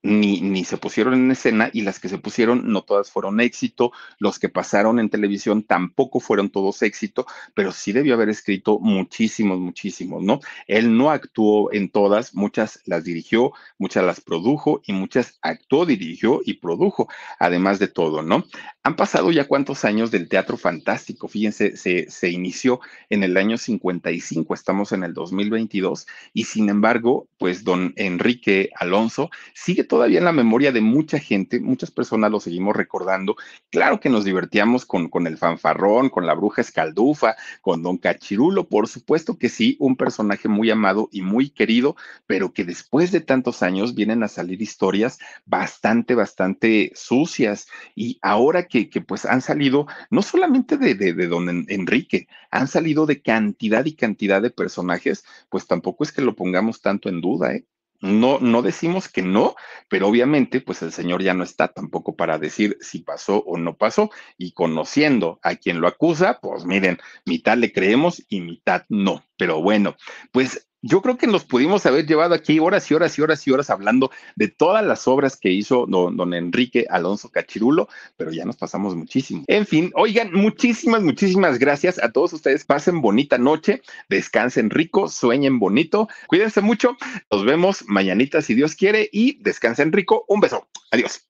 ni, 0.07 0.41
ni 0.41 0.63
se 0.63 0.77
pusieron 0.77 1.13
en 1.13 1.31
escena 1.31 1.69
y 1.73 1.81
las 1.81 1.99
que 1.99 2.07
se 2.07 2.17
pusieron 2.17 2.71
no 2.71 2.81
todas 2.83 3.11
fueron 3.11 3.41
éxito, 3.41 3.91
los 4.19 4.39
que 4.39 4.47
pasaron 4.47 4.99
en 4.99 5.09
televisión 5.09 5.63
tampoco 5.63 6.19
fueron 6.21 6.49
todos 6.49 6.81
éxito, 6.81 7.25
pero 7.53 7.73
sí 7.73 7.91
debió 7.91 8.13
haber 8.13 8.29
escrito 8.29 8.79
muchísimos, 8.79 9.59
muchísimos, 9.59 10.23
¿no? 10.23 10.39
Él 10.67 10.97
no 10.97 11.11
actuó 11.11 11.73
en 11.73 11.89
todas, 11.89 12.33
muchas 12.33 12.81
las 12.85 13.03
dirigió, 13.03 13.51
muchas 13.77 14.05
las 14.05 14.21
produjo 14.21 14.81
y 14.85 14.93
muchas 14.93 15.37
actuó, 15.41 15.85
dirigió 15.85 16.41
y 16.45 16.55
produjo, 16.55 17.09
además 17.37 17.77
de 17.79 17.89
todo, 17.89 18.21
¿no? 18.21 18.45
Han 18.87 18.95
pasado 18.95 19.33
ya 19.33 19.49
cuántos 19.49 19.83
años 19.83 20.11
del 20.11 20.29
teatro 20.29 20.55
fantástico, 20.55 21.27
fíjense, 21.27 21.75
se, 21.75 22.29
inició 22.29 22.79
en 23.09 23.21
el 23.21 23.35
año 23.35 23.57
55, 23.57 24.53
estamos 24.53 24.93
en 24.93 25.03
el 25.03 25.13
2022 25.13 26.07
y 26.33 26.45
sin 26.45 26.69
embargo, 26.69 27.27
pues 27.37 27.65
don 27.65 27.91
Enrique 27.97 28.69
Alonso 28.77 29.29
sigue 29.53 29.83
todavía 29.83 30.19
en 30.19 30.23
la 30.23 30.31
memoria 30.31 30.71
de 30.71 30.79
mucha 30.79 31.19
gente, 31.19 31.59
muchas 31.59 31.91
personas 31.91 32.31
lo 32.31 32.39
seguimos 32.39 32.77
recordando. 32.77 33.35
Claro 33.71 33.99
que 33.99 34.09
nos 34.09 34.23
divertíamos 34.23 34.85
con, 34.85 35.09
con 35.09 35.27
el 35.27 35.37
fanfarrón, 35.37 36.09
con 36.09 36.25
la 36.25 36.33
bruja 36.33 36.61
escaldufa, 36.61 37.35
con 37.59 37.83
don 37.83 37.97
Cachirulo, 37.97 38.69
por 38.69 38.87
supuesto 38.87 39.37
que 39.37 39.49
sí, 39.49 39.75
un 39.81 39.97
personaje 39.97 40.47
muy 40.47 40.69
amado 40.69 41.09
y 41.11 41.23
muy 41.23 41.49
querido, 41.49 41.97
pero 42.25 42.53
que 42.53 42.63
después 42.63 43.11
de 43.11 43.19
tantos 43.19 43.63
años 43.63 43.95
vienen 43.95 44.23
a 44.23 44.29
salir 44.29 44.61
historias 44.61 45.19
bastante, 45.45 46.15
bastante 46.15 46.93
sucias. 46.95 47.67
Y 47.93 48.17
ahora 48.21 48.63
que, 48.67 48.76
que 48.85 49.01
pues 49.01 49.25
han 49.25 49.41
salido, 49.41 49.87
no 50.09 50.21
solamente 50.21 50.77
de, 50.77 50.95
de, 50.95 51.13
de 51.13 51.27
don 51.27 51.65
Enrique, 51.69 52.27
han 52.51 52.67
salido 52.67 53.05
de 53.05 53.21
cantidad 53.21 53.85
y 53.85 53.95
cantidad 53.95 54.41
de 54.41 54.51
personajes, 54.51 55.25
pues 55.49 55.67
tampoco 55.67 56.03
es 56.03 56.11
que 56.11 56.21
lo 56.21 56.35
pongamos 56.35 56.81
tanto 56.81 57.09
en 57.09 57.21
duda, 57.21 57.53
¿eh? 57.53 57.65
No, 57.99 58.37
no 58.39 58.61
decimos 58.61 59.09
que 59.09 59.23
no, 59.23 59.55
pero 59.89 60.07
obviamente, 60.07 60.61
pues 60.61 60.83
el 60.83 60.91
Señor 60.91 61.23
ya 61.23 61.33
no 61.33 61.43
está 61.43 61.67
tampoco 61.69 62.15
para 62.15 62.37
decir 62.37 62.77
si 62.79 62.99
pasó 62.99 63.39
o 63.39 63.57
no 63.57 63.75
pasó. 63.75 64.11
Y 64.37 64.51
conociendo 64.51 65.39
a 65.41 65.55
quien 65.55 65.81
lo 65.81 65.87
acusa, 65.87 66.39
pues 66.39 66.63
miren, 66.65 66.99
mitad 67.25 67.57
le 67.57 67.71
creemos 67.71 68.23
y 68.29 68.41
mitad 68.41 68.83
no. 68.89 69.23
Pero 69.35 69.61
bueno, 69.63 69.95
pues 70.31 70.66
yo 70.81 71.01
creo 71.01 71.17
que 71.17 71.27
nos 71.27 71.43
pudimos 71.43 71.85
haber 71.85 72.05
llevado 72.05 72.35
aquí 72.35 72.59
horas 72.59 72.89
y 72.91 72.93
horas 72.93 73.17
y 73.17 73.21
horas 73.21 73.47
y 73.47 73.51
horas 73.51 73.69
hablando 73.69 74.11
de 74.35 74.47
todas 74.47 74.85
las 74.85 75.07
obras 75.07 75.37
que 75.37 75.49
hizo 75.49 75.85
don, 75.87 76.33
Enrique 76.33 76.85
Alonso 76.89 77.29
Cachirulo, 77.29 77.87
pero 78.15 78.31
ya 78.31 78.45
nos 78.45 78.57
pasamos 78.57 78.95
muchísimo. 78.95 79.43
En 79.47 79.65
fin, 79.65 79.91
oigan, 79.95 80.31
muchísimas, 80.33 81.01
muchísimas 81.01 81.59
gracias 81.59 82.01
a 82.01 82.11
todos 82.11 82.33
ustedes. 82.33 82.65
Pasen 82.65 83.01
bonita 83.01 83.37
noche, 83.37 83.81
descansen 84.09 84.69
rico, 84.69 85.09
sueñen 85.09 85.59
bonito, 85.59 86.07
cuídense 86.27 86.61
mucho. 86.61 86.95
Nos 87.31 87.45
vemos 87.45 87.83
mañanita 87.87 88.41
si 88.41 88.53
Dios 88.53 88.75
quiere 88.75 89.09
y 89.11 89.41
descansen 89.41 89.91
rico. 89.91 90.25
Un 90.27 90.41
beso. 90.41 90.67
Adiós. 90.91 91.27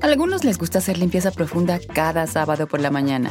A 0.00 0.06
algunos 0.06 0.44
les 0.44 0.58
gusta 0.58 0.78
hacer 0.78 0.98
limpieza 0.98 1.30
profunda 1.30 1.80
cada 1.94 2.26
sábado 2.26 2.66
por 2.66 2.80
la 2.80 2.90
mañana. 2.90 3.30